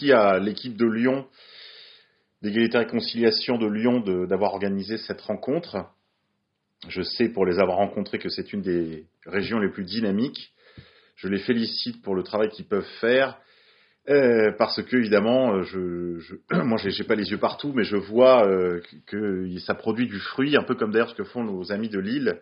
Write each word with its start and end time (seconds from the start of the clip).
Merci, 0.00 0.12
à 0.12 0.38
l'équipe 0.38 0.76
de 0.78 0.86
Lyon, 0.86 1.26
d'égalité 2.40 2.76
et 2.76 2.80
réconciliation 2.80 3.58
de 3.58 3.66
Lyon, 3.66 4.00
d'avoir 4.00 4.54
organisé 4.54 4.96
cette 4.96 5.20
rencontre. 5.20 5.76
Je 6.88 7.02
sais 7.02 7.28
pour 7.28 7.44
les 7.44 7.58
avoir 7.58 7.76
rencontrés 7.76 8.18
que 8.18 8.30
c'est 8.30 8.54
une 8.54 8.62
des 8.62 9.04
régions 9.26 9.58
les 9.58 9.68
plus 9.68 9.84
dynamiques. 9.84 10.54
Je 11.16 11.28
les 11.28 11.38
félicite 11.38 12.00
pour 12.00 12.14
le 12.14 12.22
travail 12.22 12.48
qu'ils 12.48 12.64
peuvent 12.64 12.88
faire. 13.02 13.38
Euh, 14.08 14.52
parce 14.56 14.82
que 14.82 14.96
évidemment, 14.96 15.62
je, 15.64 16.18
je 16.18 16.34
moi, 16.62 16.78
pas 17.06 17.14
les 17.14 17.30
yeux 17.30 17.38
partout, 17.38 17.74
mais 17.74 17.84
je 17.84 17.96
vois 17.96 18.46
euh, 18.46 18.80
que, 19.06 19.46
ça 19.58 19.74
produit 19.74 20.06
du 20.06 20.18
fruit, 20.18 20.56
un 20.56 20.62
peu 20.62 20.76
comme 20.76 20.92
d'ailleurs 20.92 21.10
ce 21.10 21.14
que 21.14 21.24
font 21.24 21.44
nos 21.44 21.72
amis 21.72 21.90
de 21.90 21.98
Lille, 21.98 22.40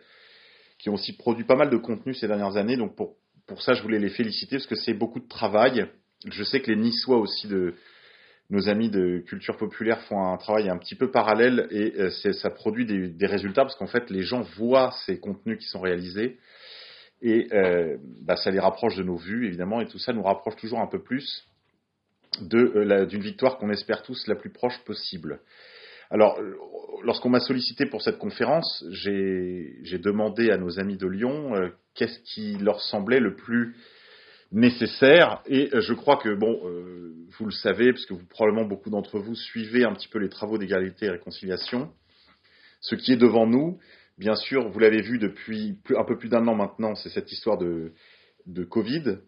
qui 0.79 0.91
ont 0.91 0.95
aussi 0.95 1.17
produit 1.17 1.45
pas 1.45 1.57
mal 1.57 1.71
de 1.71 1.77
contenu 1.77 2.15
ces 2.15 2.29
dernières 2.29 2.57
années. 2.57 2.77
Donc 2.77 2.95
pour 2.95 3.63
ça, 3.63 3.73
je 3.73 3.83
voulais 3.83 3.99
les 3.99 4.11
féliciter 4.11 4.59
parce 4.59 4.67
que 4.67 4.77
c'est 4.77 4.95
beaucoup 4.95 5.19
de 5.19 5.29
travail. 5.29 5.89
Je 6.27 6.43
sais 6.43 6.61
que 6.61 6.71
les 6.71 6.77
Niçois 6.77 7.19
aussi 7.19 7.47
de 7.47 7.75
nos 8.51 8.69
amis 8.69 8.89
de 8.89 9.19
culture 9.27 9.57
populaire 9.57 10.01
font 10.03 10.33
un 10.33 10.37
travail 10.39 10.69
un 10.71 10.79
petit 10.79 10.95
peu 10.95 11.11
parallèle 11.11 11.69
et 11.71 11.95
euh, 12.01 12.33
ça 12.33 12.51
produit 12.51 12.87
des, 12.87 13.27
résultats 13.27 13.63
parce 13.63 13.77
qu'en 13.77 13.87
fait, 13.87 14.11
les 14.11 14.23
gens 14.23 14.41
voient 14.57 14.95
ces 15.05 15.21
contenus 15.21 15.59
qui 15.59 15.67
sont 15.67 15.81
réalisés 15.81 16.39
et 17.21 17.49
euh, 17.53 17.99
bah, 18.23 18.37
ça 18.37 18.51
les 18.51 18.61
rapproche 18.61 18.97
de 18.97 19.03
nos 19.03 19.17
vues, 19.17 19.47
évidemment, 19.47 19.81
et 19.81 19.87
tout 19.87 19.99
ça 19.99 20.13
nous 20.13 20.23
rapproche 20.23 20.57
toujours 20.57 20.81
un 20.81 20.87
peu 20.87 21.03
plus 21.03 21.47
euh, 22.53 23.07
d'une 23.07 23.23
victoire 23.23 23.59
qu'on 23.59 23.71
espère 23.71 24.03
tous 24.03 24.27
la 24.29 24.35
plus 24.35 24.51
proche 24.51 24.79
possible. 24.85 25.41
Alors, 26.11 26.41
lorsqu'on 27.03 27.29
m'a 27.29 27.41
sollicité 27.41 27.85
pour 27.85 28.01
cette 28.01 28.17
conférence, 28.17 28.83
j'ai 28.93 29.99
demandé 29.99 30.51
à 30.51 30.57
nos 30.57 30.81
amis 30.81 30.97
de 30.97 31.07
Lyon 31.07 31.53
qu'est-ce 31.95 32.21
qui 32.21 32.57
leur 32.57 32.81
semblait 32.81 33.21
le 33.21 33.35
plus 33.35 33.77
nécessaire. 34.53 35.43
Et 35.47 35.71
je 35.73 35.93
crois 35.93 36.17
que, 36.17 36.35
bon, 36.35 36.61
vous 37.39 37.45
le 37.45 37.53
savez, 37.53 37.93
puisque 37.93 38.13
vous, 38.13 38.25
probablement 38.27 38.67
beaucoup 38.67 38.91
d'entre 38.91 39.19
vous 39.19 39.35
suivez 39.35 39.85
un 39.85 39.93
petit 39.95 40.09
peu 40.09 40.19
les 40.19 40.29
travaux 40.29 40.59
d'égalité 40.59 41.07
et 41.07 41.11
réconciliation. 41.11 41.91
Ce 42.81 42.95
qui 42.95 43.13
est 43.13 43.17
devant 43.17 43.47
nous, 43.47 43.79
Bien 44.19 44.35
sûr, 44.35 44.69
vous 44.69 44.81
l'avez 44.81 45.01
vu 45.01 45.19
depuis 45.19 45.79
un 45.97 46.05
peu 46.05 46.19
plus 46.19 46.29
d'un 46.29 46.47
an 46.49 46.57
maintenant, 46.57 46.97
c'est 46.97 47.09
cette 47.09 47.31
histoire 47.31 47.57
de, 47.57 47.93
Covid. 48.69 49.19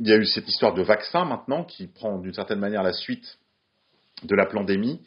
Il 0.00 0.08
y 0.08 0.12
a 0.12 0.16
eu 0.16 0.24
cette 0.24 0.48
histoire 0.48 0.72
de 0.72 0.82
vaccin 0.82 1.26
maintenant 1.26 1.64
qui 1.64 1.86
prend 1.86 2.18
d'une 2.18 2.32
certaine 2.32 2.58
manière 2.58 2.82
la 2.82 2.94
suite 2.94 3.38
de 4.22 4.34
la 4.34 4.46
pandémie. 4.46 5.02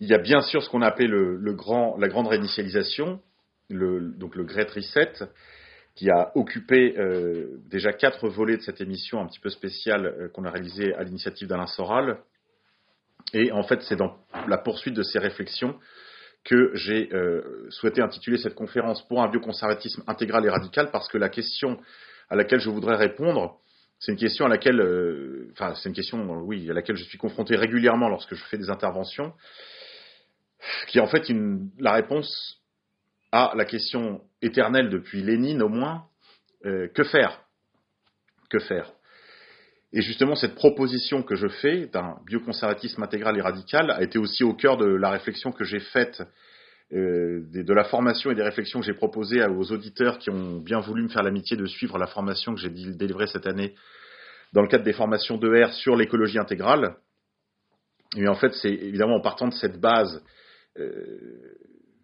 Il 0.00 0.08
y 0.08 0.14
a 0.14 0.18
bien 0.18 0.40
sûr 0.40 0.64
ce 0.64 0.68
qu'on 0.68 0.82
a 0.82 0.88
appelé 0.88 1.06
le, 1.06 1.52
grand, 1.52 1.96
la 1.96 2.08
grande 2.08 2.26
réinitialisation, 2.26 3.20
donc 3.70 4.34
le 4.34 4.42
Great 4.42 4.70
Reset, 4.70 5.28
qui 5.94 6.10
a 6.10 6.32
occupé 6.34 6.96
euh, 6.98 7.58
déjà 7.68 7.92
quatre 7.92 8.28
volets 8.28 8.56
de 8.56 8.62
cette 8.62 8.80
émission 8.80 9.20
un 9.20 9.26
petit 9.26 9.40
peu 9.40 9.50
spéciale 9.50 10.06
euh, 10.06 10.28
qu'on 10.28 10.44
a 10.44 10.50
réalisée 10.50 10.94
à 10.94 11.02
l'initiative 11.02 11.48
d'Alain 11.48 11.66
Soral. 11.66 12.18
Et 13.34 13.52
en 13.52 13.62
fait, 13.62 13.82
c'est 13.82 13.96
dans 13.96 14.16
la 14.48 14.58
poursuite 14.58 14.94
de 14.94 15.02
ces 15.02 15.18
réflexions 15.18 15.78
que 16.44 16.72
j'ai 16.74 17.12
euh, 17.12 17.68
souhaité 17.70 18.02
intituler 18.02 18.36
cette 18.36 18.54
conférence 18.54 19.06
pour 19.06 19.22
un 19.22 19.28
bioconservatisme 19.28 20.02
intégral 20.06 20.44
et 20.44 20.50
radical 20.50 20.90
parce 20.90 21.08
que 21.08 21.18
la 21.18 21.28
question 21.28 21.78
à 22.30 22.36
laquelle 22.36 22.60
je 22.60 22.70
voudrais 22.70 22.96
répondre, 22.96 23.60
c'est 23.98 24.10
une 24.10 24.18
question 24.18 24.46
à 24.46 24.48
laquelle, 24.48 24.80
euh, 24.80 25.48
enfin, 25.52 25.74
c'est 25.76 25.88
une 25.88 25.94
question, 25.94 26.26
oui, 26.40 26.68
à 26.68 26.72
laquelle 26.72 26.96
je 26.96 27.04
suis 27.04 27.18
confronté 27.18 27.54
régulièrement 27.54 28.08
lorsque 28.08 28.34
je 28.34 28.42
fais 28.46 28.58
des 28.58 28.70
interventions, 28.70 29.32
qui 30.88 30.98
est 30.98 31.00
en 31.00 31.06
fait 31.06 31.28
une, 31.28 31.70
la 31.78 31.92
réponse 31.92 32.61
à 33.32 33.52
la 33.56 33.64
question 33.64 34.20
éternelle 34.42 34.90
depuis 34.90 35.22
Lénine 35.22 35.62
au 35.62 35.68
moins, 35.68 36.04
euh, 36.66 36.88
que 36.94 37.02
faire? 37.02 37.40
Que 38.50 38.58
faire? 38.58 38.92
Et 39.94 40.00
justement, 40.02 40.34
cette 40.34 40.54
proposition 40.54 41.22
que 41.22 41.34
je 41.34 41.48
fais 41.48 41.86
d'un 41.86 42.16
bioconservatisme 42.26 43.02
intégral 43.02 43.36
et 43.36 43.42
radical 43.42 43.90
a 43.90 44.02
été 44.02 44.18
aussi 44.18 44.44
au 44.44 44.54
cœur 44.54 44.76
de 44.76 44.86
la 44.86 45.10
réflexion 45.10 45.52
que 45.52 45.64
j'ai 45.64 45.80
faite, 45.80 46.22
euh, 46.92 47.42
de 47.50 47.72
la 47.74 47.84
formation 47.84 48.30
et 48.30 48.34
des 48.34 48.42
réflexions 48.42 48.80
que 48.80 48.86
j'ai 48.86 48.94
proposées 48.94 49.42
aux 49.44 49.72
auditeurs 49.72 50.18
qui 50.18 50.30
ont 50.30 50.58
bien 50.58 50.80
voulu 50.80 51.02
me 51.02 51.08
faire 51.08 51.22
l'amitié 51.22 51.56
de 51.56 51.66
suivre 51.66 51.98
la 51.98 52.06
formation 52.06 52.54
que 52.54 52.60
j'ai 52.60 52.70
délivrée 52.70 53.26
cette 53.26 53.46
année 53.46 53.74
dans 54.52 54.60
le 54.62 54.68
cadre 54.68 54.84
des 54.84 54.92
formations 54.92 55.38
d'ER 55.38 55.72
sur 55.72 55.96
l'écologie 55.96 56.38
intégrale. 56.38 56.96
Et 58.16 58.28
en 58.28 58.34
fait, 58.34 58.52
c'est 58.54 58.72
évidemment 58.72 59.16
en 59.16 59.22
partant 59.22 59.48
de 59.48 59.54
cette 59.54 59.80
base, 59.80 60.22
euh, 60.78 61.56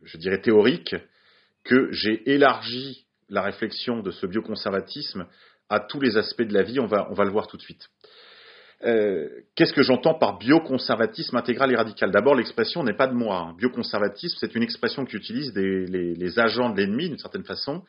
je 0.04 0.16
dirais 0.16 0.40
théorique, 0.40 0.94
que 1.68 1.92
j'ai 1.92 2.28
élargi 2.30 3.04
la 3.28 3.42
réflexion 3.42 4.00
de 4.00 4.10
ce 4.10 4.26
bioconservatisme 4.26 5.26
à 5.68 5.80
tous 5.80 6.00
les 6.00 6.16
aspects 6.16 6.42
de 6.42 6.54
la 6.54 6.62
vie, 6.62 6.80
on 6.80 6.86
va, 6.86 7.06
on 7.10 7.14
va 7.14 7.24
le 7.24 7.30
voir 7.30 7.46
tout 7.46 7.58
de 7.58 7.62
suite. 7.62 7.86
Euh, 8.84 9.28
qu'est-ce 9.54 9.74
que 9.74 9.82
j'entends 9.82 10.14
par 10.14 10.38
bioconservatisme 10.38 11.36
intégral 11.36 11.70
et 11.70 11.76
radical? 11.76 12.10
D'abord, 12.10 12.34
l'expression 12.34 12.82
n'est 12.82 12.96
pas 12.96 13.06
de 13.06 13.12
moi. 13.12 13.38
Hein. 13.38 13.54
Bioconservatisme, 13.58 14.38
c'est 14.40 14.54
une 14.54 14.62
expression 14.62 15.04
qu'utilisent 15.04 15.54
les, 15.54 16.14
les, 16.14 16.38
agents 16.38 16.70
de 16.70 16.80
l'ennemi, 16.80 17.08
d'une 17.08 17.18
certaine 17.18 17.44
façon, 17.44 17.82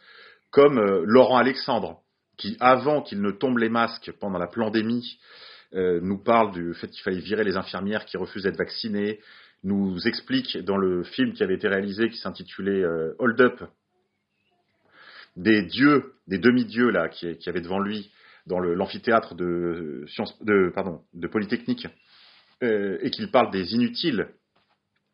comme 0.51 0.77
euh, 0.77 1.03
Laurent 1.05 1.37
Alexandre, 1.37 2.01
qui, 2.37 2.57
avant 2.59 3.01
qu'il 3.01 3.21
ne 3.21 3.31
tombe 3.31 3.59
les 3.59 3.69
masques 3.69 4.11
pendant 4.19 4.39
la 4.39 4.47
pandémie, 4.47 5.19
euh, 5.73 6.01
nous 6.01 6.21
parle 6.21 6.51
du 6.51 6.73
fait 6.73 6.87
qu'il 6.87 7.03
fallait 7.03 7.19
virer 7.19 7.45
les 7.45 7.55
infirmières 7.55 8.03
qui 8.05 8.17
refusent 8.17 8.43
d'être 8.43 8.57
vaccinées, 8.57 9.19
nous 9.63 9.97
explique 10.07 10.57
dans 10.59 10.77
le 10.77 11.03
film 11.03 11.33
qui 11.33 11.43
avait 11.43 11.55
été 11.55 11.67
réalisé, 11.67 12.09
qui 12.09 12.17
s'intitulait 12.17 12.83
Hold 13.19 13.41
Up, 13.41 13.63
des 15.35 15.63
dieux, 15.63 16.13
des 16.27 16.37
demi-dieux 16.37 16.89
là, 16.89 17.09
qui, 17.09 17.37
qui 17.37 17.49
avait 17.49 17.61
devant 17.61 17.79
lui 17.79 18.11
dans 18.45 18.59
l'amphithéâtre 18.59 19.35
de, 19.35 20.05
de, 20.41 20.71
pardon, 20.73 21.01
de 21.13 21.27
Polytechnique, 21.27 21.87
euh, 22.63 22.97
et 23.01 23.11
qu'il 23.11 23.29
parle 23.31 23.51
des 23.51 23.73
inutiles, 23.73 24.27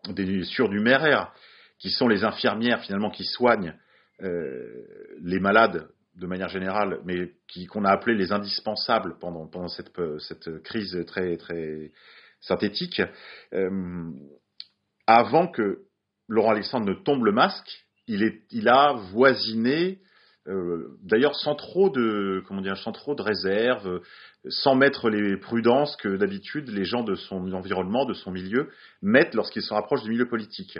des 0.09 0.43
surnuméraires, 0.43 1.33
qui 1.77 1.89
sont 1.89 2.07
les 2.07 2.23
infirmières 2.23 2.81
finalement 2.81 3.11
qui 3.11 3.25
soignent 3.25 3.75
euh, 4.21 4.85
les 5.21 5.39
malades 5.39 5.89
de 6.15 6.27
manière 6.27 6.47
générale, 6.47 7.01
mais 7.03 7.33
qu'on 7.69 7.83
a 7.83 7.91
appelé 7.91 8.15
les 8.15 8.31
indispensables 8.31 9.17
pendant, 9.19 9.47
pendant 9.47 9.67
cette, 9.67 9.91
cette 10.19 10.63
crise 10.63 10.97
très, 11.05 11.35
très 11.35 11.91
synthétique, 12.41 13.01
euh, 13.53 14.11
avant 15.07 15.47
que 15.47 15.85
Laurent 16.27 16.51
Alexandre 16.51 16.87
ne 16.87 16.93
tombe 16.93 17.23
le 17.25 17.31
masque, 17.31 17.85
il, 18.07 18.69
a 18.69 18.93
voisiné 19.11 19.99
euh, 20.47 20.97
d'ailleurs 21.01 21.35
sans 21.35 21.55
trop 21.55 21.89
de 21.89 22.43
comment 22.47 22.61
dire, 22.61 22.77
sans 22.77 22.91
trop 22.91 23.15
de 23.15 23.21
réserve, 23.21 24.01
sans 24.47 24.75
mettre 24.75 25.09
les 25.09 25.37
prudences 25.37 25.95
que 25.97 26.17
d'habitude 26.17 26.69
les 26.69 26.85
gens 26.85 27.03
de 27.03 27.15
son 27.15 27.51
environnement, 27.53 28.05
de 28.05 28.13
son 28.13 28.31
milieu 28.31 28.69
mettent 29.01 29.33
lorsqu'ils 29.33 29.63
se 29.63 29.73
rapprochent 29.73 30.03
du 30.03 30.11
milieu 30.11 30.27
politique. 30.27 30.77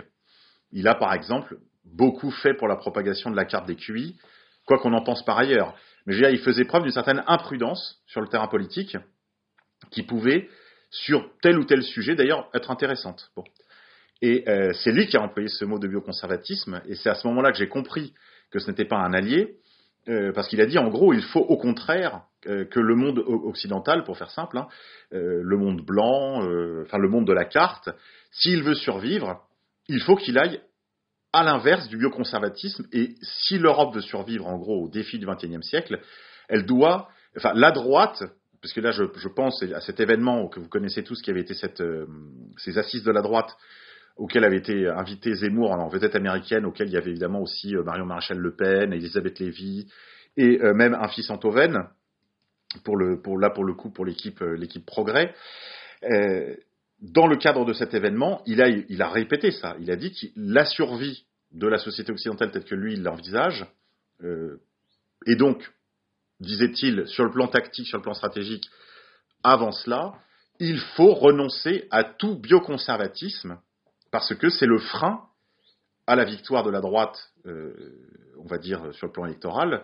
Il 0.72 0.86
a 0.88 0.94
par 0.94 1.12
exemple 1.14 1.58
beaucoup 1.84 2.30
fait 2.30 2.54
pour 2.54 2.68
la 2.68 2.76
propagation 2.76 3.30
de 3.30 3.36
la 3.36 3.44
carte 3.44 3.66
des 3.66 3.76
QI, 3.76 4.16
quoi 4.66 4.78
qu'on 4.78 4.92
en 4.92 5.02
pense 5.02 5.24
par 5.24 5.38
ailleurs. 5.38 5.74
Mais 6.04 6.12
je 6.12 6.18
veux 6.18 6.24
dire, 6.24 6.34
il 6.34 6.44
faisait 6.44 6.64
preuve 6.64 6.82
d'une 6.82 6.92
certaine 6.92 7.22
imprudence 7.26 8.02
sur 8.06 8.20
le 8.20 8.28
terrain 8.28 8.48
politique, 8.48 8.96
qui 9.90 10.02
pouvait, 10.02 10.48
sur 10.90 11.30
tel 11.42 11.58
ou 11.58 11.64
tel 11.64 11.82
sujet 11.82 12.14
d'ailleurs, 12.14 12.48
être 12.54 12.70
intéressante. 12.70 13.30
Bon. 13.36 13.44
Et 14.22 14.48
euh, 14.48 14.72
c'est 14.72 14.92
lui 14.92 15.06
qui 15.06 15.16
a 15.16 15.22
employé 15.22 15.48
ce 15.48 15.64
mot 15.64 15.78
de 15.78 15.88
bioconservatisme, 15.88 16.80
et 16.88 16.94
c'est 16.94 17.10
à 17.10 17.14
ce 17.14 17.26
moment-là 17.28 17.52
que 17.52 17.58
j'ai 17.58 17.68
compris 17.68 18.14
que 18.50 18.58
ce 18.58 18.70
n'était 18.70 18.84
pas 18.84 18.96
un 18.96 19.12
allié, 19.12 19.56
euh, 20.08 20.32
parce 20.32 20.48
qu'il 20.48 20.60
a 20.60 20.66
dit 20.66 20.78
en 20.78 20.88
gros, 20.88 21.12
il 21.12 21.22
faut 21.22 21.40
au 21.40 21.56
contraire 21.56 22.22
euh, 22.46 22.64
que 22.64 22.80
le 22.80 22.94
monde 22.94 23.18
occidental, 23.18 24.04
pour 24.04 24.16
faire 24.16 24.30
simple, 24.30 24.56
hein, 24.56 24.68
le 25.10 25.56
monde 25.56 25.82
blanc, 25.82 26.38
enfin 26.82 26.98
le 26.98 27.08
monde 27.08 27.26
de 27.26 27.32
la 27.32 27.44
carte, 27.44 27.90
s'il 28.30 28.62
veut 28.62 28.74
survivre, 28.74 29.46
il 29.88 30.00
faut 30.00 30.16
qu'il 30.16 30.38
aille 30.38 30.60
à 31.32 31.44
l'inverse 31.44 31.88
du 31.88 31.96
bioconservatisme. 31.96 32.86
Et 32.92 33.14
si 33.22 33.58
l'Europe 33.58 33.94
veut 33.94 34.00
survivre, 34.00 34.46
en 34.46 34.58
gros, 34.58 34.84
au 34.84 34.88
défi 34.88 35.18
du 35.18 35.26
XXIe 35.26 35.62
siècle, 35.62 36.00
elle 36.48 36.66
doit, 36.66 37.08
enfin 37.36 37.52
la 37.54 37.70
droite, 37.70 38.24
parce 38.66 38.74
que 38.74 38.80
là 38.80 38.90
je, 38.90 39.28
pense 39.28 39.62
à 39.62 39.80
cet 39.80 40.00
événement 40.00 40.48
que 40.48 40.58
vous 40.58 40.68
connaissez 40.68 41.04
tous, 41.04 41.22
qui 41.22 41.30
avait 41.30 41.42
été 41.42 41.54
cette, 41.54 41.80
ces 42.58 42.78
assises 42.78 43.04
de 43.04 43.12
la 43.12 43.22
droite 43.22 43.56
auquel 44.16 44.42
avait 44.42 44.56
été 44.56 44.88
invité 44.88 45.36
Zemmour 45.36 45.70
en 45.70 45.86
vedette 45.86 46.16
américaine, 46.16 46.66
auquel 46.66 46.88
il 46.88 46.94
y 46.94 46.96
avait 46.96 47.10
évidemment 47.10 47.42
aussi 47.42 47.76
euh, 47.76 47.84
Marion 47.84 48.06
Maréchal 48.06 48.38
Le 48.38 48.56
Pen, 48.56 48.92
Elisabeth 48.92 49.38
Lévy, 49.38 49.86
et 50.36 50.60
euh, 50.62 50.74
même 50.74 50.94
un 50.94 51.06
fils 51.06 51.30
Antoven, 51.30 51.84
pour 52.82 52.98
pour, 53.22 53.38
là 53.38 53.50
pour 53.50 53.62
le 53.62 53.74
coup 53.74 53.90
pour 53.90 54.04
l'équipe 54.04 54.42
euh, 54.42 54.56
l'équipe 54.56 54.84
Progrès. 54.84 55.32
dans 57.00 57.28
le 57.28 57.36
cadre 57.36 57.64
de 57.64 57.72
cet 57.72 57.94
événement, 57.94 58.42
il 58.46 58.60
a, 58.62 58.68
il 58.68 59.00
a 59.00 59.08
répété 59.08 59.52
ça. 59.52 59.76
Il 59.78 59.92
a 59.92 59.96
dit 59.96 60.10
que 60.10 60.26
la 60.34 60.64
survie 60.64 61.24
de 61.52 61.68
la 61.68 61.78
société 61.78 62.10
occidentale 62.10 62.50
telle 62.50 62.64
que 62.64 62.74
lui 62.74 62.94
il 62.94 63.04
l'envisage, 63.04 63.64
et 65.26 65.36
donc, 65.36 65.62
disait-il, 66.40 67.06
sur 67.06 67.24
le 67.24 67.30
plan 67.30 67.48
tactique, 67.48 67.86
sur 67.86 67.98
le 67.98 68.02
plan 68.02 68.14
stratégique, 68.14 68.68
avant 69.42 69.72
cela, 69.72 70.14
il 70.58 70.78
faut 70.78 71.14
renoncer 71.14 71.86
à 71.90 72.04
tout 72.04 72.36
bioconservatisme 72.38 73.58
parce 74.10 74.34
que 74.34 74.48
c'est 74.48 74.66
le 74.66 74.78
frein 74.78 75.22
à 76.06 76.16
la 76.16 76.24
victoire 76.24 76.62
de 76.62 76.70
la 76.70 76.80
droite, 76.80 77.32
euh, 77.46 77.74
on 78.38 78.46
va 78.46 78.58
dire, 78.58 78.94
sur 78.94 79.08
le 79.08 79.12
plan 79.12 79.26
électoral, 79.26 79.82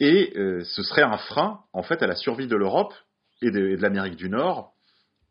et 0.00 0.32
euh, 0.36 0.64
ce 0.64 0.82
serait 0.82 1.02
un 1.02 1.18
frein, 1.18 1.60
en 1.72 1.82
fait, 1.82 2.02
à 2.02 2.06
la 2.06 2.16
survie 2.16 2.46
de 2.46 2.56
l'Europe 2.56 2.94
et 3.42 3.50
de, 3.50 3.76
l'Amérique 3.76 4.16
du 4.16 4.30
Nord, 4.30 4.72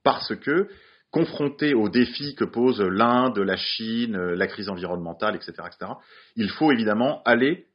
parce 0.04 0.36
que 0.36 0.70
confronté 1.12 1.74
aux 1.74 1.90
défis 1.90 2.36
que 2.36 2.46
posent 2.46 2.82
l'Inde, 2.82 3.40
la 3.40 3.58
Chine, 3.58 4.16
la 4.16 4.48
crise 4.48 4.70
environnementale, 4.70 5.36
etc., 5.36 5.54
etc., 5.66 5.94
il 6.36 6.50
faut 6.50 6.72
évidemment 6.72 7.24
aller 7.24 7.66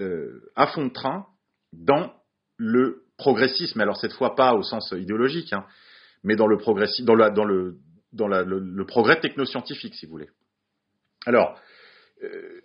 euh, 0.00 0.42
à 0.54 0.66
fond 0.66 0.84
de 0.84 0.92
train 0.92 1.26
dans 1.76 2.12
le 2.56 3.02
progressisme. 3.18 3.80
Alors 3.80 3.96
cette 3.96 4.12
fois 4.12 4.34
pas 4.34 4.54
au 4.54 4.62
sens 4.62 4.92
idéologique, 4.96 5.52
hein, 5.52 5.64
mais 6.24 6.36
dans 6.36 6.46
le 6.46 6.56
dans, 6.56 7.30
dans, 7.30 7.44
le, 7.44 7.76
dans 8.12 8.28
le, 8.28 8.86
progrès 8.86 9.20
technoscientifique, 9.20 9.94
si 9.94 10.06
vous 10.06 10.12
voulez. 10.12 10.30
Alors, 11.26 11.58
euh, 12.22 12.60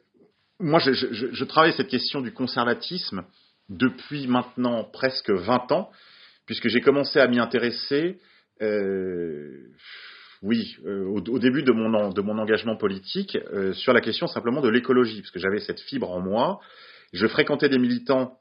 moi, 0.60 0.80
je, 0.80 0.94
je, 0.94 1.44
travaille 1.46 1.74
cette 1.74 1.88
question 1.88 2.22
du 2.22 2.32
conservatisme 2.32 3.24
depuis 3.70 4.28
maintenant 4.28 4.84
presque 4.84 5.32
20 5.32 5.72
ans, 5.72 5.92
puisque 6.46 6.68
j'ai 6.68 6.82
commencé 6.82 7.20
à 7.20 7.28
m'y 7.28 7.40
intéresser, 7.40 8.20
euh, 8.62 9.72
oui, 10.42 10.76
euh, 10.86 11.06
au, 11.06 11.40
début 11.40 11.64
de 11.64 11.72
mon, 11.72 12.10
de 12.10 12.22
mon 12.22 12.38
engagement 12.38 12.76
politique, 12.78 13.38
euh, 13.54 13.74
sur 13.74 13.94
la 13.94 14.02
question 14.02 14.28
simplement 14.28 14.62
de 14.62 14.70
l'écologie, 14.70 15.22
parce 15.22 15.32
que 15.32 15.40
j'avais 15.40 15.60
cette 15.60 15.80
fibre 15.82 16.12
en 16.12 16.20
moi. 16.20 16.60
Je 17.14 17.28
fréquentais 17.28 17.70
des 17.70 17.80
militants 17.80 18.38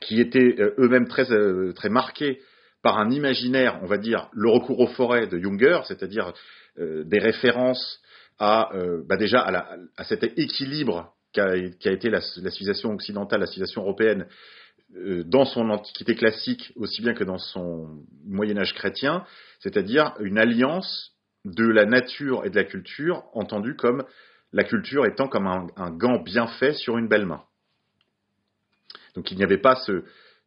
qui 0.00 0.20
étaient 0.20 0.56
eux-mêmes 0.78 1.08
très, 1.08 1.26
très 1.74 1.88
marqués 1.88 2.40
par 2.82 2.98
un 2.98 3.10
imaginaire, 3.10 3.78
on 3.82 3.86
va 3.86 3.98
dire, 3.98 4.28
le 4.32 4.48
recours 4.48 4.80
aux 4.80 4.86
forêts 4.86 5.26
de 5.26 5.38
Junger, 5.38 5.80
c'est-à-dire 5.86 6.32
des 6.78 7.18
références 7.18 8.00
à, 8.38 8.70
bah 9.06 9.16
déjà 9.16 9.40
à, 9.40 9.50
la, 9.50 9.76
à 9.96 10.04
cet 10.04 10.24
équilibre 10.24 11.12
qui 11.32 11.40
a, 11.40 11.92
été 11.92 12.10
la, 12.10 12.20
civilisation 12.20 12.92
occidentale, 12.92 13.40
la 13.40 13.46
civilisation 13.46 13.82
européenne, 13.82 14.26
euh, 14.96 15.22
dans 15.24 15.44
son 15.44 15.70
antiquité 15.70 16.16
classique 16.16 16.72
aussi 16.74 17.02
bien 17.02 17.14
que 17.14 17.22
dans 17.22 17.38
son 17.38 18.04
Moyen 18.26 18.58
Âge 18.58 18.74
chrétien, 18.74 19.24
c'est-à-dire 19.60 20.14
une 20.20 20.38
alliance 20.38 21.12
de 21.44 21.64
la 21.64 21.86
nature 21.86 22.44
et 22.44 22.50
de 22.50 22.56
la 22.56 22.64
culture, 22.64 23.24
entendue 23.32 23.76
comme 23.76 24.04
la 24.52 24.64
culture 24.64 25.06
étant 25.06 25.28
comme 25.28 25.46
un, 25.46 25.90
gant 25.92 26.20
bien 26.20 26.48
fait 26.48 26.72
sur 26.72 26.98
une 26.98 27.08
belle 27.08 27.26
main. 27.26 27.44
Donc 29.14 29.30
il 29.30 29.36
n'y 29.36 29.44
avait 29.44 29.58
pas 29.58 29.76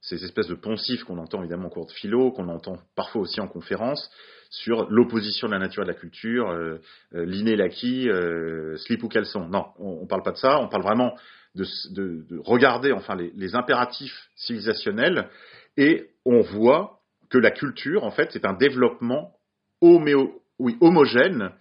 ces 0.01 0.23
espèces 0.23 0.47
de 0.47 0.55
poncifs 0.55 1.03
qu'on 1.03 1.17
entend 1.17 1.39
évidemment 1.39 1.67
en 1.67 1.69
cours 1.69 1.87
de 1.87 1.91
philo, 1.91 2.31
qu'on 2.31 2.49
entend 2.49 2.77
parfois 2.95 3.21
aussi 3.21 3.39
en 3.39 3.47
conférence, 3.47 4.09
sur 4.53 4.89
l'opposition 4.91 5.47
de 5.47 5.53
la 5.53 5.59
nature 5.59 5.81
et 5.81 5.85
de 5.85 5.91
la 5.91 5.97
culture, 5.97 6.51
euh, 6.51 6.77
euh, 7.15 7.25
l'inné 7.25 7.55
l'acquis, 7.55 8.07
euh, 8.07 8.77
slip 8.77 9.01
ou 9.03 9.09
caleçon. 9.09 9.47
Non, 9.47 9.65
on 9.79 10.01
ne 10.03 10.07
parle 10.07 10.21
pas 10.21 10.31
de 10.31 10.37
ça, 10.37 10.59
on 10.59 10.69
parle 10.69 10.83
vraiment 10.83 11.15
de, 11.55 12.25
regarder 12.43 12.91
enfin 12.91 13.15
les, 13.15 13.55
impératifs 13.55 14.29
civilisationnels 14.35 15.29
et 15.75 16.11
on 16.25 16.41
voit 16.41 16.99
que 17.29 17.39
la 17.39 17.51
culture, 17.51 18.03
en 18.03 18.11
fait, 18.11 18.29
c'est 18.31 18.45
un 18.45 18.53
développement 18.53 19.33
homogène 19.81 21.51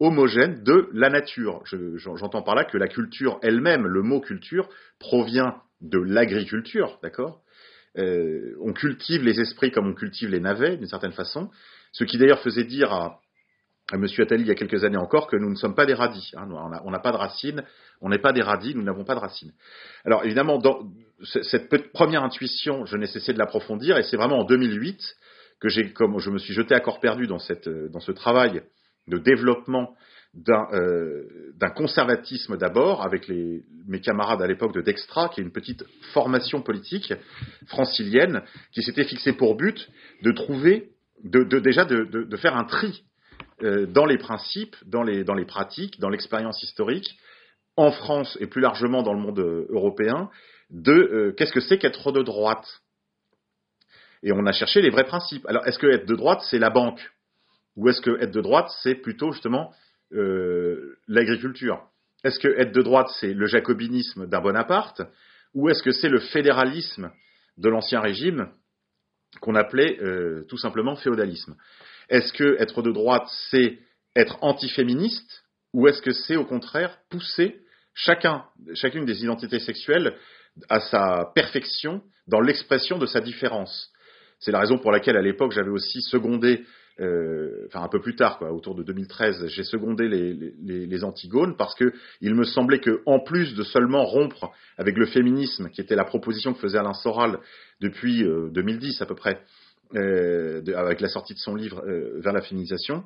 de 0.00 0.88
la 0.92 1.10
nature. 1.10 1.62
J'entends 1.64 2.42
par 2.42 2.56
là 2.56 2.64
que 2.64 2.76
la 2.76 2.88
culture 2.88 3.38
elle-même, 3.42 3.86
le 3.86 4.02
mot 4.02 4.20
culture, 4.20 4.68
provient 4.98 5.62
de 5.82 5.98
l'agriculture, 5.98 6.98
d'accord? 7.02 7.40
On 7.96 8.72
cultive 8.72 9.22
les 9.22 9.40
esprits 9.40 9.70
comme 9.70 9.88
on 9.88 9.94
cultive 9.94 10.30
les 10.30 10.40
navets, 10.40 10.78
d'une 10.78 10.88
certaine 10.88 11.12
façon, 11.12 11.50
ce 11.92 12.04
qui 12.04 12.16
d'ailleurs 12.16 12.40
faisait 12.40 12.64
dire 12.64 12.90
à, 12.90 13.20
à 13.90 13.96
M. 13.96 14.06
Attali 14.18 14.42
il 14.42 14.48
y 14.48 14.50
a 14.50 14.54
quelques 14.54 14.84
années 14.84 14.96
encore 14.96 15.26
que 15.26 15.36
nous 15.36 15.50
ne 15.50 15.56
sommes 15.56 15.74
pas 15.74 15.84
des 15.84 15.94
radis. 15.94 16.32
Hein. 16.36 16.48
on 16.84 16.90
n'a 16.90 16.98
pas 16.98 17.12
de 17.12 17.16
racines, 17.16 17.62
on 18.00 18.08
n'est 18.08 18.18
pas 18.18 18.32
des 18.32 18.42
radis, 18.42 18.74
nous 18.74 18.82
n'avons 18.82 19.04
pas 19.04 19.14
de 19.14 19.20
racines. 19.20 19.52
Alors 20.04 20.24
évidemment, 20.24 20.58
dans 20.58 20.90
cette 21.24 21.92
première 21.92 22.22
intuition, 22.22 22.86
je 22.86 22.96
n'ai 22.96 23.06
cessé 23.06 23.32
de 23.32 23.38
l'approfondir 23.38 23.98
et 23.98 24.02
c'est 24.04 24.16
vraiment 24.16 24.40
en 24.40 24.44
2008 24.44 25.16
que 25.60 25.92
comme 25.92 26.18
je 26.18 26.30
me 26.30 26.38
suis 26.38 26.54
jeté 26.54 26.74
à 26.74 26.80
corps 26.80 27.00
perdu 27.00 27.26
dans, 27.26 27.38
cette, 27.38 27.68
dans 27.68 28.00
ce 28.00 28.12
travail 28.12 28.62
de 29.08 29.18
développement 29.18 29.94
d'un 30.34 30.66
euh, 30.72 31.52
conservatisme 31.76 32.56
d'abord, 32.56 33.02
avec 33.02 33.28
mes 33.28 34.00
camarades 34.00 34.42
à 34.42 34.46
l'époque 34.46 34.74
de 34.74 34.80
Dextra, 34.80 35.28
qui 35.28 35.40
est 35.40 35.44
une 35.44 35.52
petite 35.52 35.84
formation 36.12 36.62
politique 36.62 37.12
francilienne, 37.66 38.42
qui 38.72 38.82
s'était 38.82 39.04
fixé 39.04 39.32
pour 39.32 39.56
but 39.56 39.88
de 40.22 40.32
trouver 40.32 40.90
de, 41.22 41.44
déjà 41.60 41.84
de, 41.84 42.36
faire 42.36 42.56
un 42.56 42.64
tri 42.64 43.04
euh, 43.62 43.86
dans 43.86 44.06
les 44.06 44.18
principes, 44.18 44.76
dans 44.86 45.02
les, 45.02 45.44
pratiques, 45.44 46.00
dans 46.00 46.08
l'expérience 46.08 46.62
historique, 46.62 47.16
en 47.76 47.92
France 47.92 48.36
et 48.40 48.46
plus 48.46 48.60
largement 48.60 49.02
dans 49.02 49.14
le 49.14 49.20
monde 49.20 49.38
euh, 49.38 49.66
européen, 49.70 50.30
de 50.70 51.34
qu'est-ce 51.36 51.52
que 51.52 51.60
c'est 51.60 51.78
qu'être 51.78 52.10
de 52.12 52.22
droite. 52.22 52.66
Et 54.22 54.32
on 54.32 54.46
a 54.46 54.52
cherché 54.52 54.80
les 54.80 54.90
vrais 54.90 55.04
principes. 55.04 55.44
Alors, 55.46 55.66
est-ce 55.66 55.78
que 55.78 55.86
être 55.86 56.06
de 56.06 56.14
droite, 56.14 56.40
c'est 56.48 56.58
la 56.58 56.70
banque? 56.70 57.10
Ou 57.76 57.88
est-ce 57.88 58.00
que 58.00 58.20
être 58.20 58.30
de 58.30 58.40
droite, 58.40 58.70
c'est 58.82 58.94
plutôt 58.94 59.32
justement 59.32 59.72
l'agriculture 61.08 61.82
Est-ce 62.24 62.38
que 62.38 62.48
être 62.48 62.72
de 62.72 62.82
droite, 62.82 63.08
c'est 63.20 63.32
le 63.32 63.46
jacobinisme 63.46 64.26
d'un 64.26 64.40
Bonaparte 64.40 65.02
Ou 65.54 65.68
est-ce 65.68 65.82
que 65.82 65.92
c'est 65.92 66.08
le 66.08 66.20
fédéralisme 66.20 67.10
de 67.56 67.68
l'Ancien 67.68 68.00
Régime 68.00 68.48
qu'on 69.40 69.54
appelait 69.54 69.98
euh, 70.00 70.44
tout 70.48 70.58
simplement 70.58 70.96
féodalisme? 70.96 71.56
Est-ce 72.08 72.32
que 72.32 72.56
être 72.60 72.82
de 72.82 72.92
droite, 72.92 73.26
c'est 73.50 73.78
être 74.14 74.38
antiféministe 74.42 75.44
ou 75.72 75.88
est-ce 75.88 76.02
que 76.02 76.12
c'est 76.12 76.36
au 76.36 76.44
contraire 76.44 76.98
pousser 77.08 77.60
chacun, 77.94 78.44
chacune 78.74 79.04
des 79.04 79.22
identités 79.22 79.60
sexuelles 79.60 80.16
à 80.68 80.80
sa 80.80 81.32
perfection 81.34 82.02
dans 82.26 82.40
l'expression 82.40 82.98
de 82.98 83.06
sa 83.06 83.20
différence? 83.20 83.90
C'est 84.38 84.52
la 84.52 84.60
raison 84.60 84.78
pour 84.78 84.92
laquelle 84.92 85.16
à 85.16 85.22
l'époque 85.22 85.52
j'avais 85.52 85.70
aussi 85.70 86.02
secondé 86.02 86.64
euh, 87.00 87.66
enfin 87.68 87.82
un 87.82 87.88
peu 87.88 88.00
plus 88.00 88.14
tard, 88.14 88.38
quoi, 88.38 88.52
autour 88.52 88.74
de 88.74 88.82
2013, 88.82 89.46
j'ai 89.46 89.64
secondé 89.64 90.08
les, 90.08 91.04
Antigones 91.04 91.56
parce 91.56 91.74
que 91.74 91.92
il 92.20 92.34
me 92.34 92.44
semblait 92.44 92.78
que, 92.78 93.02
en 93.06 93.18
plus 93.18 93.54
de 93.54 93.62
seulement 93.62 94.04
rompre 94.04 94.52
avec 94.76 94.96
le 94.96 95.06
féminisme, 95.06 95.70
qui 95.70 95.80
était 95.80 95.96
la 95.96 96.04
proposition 96.04 96.52
que 96.52 96.60
faisait 96.60 96.78
Alain 96.78 96.92
Soral 96.92 97.38
depuis 97.80 98.22
2010 98.22 99.00
euh, 99.00 99.04
à 99.04 99.06
peu 99.06 99.14
près, 99.14 99.40
euh, 99.94 100.62
avec 100.76 101.00
la 101.00 101.08
sortie 101.08 101.34
de 101.34 101.38
son 101.38 101.54
livre 101.54 101.82
Vers 102.20 102.32
la 102.32 102.42
féminisation, 102.42 103.04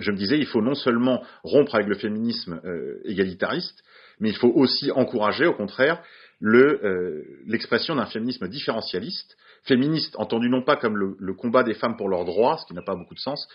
je 0.00 0.10
me 0.10 0.16
disais, 0.16 0.38
il 0.38 0.46
faut 0.46 0.62
non 0.62 0.74
seulement 0.74 1.22
rompre 1.42 1.74
avec 1.74 1.88
le 1.88 1.94
féminisme 1.94 2.60
égalitariste, 3.04 3.84
mais 4.18 4.30
il 4.30 4.36
faut 4.36 4.52
aussi 4.54 4.90
encourager, 4.90 5.46
au 5.46 5.54
contraire, 5.54 6.02
l'expression 6.40 7.96
d'un 7.96 8.06
féminisme 8.06 8.48
différentialiste 8.48 9.36
féministe, 9.64 10.14
entendu 10.16 10.48
non 10.48 10.62
pas 10.62 10.76
comme 10.76 10.96
le, 10.96 11.34
combat 11.34 11.62
des 11.62 11.74
femmes 11.74 11.96
pour 11.96 12.08
leurs 12.08 12.24
droits, 12.24 12.58
ce 12.58 12.66
qui 12.66 12.74
n'a 12.74 12.82
pas 12.82 12.94
beaucoup 12.94 13.14
de 13.14 13.20
sens, 13.20 13.48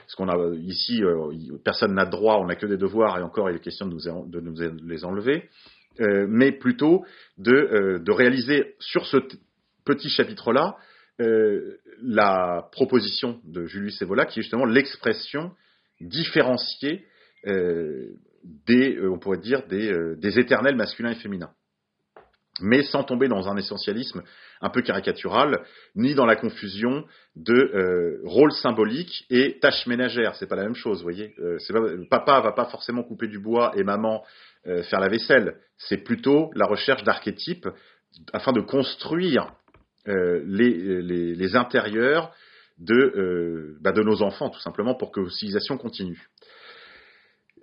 parce 0.00 0.14
qu'on 0.14 0.28
a 0.28 0.54
ici, 0.56 1.02
euh, 1.02 1.32
personne 1.64 1.94
n'a 1.94 2.06
de 2.06 2.10
droits, 2.10 2.40
on 2.40 2.46
n'a 2.46 2.54
que 2.54 2.66
des 2.66 2.76
devoirs, 2.76 3.18
et 3.18 3.22
encore 3.22 3.50
il 3.50 3.56
est 3.56 3.60
question 3.60 3.86
de 3.86 3.94
nous, 3.94 4.28
de 4.28 4.40
nous 4.40 4.54
les 4.86 5.04
enlever, 5.04 5.48
euh, 6.00 6.26
mais 6.28 6.52
plutôt 6.52 7.04
de, 7.38 7.52
euh, 7.52 7.98
de, 7.98 8.12
réaliser 8.12 8.74
sur 8.78 9.06
ce 9.06 9.16
petit 9.84 10.08
chapitre-là 10.08 10.76
la 12.02 12.68
proposition 12.72 13.40
de 13.44 13.64
Julius 13.64 14.02
Evola, 14.02 14.26
qui 14.26 14.40
est 14.40 14.42
justement 14.42 14.66
l'expression 14.66 15.52
différenciée 15.98 17.06
des, 17.46 19.00
on 19.00 19.18
pourrait 19.18 19.38
dire, 19.38 19.66
des, 19.66 20.14
des 20.18 20.38
éternels 20.38 20.76
masculins 20.76 21.12
et 21.12 21.14
féminins 21.14 21.52
mais 22.60 22.82
sans 22.82 23.04
tomber 23.04 23.28
dans 23.28 23.48
un 23.48 23.56
essentialisme 23.56 24.22
un 24.60 24.70
peu 24.70 24.82
caricatural, 24.82 25.62
ni 25.94 26.14
dans 26.14 26.26
la 26.26 26.36
confusion 26.36 27.04
de 27.34 27.54
euh, 27.54 28.20
rôle 28.24 28.52
symbolique 28.52 29.26
et 29.30 29.58
tâche 29.58 29.86
ménagère. 29.86 30.34
C'est 30.36 30.46
pas 30.46 30.56
la 30.56 30.64
même 30.64 30.74
chose, 30.74 30.98
vous 30.98 31.04
voyez. 31.04 31.34
Euh, 31.38 31.58
pas, 32.10 32.20
papa 32.20 32.40
va 32.40 32.52
pas 32.52 32.66
forcément 32.66 33.02
couper 33.02 33.28
du 33.28 33.38
bois 33.38 33.72
et 33.76 33.84
maman 33.84 34.24
euh, 34.66 34.82
faire 34.84 35.00
la 35.00 35.08
vaisselle. 35.08 35.56
C'est 35.76 35.98
plutôt 35.98 36.50
la 36.54 36.66
recherche 36.66 37.04
d'archétypes 37.04 37.68
afin 38.32 38.52
de 38.52 38.60
construire 38.60 39.52
euh, 40.08 40.42
les, 40.46 41.56
intérieurs 41.56 42.32
de, 42.78 43.76
bah 43.80 43.92
de 43.92 44.02
nos 44.02 44.22
enfants, 44.22 44.50
tout 44.50 44.60
simplement, 44.60 44.94
pour 44.94 45.10
que 45.10 45.28
civilisation 45.28 45.76
continue. 45.76 46.28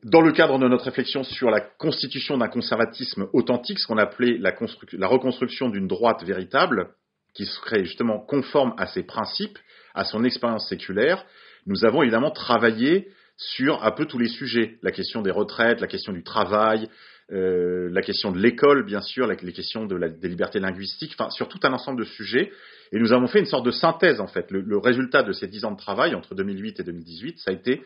Dans 0.04 0.22
le 0.22 0.34
cadre 0.34 0.60
de 0.60 0.68
notre 0.68 0.86
réflexion 0.86 1.24
sur 1.24 1.50
la 1.50 1.62
constitution 1.62 2.38
d'un 2.38 2.50
conservatisme 2.50 3.28
authentique, 3.32 3.80
ce 3.80 3.88
qu'on 3.88 3.98
appelait 3.98 4.38
la, 4.38 5.08
reconstruction 5.08 5.70
d'une 5.70 5.88
droite 5.88 6.24
véritable, 6.24 6.90
qui 7.34 7.46
serait 7.46 7.86
justement 7.86 8.20
conforme 8.20 8.74
à 8.78 8.88
ses 8.88 9.04
principes, 9.04 9.58
à 9.94 10.04
son 10.04 10.26
expérience 10.26 10.68
séculaire, 10.68 11.26
nous 11.68 11.86
avons 11.86 12.02
évidemment 12.02 12.32
travaillé 12.32 13.08
sur 13.38 13.84
un 13.84 13.92
peu 13.92 14.06
tous 14.06 14.20
les 14.20 14.28
sujets, 14.28 14.78
la 14.84 14.92
question 14.92 15.22
des 15.22 15.32
retraites, 15.32 15.80
la 15.80 15.88
question 15.88 16.12
du 16.12 16.24
travail, 16.24 16.90
euh, 17.32 17.90
la 17.90 18.02
question 18.02 18.32
de 18.32 18.40
l'école, 18.40 18.86
bien 18.86 19.02
sûr, 19.02 19.26
les 19.26 19.54
questions 19.54 19.86
des 19.86 20.28
libertés 20.28 20.60
linguistiques, 20.60 21.16
enfin, 21.18 21.30
sur 21.30 21.48
tout 21.48 21.60
un 21.64 21.72
ensemble 21.72 22.00
de 22.00 22.06
sujets. 22.06 22.52
Et 22.92 23.00
nous 23.00 23.14
avons 23.14 23.28
fait 23.28 23.40
une 23.40 23.46
sorte 23.46 23.66
de 23.66 23.72
synthèse, 23.72 24.20
en 24.20 24.28
fait. 24.28 24.52
Le 24.52 24.78
résultat 24.78 25.24
de 25.24 25.32
ces 25.32 25.48
dix 25.48 25.64
ans 25.64 25.72
de 25.72 25.78
travail, 25.78 26.14
entre 26.14 26.36
2008 26.36 26.82
et 26.82 26.84
2018, 26.84 27.40
ça 27.40 27.52
a 27.52 27.54
été 27.54 27.82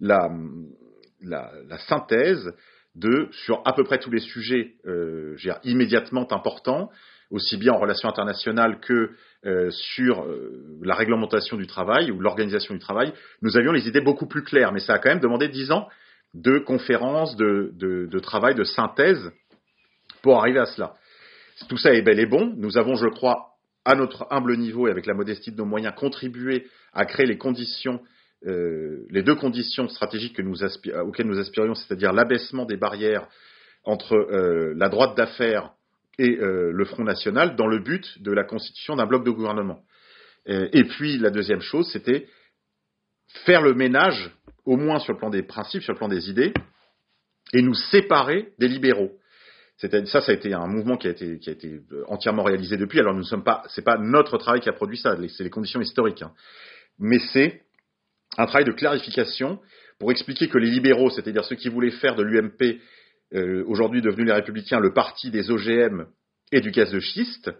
la, 0.00 0.30
la, 1.22 1.50
synthèse 1.88 2.52
de, 2.94 3.28
sur 3.44 3.62
à 3.64 3.72
peu 3.72 3.84
près 3.84 3.98
tous 3.98 4.10
les 4.10 4.20
sujets 4.20 4.74
euh, 4.86 5.36
immédiatement 5.64 6.30
importants, 6.32 6.90
aussi 7.30 7.56
bien 7.56 7.72
en 7.72 7.78
relations 7.78 8.08
internationales 8.08 8.80
que 8.80 9.10
euh, 9.44 9.70
sur 9.70 10.22
euh, 10.22 10.78
la 10.82 10.94
réglementation 10.94 11.56
du 11.56 11.66
travail 11.66 12.10
ou 12.10 12.20
l'organisation 12.20 12.74
du 12.74 12.80
travail, 12.80 13.12
nous 13.42 13.56
avions 13.56 13.72
les 13.72 13.88
idées 13.88 14.00
beaucoup 14.00 14.26
plus 14.26 14.42
claires. 14.42 14.72
Mais 14.72 14.80
ça 14.80 14.94
a 14.94 14.98
quand 14.98 15.10
même 15.10 15.20
demandé 15.20 15.48
dix 15.48 15.70
ans 15.70 15.88
de 16.34 16.58
conférences, 16.58 17.36
de, 17.36 17.70
de, 17.74 18.18
travail, 18.18 18.54
de 18.54 18.64
synthèse 18.64 19.30
pour 20.22 20.38
arriver 20.38 20.58
à 20.58 20.66
cela. 20.66 20.94
Tout 21.68 21.78
ça 21.78 21.92
est 21.92 22.02
bel 22.02 22.20
et 22.20 22.26
bon. 22.26 22.52
Nous 22.56 22.76
avons, 22.76 22.94
je 22.94 23.08
crois, 23.08 23.54
à 23.84 23.94
notre 23.94 24.26
humble 24.30 24.56
niveau 24.56 24.88
et 24.88 24.90
avec 24.90 25.06
la 25.06 25.14
modestie 25.14 25.52
de 25.52 25.56
nos 25.56 25.64
moyens, 25.64 25.94
contribué 25.96 26.66
à 26.92 27.06
créer 27.06 27.26
les 27.26 27.38
conditions, 27.38 28.00
euh, 28.44 29.06
les 29.10 29.22
deux 29.22 29.34
conditions 29.34 29.88
stratégiques 29.88 30.38
auxquelles 30.38 31.26
nous 31.26 31.38
aspirions, 31.38 31.74
c'est-à-dire 31.74 32.12
l'abaissement 32.12 32.66
des 32.66 32.76
barrières 32.76 33.28
entre 33.84 34.16
la 34.74 34.88
droite 34.88 35.16
d'affaires 35.16 35.72
et 36.18 36.38
euh, 36.38 36.72
le 36.72 36.84
Front 36.84 37.04
National 37.04 37.56
dans 37.56 37.66
le 37.66 37.78
but 37.78 38.22
de 38.22 38.32
la 38.32 38.44
constitution 38.44 38.96
d'un 38.96 39.06
bloc 39.06 39.24
de 39.24 39.30
gouvernement. 39.30 39.80
Euh, 40.48 40.68
et 40.72 40.84
puis 40.84 41.18
la 41.18 41.30
deuxième 41.30 41.60
chose, 41.60 41.90
c'était 41.92 42.26
faire 43.44 43.60
le 43.60 43.74
ménage, 43.74 44.30
au 44.64 44.76
moins 44.76 44.98
sur 44.98 45.12
le 45.12 45.18
plan 45.18 45.30
des 45.30 45.42
principes, 45.42 45.82
sur 45.82 45.92
le 45.92 45.98
plan 45.98 46.08
des 46.08 46.30
idées, 46.30 46.52
et 47.52 47.62
nous 47.62 47.74
séparer 47.74 48.52
des 48.58 48.68
libéraux. 48.68 49.12
Ça, 49.76 49.88
ça 50.06 50.32
a 50.32 50.32
été 50.32 50.54
un 50.54 50.66
mouvement 50.66 50.96
qui 50.96 51.06
a 51.06 51.10
été, 51.10 51.38
euh, 51.64 52.04
entièrement 52.08 52.44
réalisé 52.44 52.78
depuis. 52.78 52.98
Alors 53.00 53.12
nous 53.12 53.20
ne 53.20 53.26
sommes 53.26 53.44
pas, 53.44 53.62
c'est 53.68 53.84
pas 53.84 53.98
notre 53.98 54.38
travail 54.38 54.60
qui 54.60 54.70
a 54.70 54.72
produit 54.72 54.96
ça, 54.96 55.16
c'est 55.28 55.44
les 55.44 55.50
conditions 55.50 55.80
historiques. 55.80 56.22
Hein. 56.22 56.32
Mais 56.98 57.18
c'est 57.18 57.62
un 58.38 58.46
travail 58.46 58.64
de 58.64 58.72
clarification 58.72 59.60
pour 59.98 60.10
expliquer 60.10 60.48
que 60.48 60.58
les 60.58 60.70
libéraux, 60.70 61.10
c'est-à-dire 61.10 61.44
ceux 61.44 61.56
qui 61.56 61.68
voulaient 61.68 61.90
faire 61.90 62.14
de 62.14 62.22
l'UMP 62.22 62.80
euh, 63.34 63.64
aujourd'hui 63.66 64.02
devenus 64.02 64.26
les 64.26 64.32
Républicains, 64.32 64.78
le 64.78 64.92
parti 64.92 65.30
des 65.30 65.50
OGM 65.50 66.06
et 66.52 66.60
du 66.60 66.70
gaz 66.70 66.92
de 66.92 67.00
schiste, 67.00 67.50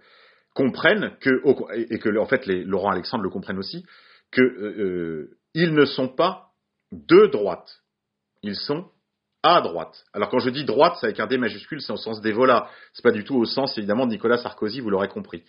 comprennent 0.54 1.12
que, 1.20 1.42
et 1.90 1.98
que 1.98 2.16
en 2.18 2.26
fait 2.26 2.46
les, 2.46 2.64
Laurent 2.64 2.90
Alexandre 2.90 3.24
le 3.24 3.30
comprennent 3.30 3.58
aussi, 3.58 3.84
qu'ils 4.32 4.44
euh, 4.44 5.30
euh, 5.56 5.70
ne 5.70 5.84
sont 5.84 6.08
pas 6.08 6.50
de 6.92 7.26
droite, 7.26 7.82
ils 8.42 8.56
sont 8.56 8.88
à 9.42 9.60
droite. 9.60 10.04
Alors 10.12 10.30
quand 10.30 10.38
je 10.38 10.50
dis 10.50 10.64
droite, 10.64 10.96
c'est 11.00 11.06
avec 11.06 11.20
un 11.20 11.26
D 11.26 11.36
majuscule, 11.36 11.80
c'est 11.80 11.92
au 11.92 11.96
sens 11.96 12.20
des 12.20 12.32
volats, 12.32 12.70
c'est 12.92 13.02
pas 13.02 13.12
du 13.12 13.24
tout 13.24 13.36
au 13.36 13.44
sens 13.44 13.76
évidemment 13.76 14.06
de 14.06 14.12
Nicolas 14.12 14.38
Sarkozy, 14.38 14.80
vous 14.80 14.90
l'aurez 14.90 15.08
compris. 15.08 15.42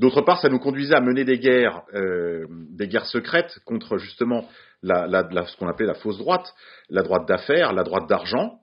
D'autre 0.00 0.22
part, 0.22 0.40
ça 0.40 0.48
nous 0.48 0.58
conduisait 0.58 0.96
à 0.96 1.00
mener 1.00 1.24
des 1.24 1.38
guerres, 1.38 1.82
des 1.92 2.88
guerres 2.88 3.04
secrètes 3.04 3.58
contre 3.66 3.98
justement 3.98 4.48
ce 4.82 5.56
qu'on 5.58 5.68
appelait 5.68 5.86
la 5.86 5.94
fausse 5.94 6.16
droite, 6.16 6.54
la 6.88 7.02
droite 7.02 7.28
d'affaires, 7.28 7.74
la 7.74 7.82
droite 7.82 8.08
d'argent, 8.08 8.60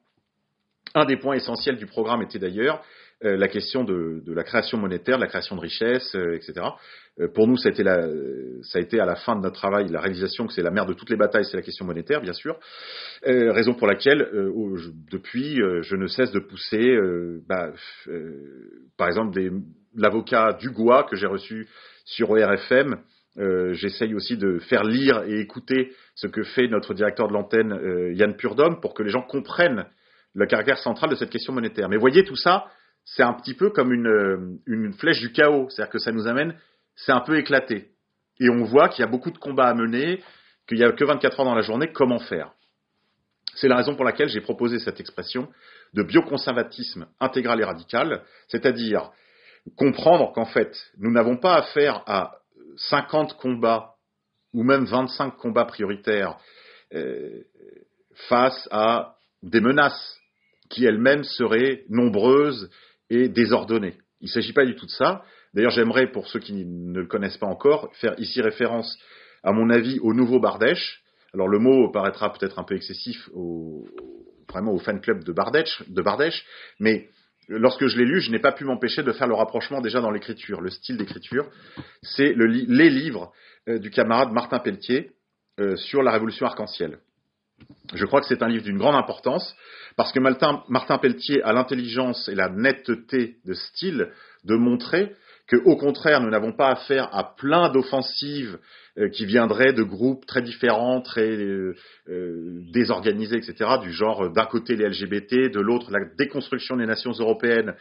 un 0.96 1.06
des 1.06 1.17
points 1.17 1.36
essentiels 1.36 1.77
du 1.77 1.86
programme 1.86 2.22
était 2.22 2.39
d'ailleurs 2.39 2.77
euh, 2.77 2.82
la 3.21 3.47
question 3.47 3.83
de, 3.83 4.21
la 4.27 4.43
création 4.43 4.77
monétaire, 4.77 5.17
de 5.17 5.21
la 5.21 5.27
création 5.27 5.55
de 5.55 5.62
richesses, 5.62 6.15
euh, 6.15 6.36
etc. 6.36 6.67
Euh, 7.19 7.27
pour 7.27 7.47
nous, 7.47 7.57
ça 7.57 7.69
a, 7.69 7.71
été 7.71 7.83
ça 7.83 8.77
a 8.77 8.81
été 8.81 9.00
à 9.00 9.05
la 9.05 9.15
fin 9.15 9.36
de 9.36 9.41
notre 9.41 9.55
travail 9.55 9.88
la 9.89 10.00
réalisation 10.00 10.45
que 10.45 10.53
c'est 10.53 10.62
la 10.62 10.69
mère 10.69 10.86
de 10.86 10.93
toutes 10.93 11.09
les 11.09 11.15
batailles, 11.15 11.45
c'est 11.45 11.57
la 11.57 11.63
question 11.63 11.86
monétaire, 11.86 12.21
bien 12.21 12.33
sûr. 12.33 12.59
raison 13.24 13.74
pour 13.74 13.88
laquelle, 13.88 14.29
depuis, 15.12 15.55
je 15.55 15.95
ne 15.95 16.07
cesse 16.07 16.31
de 16.31 16.39
pousser, 16.39 16.95
bah, 17.47 17.71
par 18.97 19.07
exemple, 19.07 19.39
l'avocat 19.95 20.53
Dugois 20.53 21.05
que 21.05 21.15
j'ai 21.15 21.25
reçu 21.25 21.67
sur 22.05 22.29
ORFM. 22.29 22.97
J'essaye 23.71 24.13
aussi 24.13 24.38
de 24.38 24.59
faire 24.59 24.83
lire 24.83 25.24
et 25.27 25.39
écouter 25.39 25.91
ce 26.13 26.27
que 26.27 26.43
fait 26.43 26.67
notre 26.67 26.93
directeur 26.93 27.27
de 27.27 27.33
l'antenne, 27.33 28.13
Yann 28.13 28.36
Purdom, 28.36 28.79
pour 28.79 28.93
que 28.93 29.01
les 29.01 29.09
gens 29.09 29.24
comprennent 29.24 29.86
le 30.36 30.45
caractère 30.45 30.77
central 30.77 31.09
de 31.09 31.15
cette 31.15 31.31
question 31.31 31.51
monétaire. 31.51 31.89
Mais 31.89 31.97
voyez, 31.97 32.24
tout 32.24 32.36
ça, 32.36 32.67
c'est 33.16 33.24
un 33.24 33.34
petit 33.34 33.54
peu 33.54 33.70
comme 33.70 33.94
une, 33.94 34.08
euh, 34.08 34.60
une 34.66 34.94
flèche 34.94 35.20
du 35.20 35.32
chaos, 35.32 35.70
c'est-à-dire 35.70 35.92
que 35.92 36.00
ça 36.00 36.12
nous 36.12 36.28
amène, 36.28 36.56
c'est 36.96 37.14
un 37.14 37.22
peu 37.22 37.38
éclaté. 37.38 37.92
Et 38.40 38.50
on 38.50 38.66
voit 38.66 38.90
qu'il 38.90 39.04
y 39.04 39.08
a 39.08 39.10
beaucoup 39.10 39.32
de 39.32 39.38
combats 39.38 39.70
à 39.70 39.74
mener, 39.74 40.22
qu'il 40.68 40.78
n'y 40.78 40.84
a 40.84 40.92
que 40.92 41.06
24 41.06 41.40
heures 41.40 41.46
dans 41.46 41.56
la 41.56 41.62
journée, 41.62 41.92
comment 41.94 42.20
faire 42.20 42.52
C'est 43.56 43.70
la 43.70 43.78
raison 43.78 43.96
pour 43.96 44.04
laquelle 44.04 44.28
j'ai 44.28 44.42
proposé 44.42 44.80
cette 44.80 45.00
expression 45.00 45.48
de 45.94 46.04
bioconservatisme 46.04 47.08
intégral 47.20 47.62
et 47.62 47.64
radical, 47.64 48.24
c'est-à-dire 48.50 49.12
comprendre 49.78 50.34
qu'en 50.34 50.46
fait, 50.46 50.76
nous 50.98 51.12
n'avons 51.12 51.38
pas 51.38 51.56
affaire 51.56 52.04
à 52.08 52.40
50 52.76 53.38
combats 53.38 53.96
ou 54.54 54.64
même 54.64 54.84
25 54.84 55.38
combats 55.38 55.66
prioritaires 55.66 56.38
euh, 56.94 57.42
face 58.28 58.68
à 58.72 59.16
des 59.44 59.62
menaces 59.62 60.20
qui 60.70 60.86
elles-mêmes 60.86 61.24
seraient 61.24 61.86
nombreuses 61.90 62.70
et 63.10 63.30
désordonnées. 63.30 63.96
Il 64.22 64.26
ne 64.26 64.32
s'agit 64.32 64.54
pas 64.54 64.66
du 64.66 64.76
tout 64.76 64.86
de 64.86 64.92
ça. 64.92 65.24
D'ailleurs, 65.54 65.72
j'aimerais, 65.72 66.12
pour 66.12 66.28
ceux 66.28 66.40
qui 66.40 66.54
ne 66.54 67.00
le 67.00 67.08
connaissent 67.08 67.38
pas 67.38 67.48
encore, 67.48 67.90
faire 67.96 68.20
ici 68.20 68.42
référence, 68.42 68.98
à 69.44 69.52
mon 69.52 69.70
avis, 69.70 70.00
au 70.00 70.14
nouveau 70.14 70.40
Bardèche. 70.40 71.04
Alors, 71.34 71.48
le 71.48 71.60
mot 71.60 71.90
paraîtra 71.92 72.34
peut-être 72.34 72.60
un 72.60 72.64
peu 72.64 72.76
excessif 72.76 73.30
au, 73.34 73.86
vraiment 74.50 74.74
au 74.74 74.80
fan 74.80 75.02
club 75.02 75.24
de 75.24 75.32
Bardèche, 75.32 75.84
de 75.88 76.02
Bardèche, 76.02 76.46
mais 76.80 77.10
lorsque 77.48 77.88
je 77.88 77.98
l'ai 77.98 78.06
lu, 78.06 78.22
je 78.22 78.32
n'ai 78.32 78.40
pas 78.40 78.52
pu 78.52 78.66
m'empêcher 78.66 79.04
de 79.04 79.12
faire 79.12 79.28
le 79.28 79.36
rapprochement 79.36 79.82
déjà 79.82 80.02
dans 80.02 80.12
l'écriture, 80.12 80.62
le 80.62 80.70
style 80.70 80.98
d'écriture. 80.98 81.50
C'est 82.02 82.34
le, 82.34 82.46
les 82.46 82.90
livres 82.90 83.32
euh, 83.70 83.80
du 83.80 83.90
camarade 83.90 84.32
Martin 84.32 84.60
Pelletier 84.60 85.12
euh, 85.60 85.76
sur 85.76 86.04
la 86.04 86.12
révolution 86.12 86.46
arc-en-ciel. 86.46 87.00
Je 87.94 88.06
crois 88.06 88.22
que 88.22 88.28
c'est 88.28 88.44
un 88.44 88.50
livre 88.50 88.64
d'une 88.64 88.78
grande 88.78 88.96
importance 88.96 89.56
parce 89.96 90.12
que 90.12 90.20
Martin, 90.20 90.98
Pelletier 91.00 91.42
a 91.44 91.54
l'intelligence 91.54 92.28
et 92.28 92.36
la 92.36 92.50
netteté 92.50 93.38
de 93.46 93.54
style 93.54 94.10
de 94.44 94.56
montrer 94.56 95.14
qu'au 95.50 95.78
contraire, 95.78 96.22
nous 96.22 96.30
n'avons 96.30 96.52
pas 96.52 96.70
affaire 96.70 97.10
à 97.16 97.36
plein 97.36 97.70
d'offensives 97.70 98.60
euh, 98.98 99.10
qui 99.10 99.26
viendraient 99.26 99.72
de 99.72 99.84
groupes 99.84 100.26
très 100.26 100.42
différents, 100.42 101.02
très 101.02 101.38
euh, 101.38 101.76
euh, 102.10 102.60
désorganisés, 102.74 103.38
etc., 103.38 103.78
du 103.82 103.94
genre 103.94 104.30
d'un 104.32 104.46
côté 104.46 104.76
les 104.76 104.90
LGBT, 104.90 105.50
de 105.50 105.60
l'autre 105.62 105.90
la 105.92 106.00
déconstruction 106.18 106.76
des 106.76 106.86
nations 106.86 107.12
européennes 107.12 107.76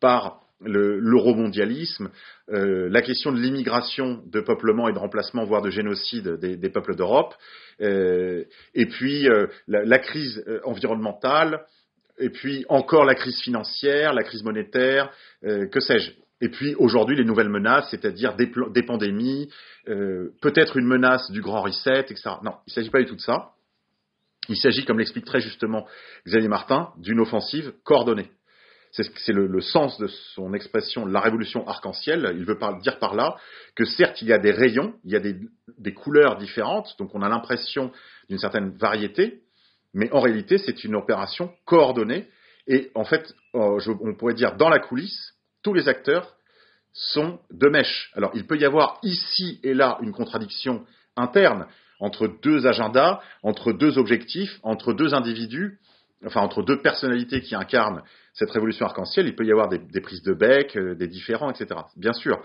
par 0.00 0.40
l'euromondialisme, 0.60 2.10
euh, 2.50 2.88
la 2.90 3.02
question 3.02 3.32
de 3.32 3.38
l'immigration, 3.38 4.22
de 4.26 4.40
peuplement 4.40 4.88
et 4.88 4.92
de 4.92 4.98
remplacement, 4.98 5.44
voire 5.44 5.62
de 5.62 5.70
génocide 5.70 6.36
des, 6.38 6.70
peuples 6.70 6.96
d'Europe, 6.96 7.34
euh, 7.80 8.44
et 8.74 8.86
puis 8.86 9.28
euh, 9.28 9.46
la, 9.66 9.98
crise 9.98 10.44
environnementale, 10.64 11.64
et 12.18 12.30
puis 12.30 12.64
encore 12.68 13.04
la 13.04 13.14
crise 13.14 13.40
financière, 13.42 14.14
la 14.14 14.22
crise 14.22 14.42
monétaire, 14.42 15.10
que 15.42 15.80
sais-je. 15.80 16.12
Et 16.40 16.48
puis 16.48 16.74
aujourd'hui 16.76 17.16
les 17.16 17.24
nouvelles 17.24 17.50
menaces, 17.50 17.88
c'est-à-dire 17.90 18.36
des, 18.36 18.50
des, 18.72 18.82
pandémies, 18.82 19.50
peut-être 19.84 20.78
une 20.78 20.86
menace 20.86 21.30
du 21.30 21.42
grand 21.42 21.60
reset, 21.60 22.00
etc. 22.00 22.36
Non, 22.42 22.54
il 22.66 22.70
ne 22.70 22.72
s'agit 22.72 22.90
pas 22.90 23.00
du 23.00 23.06
tout 23.06 23.16
de 23.16 23.20
ça. 23.20 23.50
Il 24.48 24.56
s'agit, 24.56 24.84
comme 24.84 24.98
l'explique 24.98 25.24
très 25.24 25.40
justement 25.40 25.86
Xavier 26.26 26.48
Martin, 26.48 26.92
d'une 26.98 27.20
offensive 27.20 27.72
coordonnée. 27.84 28.30
C'est 28.96 29.32
le, 29.32 29.60
sens 29.60 29.98
de 29.98 30.06
son 30.06 30.54
expression, 30.54 31.04
la 31.04 31.20
révolution 31.20 31.68
arc-en-ciel. 31.68 32.34
Il 32.38 32.46
veut 32.46 32.58
dire 32.80 32.98
par 32.98 33.14
là 33.14 33.36
que 33.74 33.84
certes, 33.84 34.22
il 34.22 34.28
y 34.28 34.32
a 34.32 34.38
des 34.38 34.52
rayons, 34.52 34.94
il 35.04 35.12
y 35.12 35.16
a 35.16 35.20
des, 35.20 35.92
couleurs 35.92 36.38
différentes, 36.38 36.96
donc 36.98 37.14
on 37.14 37.20
a 37.20 37.28
l'impression 37.28 37.92
d'une 38.30 38.38
certaine 38.38 38.70
variété, 38.70 39.42
mais 39.92 40.10
en 40.12 40.20
réalité, 40.20 40.56
c'est 40.56 40.82
une 40.84 40.94
opération 40.94 41.52
coordonnée. 41.66 42.28
Et 42.66 42.90
en 42.94 43.04
fait, 43.04 43.34
euh, 43.54 43.78
on 44.00 44.14
pourrait 44.14 44.34
dire 44.34 44.56
dans 44.56 44.70
la 44.70 44.78
coulisse, 44.78 45.34
tous 45.62 45.74
les 45.74 45.88
acteurs 45.88 46.34
sont 46.92 47.38
de 47.50 47.68
mèche. 47.68 48.10
Alors, 48.14 48.30
il 48.34 48.46
peut 48.46 48.56
y 48.56 48.64
avoir 48.64 48.98
ici 49.02 49.60
et 49.62 49.74
là 49.74 49.98
une 50.00 50.12
contradiction 50.12 50.86
interne 51.16 51.66
entre 52.00 52.28
deux 52.42 52.66
agendas, 52.66 53.20
entre 53.42 53.72
deux 53.72 53.98
objectifs, 53.98 54.58
entre 54.62 54.92
deux 54.92 55.14
individus, 55.14 55.78
enfin 56.26 56.40
entre 56.40 56.62
deux 56.62 56.80
personnalités 56.80 57.40
qui 57.40 57.54
incarnent 57.54 58.02
cette 58.34 58.50
révolution 58.50 58.84
arc-en-ciel, 58.86 59.26
il 59.26 59.34
peut 59.34 59.46
y 59.46 59.52
avoir 59.52 59.68
des, 59.68 60.00
prises 60.00 60.22
de 60.22 60.34
bec, 60.34 60.76
euh, 60.76 60.94
des 60.94 61.08
différents, 61.08 61.50
etc. 61.50 61.80
Bien 61.96 62.12
sûr. 62.12 62.42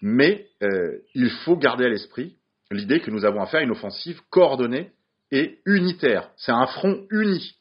Mais 0.00 0.46
euh, 0.62 0.98
il 1.14 1.30
faut 1.30 1.56
garder 1.56 1.84
à 1.84 1.88
l'esprit 1.88 2.36
l'idée 2.70 3.00
que 3.00 3.10
nous 3.10 3.24
avons 3.24 3.42
affaire 3.42 3.60
à 3.60 3.64
une 3.64 3.70
offensive 3.70 4.20
coordonnée 4.30 4.92
et 5.30 5.58
unitaire. 5.66 6.30
C'est 6.36 6.52
un 6.52 6.66
front 6.66 7.06
uni. 7.10 7.56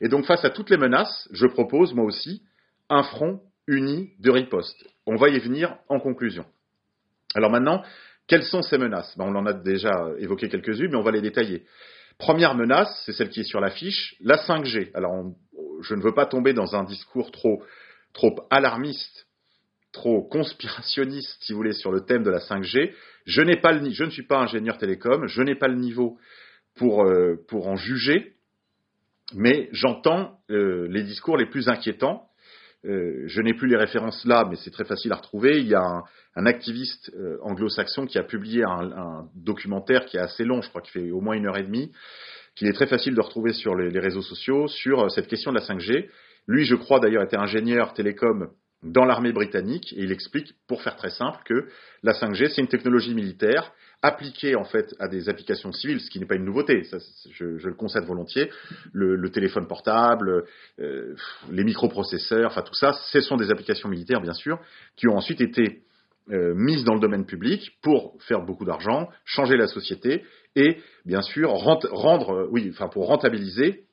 Et 0.00 0.08
donc 0.08 0.24
face 0.24 0.44
à 0.44 0.50
toutes 0.50 0.70
les 0.70 0.78
menaces, 0.78 1.28
je 1.32 1.46
propose 1.46 1.92
moi 1.92 2.04
aussi 2.04 2.42
un 2.88 3.02
front 3.02 3.40
uni 3.66 4.10
de 4.18 4.30
riposte. 4.30 4.88
On 5.06 5.16
va 5.16 5.28
y 5.28 5.38
venir 5.38 5.76
en 5.88 6.00
conclusion. 6.00 6.44
Alors 7.34 7.50
maintenant, 7.50 7.82
quelles 8.26 8.44
sont 8.44 8.62
ces 8.62 8.78
menaces? 8.78 9.16
Ben, 9.16 9.24
On 9.26 9.34
en 9.34 9.46
a 9.46 9.52
déjà 9.52 10.08
évoqué 10.18 10.48
quelques-unes, 10.48 10.90
mais 10.90 10.96
on 10.96 11.02
va 11.02 11.10
les 11.10 11.20
détailler. 11.20 11.64
Première 12.20 12.54
menace, 12.54 13.02
c'est 13.06 13.12
celle 13.12 13.30
qui 13.30 13.40
est 13.40 13.44
sur 13.44 13.60
l'affiche, 13.60 14.14
la 14.20 14.36
5G. 14.36 14.90
Alors 14.92 15.32
je 15.82 15.94
ne 15.94 16.02
veux 16.02 16.12
pas 16.12 16.26
tomber 16.26 16.52
dans 16.52 16.76
un 16.76 16.84
discours 16.84 17.32
trop, 17.32 17.64
alarmiste, 18.50 19.26
trop 19.90 20.22
conspirationniste, 20.22 21.38
si 21.40 21.52
vous 21.52 21.56
voulez, 21.56 21.72
sur 21.72 21.90
le 21.90 22.02
thème 22.02 22.22
de 22.22 22.30
la 22.30 22.40
5G. 22.40 22.92
Je 23.24 23.54
pas 23.56 23.72
je 23.72 24.04
ne 24.04 24.10
suis 24.10 24.26
pas 24.26 24.38
ingénieur 24.38 24.76
télécom, 24.76 25.26
je 25.26 25.40
n'ai 25.40 25.54
pas 25.54 25.68
le 25.68 25.76
niveau 25.76 26.18
pour, 26.76 27.04
euh, 27.04 27.36
pour 27.48 27.68
en 27.68 27.76
juger, 27.76 28.34
mais 29.34 29.70
j'entends 29.72 30.40
euh, 30.50 30.88
les 30.90 31.02
discours 31.02 31.38
les 31.38 31.46
plus 31.46 31.68
inquiétants 31.68 32.29
euh, 32.86 33.24
je 33.26 33.42
n'ai 33.42 33.52
plus 33.52 33.68
les 33.68 33.76
références 33.76 34.24
là, 34.24 34.46
mais 34.48 34.56
c'est 34.56 34.70
très 34.70 34.84
facile 34.84 35.12
à 35.12 35.16
retrouver. 35.16 35.58
Il 35.58 35.68
y 35.68 35.74
a 35.74 36.02
un, 36.34 36.46
activiste 36.46 37.10
euh, 37.14 37.36
anglo-saxon 37.42 38.06
qui 38.06 38.18
a 38.18 38.22
publié 38.22 38.64
un, 38.64 39.28
documentaire 39.34 40.06
qui 40.06 40.16
est 40.16 40.20
assez 40.20 40.44
long, 40.44 40.62
je 40.62 40.68
crois 40.70 40.80
qu'il 40.80 40.92
fait 40.92 41.10
au 41.10 41.20
moins 41.20 41.34
une 41.34 41.46
heure 41.46 41.58
et 41.58 41.62
demie, 41.62 41.92
qu'il 42.56 42.68
est 42.68 42.72
très 42.72 42.86
facile 42.86 43.14
de 43.14 43.20
retrouver 43.20 43.52
sur 43.52 43.74
les, 43.74 43.98
réseaux 43.98 44.22
sociaux 44.22 44.66
sur 44.68 45.00
euh, 45.00 45.08
cette 45.08 45.26
question 45.26 45.52
de 45.52 45.58
la 45.58 45.64
5G. 45.64 46.08
Lui, 46.48 46.64
je 46.64 46.74
crois 46.74 47.00
d'ailleurs, 47.00 47.22
était 47.22 47.36
ingénieur 47.36 47.92
télécom 47.92 48.50
dans 48.82 49.04
l'armée 49.04 49.32
britannique 49.32 49.92
et 49.92 50.02
il 50.02 50.12
explique, 50.12 50.54
pour 50.66 50.82
faire 50.82 50.96
très 50.96 51.10
simple, 51.10 51.38
que 51.44 51.68
la 52.02 52.12
5G, 52.12 52.48
c'est 52.48 52.62
une 52.62 52.68
technologie 52.68 53.14
militaire 53.14 53.72
appliquée 54.02 54.56
en 54.56 54.64
fait 54.64 54.94
à 54.98 55.08
des 55.08 55.28
applications 55.28 55.72
civiles, 55.72 56.00
ce 56.00 56.10
qui 56.10 56.18
n'est 56.18 56.26
pas 56.26 56.36
une 56.36 56.44
nouveauté, 56.44 56.84
ça, 56.84 56.98
je, 57.32 57.44
le 57.44 57.74
concède 57.74 58.04
volontiers. 58.04 58.50
Le, 58.92 59.30
téléphone 59.30 59.66
portable, 59.66 60.44
euh, 60.80 61.14
les 61.50 61.64
microprocesseurs, 61.64 62.50
enfin 62.50 62.62
tout 62.62 62.74
ça, 62.74 62.92
ce 62.92 63.20
sont 63.20 63.36
des 63.36 63.50
applications 63.50 63.88
militaires 63.88 64.20
bien 64.20 64.32
sûr, 64.32 64.58
qui 64.96 65.06
ont 65.08 65.16
ensuite 65.16 65.40
été 65.40 65.82
euh, 66.30 66.54
mises 66.54 66.84
dans 66.84 66.94
le 66.94 67.00
domaine 67.00 67.26
public 67.26 67.78
pour 67.82 68.16
faire 68.22 68.42
beaucoup 68.42 68.64
d'argent, 68.64 69.08
changer 69.24 69.56
la 69.56 69.66
société 69.66 70.24
et 70.56 70.78
bien 71.04 71.22
sûr 71.22 71.50
rendre, 71.50 72.30
euh, 72.34 72.48
oui, 72.50 72.68
enfin 72.72 72.88
pour 72.88 73.06
rentabiliser 73.06 73.84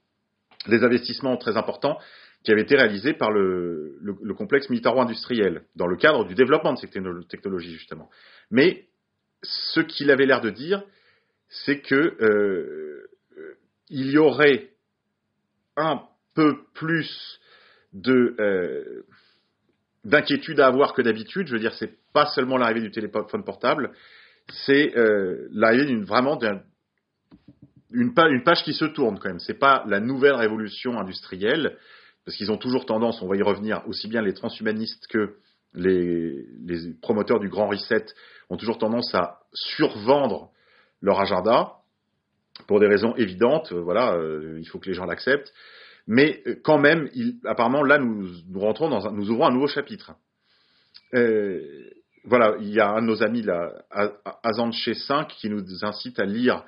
les 0.68 0.84
investissements 0.84 1.38
très 1.38 1.58
importants 1.58 1.98
qui 2.44 2.52
avaient 2.52 2.62
été 2.62 2.76
réalisés 2.76 3.14
par 3.14 3.32
le, 3.32 3.98
le 4.02 4.34
complexe 4.34 4.70
militaro-industriel 4.70 5.64
dans 5.76 5.88
le 5.88 5.98
cadre 5.98 6.26
du 6.26 6.34
développement 6.34 6.74
de 6.74 6.78
ces 6.78 6.88
technologies 6.88 7.74
justement. 7.74 8.10
Mais 8.52 8.86
ce 9.74 9.80
qu'il 9.80 10.12
avait 10.12 10.26
l'air 10.26 10.42
de 10.42 10.50
dire, 10.50 10.84
c'est 11.50 11.80
que 11.80 12.16
euh, 12.22 13.08
il 13.90 14.12
y 14.12 14.18
aurait 14.18 14.70
un 15.76 16.02
peu 16.34 16.58
plus 16.74 17.40
euh, 18.06 19.04
d'inquiétude 20.04 20.60
à 20.60 20.68
avoir 20.68 20.94
que 20.94 21.02
d'habitude. 21.02 21.48
Je 21.48 21.54
veux 21.54 21.60
dire, 21.60 21.74
c'est 21.76 21.98
pas 22.14 22.26
seulement 22.28 22.58
l'arrivée 22.58 22.82
du 22.82 22.92
téléphone 22.92 23.44
portable, 23.44 23.92
c'est 24.66 24.96
euh, 24.98 25.48
l'arrivée 25.52 25.86
d'une 25.86 26.04
vraiment 26.04 26.40
une, 27.92 28.14
page 28.14 28.64
qui 28.64 28.74
se 28.74 28.86
tourne 28.86 29.20
quand 29.20 29.30
même. 29.30 29.40
C'est 29.40 29.60
pas 29.60 29.84
la 29.88 30.00
nouvelle 30.00 30.36
révolution 30.36 31.00
industrielle, 31.00 31.78
parce 32.26 32.38
qu'ils 32.38 32.52
ont 32.52 32.58
toujours 32.58 32.86
tendance, 32.86 33.22
on 33.22 33.28
va 33.28 33.38
y 33.38 33.42
revenir, 33.42 33.84
aussi 33.88 34.08
bien 34.08 34.22
les 34.22 34.34
transhumanistes 34.34 35.08
que 35.08 35.36
les, 35.74 36.46
promoteurs 37.02 37.40
du 37.40 37.50
grand 37.50 37.68
reset 37.68 38.06
ont 38.50 38.58
toujours 38.58 38.78
tendance 38.78 39.14
à 39.14 39.40
survendre 39.54 40.52
leur 41.02 41.20
agenda 41.20 41.74
pour 42.68 42.80
des 42.80 42.88
raisons 42.88 43.16
évidentes. 43.16 43.72
Euh, 43.72 43.82
voilà, 43.82 44.14
euh, 44.14 44.58
il 44.60 44.68
faut 44.68 44.80
que 44.80 44.88
les 44.88 44.94
gens 44.94 45.06
l'acceptent. 45.06 45.54
Mais 46.08 46.42
euh, 46.48 46.56
quand 46.64 46.80
même, 46.80 47.10
apparemment, 47.46 47.84
là, 47.84 47.98
nous, 47.98 48.28
rentrons 48.56 48.90
dans 48.90 49.12
nous 49.12 49.30
ouvrons 49.30 49.48
un 49.48 49.54
nouveau 49.54 49.68
chapitre. 49.68 50.14
voilà, 52.24 52.56
il 52.60 52.70
y 52.70 52.80
a 52.80 52.90
un 52.90 53.02
de 53.02 53.08
nos 53.08 53.24
amis 53.24 53.46
Azanche 54.44 54.92
5, 54.92 55.28
qui 55.28 55.50
nous 55.50 55.64
incite 55.84 56.20
à 56.20 56.26
lire 56.26 56.64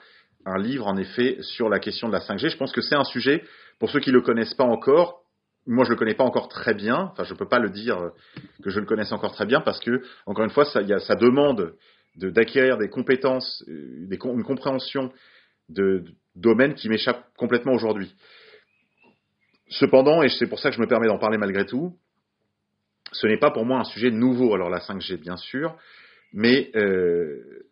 un 0.45 0.57
livre, 0.57 0.87
en 0.87 0.97
effet, 0.97 1.37
sur 1.41 1.69
la 1.69 1.79
question 1.79 2.07
de 2.07 2.13
la 2.13 2.19
5G. 2.19 2.49
Je 2.49 2.57
pense 2.57 2.71
que 2.71 2.81
c'est 2.81 2.95
un 2.95 3.03
sujet, 3.03 3.43
pour 3.77 3.89
ceux 3.89 3.99
qui 3.99 4.11
ne 4.11 4.15
le 4.15 4.21
connaissent 4.21 4.53
pas 4.53 4.63
encore, 4.63 5.23
moi 5.69 5.85
je 5.85 5.91
le 5.91 5.95
connais 5.95 6.15
pas 6.15 6.23
encore 6.23 6.49
très 6.49 6.73
bien, 6.73 7.09
enfin 7.11 7.23
je 7.23 7.33
peux 7.35 7.47
pas 7.47 7.59
le 7.59 7.69
dire 7.69 8.11
que 8.63 8.71
je 8.71 8.79
le 8.79 8.85
connaisse 8.85 9.11
encore 9.11 9.33
très 9.33 9.45
bien 9.45 9.61
parce 9.61 9.79
que 9.79 10.01
encore 10.25 10.43
une 10.43 10.49
fois 10.49 10.65
ça, 10.65 10.81
y 10.81 10.93
a, 10.93 11.15
demande 11.15 11.75
d'acquérir 12.15 12.77
des 12.77 12.89
compétences, 12.89 13.63
euh, 13.69 14.07
une 14.09 14.43
compréhension 14.43 15.13
de, 15.69 16.03
domaines 16.35 16.73
qui 16.73 16.89
m'échappent 16.89 17.23
complètement 17.37 17.73
aujourd'hui. 17.73 18.15
Cependant, 19.69 20.23
et 20.23 20.29
c'est 20.29 20.47
pour 20.47 20.59
ça 20.59 20.69
que 20.69 20.75
je 20.75 20.81
me 20.81 20.87
permets 20.87 21.07
d'en 21.07 21.19
parler 21.19 21.37
malgré 21.37 21.65
tout, 21.65 21.95
ce 23.11 23.27
n'est 23.27 23.37
pas 23.37 23.51
pour 23.51 23.65
moi 23.65 23.79
un 23.79 23.83
sujet 23.83 24.09
nouveau. 24.09 24.55
Alors 24.55 24.69
la 24.69 24.79
5G 24.79 25.17
bien 25.17 25.37
sûr, 25.37 25.77
mais 26.33 26.71
euh, 26.75 27.63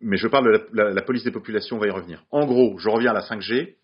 mais 0.00 0.16
je 0.16 0.28
parle 0.28 0.52
de 0.52 0.80
la, 0.80 1.02
police 1.02 1.24
des 1.24 1.32
populations, 1.32 1.76
on 1.76 1.80
va 1.80 1.86
y 1.86 1.90
revenir. 1.90 2.24
En 2.30 2.46
gros, 2.46 2.78
je 2.78 2.88
reviens 2.88 3.10
à 3.10 3.14
la 3.14 3.22
5G. 3.22 3.74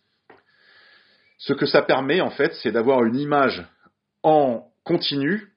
Ce 1.45 1.53
que 1.53 1.67
ça 1.67 1.83
permet, 1.83 2.21
en 2.21 2.31
fait, 2.31 2.55
c'est 2.63 2.71
d'avoir 2.71 3.03
une 3.05 3.17
image 3.17 3.67
en 4.23 4.71
continu 4.85 5.53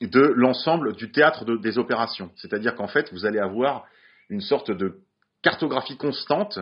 de 0.00 0.32
l'ensemble 0.34 0.96
du 0.96 1.12
théâtre 1.12 1.44
des 1.44 1.76
opérations. 1.76 2.30
C'est-à-dire 2.36 2.74
qu'en 2.74 2.86
fait, 2.88 3.12
vous 3.12 3.26
allez 3.26 3.38
avoir 3.38 3.84
une 4.30 4.40
sorte 4.40 4.70
de 4.70 5.00
cartographie 5.42 5.98
constante 5.98 6.58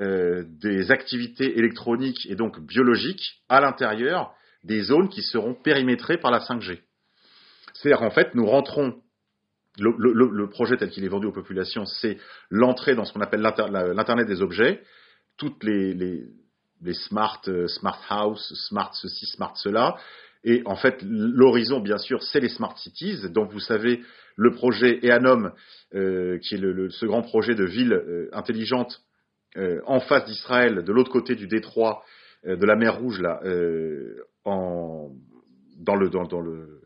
euh, 0.00 0.42
des 0.46 0.90
activités 0.90 1.58
électroniques 1.58 2.24
et 2.30 2.34
donc 2.34 2.58
biologiques 2.60 3.42
à 3.50 3.60
l'intérieur 3.60 4.32
des 4.64 4.80
zones 4.80 5.10
qui 5.10 5.20
seront 5.20 5.52
périmétrées 5.52 6.16
par 6.16 6.30
la 6.30 6.38
5G. 6.38 6.80
C'est-à-dire 7.74 7.98
qu'en 7.98 8.10
fait, 8.10 8.34
nous 8.34 8.46
rentrons, 8.46 9.02
le, 9.78 10.48
projet 10.48 10.78
tel 10.78 10.88
qu'il 10.88 11.04
est 11.04 11.08
vendu 11.08 11.26
aux 11.26 11.32
populations, 11.32 11.84
c'est 11.84 12.16
l'entrée 12.48 12.94
dans 12.94 13.04
ce 13.04 13.12
qu'on 13.12 13.20
appelle 13.20 13.42
l'Internet 13.42 14.26
des 14.26 14.40
objets, 14.40 14.82
toutes 15.36 15.62
les, 15.62 15.92
les 15.92 16.24
smart, 16.92 17.40
euh, 17.48 17.66
smart 17.68 18.00
house, 18.08 18.52
smart 18.68 18.90
ceci, 18.94 19.26
smart 19.26 19.52
cela. 19.56 19.96
Et 20.44 20.62
en 20.64 20.76
fait, 20.76 21.02
l'horizon, 21.02 21.80
bien 21.80 21.98
sûr, 21.98 22.22
c'est 22.22 22.40
les 22.40 22.48
smart 22.48 22.76
cities. 22.78 23.28
Donc, 23.30 23.52
vous 23.52 23.60
savez, 23.60 24.02
le 24.36 24.52
projet 24.52 24.98
EANOM, 25.02 25.52
euh, 25.94 26.38
qui 26.38 26.54
est 26.54 26.58
le, 26.58 26.88
ce 26.90 27.04
grand 27.04 27.22
projet 27.22 27.54
de 27.54 27.64
ville 27.64 27.92
euh, 27.92 28.28
intelligente 28.32 29.02
en 29.84 29.98
face 29.98 30.26
d'Israël, 30.26 30.84
de 30.84 30.92
l'autre 30.92 31.10
côté 31.10 31.34
du 31.34 31.48
détroit 31.48 32.04
de 32.44 32.64
la 32.64 32.76
mer 32.76 33.00
Rouge, 33.00 33.20
là, 33.20 33.40
en, 34.44 35.10
dans 35.76 35.96
le, 35.96 36.08
dans, 36.08 36.22
dans 36.22 36.40
le, 36.40 36.80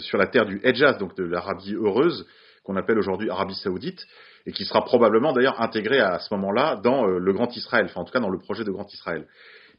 sur 0.00 0.18
la 0.18 0.26
terre 0.26 0.44
du 0.44 0.60
Hejaz, 0.62 0.98
donc 0.98 1.16
de 1.16 1.24
l'Arabie 1.24 1.72
heureuse, 1.72 2.26
qu'on 2.62 2.76
appelle 2.76 2.98
aujourd'hui 2.98 3.30
Arabie 3.30 3.54
Saoudite 3.54 4.06
et 4.46 4.52
qui 4.52 4.64
sera 4.64 4.84
probablement 4.84 5.32
d'ailleurs 5.32 5.60
intégré 5.60 6.00
à 6.00 6.18
ce 6.18 6.32
moment-là 6.34 6.80
dans 6.82 7.06
euh, 7.06 7.18
le 7.18 7.32
Grand 7.32 7.54
Israël, 7.56 7.86
enfin 7.86 8.00
en 8.00 8.04
tout 8.04 8.12
cas 8.12 8.20
dans 8.20 8.30
le 8.30 8.38
projet 8.38 8.64
de 8.64 8.70
Grand 8.70 8.92
Israël. 8.92 9.26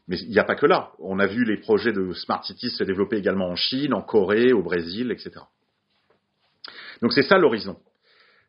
Mais 0.08 0.18
il 0.20 0.30
n'y 0.30 0.40
a 0.40 0.44
pas 0.44 0.56
que 0.56 0.66
là. 0.66 0.92
On 1.00 1.20
a 1.20 1.28
vu 1.28 1.46
les 1.46 1.58
projets 1.58 1.94
de 1.94 2.14
Smart 2.14 2.44
Cities 2.44 2.72
se 2.72 2.84
développer 2.84 3.18
également 3.18 3.48
en 3.48 3.56
Chine, 3.56 3.94
en 3.94 4.02
Corée, 4.02 4.52
au 4.52 4.64
Brésil, 4.64 5.12
etc. 5.12 5.46
Donc 7.02 7.14
c'est 7.14 7.24
ça 7.24 7.38
l'horizon. 7.38 7.78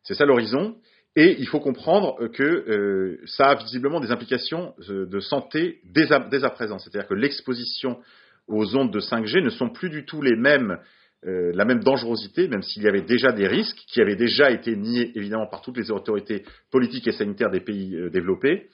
C'est 0.03 0.15
ça 0.15 0.25
l'horizon. 0.25 0.75
Et 1.15 1.35
il 1.39 1.47
faut 1.47 1.59
comprendre 1.59 2.27
que 2.29 2.43
euh, 2.43 3.21
ça 3.25 3.51
a 3.51 3.55
visiblement 3.55 3.99
des 3.99 4.11
implications 4.11 4.73
euh, 4.89 5.05
de 5.05 5.19
santé 5.19 5.79
dès 5.85 6.11
à, 6.11 6.19
dès 6.19 6.43
à 6.43 6.49
présent. 6.49 6.79
C'est-à-dire 6.79 7.07
que 7.07 7.13
l'exposition 7.13 7.99
aux 8.47 8.75
ondes 8.75 8.91
de 8.91 8.99
5G 8.99 9.41
ne 9.43 9.49
sont 9.49 9.69
plus 9.69 9.89
du 9.89 10.05
tout 10.05 10.21
les 10.21 10.35
mêmes 10.35 10.79
euh, 11.25 11.51
la 11.53 11.65
même 11.65 11.83
dangerosité, 11.83 12.47
même 12.47 12.61
s'il 12.61 12.83
y 12.83 12.87
avait 12.87 13.01
déjà 13.01 13.31
des 13.31 13.47
risques 13.47 13.77
qui 13.87 14.01
avaient 14.01 14.15
déjà 14.15 14.51
été 14.51 14.75
niés 14.75 15.11
évidemment 15.15 15.47
par 15.47 15.61
toutes 15.61 15.77
les 15.77 15.89
autorités 15.89 16.43
politiques 16.71 17.07
et 17.07 17.13
sanitaires 17.13 17.49
des 17.49 17.61
pays 17.61 17.95
euh, 17.95 18.09
développés 18.09 18.67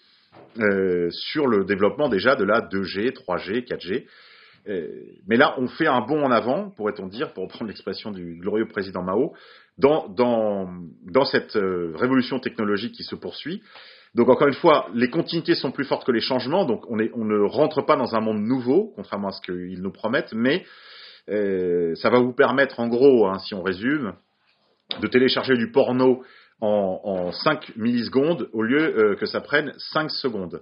euh, 0.59 1.09
sur 1.11 1.47
le 1.47 1.63
développement 1.65 2.09
déjà 2.09 2.35
de 2.35 2.43
la 2.43 2.61
2G, 2.61 3.13
3G, 3.13 3.67
4G. 3.67 4.05
mais 5.27 5.37
là, 5.37 5.55
on 5.57 5.67
fait 5.67 5.87
un 5.87 6.01
bond 6.01 6.23
en 6.23 6.31
avant, 6.31 6.69
pourrait-on 6.71 7.07
dire, 7.07 7.33
pour 7.33 7.43
reprendre 7.43 7.67
l'expression 7.67 8.11
du 8.11 8.37
glorieux 8.39 8.67
président 8.67 9.01
Mao, 9.01 9.33
dans, 9.77 10.07
dans, 10.09 10.69
dans 11.05 11.25
cette 11.25 11.53
révolution 11.53 12.39
technologique 12.39 12.93
qui 12.93 13.03
se 13.03 13.15
poursuit. 13.15 13.63
Donc 14.15 14.29
encore 14.29 14.47
une 14.47 14.53
fois, 14.53 14.87
les 14.93 15.09
continuités 15.09 15.55
sont 15.55 15.71
plus 15.71 15.85
fortes 15.85 16.05
que 16.05 16.11
les 16.11 16.21
changements, 16.21 16.65
donc 16.65 16.83
on, 16.89 16.99
est, 16.99 17.11
on 17.15 17.25
ne 17.25 17.39
rentre 17.39 17.83
pas 17.83 17.95
dans 17.95 18.15
un 18.15 18.19
monde 18.19 18.41
nouveau, 18.41 18.91
contrairement 18.95 19.29
à 19.29 19.31
ce 19.31 19.41
qu'ils 19.41 19.81
nous 19.81 19.91
promettent, 19.91 20.33
mais 20.33 20.65
euh, 21.29 21.95
ça 21.95 22.09
va 22.09 22.19
vous 22.19 22.33
permettre, 22.33 22.79
en 22.79 22.87
gros, 22.87 23.27
hein, 23.27 23.39
si 23.39 23.53
on 23.53 23.61
résume, 23.61 24.13
de 25.01 25.07
télécharger 25.07 25.55
du 25.55 25.71
porno 25.71 26.23
en, 26.61 27.31
5 27.31 27.75
millisecondes 27.77 28.49
au 28.51 28.63
lieu 28.63 28.81
euh, 28.81 29.15
que 29.15 29.25
ça 29.25 29.39
prenne 29.39 29.73
5 29.77 30.11
secondes. 30.11 30.61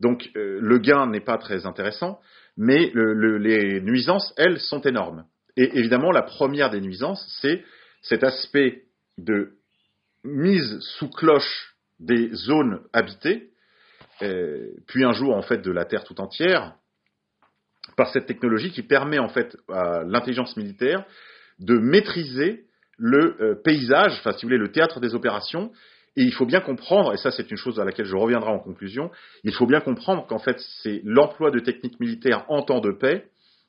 Donc 0.00 0.30
euh, 0.36 0.58
le 0.62 0.78
gain 0.78 1.06
n'est 1.06 1.20
pas 1.20 1.36
très 1.36 1.66
intéressant, 1.66 2.20
mais 2.56 2.92
les 2.94 3.80
nuisances, 3.82 4.32
elles, 4.36 4.60
sont 4.60 4.80
énormes. 4.80 5.24
Et 5.56 5.78
évidemment, 5.78 6.10
la 6.10 6.22
première 6.22 6.70
des 6.70 6.80
nuisances, 6.80 7.26
c'est 7.42 7.64
cet 8.02 8.24
aspect 8.24 8.84
de 9.18 9.52
mise 10.24 10.78
sous 10.80 11.10
cloche 11.10 11.76
des 11.98 12.30
zones 12.34 12.80
habitées, 12.92 13.50
puis 14.20 15.04
un 15.04 15.12
jour 15.12 15.34
en 15.34 15.42
fait 15.42 15.58
de 15.58 15.70
la 15.70 15.84
Terre 15.84 16.04
tout 16.04 16.20
entière, 16.20 16.76
par 17.96 18.10
cette 18.12 18.26
technologie 18.26 18.70
qui 18.70 18.82
permet 18.82 19.18
en 19.18 19.28
fait 19.28 19.56
à 19.68 20.02
l'intelligence 20.04 20.56
militaire 20.56 21.04
de 21.58 21.78
maîtriser 21.78 22.64
le 22.98 23.36
euh, 23.40 23.54
paysage, 23.54 24.12
enfin 24.18 24.32
si 24.32 24.42
vous 24.42 24.48
voulez 24.48 24.58
le 24.58 24.72
théâtre 24.72 25.00
des 25.00 25.14
opérations. 25.14 25.70
Et 26.18 26.22
il 26.22 26.32
faut 26.32 26.46
bien 26.46 26.60
comprendre, 26.60 27.12
et 27.12 27.18
ça 27.18 27.30
c'est 27.30 27.50
une 27.50 27.58
chose 27.58 27.78
à 27.78 27.84
laquelle 27.84 28.06
je 28.06 28.16
reviendrai 28.16 28.50
en 28.50 28.58
conclusion, 28.58 29.10
il 29.44 29.52
faut 29.52 29.66
bien 29.66 29.80
comprendre 29.80 30.26
qu'en 30.26 30.38
fait 30.38 30.58
c'est 30.82 31.02
l'emploi 31.04 31.50
de 31.50 31.58
techniques 31.58 32.00
militaires 32.00 32.46
en 32.48 32.62
temps 32.62 32.80
de 32.80 32.90
paix, 32.90 33.26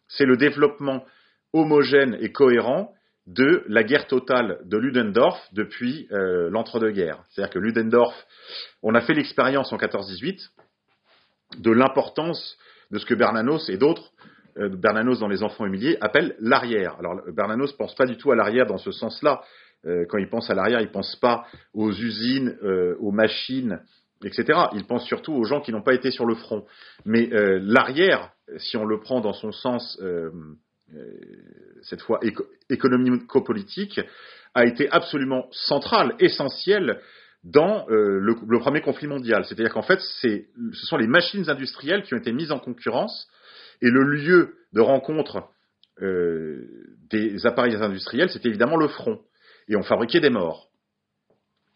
c'est 0.08 0.25
le 0.25 0.38
développement 0.38 1.03
homogène 1.51 2.17
et 2.21 2.32
cohérent 2.32 2.93
de 3.25 3.65
la 3.67 3.84
guerre 3.84 4.08
totale 4.08 4.60
de 4.63 4.77
Ludendorff 4.77 5.38
depuis 5.51 6.08
euh, 6.13 6.49
l'entre-deux-guerres. 6.49 7.21
C'est-à-dire 7.30 7.53
que 7.53 7.60
Ludendorff, 7.60 8.15
on 8.82 8.95
a 8.95 9.01
fait 9.01 9.13
l'expérience 9.13 9.73
en 9.73 9.77
14-18 9.77 10.49
de 11.58 11.71
l'importance 11.71 12.58
de 12.91 13.00
ce 13.00 13.06
que 13.06 13.13
Bernanos 13.13 13.69
et 13.69 13.78
d'autres 13.78 14.12
euh, 14.60 14.69
Bernanos 14.69 15.19
dans 15.19 15.28
Les 15.28 15.43
Enfants 15.43 15.65
humiliés 15.65 15.97
appelle 16.02 16.36
l'arrière. 16.39 16.95
Alors 17.00 17.21
Bernanos 17.32 17.73
pense 17.73 17.95
pas 17.95 18.06
du 18.06 18.17
tout 18.17 18.32
à 18.32 18.36
l'arrière 18.36 18.65
dans 18.65 18.78
ce 18.78 18.91
sens-là. 18.91 19.41
Euh, 19.86 20.06
quand 20.10 20.17
il 20.17 20.30
pense 20.30 20.50
à 20.50 20.56
l'arrière, 20.56 20.82
il 20.82 20.89
pense 20.89 21.15
pas 21.17 21.45
aux 21.73 21.91
usines, 21.91 22.58
euh, 22.63 22.95
aux 23.00 23.12
machines, 23.12 23.80
etc. 24.23 24.60
Il 24.73 24.86
pense 24.86 25.06
surtout 25.06 25.34
aux 25.34 25.43
gens 25.43 25.62
qui 25.62 25.71
n'ont 25.71 25.84
pas 25.84 25.93
été 25.93 26.10
sur 26.10 26.26
le 26.26 26.36
front. 26.36 26.65
Mais 27.06 27.30
l'arrière, 27.32 28.32
si 28.58 28.76
on 28.76 28.86
le 28.86 29.00
prend 29.00 29.21
dans 29.21 29.34
son 29.34 29.52
sens, 29.52 30.02
cette 31.84 32.02
fois 32.02 32.19
économico-politique, 32.67 34.02
a 34.56 34.65
été 34.65 34.89
absolument 34.89 35.47
central, 35.52 36.15
essentiel 36.19 37.00
dans 37.43 37.86
le, 37.88 38.19
le, 38.19 38.60
premier 38.60 38.82
conflit 38.82 39.08
mondial. 39.08 39.45
C'est-à-dire 39.45 39.73
qu'en 39.73 39.82
fait, 39.82 40.02
ce 40.02 40.86
sont 40.86 40.97
les 40.97 41.08
machines 41.08 41.50
industrielles 41.50 42.04
qui 42.04 42.13
ont 42.13 42.17
été 42.17 42.34
mises 42.34 42.52
en 42.52 42.60
concurrence 42.60 43.28
et 43.82 43.89
le 43.89 44.04
lieu 44.04 44.56
de 44.73 44.82
rencontre 44.82 45.50
euh, 46.02 46.67
des 47.10 47.45
appareils 47.45 47.76
industriels, 47.76 48.30
c'était 48.30 48.50
évidemment 48.50 48.78
le 48.78 48.88
front. 48.88 49.21
Et 49.67 49.76
on 49.76 49.84
fabriquait 49.84 50.19
des 50.19 50.30
morts. 50.30 50.69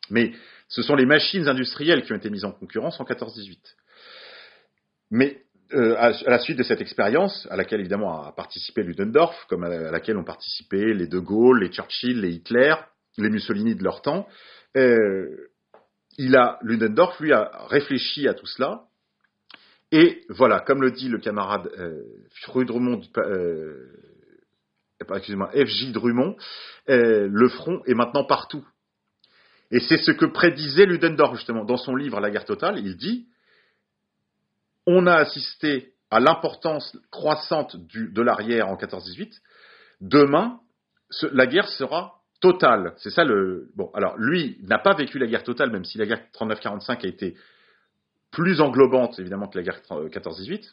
Mais 0.10 0.34
ce 0.68 0.82
sont 0.82 0.96
les 0.96 1.06
machines 1.06 1.48
industrielles 1.48 2.04
qui 2.04 2.14
ont 2.14 2.18
été 2.18 2.30
mises 2.30 2.46
en 2.46 2.52
concurrence 2.52 3.00
en 3.00 3.06
14-18. 3.06 3.58
Mais 5.10 5.42
euh, 5.74 5.96
à, 5.98 6.12
la 6.30 6.40
suite 6.40 6.58
de 6.58 6.64
cette 6.64 6.82
expérience, 6.82 7.48
à 7.50 7.56
laquelle 7.56 7.80
évidemment 7.80 8.24
a 8.24 8.32
participé 8.34 8.84
Ludendorff, 8.84 9.46
comme 9.48 9.64
à, 9.64 9.92
laquelle 9.92 10.18
ont 10.18 10.24
participé 10.24 10.94
les 10.94 11.08
De 11.08 11.20
Gaulle, 11.20 11.62
les 11.62 11.72
Churchill, 11.72 12.20
les 12.22 12.32
Hitler, 12.32 12.76
les 13.18 13.30
Mussolini 13.30 13.76
de 13.76 13.84
leur 13.84 14.02
temps, 14.02 14.28
euh, 14.76 15.51
il 16.18 16.36
a, 16.36 16.60
Ludendorff, 16.62 17.20
lui, 17.20 17.34
a 17.34 17.66
réfléchi 17.70 18.28
à 18.28 18.34
tout 18.34 18.46
cela 18.46 18.86
et 19.92 20.24
voilà, 20.30 20.62
comme 20.62 20.82
le 20.82 20.92
dit 20.92 21.10
le 21.10 21.20
camarade 21.20 21.70
euh, 21.78 22.02
Drummond, 22.64 23.02
euh, 23.18 23.92
excusez-moi, 25.02 25.52
F.J. 25.54 25.92
Drummond, 25.92 26.38
euh, 26.90 27.28
le 27.30 27.50
front 27.50 27.82
est 27.86 27.94
maintenant 27.94 28.24
partout. 28.24 28.66
Et 29.70 29.80
c'est 29.82 29.98
ce 29.98 30.12
que 30.12 30.26
prédisait 30.26 30.86
Ludendorff 30.86 31.36
justement 31.36 31.66
dans 31.66 31.78
son 31.78 31.96
livre 31.96 32.20
La 32.22 32.32
guerre 32.32 32.46
totale. 32.46 32.80
Il 32.80 32.96
dit 32.96 33.28
on 34.88 35.06
a 35.08 35.16
assisté 35.16 35.94
à 36.10 36.20
l'importance 36.20 36.98
croissante 37.12 37.76
du, 37.76 38.12
de 38.12 38.22
l'arrière 38.22 38.70
en 38.70 38.76
14-18. 38.76 39.40
Demain, 40.02 40.60
la 41.34 41.46
guerre 41.46 41.68
sera 41.68 42.21
totale. 42.42 42.94
C'est 42.98 43.12
ça 43.12 43.24
le. 43.24 43.70
Bon, 43.76 43.90
alors 43.94 44.18
lui 44.18 44.58
n'a 44.64 44.80
pas 44.80 44.94
vécu 44.94 45.20
la 45.20 45.28
guerre 45.28 45.44
totale, 45.44 45.72
même 45.72 45.86
si 45.86 45.98
la 45.98 46.06
guerre 46.06 46.22
39-45 46.34 47.06
a 47.06 47.08
été 47.08 47.36
plus 48.32 48.62
englobante 48.62 49.20
évidemment 49.20 49.48
que 49.48 49.58
la 49.58 49.64
guerre 49.64 49.82
14-18, 49.90 50.72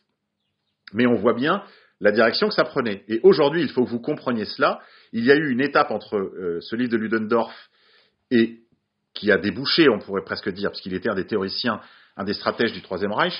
mais 0.95 1.07
on 1.07 1.17
voit 1.17 1.35
bien 1.35 1.63
la 2.01 2.13
direction 2.13 2.49
que 2.49 2.55
ça 2.55 2.65
prenait. 2.65 3.05
Et 3.09 3.21
aujourd'hui, 3.23 3.63
il 3.63 3.69
faut 3.69 3.85
que 3.85 3.91
vous 3.91 4.01
compreniez 4.01 4.45
cela. 4.45 4.81
Il 5.13 5.25
y 5.25 5.33
a 5.33 5.35
eu 5.35 5.51
une 5.51 5.61
étape 5.61 5.91
entre 5.91 6.17
euh, 6.17 6.61
ce 6.61 6.77
livre 6.77 6.91
de 6.91 6.97
Ludendorff 6.97 7.71
et 8.31 8.61
qui 9.15 9.33
a 9.33 9.39
débouché, 9.39 9.89
on 9.89 9.99
pourrait 9.99 10.23
presque 10.23 10.49
dire, 10.51 10.71
parce 10.71 10.81
qu'il 10.81 10.95
était 10.95 11.11
un 11.11 11.17
des 11.17 11.27
théoriciens, 11.27 11.81
un 12.17 12.25
des 12.25 12.35
stratèges 12.35 12.73
du 12.73 12.83
Troisième 12.83 13.13
Reich, 13.13 13.35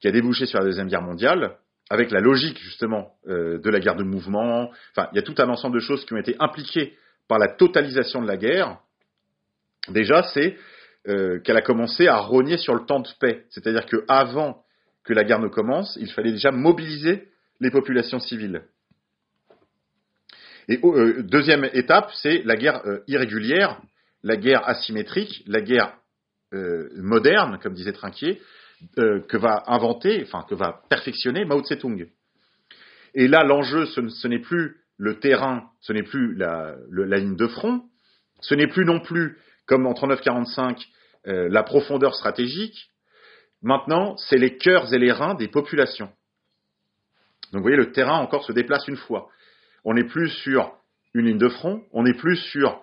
qui 0.00 0.06
a 0.06 0.12
débouché 0.12 0.46
sur 0.46 0.60
la 0.60 0.64
Deuxième 0.64 0.86
Guerre 0.86 1.02
mondiale, 1.02 1.56
avec 1.90 2.12
la 2.12 2.20
logique 2.20 2.58
justement 2.58 3.14
euh, 3.26 3.58
de 3.58 3.70
la 3.70 3.80
guerre 3.80 3.96
de 3.96 4.04
mouvement. 4.04 4.70
Enfin, 4.92 5.08
il 5.12 5.16
y 5.16 5.18
a 5.18 5.22
tout 5.22 5.34
un 5.38 5.48
ensemble 5.48 5.74
de 5.74 5.80
choses 5.80 6.04
qui 6.04 6.14
ont 6.14 6.18
été 6.18 6.36
impliquées 6.38 6.96
par 7.28 7.38
la 7.38 7.48
totalisation 7.48 8.22
de 8.22 8.26
la 8.26 8.36
guerre. 8.36 8.78
Déjà, 9.88 10.22
c'est 10.34 10.56
euh, 11.08 11.38
qu'elle 11.40 11.56
a 11.56 11.62
commencé 11.62 12.06
à 12.06 12.16
rogner 12.16 12.56
sur 12.56 12.74
le 12.74 12.86
temps 12.86 13.00
de 13.00 13.08
paix. 13.20 13.44
C'est-à-dire 13.50 13.86
qu'avant 13.86 14.62
que 15.04 15.12
la 15.12 15.24
guerre 15.24 15.40
ne 15.40 15.48
commence, 15.48 15.96
il 16.00 16.10
fallait 16.10 16.32
déjà 16.32 16.50
mobiliser 16.50 17.28
les 17.60 17.70
populations 17.70 18.20
civiles. 18.20 18.62
Et 20.68 20.80
euh, 20.82 21.22
deuxième 21.22 21.68
étape, 21.74 22.10
c'est 22.14 22.42
la 22.44 22.56
guerre 22.56 22.86
euh, 22.86 23.00
irrégulière, 23.06 23.82
la 24.22 24.36
guerre 24.36 24.66
asymétrique, 24.66 25.42
la 25.46 25.60
guerre 25.60 25.98
moderne, 26.96 27.58
comme 27.60 27.74
disait 27.74 27.92
Trinquier, 27.92 28.40
que 28.94 29.36
va 29.36 29.64
inventer, 29.66 30.22
enfin 30.22 30.46
que 30.48 30.54
va 30.54 30.82
perfectionner 30.88 31.44
Mao 31.44 31.60
Tse-tung. 31.62 32.06
Et 33.14 33.28
là, 33.28 33.44
l'enjeu, 33.44 33.86
ce, 33.86 34.28
n'est 34.28 34.40
plus 34.40 34.76
le 34.96 35.18
terrain, 35.18 35.70
ce 35.80 35.92
n'est 35.92 36.02
plus 36.02 36.34
la, 36.34 36.76
ligne 36.90 37.36
de 37.36 37.46
front, 37.46 37.82
ce 38.40 38.54
n'est 38.54 38.66
plus 38.66 38.84
non 38.84 39.00
plus, 39.00 39.38
comme 39.66 39.86
en 39.86 39.92
39-45, 39.92 40.84
euh, 41.26 41.48
la 41.50 41.62
profondeur 41.62 42.14
stratégique. 42.14 42.90
Maintenant, 43.62 44.16
c'est 44.16 44.36
les 44.36 44.56
cœurs 44.56 44.92
et 44.92 44.98
les 44.98 45.12
reins 45.12 45.34
des 45.34 45.48
populations. 45.48 46.10
Donc 47.52 47.60
vous 47.60 47.62
voyez, 47.62 47.76
le 47.76 47.92
terrain 47.92 48.18
encore 48.18 48.44
se 48.44 48.52
déplace 48.52 48.86
une 48.88 48.96
fois. 48.96 49.28
On 49.84 49.94
n'est 49.94 50.04
plus 50.04 50.28
sur 50.28 50.72
une 51.14 51.26
ligne 51.26 51.38
de 51.38 51.48
front, 51.48 51.82
on 51.92 52.02
n'est 52.02 52.14
plus 52.14 52.36
sur 52.36 52.82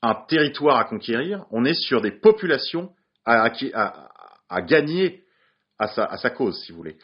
un 0.00 0.14
territoire 0.14 0.78
à 0.78 0.84
conquérir, 0.84 1.44
on 1.50 1.64
est 1.64 1.74
sur 1.74 2.00
des 2.00 2.10
populations 2.10 2.92
à, 3.24 3.50
gagner 4.62 5.21
à 5.82 6.16
sa, 6.16 6.30
cause, 6.30 6.62
si 6.64 6.72
vous 6.72 6.78
voulez. 6.78 6.96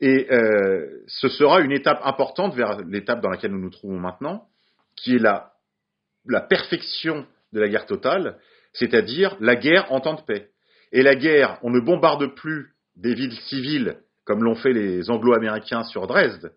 Et 0.00 0.26
euh, 0.30 1.02
ce 1.06 1.28
sera 1.28 1.60
une 1.60 1.72
étape 1.72 2.00
importante 2.04 2.54
vers 2.54 2.78
l'étape 2.86 3.20
dans 3.20 3.30
laquelle 3.30 3.52
nous 3.52 3.60
nous 3.60 3.70
trouvons 3.70 3.98
maintenant, 3.98 4.46
qui 4.96 5.16
est 5.16 5.18
la, 5.18 5.52
perfection 6.48 7.26
de 7.52 7.60
la 7.60 7.68
guerre 7.68 7.86
totale, 7.86 8.38
c'est-à-dire 8.72 9.36
la 9.40 9.56
guerre 9.56 9.92
en 9.92 10.00
temps 10.00 10.14
de 10.14 10.22
paix. 10.22 10.50
Et 10.92 11.02
la 11.02 11.14
guerre, 11.14 11.58
on 11.62 11.70
ne 11.70 11.80
bombarde 11.80 12.34
plus 12.34 12.74
des 12.96 13.14
villes 13.14 13.38
civiles 13.48 13.98
comme 14.24 14.42
l'ont 14.42 14.54
fait 14.54 14.72
les 14.72 15.10
anglo-américains 15.10 15.84
sur 15.84 16.06
Dresde. 16.06 16.52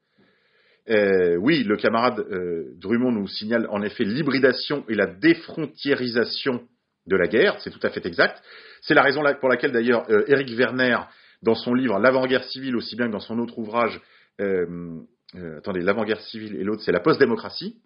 Euh, 0.90 1.36
oui, 1.36 1.64
le 1.64 1.76
camarade 1.76 2.20
euh, 2.20 2.72
Drummond 2.78 3.12
nous 3.12 3.28
signale 3.28 3.68
en 3.70 3.82
effet 3.82 4.06
l'hybridation 4.06 4.86
et 4.88 4.96
la 4.96 5.08
défrontiérisation 5.08 6.64
de 7.08 7.16
la 7.18 7.28
guerre, 7.28 7.60
c'est 7.60 7.72
tout 7.72 7.80
à 7.84 7.90
fait 7.90 8.06
exact. 8.06 8.42
C'est 8.82 8.94
la 8.94 9.02
raison 9.02 9.22
pour 9.40 9.50
laquelle 9.50 9.72
d'ailleurs 9.72 10.06
euh, 10.10 10.24
Eric 10.28 10.50
Werner, 10.58 10.98
dans 11.42 11.56
son 11.56 11.74
livre 11.74 12.00
L'avant-guerre 12.00 12.44
civile, 12.44 12.76
aussi 12.76 12.96
bien 12.96 13.08
que 13.08 13.12
dans 13.12 13.20
son 13.20 13.40
autre 13.40 13.58
ouvrage, 13.58 14.00
attendez, 14.40 15.82
l'avant-guerre 15.82 16.22
civile 16.22 16.56
et 16.56 16.64
l'autre, 16.64 16.84
c'est 16.84 16.92
la 16.92 17.00
post-démocratie, 17.00 17.78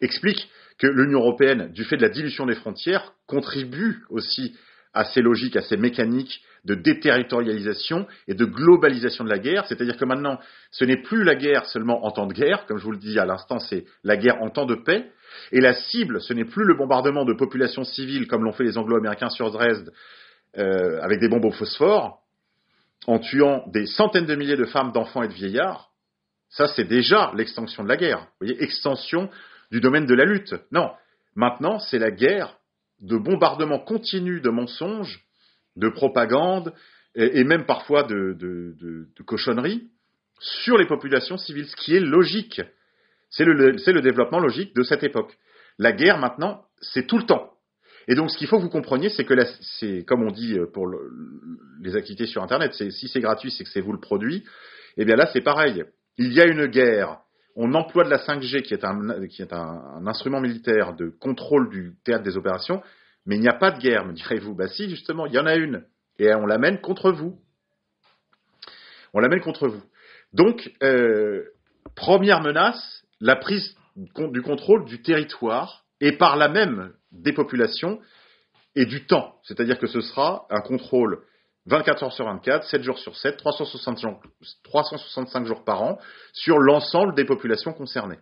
explique 0.00 0.48
que 0.78 0.86
l'Union 0.86 1.20
européenne, 1.20 1.72
du 1.72 1.84
fait 1.84 1.96
de 1.96 2.02
la 2.02 2.08
dilution 2.08 2.46
des 2.46 2.54
frontières, 2.54 3.12
contribue 3.26 4.04
aussi 4.10 4.56
à 4.94 5.04
ces 5.04 5.20
logiques, 5.20 5.56
à 5.56 5.62
ces 5.62 5.76
mécaniques 5.76 6.42
de 6.64 6.74
déterritorialisation 6.74 8.06
et 8.26 8.34
de 8.34 8.44
globalisation 8.44 9.24
de 9.24 9.28
la 9.28 9.38
guerre. 9.38 9.66
C'est-à-dire 9.66 9.96
que 9.96 10.04
maintenant, 10.04 10.38
ce 10.70 10.84
n'est 10.84 11.02
plus 11.02 11.24
la 11.24 11.34
guerre 11.34 11.66
seulement 11.66 12.04
en 12.04 12.10
temps 12.10 12.26
de 12.26 12.32
guerre, 12.32 12.66
comme 12.66 12.78
je 12.78 12.84
vous 12.84 12.92
le 12.92 12.98
dis 12.98 13.18
à 13.18 13.24
l'instant, 13.24 13.58
c'est 13.58 13.84
la 14.02 14.16
guerre 14.16 14.40
en 14.42 14.50
temps 14.50 14.66
de 14.66 14.74
paix. 14.74 15.10
Et 15.52 15.60
la 15.60 15.74
cible, 15.74 16.20
ce 16.20 16.32
n'est 16.32 16.44
plus 16.44 16.64
le 16.64 16.74
bombardement 16.74 17.24
de 17.24 17.34
populations 17.34 17.84
civiles 17.84 18.26
comme 18.26 18.44
l'ont 18.44 18.52
fait 18.52 18.64
les 18.64 18.78
Anglo-Américains 18.78 19.28
sur 19.28 19.50
Dresde 19.50 19.92
euh, 20.56 21.00
avec 21.02 21.20
des 21.20 21.28
bombes 21.28 21.44
au 21.44 21.52
phosphore, 21.52 22.22
en 23.06 23.18
tuant 23.18 23.64
des 23.68 23.86
centaines 23.86 24.26
de 24.26 24.34
milliers 24.34 24.56
de 24.56 24.64
femmes, 24.64 24.92
d'enfants 24.92 25.22
et 25.22 25.28
de 25.28 25.32
vieillards. 25.32 25.90
Ça, 26.50 26.66
c'est 26.68 26.84
déjà 26.84 27.32
l'extension 27.34 27.82
de 27.82 27.88
la 27.88 27.96
guerre. 27.96 28.20
Vous 28.40 28.46
voyez, 28.46 28.62
extension 28.62 29.30
du 29.70 29.80
domaine 29.80 30.06
de 30.06 30.14
la 30.14 30.24
lutte. 30.24 30.54
Non, 30.72 30.90
maintenant 31.34 31.78
c'est 31.78 31.98
la 31.98 32.10
guerre 32.10 32.56
de 33.00 33.16
bombardement 33.16 33.78
continu 33.78 34.40
de 34.40 34.50
mensonges, 34.50 35.20
de 35.76 35.88
propagande 35.88 36.72
et, 37.14 37.44
même 37.44 37.64
parfois 37.66 38.02
de, 38.02 39.06
cochonneries 39.26 39.88
sur 40.40 40.78
les 40.78 40.86
populations 40.86 41.36
civiles, 41.36 41.66
ce 41.66 41.76
qui 41.76 41.94
est 41.94 42.00
logique. 42.00 42.60
C'est 43.30 43.44
le, 43.44 44.00
développement 44.00 44.40
logique 44.40 44.74
de 44.74 44.82
cette 44.82 45.02
époque. 45.02 45.36
La 45.78 45.92
guerre 45.92 46.18
maintenant, 46.18 46.64
c'est 46.80 47.06
tout 47.06 47.18
le 47.18 47.24
temps. 47.24 47.52
Et 48.08 48.14
donc, 48.14 48.30
ce 48.30 48.36
qu'il 48.36 48.48
faut 48.48 48.56
que 48.56 48.62
vous 48.62 48.70
compreniez, 48.70 49.10
c'est 49.10 49.24
que 49.24 49.34
c'est 49.78 50.04
comme 50.04 50.22
on 50.22 50.30
dit 50.30 50.58
pour 50.72 50.88
les 51.80 51.94
activités 51.94 52.26
sur 52.26 52.42
Internet, 52.42 52.72
si 52.74 53.08
c'est 53.08 53.20
gratuit, 53.20 53.50
c'est 53.50 53.64
que 53.64 53.70
c'est 53.70 53.80
vous 53.80 53.92
le 53.92 54.00
produit. 54.00 54.44
Eh 54.96 55.04
bien 55.04 55.14
là, 55.14 55.28
c'est 55.32 55.42
pareil. 55.42 55.84
Il 56.16 56.32
y 56.32 56.40
a 56.40 56.46
une 56.46 56.66
guerre 56.66 57.20
on 57.60 57.74
emploie 57.74 58.04
de 58.04 58.10
la 58.10 58.18
5G, 58.18 58.62
qui 58.62 58.72
est, 58.72 58.84
un, 58.84 60.06
instrument 60.06 60.40
militaire 60.40 60.94
de 60.94 61.08
contrôle 61.08 61.68
du 61.70 61.96
théâtre 62.04 62.22
des 62.22 62.36
opérations, 62.36 62.80
mais 63.26 63.34
il 63.34 63.40
n'y 63.40 63.48
a 63.48 63.54
pas 63.54 63.72
de 63.72 63.80
guerre, 63.80 64.06
me 64.06 64.12
direz-vous. 64.12 64.54
Bah 64.54 64.68
si, 64.68 64.88
justement, 64.88 65.26
il 65.26 65.34
y 65.34 65.40
en 65.40 65.46
a 65.46 65.56
une. 65.56 65.84
Et 66.20 66.32
on 66.32 66.46
l'amène 66.46 66.80
contre 66.80 67.10
vous. 67.10 67.36
On 69.12 69.18
l'amène 69.18 69.40
contre 69.40 69.66
vous. 69.66 69.82
Donc, 70.32 70.70
euh, 70.84 71.46
première 71.96 72.42
menace, 72.42 73.04
la 73.20 73.34
prise 73.34 73.74
du 73.96 74.42
contrôle 74.42 74.84
du 74.84 75.02
territoire 75.02 75.84
et 76.00 76.12
par 76.12 76.36
là 76.36 76.48
même 76.48 76.92
des 77.12 77.32
populations 77.32 78.00
et 78.74 78.86
du 78.86 79.06
temps. 79.06 79.36
C'est-à-dire 79.44 79.78
que 79.78 79.86
ce 79.86 80.00
sera 80.00 80.46
un 80.50 80.60
contrôle 80.60 81.22
24 81.66 82.02
heures 82.04 82.12
sur 82.12 82.24
24, 82.24 82.66
7 82.66 82.82
jours 82.82 82.98
sur 82.98 83.16
7, 83.16 83.36
365 83.36 85.46
jours 85.46 85.64
par 85.64 85.82
an, 85.82 86.00
sur 86.32 86.58
l'ensemble 86.58 87.14
des 87.14 87.24
populations 87.24 87.74
concernées. 87.74 88.18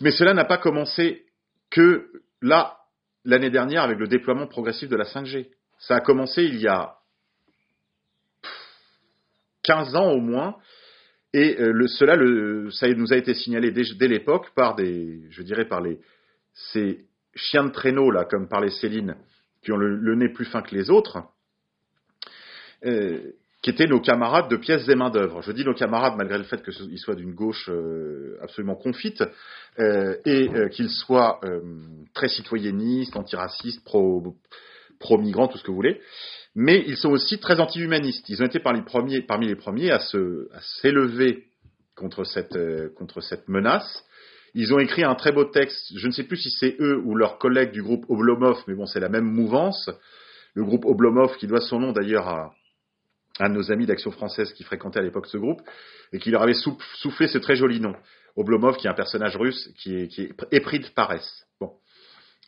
Mais 0.00 0.10
cela 0.10 0.34
n'a 0.34 0.44
pas 0.44 0.58
commencé 0.58 1.24
que 1.70 2.10
là, 2.40 2.78
l'année 3.24 3.50
dernière, 3.50 3.82
avec 3.82 3.98
le 3.98 4.08
déploiement 4.08 4.46
progressif 4.46 4.88
de 4.88 4.96
la 4.96 5.04
5G. 5.04 5.50
Ça 5.78 5.96
a 5.96 6.00
commencé 6.00 6.44
il 6.44 6.60
y 6.60 6.66
a 6.66 6.96
15 9.64 9.96
ans 9.96 10.10
au 10.10 10.20
moins. 10.20 10.56
Et 11.34 11.56
cela, 11.88 12.16
ça 12.70 12.88
nous 12.94 13.12
a 13.12 13.16
été 13.16 13.34
signalé 13.34 13.70
dès, 13.70 13.82
dès 13.98 14.08
l'époque 14.08 14.50
par 14.54 14.74
des, 14.74 15.20
je 15.30 15.42
dirais 15.42 15.66
par 15.66 15.82
les, 15.82 15.98
ces 16.72 17.04
chiens 17.34 17.64
de 17.64 17.70
traîneau 17.70 18.10
là, 18.10 18.24
comme 18.24 18.48
parlait 18.48 18.70
Céline, 18.70 19.16
qui 19.62 19.72
ont 19.72 19.76
le, 19.76 20.14
nez 20.14 20.30
plus 20.30 20.46
fin 20.46 20.62
que 20.62 20.74
les 20.74 20.88
autres, 20.88 21.18
qui 23.62 23.70
étaient 23.70 23.86
nos 23.86 24.00
camarades 24.00 24.48
de 24.48 24.56
pièces 24.56 24.88
et 24.88 24.94
main 24.94 25.10
d'œuvre. 25.10 25.42
Je 25.42 25.52
dis 25.52 25.64
nos 25.64 25.74
camarades 25.74 26.14
malgré 26.16 26.38
le 26.38 26.44
fait 26.44 26.62
qu'ils 26.62 26.98
soient 26.98 27.16
d'une 27.16 27.34
gauche 27.34 27.68
euh, 27.68 28.38
absolument 28.40 28.76
confite 28.76 29.22
euh, 29.78 30.16
et 30.24 30.48
euh, 30.48 30.68
qu'ils 30.68 30.90
soient 30.90 31.40
très 32.14 32.28
citoyennistes, 32.28 33.16
antiracistes, 33.16 33.84
pro, 33.84 34.36
pro-migrants, 35.00 35.48
tout 35.48 35.58
ce 35.58 35.64
que 35.64 35.70
vous 35.70 35.76
voulez. 35.76 36.00
Mais 36.60 36.82
ils 36.88 36.96
sont 36.96 37.10
aussi 37.10 37.38
très 37.38 37.60
anti-humanistes. 37.60 38.28
Ils 38.28 38.42
ont 38.42 38.46
été 38.46 38.58
parmi 38.58 38.80
les 38.80 38.84
premiers, 38.84 39.22
parmi 39.54 39.90
à, 39.92 40.00
s'élever 40.80 41.44
contre 41.94 42.24
cette, 42.24 42.58
contre 42.96 43.20
cette 43.20 43.48
menace. 43.48 44.04
Ils 44.54 44.74
ont 44.74 44.80
écrit 44.80 45.04
un 45.04 45.14
très 45.14 45.30
beau 45.30 45.44
texte. 45.44 45.92
Je 45.94 46.04
ne 46.08 46.10
sais 46.10 46.24
plus 46.24 46.36
si 46.36 46.50
c'est 46.50 46.74
eux 46.80 47.00
ou 47.04 47.14
leurs 47.14 47.38
collègues 47.38 47.70
du 47.70 47.80
groupe 47.80 48.06
Oblomov, 48.08 48.64
mais 48.66 48.74
bon, 48.74 48.86
c'est 48.86 48.98
la 48.98 49.08
même 49.08 49.26
mouvance. 49.26 49.88
Le 50.54 50.64
groupe 50.64 50.84
Oblomov, 50.84 51.36
qui 51.36 51.46
doit 51.46 51.60
son 51.60 51.78
nom 51.78 51.92
d'ailleurs 51.92 52.26
à, 52.26 53.48
nos 53.48 53.70
amis 53.70 53.86
d'Action 53.86 54.10
française 54.10 54.52
qui 54.52 54.64
fréquentait 54.64 54.98
à 54.98 55.02
l'époque 55.02 55.28
ce 55.28 55.36
groupe, 55.36 55.62
et 56.12 56.18
qui 56.18 56.32
leur 56.32 56.42
avait 56.42 56.54
soufflé 56.54 57.28
ce 57.28 57.38
très 57.38 57.54
joli 57.54 57.78
nom. 57.78 57.94
Oblomov, 58.34 58.78
qui 58.78 58.88
est 58.88 58.90
un 58.90 58.94
personnage 58.94 59.36
russe 59.36 59.70
qui 59.76 59.94
est, 59.94 60.08
qui 60.08 60.22
est 60.22 60.34
épris 60.50 60.80
de 60.80 60.88
paresse. 60.88 61.46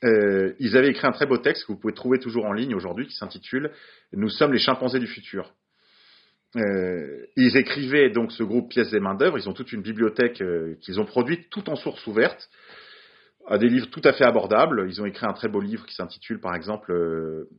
Euh, 0.04 0.54
ils 0.58 0.76
avaient 0.76 0.88
écrit 0.88 1.06
un 1.06 1.12
très 1.12 1.26
beau 1.26 1.36
texte 1.36 1.66
que 1.66 1.72
vous 1.72 1.78
pouvez 1.78 1.92
trouver 1.92 2.18
toujours 2.18 2.46
en 2.46 2.52
ligne 2.52 2.74
aujourd'hui, 2.74 3.06
qui 3.06 3.14
s'intitule 3.14 3.70
Nous 4.12 4.30
sommes 4.30 4.52
les 4.52 4.58
chimpanzés 4.58 4.98
du 4.98 5.06
futur. 5.06 5.52
Euh, 6.56 7.26
ils 7.36 7.56
écrivaient 7.56 8.10
donc 8.10 8.32
ce 8.32 8.42
groupe 8.42 8.70
pièces 8.70 8.92
et 8.92 9.00
main 9.00 9.14
d'œuvre. 9.14 9.38
Ils 9.38 9.48
ont 9.48 9.52
toute 9.52 9.72
une 9.72 9.82
bibliothèque 9.82 10.40
euh, 10.40 10.74
qu'ils 10.80 11.00
ont 11.00 11.04
produite 11.04 11.50
tout 11.50 11.68
en 11.68 11.76
source 11.76 12.04
ouverte, 12.06 12.48
à 13.46 13.58
des 13.58 13.68
livres 13.68 13.88
tout 13.90 14.00
à 14.04 14.12
fait 14.12 14.24
abordables. 14.24 14.86
Ils 14.88 15.02
ont 15.02 15.06
écrit 15.06 15.26
un 15.26 15.34
très 15.34 15.48
beau 15.48 15.60
livre 15.60 15.84
qui 15.86 15.94
s'intitule, 15.94 16.40
par 16.40 16.54
exemple, 16.54 16.92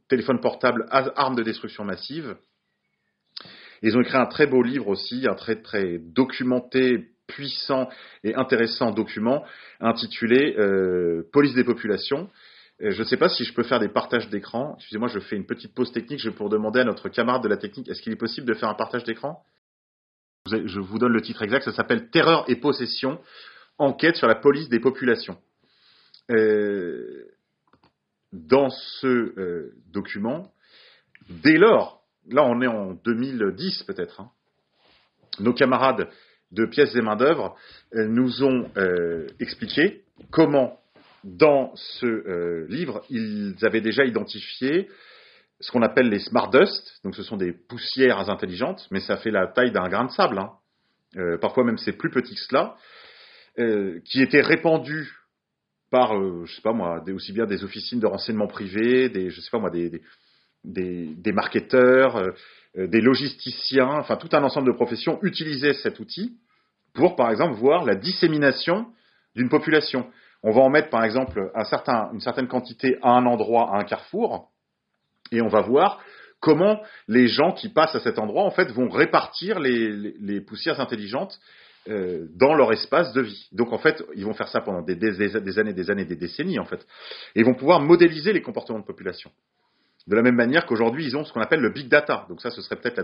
Téléphone 0.09 0.39
portable, 0.39 0.85
arme 0.89 1.35
de 1.35 1.43
destruction 1.43 1.83
massive. 1.83 2.35
Ils 3.83 3.97
ont 3.97 4.01
écrit 4.01 4.17
un 4.17 4.27
très 4.27 4.45
beau 4.45 4.61
livre 4.61 4.87
aussi, 4.87 5.25
un 5.27 5.35
très 5.35 5.55
très 5.55 5.97
documenté, 5.99 7.10
puissant 7.31 7.89
et 8.23 8.35
intéressant 8.35 8.91
document 8.91 9.43
intitulé 9.79 10.55
euh, 10.57 11.23
Police 11.31 11.53
des 11.53 11.63
populations. 11.63 12.29
Euh, 12.81 12.91
je 12.91 12.99
ne 12.99 13.07
sais 13.07 13.17
pas 13.17 13.29
si 13.29 13.43
je 13.43 13.53
peux 13.53 13.63
faire 13.63 13.79
des 13.79 13.89
partages 13.89 14.29
d'écran. 14.29 14.75
Excusez-moi, 14.77 15.07
je 15.07 15.19
fais 15.19 15.35
une 15.35 15.45
petite 15.45 15.73
pause 15.73 15.91
technique. 15.91 16.19
Je 16.19 16.29
vais 16.29 16.35
pour 16.35 16.49
demander 16.49 16.81
à 16.81 16.83
notre 16.83 17.09
camarade 17.09 17.43
de 17.43 17.47
la 17.47 17.57
technique, 17.57 17.87
est-ce 17.89 18.01
qu'il 18.01 18.13
est 18.13 18.17
possible 18.17 18.47
de 18.47 18.53
faire 18.53 18.69
un 18.69 18.75
partage 18.75 19.03
d'écran? 19.03 19.43
Je 20.47 20.79
vous 20.79 20.97
donne 20.97 21.13
le 21.13 21.21
titre 21.21 21.43
exact. 21.43 21.63
Ça 21.63 21.71
s'appelle 21.71 22.09
Terreur 22.09 22.45
et 22.47 22.55
possession, 22.55 23.19
enquête 23.77 24.15
sur 24.15 24.27
la 24.27 24.35
police 24.35 24.69
des 24.69 24.79
populations. 24.79 25.37
Euh, 26.31 27.25
dans 28.33 28.69
ce 28.69 29.73
document, 29.91 30.51
dès 31.29 31.57
lors 31.57 32.01
là 32.29 32.43
on 32.43 32.61
est 32.61 32.67
en 32.67 32.93
2010 32.93 33.83
peut-être, 33.83 34.21
hein. 34.21 34.31
nos 35.39 35.53
camarades 35.53 36.07
de 36.51 36.65
pièces 36.65 36.95
et 36.95 37.01
main-d'œuvre 37.01 37.55
euh, 37.95 38.07
nous 38.07 38.43
ont 38.43 38.69
euh, 38.77 39.27
expliqué 39.39 40.01
comment, 40.31 40.79
dans 41.23 41.71
ce 41.75 42.05
euh, 42.05 42.65
livre, 42.69 43.03
ils 43.09 43.55
avaient 43.63 43.81
déjà 43.81 44.03
identifié 44.05 44.89
ce 45.59 45.71
qu'on 45.71 45.83
appelle 45.83 46.09
les 46.09 46.19
smart 46.19 46.49
dust, 46.49 46.99
donc 47.03 47.15
ce 47.15 47.23
sont 47.23 47.37
des 47.37 47.51
poussières 47.51 48.29
intelligentes, 48.29 48.87
mais 48.89 48.99
ça 48.99 49.17
fait 49.17 49.29
la 49.29 49.47
taille 49.47 49.71
d'un 49.71 49.87
grain 49.89 50.05
de 50.05 50.11
sable, 50.11 50.39
hein. 50.39 50.53
parfois 51.39 51.63
même 51.63 51.77
c'est 51.77 51.91
plus 51.91 52.09
petit 52.09 52.33
que 52.33 52.41
cela, 52.41 52.75
qui 54.03 54.23
étaient 54.23 54.41
répandues 54.41 55.11
par, 55.91 56.15
je 56.45 56.55
sais 56.55 56.63
pas 56.63 56.73
moi, 56.73 57.03
aussi 57.13 57.31
bien 57.31 57.45
des 57.45 57.63
officines 57.63 57.99
de 57.99 58.07
renseignement 58.07 58.47
privés, 58.47 59.09
des, 59.09 59.29
je 59.29 59.39
sais 59.39 59.51
pas 59.51 59.59
moi, 59.59 59.69
des, 59.69 60.01
des, 60.63 61.31
marketeurs, 61.31 62.17
euh, 62.17 62.27
euh, 62.27 62.31
des 62.75 63.01
logisticiens, 63.01 63.89
enfin 63.99 64.15
tout 64.15 64.29
un 64.31 64.43
ensemble 64.43 64.67
de 64.67 64.75
professions 64.75 65.19
utilisaient 65.23 65.73
cet 65.73 65.99
outil 65.99 66.37
pour, 66.93 67.15
par 67.15 67.31
exemple, 67.31 67.55
voir 67.55 67.85
la 67.85 67.95
dissémination 67.95 68.87
d'une 69.35 69.49
population. 69.49 70.07
On 70.43 70.51
va 70.51 70.61
en 70.61 70.69
mettre, 70.69 70.89
par 70.89 71.03
exemple, 71.03 71.51
une 71.55 72.19
certaine 72.19 72.47
quantité 72.47 72.97
à 73.01 73.11
un 73.11 73.25
endroit, 73.25 73.75
à 73.75 73.79
un 73.79 73.83
carrefour, 73.83 74.49
et 75.31 75.41
on 75.41 75.47
va 75.47 75.61
voir 75.61 76.01
comment 76.39 76.81
les 77.07 77.27
gens 77.27 77.51
qui 77.51 77.69
passent 77.69 77.95
à 77.95 77.99
cet 77.99 78.17
endroit, 78.17 78.43
en 78.43 78.51
fait, 78.51 78.71
vont 78.71 78.89
répartir 78.89 79.59
les, 79.59 80.41
poussières 80.41 80.79
intelligentes 80.79 81.39
euh, 81.87 82.27
dans 82.35 82.53
leur 82.53 82.73
espace 82.73 83.13
de 83.13 83.21
vie. 83.21 83.47
Donc, 83.51 83.71
en 83.71 83.77
fait, 83.77 84.03
ils 84.15 84.25
vont 84.25 84.33
faire 84.33 84.47
ça 84.47 84.61
pendant 84.61 84.81
des, 84.81 84.95
des, 84.95 85.21
années, 85.57 85.73
des 85.73 85.89
années, 85.91 86.05
des 86.05 86.15
décennies, 86.15 86.59
en 86.59 86.65
fait. 86.65 86.81
Et 87.35 87.41
ils 87.41 87.45
vont 87.45 87.53
pouvoir 87.53 87.79
modéliser 87.79 88.33
les 88.33 88.41
comportements 88.41 88.79
de 88.79 88.85
population. 88.85 89.31
De 90.07 90.15
la 90.15 90.21
même 90.21 90.35
manière 90.35 90.65
qu'aujourd'hui, 90.65 91.05
ils 91.05 91.15
ont 91.15 91.23
ce 91.23 91.31
qu'on 91.31 91.41
appelle 91.41 91.61
le 91.61 91.69
big 91.69 91.87
data. 91.87 92.25
Donc 92.29 92.41
ça, 92.41 92.49
ce 92.49 92.61
serait 92.61 92.75
peut-être 92.75 93.01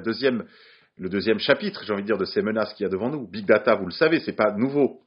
le 0.97 1.09
deuxième 1.09 1.39
chapitre, 1.39 1.83
j'ai 1.85 1.93
envie 1.93 2.01
de 2.01 2.07
dire, 2.07 2.17
de 2.17 2.25
ces 2.25 2.41
menaces 2.41 2.73
qu'il 2.73 2.85
y 2.85 2.87
a 2.87 2.89
devant 2.89 3.09
nous. 3.09 3.27
Big 3.27 3.45
data, 3.45 3.75
vous 3.75 3.85
le 3.85 3.91
savez, 3.91 4.19
c'est 4.19 4.35
pas 4.35 4.51
nouveau. 4.51 5.01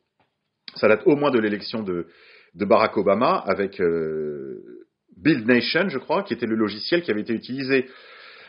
Ça 0.76 0.86
date 0.88 1.02
au 1.06 1.16
moins 1.16 1.30
de 1.30 1.40
l'élection 1.40 1.82
de, 1.82 2.06
Barack 2.54 2.96
Obama 2.96 3.42
avec 3.46 3.80
euh, 3.80 4.86
Build 5.16 5.46
Nation, 5.46 5.88
je 5.88 5.98
crois, 5.98 6.22
qui 6.22 6.32
était 6.32 6.46
le 6.46 6.56
logiciel 6.56 7.02
qui 7.02 7.10
avait 7.10 7.22
été 7.22 7.32
utilisé 7.32 7.88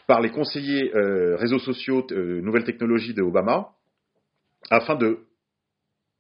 par 0.08 0.21
les 0.21 0.30
conseillers 0.30 0.95
euh, 0.95 1.36
réseaux 1.36 1.60
sociaux, 1.60 2.06
euh, 2.12 2.41
nouvelles 2.41 2.63
technologies 2.63 3.13
de 3.13 3.21
Obama, 3.21 3.69
afin 4.69 4.95
de, 4.95 5.19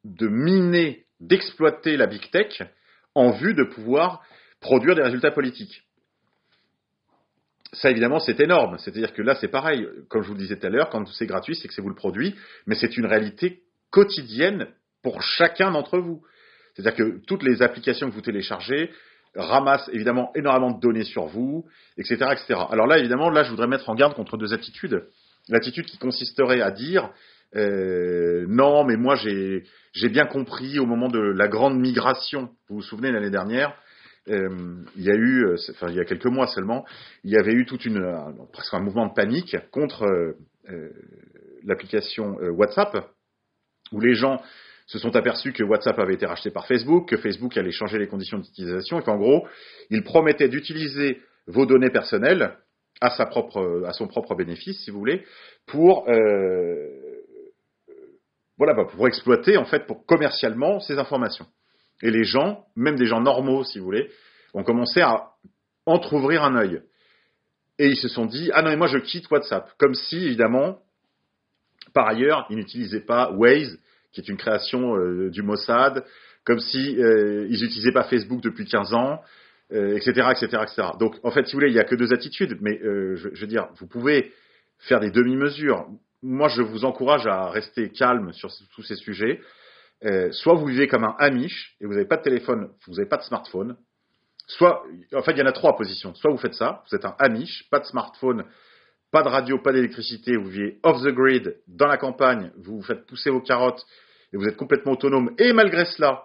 de 0.03 0.27
miner, 0.27 1.05
d'exploiter 1.19 1.97
la 1.97 2.07
big 2.07 2.29
tech 2.31 2.63
en 3.13 3.31
vue 3.31 3.53
de 3.53 3.63
pouvoir 3.63 4.23
produire 4.59 4.95
des 4.95 5.03
résultats 5.03 5.31
politiques 5.31 5.83
ça 7.73 7.89
évidemment 7.89 8.19
c'est 8.19 8.39
énorme. 8.39 8.77
C'est-à-dire 8.79 9.13
que 9.13 9.21
là 9.21 9.35
c'est 9.35 9.47
pareil, 9.47 9.87
comme 10.09 10.23
je 10.23 10.27
vous 10.27 10.33
le 10.33 10.39
disais 10.39 10.57
tout 10.57 10.67
à 10.67 10.69
l'heure, 10.69 10.89
quand 10.89 11.05
c'est 11.07 11.25
gratuit, 11.25 11.55
c'est 11.55 11.67
que 11.67 11.73
c'est 11.73 11.81
vous 11.81 11.89
le 11.89 11.95
produit, 11.95 12.35
mais 12.67 12.75
c'est 12.75 12.97
une 12.97 13.05
réalité 13.05 13.61
quotidienne 13.91 14.67
pour 15.03 15.21
chacun 15.21 15.71
d'entre 15.71 15.97
vous. 15.99 16.21
C'est-à-dire 16.73 16.95
que 16.95 17.25
toutes 17.25 17.43
les 17.43 17.61
applications 17.61 18.09
que 18.09 18.15
vous 18.15 18.21
téléchargez 18.21 18.91
ramassent 19.35 19.89
évidemment 19.93 20.31
énormément 20.35 20.71
de 20.71 20.81
données 20.81 21.03
sur 21.03 21.25
vous, 21.25 21.65
etc., 21.97 22.15
etc. 22.31 22.59
Alors 22.69 22.87
là 22.87 22.97
évidemment, 22.97 23.29
là 23.29 23.43
je 23.43 23.49
voudrais 23.49 23.67
mettre 23.67 23.89
en 23.89 23.95
garde 23.95 24.13
contre 24.13 24.37
deux 24.37 24.53
attitudes. 24.53 25.05
L'attitude 25.49 25.85
qui 25.85 25.97
consisterait 25.97 26.61
à 26.61 26.71
dire 26.71 27.09
euh, 27.55 28.45
non, 28.47 28.83
mais 28.83 28.95
moi 28.95 29.15
j'ai 29.15 30.09
bien 30.09 30.25
compris 30.25 30.79
au 30.79 30.85
moment 30.85 31.07
de 31.07 31.19
la 31.19 31.47
grande 31.47 31.79
migration. 31.79 32.49
Vous 32.69 32.77
vous 32.77 32.81
souvenez 32.81 33.11
l'année 33.11 33.29
dernière, 33.29 33.75
euh, 34.29 34.83
il 34.95 35.03
y 35.03 35.09
a 35.09 35.15
eu, 35.15 35.45
euh, 35.45 35.55
enfin 35.71 35.89
il 35.89 35.95
y 35.95 35.99
a 35.99 36.05
quelques 36.05 36.27
mois 36.27 36.47
seulement, 36.47 36.85
il 37.23 37.31
y 37.31 37.37
avait 37.37 37.53
eu 37.53 37.65
toute 37.65 37.85
une, 37.85 37.99
presque 38.53 38.73
un 38.73 38.79
mouvement 38.79 39.07
de 39.07 39.13
panique 39.13 39.57
contre 39.71 40.03
euh, 40.03 40.89
l'application 41.63 42.35
WhatsApp, 42.55 43.09
où 43.91 43.99
les 43.99 44.13
gens 44.13 44.41
se 44.85 44.99
sont 44.99 45.15
aperçus 45.15 45.53
que 45.53 45.63
WhatsApp 45.63 45.97
avait 45.99 46.13
été 46.13 46.25
racheté 46.25 46.51
par 46.51 46.67
Facebook, 46.67 47.09
que 47.09 47.17
Facebook 47.17 47.57
allait 47.57 47.71
changer 47.71 47.97
les 47.97 48.07
conditions 48.07 48.37
d'utilisation, 48.37 48.99
et 48.99 49.03
qu'en 49.03 49.17
gros, 49.17 49.47
ils 49.89 50.03
promettaient 50.03 50.49
d'utiliser 50.49 51.21
vos 51.47 51.65
données 51.65 51.89
personnelles 51.89 52.57
à, 52.99 53.09
sa 53.11 53.25
propre, 53.25 53.83
à 53.87 53.93
son 53.93 54.07
propre 54.07 54.35
bénéfice, 54.35 54.83
si 54.83 54.91
vous 54.91 54.99
voulez, 54.99 55.25
pour 55.65 56.05
voilà, 58.57 58.85
pour 58.85 59.07
exploiter 59.07 59.57
en 59.57 59.65
fait, 59.65 59.87
pour 59.87 60.05
commercialement 60.05 60.79
ces 60.79 60.99
informations. 60.99 61.47
Et 62.03 62.11
les 62.11 62.23
gens, 62.23 62.65
même 62.75 62.95
des 62.95 63.05
gens 63.05 63.21
normaux, 63.21 63.63
si 63.63 63.79
vous 63.79 63.85
voulez, 63.85 64.09
ont 64.53 64.63
commencé 64.63 65.01
à 65.01 65.29
entr'ouvrir 65.85 66.43
un 66.43 66.55
œil. 66.55 66.81
Et 67.79 67.87
ils 67.87 67.97
se 67.97 68.07
sont 68.07 68.25
dit, 68.25 68.51
ah 68.53 68.61
non, 68.61 68.69
mais 68.69 68.75
moi 68.75 68.87
je 68.87 68.97
quitte 68.97 69.29
WhatsApp. 69.29 69.71
Comme 69.77 69.95
si, 69.95 70.17
évidemment, 70.25 70.79
par 71.93 72.07
ailleurs, 72.07 72.45
ils 72.49 72.57
n'utilisaient 72.57 73.05
pas 73.05 73.31
Waze, 73.31 73.79
qui 74.11 74.21
est 74.21 74.29
une 74.29 74.37
création 74.37 74.95
euh, 74.95 75.29
du 75.29 75.41
Mossad, 75.41 76.03
comme 76.43 76.59
si 76.59 76.97
euh, 76.99 77.47
ils 77.49 77.61
n'utilisaient 77.61 77.91
pas 77.91 78.03
Facebook 78.03 78.41
depuis 78.41 78.65
15 78.65 78.93
ans, 78.93 79.21
etc., 79.71 80.27
etc., 80.31 80.63
etc. 80.63 80.87
Donc, 80.99 81.15
en 81.23 81.31
fait, 81.31 81.45
si 81.45 81.53
vous 81.53 81.59
voulez, 81.59 81.69
il 81.69 81.73
n'y 81.73 81.79
a 81.79 81.85
que 81.85 81.95
deux 81.95 82.11
attitudes, 82.11 82.57
mais 82.59 82.77
euh, 82.83 83.15
je, 83.15 83.29
je, 83.33 83.41
veux 83.41 83.47
dire, 83.47 83.69
vous 83.79 83.87
pouvez 83.87 84.33
faire 84.79 84.99
des 84.99 85.11
demi-mesures. 85.11 85.87
Moi, 86.21 86.49
je 86.49 86.61
vous 86.61 86.83
encourage 86.83 87.25
à 87.25 87.49
rester 87.49 87.89
calme 87.89 88.33
sur 88.33 88.49
tous 88.75 88.83
ces 88.83 88.95
sujets. 88.95 89.39
Euh, 90.03 90.31
soit 90.31 90.55
vous 90.55 90.65
vivez 90.65 90.87
comme 90.87 91.03
un 91.03 91.15
Amish 91.19 91.75
et 91.79 91.85
vous 91.85 91.93
n'avez 91.93 92.07
pas 92.07 92.17
de 92.17 92.23
téléphone, 92.23 92.69
vous 92.87 92.95
n'avez 92.95 93.07
pas 93.07 93.17
de 93.17 93.23
smartphone. 93.23 93.77
Soit, 94.47 94.83
en 95.13 95.21
fait, 95.21 95.33
il 95.33 95.39
y 95.39 95.41
en 95.41 95.45
a 95.45 95.51
trois 95.51 95.77
positions. 95.77 96.13
Soit 96.15 96.31
vous 96.31 96.37
faites 96.37 96.55
ça, 96.55 96.83
vous 96.89 96.95
êtes 96.95 97.05
un 97.05 97.15
Amish, 97.19 97.69
pas 97.69 97.79
de 97.79 97.85
smartphone, 97.85 98.45
pas 99.11 99.23
de 99.23 99.27
radio, 99.27 99.59
pas 99.59 99.73
d'électricité, 99.73 100.35
vous 100.37 100.49
vivez 100.49 100.79
off 100.83 101.01
the 101.03 101.13
grid, 101.13 101.57
dans 101.67 101.87
la 101.87 101.97
campagne, 101.97 102.51
vous 102.57 102.77
vous 102.77 102.83
faites 102.83 103.05
pousser 103.05 103.29
vos 103.29 103.41
carottes 103.41 103.85
et 104.33 104.37
vous 104.37 104.47
êtes 104.47 104.57
complètement 104.57 104.93
autonome. 104.93 105.35
Et 105.37 105.53
malgré 105.53 105.85
cela, 105.85 106.23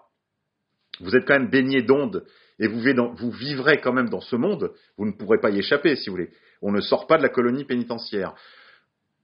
vous 1.00 1.14
êtes 1.14 1.26
quand 1.26 1.38
même 1.38 1.50
baigné 1.50 1.82
d'ondes 1.82 2.24
et 2.58 2.68
vous, 2.68 2.80
vous 3.16 3.30
vivrez 3.30 3.80
quand 3.80 3.92
même 3.92 4.08
dans 4.08 4.20
ce 4.20 4.36
monde. 4.36 4.72
Vous 4.96 5.04
ne 5.04 5.12
pourrez 5.12 5.38
pas 5.38 5.50
y 5.50 5.58
échapper, 5.58 5.96
si 5.96 6.08
vous 6.08 6.16
voulez. 6.16 6.30
On 6.62 6.72
ne 6.72 6.80
sort 6.80 7.06
pas 7.06 7.18
de 7.18 7.22
la 7.22 7.28
colonie 7.28 7.64
pénitentiaire. 7.64 8.34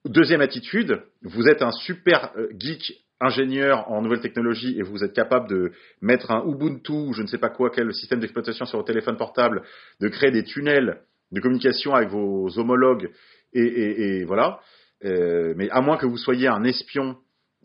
Deuxième 0.04 0.40
attitude, 0.40 1.02
vous 1.22 1.48
êtes 1.48 1.62
un 1.62 1.70
super 1.70 2.32
euh, 2.36 2.48
geek 2.58 2.92
ingénieur 3.22 3.90
en 3.90 4.02
nouvelles 4.02 4.20
technologies 4.20 4.78
et 4.78 4.82
vous 4.82 5.04
êtes 5.04 5.12
capable 5.12 5.48
de 5.48 5.72
mettre 6.00 6.30
un 6.30 6.44
Ubuntu, 6.46 6.92
ou 6.92 7.12
je 7.12 7.22
ne 7.22 7.26
sais 7.26 7.38
pas 7.38 7.48
quoi, 7.48 7.70
quel 7.70 7.92
système 7.94 8.20
d'exploitation 8.20 8.64
sur 8.64 8.78
votre 8.78 8.88
téléphone 8.88 9.16
portable, 9.16 9.62
de 10.00 10.08
créer 10.08 10.30
des 10.30 10.44
tunnels 10.44 11.02
de 11.30 11.40
communication 11.40 11.94
avec 11.94 12.10
vos 12.10 12.58
homologues 12.58 13.10
et, 13.54 14.24
voilà. 14.24 14.60
Euh, 15.04 15.54
mais 15.56 15.68
à 15.70 15.80
moins 15.80 15.96
que 15.96 16.06
vous 16.06 16.16
soyez 16.16 16.48
un 16.48 16.64
espion 16.64 17.16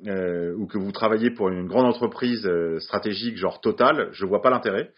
euh, 0.05 0.53
ou 0.55 0.67
que 0.67 0.77
vous 0.77 0.91
travaillez 0.91 1.31
pour 1.31 1.49
une 1.49 1.67
grande 1.67 1.85
entreprise 1.85 2.49
stratégique 2.79 3.37
genre 3.37 3.61
Total, 3.61 4.09
je 4.11 4.25
ne 4.25 4.29
vois 4.29 4.41
pas 4.41 4.49
l'intérêt. 4.49 4.91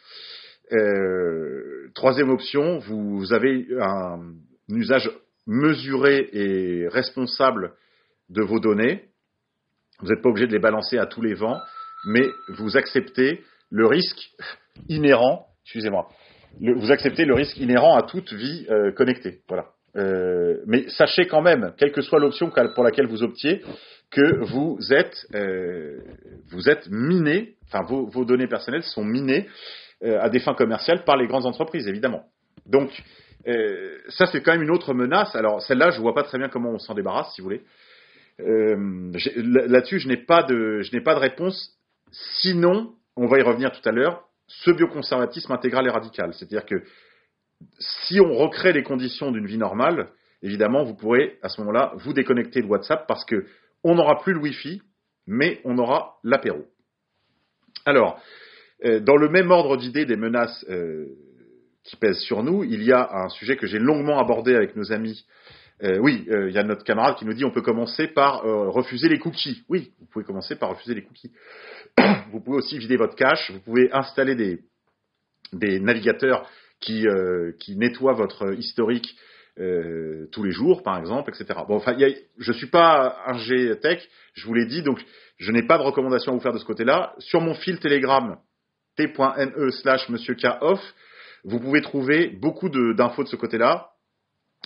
troisième 1.95 2.29
option, 2.29 2.79
vous 2.79 3.33
avez 3.33 3.67
un 3.79 4.33
usage 4.69 5.11
mesuré 5.47 6.29
et 6.31 6.87
responsable 6.87 7.73
de 8.29 8.43
vos 8.43 8.59
données. 8.59 9.08
Vous 10.01 10.09
n'êtes 10.09 10.21
pas 10.21 10.29
obligé 10.29 10.47
de 10.47 10.51
les 10.51 10.59
balancer 10.59 10.97
à 10.97 11.05
tous 11.05 11.21
les 11.21 11.33
vents, 11.33 11.59
mais 12.05 12.27
vous 12.49 12.77
acceptez 12.77 13.43
le 13.69 13.85
risque 13.85 14.31
inhérent, 14.87 15.47
excusez-moi, 15.65 16.07
vous 16.59 16.91
acceptez 16.91 17.25
le 17.25 17.33
risque 17.33 17.57
inhérent 17.57 17.95
à 17.95 18.03
toute 18.03 18.33
vie 18.33 18.65
euh, 18.69 18.91
connectée. 18.91 19.41
Voilà. 19.47 19.67
Euh, 19.95 20.57
mais 20.65 20.87
sachez 20.89 21.25
quand 21.27 21.41
même, 21.41 21.73
quelle 21.77 21.91
que 21.91 22.01
soit 22.01 22.19
l'option 22.19 22.51
pour 22.75 22.83
laquelle 22.83 23.07
vous 23.07 23.23
optiez, 23.23 23.61
que 24.11 24.43
vous 24.45 24.79
êtes, 24.91 25.15
euh, 25.35 25.99
vous 26.51 26.69
êtes 26.69 26.87
miné, 26.89 27.55
enfin 27.67 27.83
vos, 27.83 28.07
vos, 28.07 28.25
données 28.25 28.47
personnelles 28.47 28.83
sont 28.83 29.03
minées 29.03 29.47
à 30.01 30.29
des 30.29 30.39
fins 30.39 30.53
commerciales 30.53 31.03
par 31.03 31.17
les 31.17 31.27
grandes 31.27 31.45
entreprises, 31.45 31.85
évidemment. 31.85 32.23
Donc, 32.65 32.89
euh, 33.47 33.97
ça, 34.09 34.25
c'est 34.27 34.41
quand 34.41 34.51
même 34.51 34.61
une 34.61 34.71
autre 34.71 34.93
menace. 34.93 35.35
Alors, 35.35 35.61
celle-là, 35.61 35.91
je 35.91 35.99
vois 35.99 36.13
pas 36.13 36.23
très 36.23 36.37
bien 36.37 36.49
comment 36.49 36.71
on 36.71 36.79
s'en 36.79 36.93
débarrasse, 36.93 37.33
si 37.33 37.41
vous 37.41 37.45
voulez. 37.45 37.61
Euh, 38.39 39.11
là-dessus, 39.35 39.99
je 39.99 40.07
n'ai 40.07 40.17
pas 40.17 40.43
de, 40.43 41.19
réponse. 41.19 41.77
Sinon, 42.11 42.93
on 43.15 43.27
va 43.27 43.39
y 43.39 43.41
revenir 43.41 43.71
tout 43.71 43.87
à 43.87 43.91
l'heure. 43.91 44.23
Ce 44.47 44.71
bioconservatisme 44.71 45.51
intégral 45.51 45.85
et 45.87 45.91
radical, 45.91 46.33
c'est-à-dire 46.33 46.65
que 46.65 46.83
si 47.77 48.19
on 48.19 48.33
recrée 48.33 48.73
les 48.73 48.83
conditions 48.83 49.31
d'une 49.31 49.45
vie 49.45 49.57
normale, 49.57 50.09
évidemment, 50.41 50.83
vous 50.83 50.95
pourrez 50.95 51.37
à 51.43 51.49
ce 51.49 51.61
moment-là 51.61 51.93
vous 51.97 52.13
déconnecter 52.13 52.61
de 52.61 52.67
WhatsApp 52.67 53.05
parce 53.07 53.25
que 53.25 53.45
on 53.83 53.95
n'aura 53.95 54.19
plus 54.21 54.33
le 54.33 54.39
Wi-Fi, 54.39 54.81
mais 55.27 55.61
on 55.65 55.77
aura 55.77 56.15
l'apéro. 56.23 56.65
Alors, 57.85 58.19
euh, 58.85 58.99
dans 58.99 59.17
le 59.17 59.29
même 59.29 59.51
ordre 59.51 59.77
d'idée 59.77 60.05
des 60.05 60.15
menaces 60.15 60.65
qui 61.83 61.95
pèse 61.97 62.19
sur 62.19 62.43
nous, 62.43 62.63
il 62.63 62.83
y 62.83 62.91
a 62.91 63.07
un 63.11 63.29
sujet 63.29 63.55
que 63.55 63.67
j'ai 63.67 63.79
longuement 63.79 64.19
abordé 64.19 64.55
avec 64.55 64.75
nos 64.75 64.91
amis. 64.91 65.25
Euh, 65.83 65.97
oui, 65.99 66.25
euh, 66.29 66.49
il 66.49 66.55
y 66.55 66.57
a 66.57 66.63
notre 66.63 66.83
camarade 66.83 67.15
qui 67.15 67.25
nous 67.25 67.33
dit 67.33 67.45
on 67.45 67.51
peut 67.51 67.61
commencer 67.61 68.07
par 68.07 68.45
euh, 68.45 68.69
refuser 68.69 69.07
les 69.07 69.19
cookies. 69.19 69.63
Oui, 69.69 69.91
vous 69.99 70.07
pouvez 70.07 70.25
commencer 70.25 70.55
par 70.55 70.69
refuser 70.69 70.93
les 70.93 71.03
cookies. 71.03 71.31
vous 72.31 72.41
pouvez 72.41 72.57
aussi 72.57 72.77
vider 72.77 72.97
votre 72.97 73.15
cache. 73.15 73.51
Vous 73.51 73.61
pouvez 73.61 73.89
installer 73.93 74.35
des, 74.35 74.59
des 75.53 75.79
navigateurs 75.79 76.49
qui, 76.79 77.05
qui 77.59 77.75
nettoient 77.75 78.13
votre 78.13 78.53
historique 78.53 79.17
tous 79.57 80.43
les 80.43 80.51
jours, 80.51 80.81
par 80.83 80.97
exemple, 80.97 81.31
etc. 81.31 81.59
Bon, 81.67 81.75
enfin, 81.75 81.93
je 82.37 82.51
suis 82.53 82.67
pas 82.67 83.21
un 83.25 83.37
G 83.39 83.77
tech, 83.81 84.01
je 84.33 84.45
vous 84.47 84.53
l'ai 84.53 84.65
dit, 84.65 84.81
donc 84.81 85.03
je 85.37 85.51
n'ai 85.51 85.63
pas 85.63 85.77
de 85.77 85.83
recommandation 85.83 86.31
à 86.31 86.35
vous 86.35 86.41
faire 86.41 86.53
de 86.53 86.57
ce 86.57 86.63
côté-là. 86.63 87.13
Sur 87.17 87.41
mon 87.41 87.53
fil 87.53 87.77
Telegram, 87.79 88.37
t.me 88.95 89.71
slash 89.71 90.07
monsieur 90.07 90.37
vous 91.43 91.59
pouvez 91.59 91.81
trouver 91.81 92.27
beaucoup 92.27 92.69
d'infos 92.69 93.23
de, 93.23 93.29
ce 93.29 93.35
côté-là. 93.35 93.89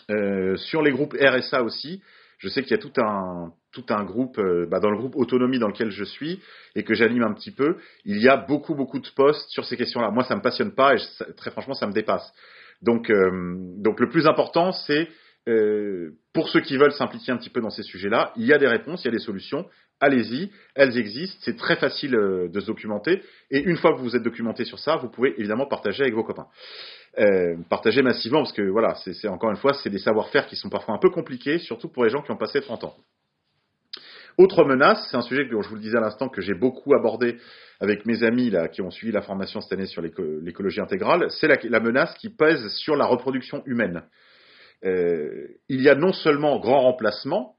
Euh, 0.10 0.56
sur 0.58 0.82
les 0.82 0.92
groupes 0.92 1.16
RSA 1.20 1.64
aussi, 1.64 2.02
je 2.40 2.50
sais 2.50 2.62
qu'il 2.62 2.72
y 2.72 2.74
a 2.74 2.78
tout 2.78 2.94
un, 2.98 3.54
tout 3.72 3.86
un 3.90 4.04
groupe, 4.04 4.38
euh, 4.38 4.68
bah, 4.70 4.80
dans 4.80 4.90
le 4.90 4.98
groupe 4.98 5.16
autonomie 5.16 5.60
dans 5.60 5.68
lequel 5.68 5.92
je 5.92 6.04
suis 6.04 6.42
et 6.76 6.84
que 6.84 6.94
j'anime 6.94 7.24
un 7.24 7.34
petit 7.34 7.52
peu, 7.52 7.78
il 8.06 8.22
y 8.22 8.28
a 8.28 8.36
beaucoup, 8.36 8.76
beaucoup 8.76 9.00
de 9.00 9.08
posts 9.16 9.50
sur 9.50 9.66
ces 9.66 9.78
questions-là. 9.78 10.12
Moi, 10.12 10.24
ça 10.26 10.36
me 10.36 10.42
passionne 10.42 10.74
pas 10.74 10.96
et 10.96 10.98
très 11.38 11.52
franchement, 11.52 11.74
ça 11.74 11.88
me 11.88 11.94
dépasse. 11.94 12.34
Donc, 12.82 13.10
euh, 13.10 13.56
donc 13.78 14.00
le 14.00 14.10
plus 14.10 14.28
important, 14.28 14.72
c'est 14.72 15.08
pour 16.34 16.48
ceux 16.48 16.62
qui 16.62 16.78
veulent 16.78 16.94
s'impliquer 16.94 17.34
un 17.34 17.38
petit 17.38 17.50
peu 17.50 17.60
dans 17.60 17.70
ces 17.70 17.84
sujets-là, 17.84 18.32
il 18.38 18.46
y 18.46 18.54
a 18.54 18.58
des 18.58 18.68
réponses, 18.68 19.04
il 19.04 19.08
y 19.08 19.10
a 19.10 19.12
des 19.12 19.20
solutions 19.20 19.66
allez-y, 20.04 20.52
elles 20.76 20.98
existent, 20.98 21.38
c'est 21.44 21.58
très 21.58 21.78
facile 21.78 22.16
euh, 22.16 22.50
de 22.50 22.60
se 22.60 22.68
documenter, 22.68 23.22
et 23.50 23.60
une 23.60 23.78
fois 23.78 23.94
que 23.94 24.00
vous 24.00 24.16
êtes 24.16 24.24
documenté 24.24 24.66
sur 24.66 24.80
ça, 24.80 24.98
vous 24.98 25.10
pouvez 25.10 25.34
évidemment 25.38 25.66
partager 25.66 26.04
avec 26.04 26.14
vos 26.14 26.24
copains. 26.24 26.48
Euh, 27.20 27.56
partager 27.70 28.02
massivement, 28.02 28.40
parce 28.40 28.54
que 28.54 28.64
voilà, 28.64 28.96
c'est 28.96 29.28
encore 29.28 29.52
une 29.52 29.58
fois, 29.58 29.74
c'est 29.74 29.92
des 29.92 30.00
savoir-faire 30.00 30.48
qui 30.48 30.56
sont 30.56 30.70
parfois 30.70 30.96
un 30.96 30.98
peu 30.98 31.12
compliqués, 31.12 31.60
surtout 31.60 31.88
pour 31.88 32.04
les 32.04 32.10
gens 32.10 32.24
qui 32.24 32.32
ont 32.32 32.38
passé 32.38 32.60
30 32.60 32.86
ans. 32.86 32.96
Autre 34.40 34.66
menace, 34.66 35.08
c'est 35.12 35.18
un 35.18 35.22
sujet 35.22 35.48
que 35.48 35.62
je 35.62 35.70
vous 35.70 35.76
le 35.76 35.82
disais 35.82 35.98
à 35.98 36.02
l'instant 36.02 36.28
que 36.28 36.42
j'ai 36.42 36.56
beaucoup 36.56 36.96
abordé 36.96 37.38
avec 37.80 38.08
mes 38.08 38.24
amis 38.24 38.50
là, 38.50 38.68
qui 38.68 38.82
ont 38.82 38.90
suivi 38.90 39.14
la 39.14 39.22
formation 39.22 39.62
cette 39.62 39.74
année 39.74 39.86
sur 39.86 40.02
l'écologie 40.02 40.82
intégrale, 40.82 41.28
c'est 41.30 41.48
la, 41.48 41.80
menace 41.80 42.16
qui 42.16 42.30
pèse 42.30 42.68
sur 42.70 42.96
la 42.96 43.06
reproduction 43.06 43.62
humaine. 43.68 44.02
Euh, 44.84 45.50
il 45.70 45.82
y 45.82 45.90
a 45.90 45.96
non 45.96 46.14
seulement 46.14 46.60
grand 46.60 46.82
remplacement, 46.82 47.56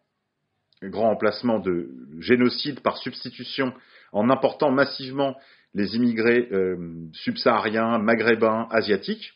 grand 0.83 1.11
emplacement 1.11 1.61
de 1.61 1.91
génocide 2.19 2.81
par 2.81 2.97
substitution 2.97 3.73
en 4.13 4.31
important 4.31 4.73
massivement 4.73 5.37
les 5.75 5.95
immigrés 5.95 6.49
euh, 6.51 6.77
subsahariens, 7.13 7.99
maghrébins, 7.99 8.67
asiatiques, 8.71 9.33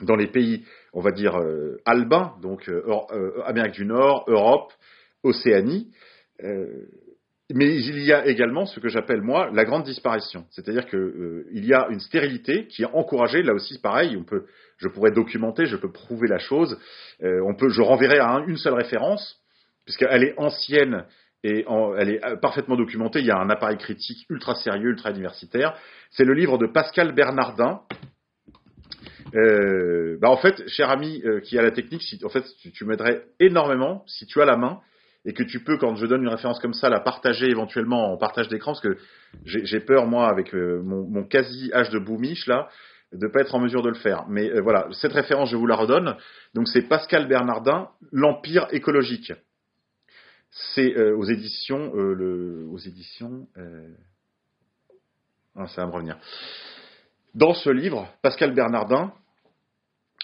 dans 0.00 0.16
les 0.16 0.26
pays, 0.26 0.64
on 0.92 1.00
va 1.00 1.12
dire, 1.12 1.36
euh, 1.36 1.80
albins, 1.84 2.34
donc 2.42 2.68
euh, 2.68 3.42
Amérique 3.44 3.74
du 3.74 3.86
Nord, 3.86 4.24
Europe, 4.28 4.72
Océanie. 5.22 5.90
mais 6.42 7.76
il 7.76 8.02
y 8.04 8.12
a 8.12 8.26
également 8.26 8.66
ce 8.66 8.80
que 8.80 8.88
j'appelle 8.88 9.22
moi 9.22 9.50
la 9.52 9.64
grande 9.64 9.84
disparition, 9.84 10.46
c'est-à-dire 10.50 10.86
qu'il 10.86 11.64
y 11.64 11.72
a 11.72 11.88
une 11.90 12.00
stérilité 12.00 12.66
qui 12.66 12.82
est 12.82 12.92
encouragée. 12.92 13.42
Là 13.42 13.54
aussi, 13.54 13.80
pareil, 13.80 14.16
on 14.16 14.24
peut, 14.24 14.44
je 14.78 14.88
pourrais 14.88 15.12
documenter, 15.12 15.66
je 15.66 15.76
peux 15.76 15.92
prouver 15.92 16.28
la 16.28 16.38
chose. 16.38 16.78
on 17.22 17.54
peut, 17.54 17.68
je 17.70 17.80
renverrai 17.80 18.18
à 18.18 18.44
une 18.46 18.56
seule 18.56 18.74
référence 18.74 19.40
puisqu'elle 19.84 20.24
est 20.24 20.34
ancienne 20.38 21.04
et 21.44 21.66
elle 21.98 22.10
est 22.10 22.24
euh, 22.24 22.36
parfaitement 22.36 22.76
documentée. 22.76 23.20
Il 23.20 23.26
y 23.26 23.30
a 23.30 23.38
un 23.38 23.50
appareil 23.50 23.76
critique 23.76 24.26
ultra 24.30 24.54
sérieux, 24.54 24.90
ultra 24.90 25.12
diversitaire. 25.12 25.76
C'est 26.10 26.24
le 26.24 26.32
livre 26.32 26.58
de 26.58 26.66
Pascal 26.66 27.12
Bernardin. 27.12 27.82
Euh, 29.34 30.16
bah 30.20 30.30
en 30.30 30.36
fait, 30.36 30.66
cher 30.68 30.90
ami 30.90 31.22
euh, 31.24 31.40
qui 31.40 31.58
a 31.58 31.62
la 31.62 31.70
technique, 31.70 32.02
si, 32.02 32.20
en 32.24 32.28
fait, 32.28 32.44
tu, 32.72 32.84
m'aiderais 32.84 33.24
énormément 33.40 34.04
si 34.06 34.26
tu 34.26 34.40
as 34.40 34.44
la 34.44 34.56
main 34.56 34.80
et 35.24 35.32
que 35.32 35.42
tu 35.42 35.60
peux, 35.60 35.78
quand 35.78 35.96
je 35.96 36.06
donne 36.06 36.22
une 36.22 36.28
référence 36.28 36.60
comme 36.60 36.74
ça, 36.74 36.88
la 36.88 37.00
partager 37.00 37.46
éventuellement 37.46 38.12
en 38.12 38.16
partage 38.16 38.48
d'écran, 38.48 38.72
parce 38.72 38.82
que 38.82 38.96
j'ai 39.44 39.80
peur, 39.80 40.06
moi, 40.06 40.28
avec 40.28 40.52
mon, 40.52 41.08
mon, 41.08 41.24
quasi 41.24 41.72
âge 41.72 41.90
de 41.90 41.98
boumiche, 41.98 42.46
là, 42.46 42.68
de 43.12 43.26
pas 43.28 43.40
être 43.40 43.54
en 43.54 43.60
mesure 43.60 43.82
de 43.82 43.88
le 43.88 43.94
faire. 43.94 44.26
Mais 44.28 44.60
voilà, 44.60 44.86
cette 44.92 45.14
référence, 45.14 45.48
je 45.50 45.56
vous 45.56 45.66
la 45.66 45.76
redonne. 45.76 46.16
Donc, 46.54 46.68
c'est 46.68 46.82
Pascal 46.82 47.26
Bernardin, 47.26 47.88
L'Empire 48.12 48.68
écologique 48.72 49.32
c'est 50.54 50.96
euh, 50.96 51.16
aux 51.16 51.24
éditions, 51.24 51.92
euh, 51.96 52.14
le, 52.14 52.66
aux 52.70 52.78
éditions, 52.78 53.48
euh, 53.56 53.92
ah, 55.56 55.66
ça 55.68 55.82
va 55.82 55.88
me 55.88 55.92
revenir. 55.92 56.16
Dans 57.34 57.54
ce 57.54 57.70
livre, 57.70 58.08
Pascal 58.22 58.54
Bernardin 58.54 59.12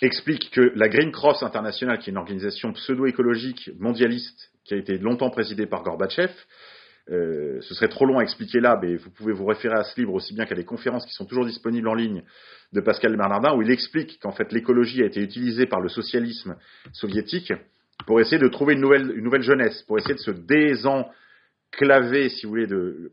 explique 0.06 0.50
que 0.50 0.72
la 0.74 0.88
Green 0.88 1.12
Cross 1.12 1.42
International, 1.42 1.98
qui 1.98 2.10
est 2.10 2.12
une 2.12 2.18
organisation 2.18 2.72
pseudo-écologique 2.72 3.70
mondialiste 3.78 4.50
qui 4.64 4.74
a 4.74 4.76
été 4.76 4.98
longtemps 4.98 5.30
présidée 5.30 5.66
par 5.66 5.82
Gorbatchev, 5.82 6.32
ce 7.08 7.74
serait 7.74 7.88
trop 7.88 8.06
long 8.06 8.18
à 8.18 8.22
expliquer 8.22 8.60
là, 8.60 8.78
mais 8.80 8.94
vous 8.96 9.10
pouvez 9.10 9.32
vous 9.32 9.44
référer 9.44 9.74
à 9.74 9.82
ce 9.82 9.98
livre 9.98 10.14
aussi 10.14 10.32
bien 10.32 10.46
qu'à 10.46 10.54
des 10.54 10.64
conférences 10.64 11.04
qui 11.04 11.12
sont 11.12 11.24
toujours 11.24 11.44
disponibles 11.44 11.88
en 11.88 11.94
ligne 11.94 12.22
de 12.72 12.80
Pascal 12.80 13.16
Bernardin, 13.16 13.56
où 13.56 13.62
il 13.62 13.70
explique 13.70 14.20
qu'en 14.20 14.30
fait 14.30 14.52
l'écologie 14.52 15.02
a 15.02 15.06
été 15.06 15.20
utilisée 15.20 15.66
par 15.66 15.80
le 15.80 15.88
socialisme 15.88 16.56
soviétique 16.92 17.52
pour 18.06 18.20
essayer 18.20 18.38
de 18.38 18.48
trouver 18.48 18.74
une 18.74 18.80
nouvelle, 18.80 19.12
une 19.16 19.24
nouvelle 19.24 19.42
jeunesse, 19.42 19.82
pour 19.82 19.98
essayer 19.98 20.14
de 20.14 20.20
se 20.20 20.30
désenclaver, 21.70 22.28
si 22.28 22.46
vous 22.46 22.50
voulez, 22.50 22.66
de, 22.66 23.12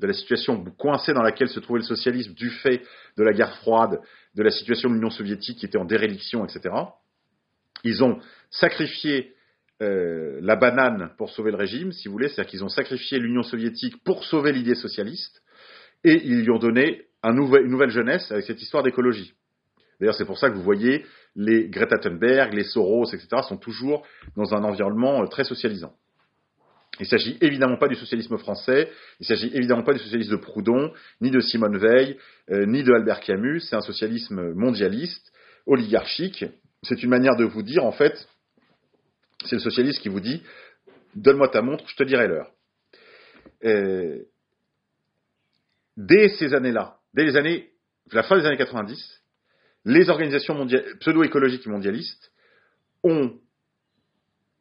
la 0.00 0.12
situation 0.12 0.64
coincée 0.78 1.12
dans 1.12 1.22
laquelle 1.22 1.48
se 1.48 1.60
trouvait 1.60 1.80
le 1.80 1.84
socialisme 1.84 2.34
du 2.34 2.50
fait 2.50 2.82
de 3.16 3.22
la 3.22 3.32
guerre 3.32 3.56
froide, 3.58 4.00
de 4.34 4.42
la 4.42 4.50
situation 4.50 4.88
de 4.88 4.94
l'Union 4.94 5.10
soviétique 5.10 5.58
qui 5.58 5.66
était 5.66 5.78
en 5.78 5.84
déréliction, 5.84 6.44
etc. 6.44 6.74
Ils 7.84 8.02
ont 8.02 8.18
sacrifié 8.50 9.34
euh, 9.82 10.38
la 10.42 10.56
banane 10.56 11.12
pour 11.16 11.30
sauver 11.30 11.50
le 11.50 11.56
régime, 11.56 11.92
si 11.92 12.08
vous 12.08 12.12
voulez, 12.12 12.28
c'est-à-dire 12.28 12.50
qu'ils 12.50 12.64
ont 12.64 12.68
sacrifié 12.68 13.18
l'Union 13.18 13.42
soviétique 13.42 14.02
pour 14.04 14.24
sauver 14.24 14.52
l'idée 14.52 14.74
socialiste, 14.74 15.42
et 16.04 16.20
ils 16.24 16.42
lui 16.42 16.50
ont 16.50 16.58
donné 16.58 17.06
une 17.22 17.34
nouvelle 17.34 17.90
jeunesse 17.90 18.30
avec 18.30 18.44
cette 18.44 18.62
histoire 18.62 18.82
d'écologie. 18.82 19.34
D'ailleurs, 19.98 20.14
c'est 20.14 20.24
pour 20.24 20.38
ça 20.38 20.48
que 20.48 20.54
vous 20.54 20.62
voyez 20.62 21.04
les 21.36 21.68
Greta 21.68 21.98
Thunberg, 21.98 22.54
les 22.54 22.64
Soros, 22.64 23.12
etc., 23.12 23.42
sont 23.46 23.58
toujours 23.58 24.06
dans 24.34 24.54
un 24.54 24.64
environnement 24.64 25.22
euh, 25.22 25.26
très 25.26 25.44
socialisant. 25.44 25.94
Il 27.00 27.04
ne 27.04 27.08
s'agit 27.08 27.38
évidemment 27.40 27.78
pas 27.78 27.88
du 27.88 27.94
socialisme 27.94 28.36
français, 28.36 28.90
il 29.20 29.22
ne 29.22 29.26
s'agit 29.26 29.50
évidemment 29.54 29.82
pas 29.82 29.94
du 29.94 29.98
socialisme 29.98 30.32
de 30.32 30.36
Proudhon, 30.36 30.92
ni 31.22 31.30
de 31.30 31.40
Simone 31.40 31.78
Veil, 31.78 32.18
euh, 32.50 32.66
ni 32.66 32.82
de 32.82 32.92
Albert 32.92 33.20
Camus, 33.20 33.60
c'est 33.60 33.74
un 33.74 33.80
socialisme 33.80 34.52
mondialiste, 34.52 35.32
oligarchique. 35.64 36.44
C'est 36.82 37.02
une 37.02 37.08
manière 37.08 37.36
de 37.36 37.44
vous 37.44 37.62
dire, 37.62 37.86
en 37.86 37.92
fait, 37.92 38.28
c'est 39.46 39.56
le 39.56 39.62
socialiste 39.62 40.00
qui 40.00 40.10
vous 40.10 40.20
dit, 40.20 40.42
donne-moi 41.14 41.48
ta 41.48 41.62
montre, 41.62 41.88
je 41.88 41.96
te 41.96 42.04
dirai 42.04 42.28
l'heure. 42.28 42.52
Euh, 43.64 44.24
dès 45.96 46.28
ces 46.28 46.52
années-là, 46.52 46.98
dès 47.14 47.24
les 47.24 47.36
années, 47.36 47.70
la 48.12 48.22
fin 48.22 48.38
des 48.38 48.44
années 48.44 48.58
90, 48.58 49.22
les 49.86 50.10
organisations 50.10 50.66
pseudo-écologiques 51.00 51.66
et 51.66 51.70
mondialistes 51.70 52.30
ont 53.02 53.38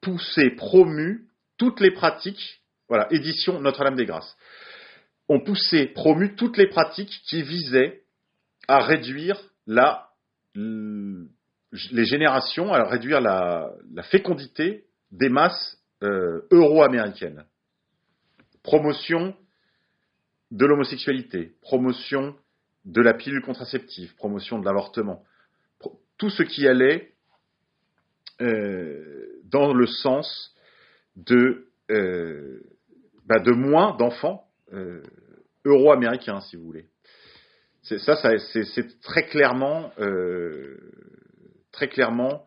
poussé, 0.02 0.52
promu 0.52 1.29
toutes 1.60 1.80
les 1.82 1.91
pratiques, 1.91 2.64
voilà, 2.88 3.07
édition 3.12 3.62
Notre-Dame 3.62 3.95
des 3.95 4.05
Grâces, 4.05 4.36
ont 5.28 5.41
poussé, 5.41 5.86
promu 5.86 6.36
toutes 6.36 6.57
les 6.57 6.68
pratiques 6.68 7.22
qui 7.28 7.43
visaient 7.43 8.01
à 8.68 8.80
réduire 8.80 9.39
les 10.55 12.05
générations, 12.05 12.74
à 12.74 12.84
réduire 12.86 13.22
la, 13.22 13.72
fécondité 14.10 14.86
des 15.12 15.30
masses 15.30 15.78
euh, 16.01 16.47
euro-américaines. 16.49 17.45
Promotion 18.64 19.36
de 20.49 20.66
l'homosexualité, 20.66 21.53
promotion 21.62 22.36
de 22.86 23.01
la 23.01 23.14
pilule 23.14 23.43
contraceptive, 23.43 24.16
promotion 24.16 24.57
de 24.57 24.66
l'avortement, 24.66 25.24
tout 26.18 26.30
ce 26.30 26.41
qui 26.41 26.68
allait 26.68 27.12
euh, 28.41 29.41
dans 29.43 29.74
le 29.74 29.86
sens 29.86 30.55
de, 31.26 31.68
euh, 31.92 32.62
bah, 33.26 33.40
de 33.40 33.52
moins 33.52 33.96
d'enfants 33.98 34.46
euh, 34.74 35.02
euro-américains, 35.66 36.42
si 36.42 36.56
vous 36.56 36.64
voulez. 36.64 36.86
Ça, 37.84 38.16
ça 38.16 38.38
c'est 38.38 39.02
très 39.02 39.26
clairement, 39.26 39.92
clairement 41.92 42.46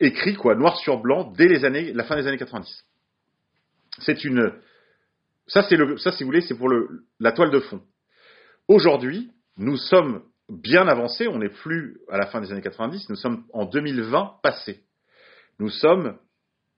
écrit 0.00 0.34
quoi, 0.34 0.54
noir 0.54 0.76
sur 0.78 1.00
blanc 1.00 1.32
dès 1.36 1.48
les 1.48 1.64
années, 1.64 1.92
la 1.92 2.04
fin 2.04 2.16
des 2.16 2.26
années 2.26 2.38
90. 2.38 2.84
C'est 4.00 4.24
une, 4.24 4.52
ça 5.46 5.62
c'est 5.68 5.76
le, 5.76 5.96
ça 5.98 6.12
si 6.12 6.22
vous 6.22 6.28
voulez, 6.28 6.40
c'est 6.40 6.56
pour 6.56 6.70
la 7.20 7.32
toile 7.32 7.50
de 7.50 7.60
fond. 7.60 7.82
Aujourd'hui, 8.68 9.30
nous 9.56 9.76
sommes 9.76 10.22
bien 10.48 10.88
avancés, 10.88 11.28
on 11.28 11.38
n'est 11.38 11.48
plus 11.48 12.00
à 12.10 12.18
la 12.18 12.26
fin 12.26 12.40
des 12.40 12.50
années 12.52 12.62
90, 12.62 13.08
nous 13.10 13.16
sommes 13.16 13.44
en 13.52 13.64
2020 13.66 14.36
passé. 14.42 14.82
Nous 15.62 15.70
sommes 15.70 16.16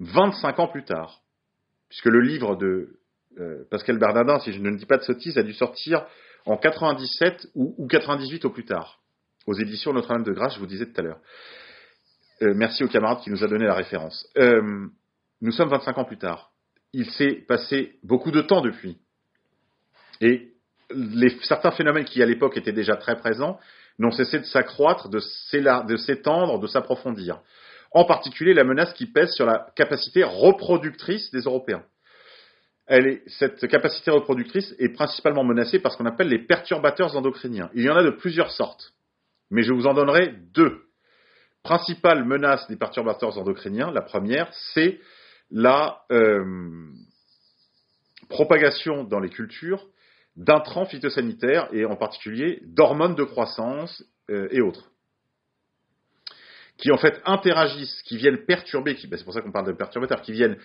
25 0.01 0.59
ans 0.59 0.68
plus 0.68 0.85
tard, 0.85 1.22
puisque 1.89 2.05
le 2.05 2.20
livre 2.20 2.55
de 2.55 2.99
euh, 3.41 3.64
Pascal 3.70 3.97
Bernardin, 3.97 4.39
si 4.41 4.53
je 4.53 4.61
ne 4.61 4.76
dis 4.76 4.85
pas 4.85 4.99
de 4.99 5.05
sottises, 5.05 5.39
a 5.39 5.43
dû 5.43 5.55
sortir 5.55 6.05
en 6.45 6.59
97 6.59 7.47
ou, 7.55 7.89
98 7.89 8.45
au 8.45 8.51
plus 8.51 8.66
tard, 8.66 9.01
aux 9.47 9.55
éditions 9.55 9.95
Notre-Dame 9.95 10.22
de 10.22 10.32
Grâce, 10.32 10.57
je 10.57 10.59
vous 10.59 10.66
disais 10.66 10.85
tout 10.85 11.01
à 11.01 11.03
l'heure. 11.03 11.20
Euh, 12.43 12.53
merci 12.55 12.85
au 12.85 12.89
camarade 12.89 13.20
qui 13.20 13.30
nous 13.30 13.43
a 13.43 13.47
donné 13.47 13.64
la 13.64 13.72
référence. 13.72 14.28
Euh, 14.37 14.87
nous 15.41 15.53
sommes 15.53 15.70
25 15.70 15.97
ans 15.97 16.05
plus 16.05 16.18
tard. 16.18 16.51
Il 16.93 17.11
s'est 17.12 17.43
passé 17.49 17.99
beaucoup 18.03 18.32
de 18.32 18.43
temps 18.43 18.61
depuis. 18.61 18.99
Et 20.20 20.53
certains 21.45 21.70
phénomènes 21.70 22.05
qui 22.05 22.22
à 22.22 22.26
l'époque 22.26 22.59
étaient 22.59 22.70
déjà 22.70 22.97
très 22.97 23.16
présents 23.16 23.59
n'ont 23.99 24.11
cessé 24.11 24.41
de 24.41 24.45
s'accroître, 24.45 25.09
de 25.09 25.20
s'étendre, 25.97 26.59
de 26.59 26.66
s'approfondir. 26.66 27.41
En 27.95 28.05
particulier 28.05 28.55
la 28.55 28.64
menace 28.64 28.92
qui 28.95 29.07
pèse 29.07 29.32
sur 29.34 29.47
la 29.47 29.68
capacité 29.76 30.24
reproductrice 30.24 31.30
des 31.30 31.42
Européens. 31.42 31.84
cette 33.38 33.66
capacité 33.68 34.11
reproductrice 34.11 34.74
est 34.80 34.90
principalement 34.90 35.45
menacée 35.45 35.78
par 35.78 35.92
ce 35.92 35.97
qu'on 35.97 36.07
appelle 36.07 36.28
les 36.28 36.45
perturbateurs 36.45 37.16
endocriniens. 37.16 37.70
Il 37.72 37.84
y 37.84 37.88
en 37.88 37.97
a 37.97 38.03
de 38.03 38.11
plusieurs 38.11 38.51
sortes, 38.51 38.92
mais 39.51 39.62
je 39.62 39.72
vous 39.72 39.86
en 39.86 39.95
donnerai 39.95 40.34
deux. 40.53 40.82
Principale 41.62 42.24
menace 42.24 42.68
des 42.68 42.76
perturbateurs 42.76 43.38
endocriniens, 43.38 43.92
la 43.92 44.03
première, 44.03 44.53
c'est 44.74 45.01
la 45.53 46.03
euh, 46.11 46.45
propagation 48.28 49.05
dans 49.05 49.20
les 49.20 49.30
cultures 49.30 49.86
d'intrants 50.36 50.84
phytosanitaires 50.84 51.68
et 51.72 51.84
en 51.84 51.95
particulier 51.95 52.61
d'hormones 52.64 53.14
de 53.14 53.22
croissance 53.22 54.05
euh, 54.30 54.49
et 54.51 54.61
autres 54.61 54.90
qui 56.79 56.91
en 56.91 56.97
fait 56.97 57.20
interagissent, 57.25 58.03
qui 58.03 58.16
viennent 58.16 58.45
perturber, 58.45 58.97
ben, 59.09 59.16
c'est 59.16 59.25
pour 59.25 59.35
ça 59.35 59.41
qu'on 59.41 59.53
parle 59.53 59.66
de 59.66 59.72
perturbateurs, 59.72 60.22
qui 60.22 60.33
viennent 60.33 60.57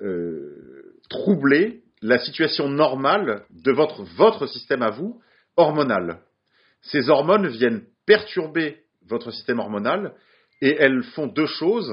euh, 0.00 0.94
troubler 1.08 1.82
la 2.02 2.18
situation 2.18 2.68
normale 2.68 3.44
de 3.50 3.72
votre, 3.72 4.46
système 4.46 4.82
à 4.82 4.90
vous, 4.90 5.20
hormonal. 5.56 6.20
Ces 6.82 7.10
hormones 7.10 7.48
viennent 7.48 7.84
perturber 8.06 8.78
votre 9.06 9.30
système 9.32 9.58
hormonal 9.58 10.14
et 10.62 10.76
elles 10.78 11.02
font 11.02 11.26
deux 11.26 11.46
choses. 11.46 11.92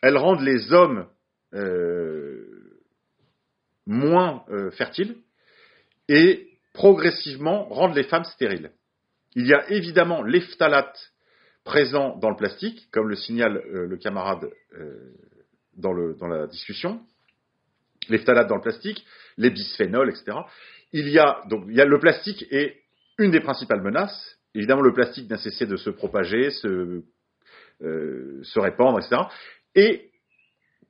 Elles 0.00 0.16
rendent 0.16 0.40
les 0.40 0.72
hommes 0.72 1.06
euh, 1.52 2.44
moins 3.86 4.44
fertiles 4.72 5.16
et 6.08 6.48
progressivement 6.72 7.64
rendre 7.64 7.94
les 7.94 8.04
femmes 8.04 8.24
stériles. 8.24 8.70
Il 9.34 9.46
y 9.46 9.54
a 9.54 9.70
évidemment 9.70 10.22
les 10.22 10.40
phtalates 10.40 11.12
présents 11.66 12.16
dans 12.16 12.30
le 12.30 12.36
plastique, 12.36 12.88
comme 12.92 13.08
le 13.08 13.16
signale 13.16 13.62
euh, 13.74 13.86
le 13.86 13.96
camarade 13.98 14.48
euh, 14.78 15.12
dans, 15.76 15.92
la 15.92 16.46
discussion, 16.46 17.00
les 18.08 18.18
phtalates 18.18 18.48
dans 18.48 18.54
le 18.54 18.62
plastique, 18.62 19.04
les 19.36 19.50
bisphénols, 19.50 20.08
etc. 20.08 20.38
Il 20.92 21.08
y 21.10 21.18
a 21.18 21.42
donc 21.50 21.64
il 21.68 21.74
y 21.74 21.80
a 21.82 21.84
le 21.84 21.98
plastique 21.98 22.46
est 22.50 22.80
une 23.18 23.32
des 23.32 23.40
principales 23.40 23.82
menaces. 23.82 24.38
Évidemment, 24.54 24.80
le 24.80 24.94
plastique 24.94 25.28
n'a 25.28 25.36
cessé 25.36 25.66
de 25.66 25.76
se 25.76 25.90
propager, 25.90 26.50
se, 26.50 27.02
euh, 27.82 28.40
se 28.42 28.58
répandre, 28.58 28.98
etc. 28.98 29.22
Et 29.74 30.10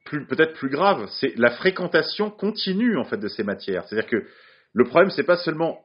peut-être 0.05 0.53
plus 0.53 0.69
grave, 0.69 1.09
c'est 1.19 1.37
la 1.37 1.51
fréquentation 1.51 2.31
continue 2.31 2.97
en 2.97 3.05
fait 3.05 3.17
de 3.17 3.29
ces 3.29 3.43
matières. 3.43 3.85
C'est-à-dire 3.89 4.09
que 4.09 4.25
le 4.73 4.85
problème, 4.85 5.11
c'est 5.11 5.25
pas 5.25 5.39
seulement 5.39 5.81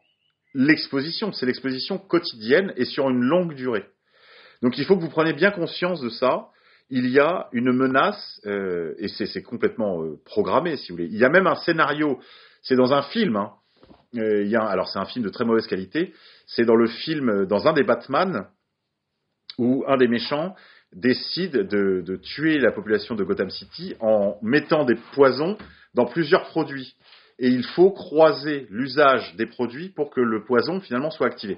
l'exposition, 0.53 1.31
c'est 1.31 1.45
l'exposition 1.45 1.97
quotidienne 1.97 2.73
et 2.75 2.85
sur 2.85 3.09
une 3.09 3.23
longue 3.23 3.55
durée. 3.55 3.85
Donc 4.61 4.77
il 4.77 4.85
faut 4.85 4.95
que 4.95 5.01
vous 5.01 5.09
preniez 5.09 5.33
bien 5.33 5.51
conscience 5.51 6.01
de 6.01 6.09
ça. 6.09 6.47
Il 6.89 7.09
y 7.09 7.19
a 7.19 7.47
une 7.53 7.71
menace, 7.71 8.41
euh, 8.45 8.93
et 8.99 9.07
c'est 9.07 9.41
complètement 9.43 10.03
euh, 10.03 10.19
programmé, 10.25 10.75
si 10.75 10.91
vous 10.91 10.97
voulez. 10.97 11.09
Il 11.09 11.17
y 11.17 11.23
a 11.23 11.29
même 11.29 11.47
un 11.47 11.55
scénario, 11.55 12.19
c'est 12.61 12.75
dans 12.75 12.93
un 12.93 13.01
film, 13.01 13.37
hein. 13.37 13.53
euh, 14.17 14.43
il 14.43 14.49
y 14.49 14.57
a, 14.57 14.63
alors 14.63 14.89
c'est 14.89 14.99
un 14.99 15.05
film 15.05 15.23
de 15.23 15.29
très 15.29 15.45
mauvaise 15.45 15.67
qualité, 15.67 16.13
c'est 16.45 16.65
dans 16.65 16.75
le 16.75 16.87
film, 16.87 17.45
dans 17.45 17.65
un 17.65 17.73
des 17.73 17.83
Batman, 17.83 18.45
où 19.57 19.85
un 19.87 19.95
des 19.95 20.09
méchants 20.09 20.53
décide 20.93 21.53
de, 21.53 22.19
tuer 22.21 22.59
la 22.59 22.73
population 22.73 23.15
de 23.15 23.23
Gotham 23.23 23.49
City 23.49 23.95
en 24.01 24.37
mettant 24.41 24.83
des 24.83 24.95
poisons 25.13 25.57
dans 25.93 26.05
plusieurs 26.05 26.47
produits 26.49 26.95
et 27.39 27.47
il 27.47 27.63
faut 27.63 27.91
croiser 27.91 28.67
l'usage 28.69 29.35
des 29.35 29.45
produits 29.45 29.89
pour 29.89 30.09
que 30.09 30.21
le 30.21 30.43
poison 30.43 30.79
finalement 30.81 31.09
soit 31.09 31.27
activé. 31.27 31.57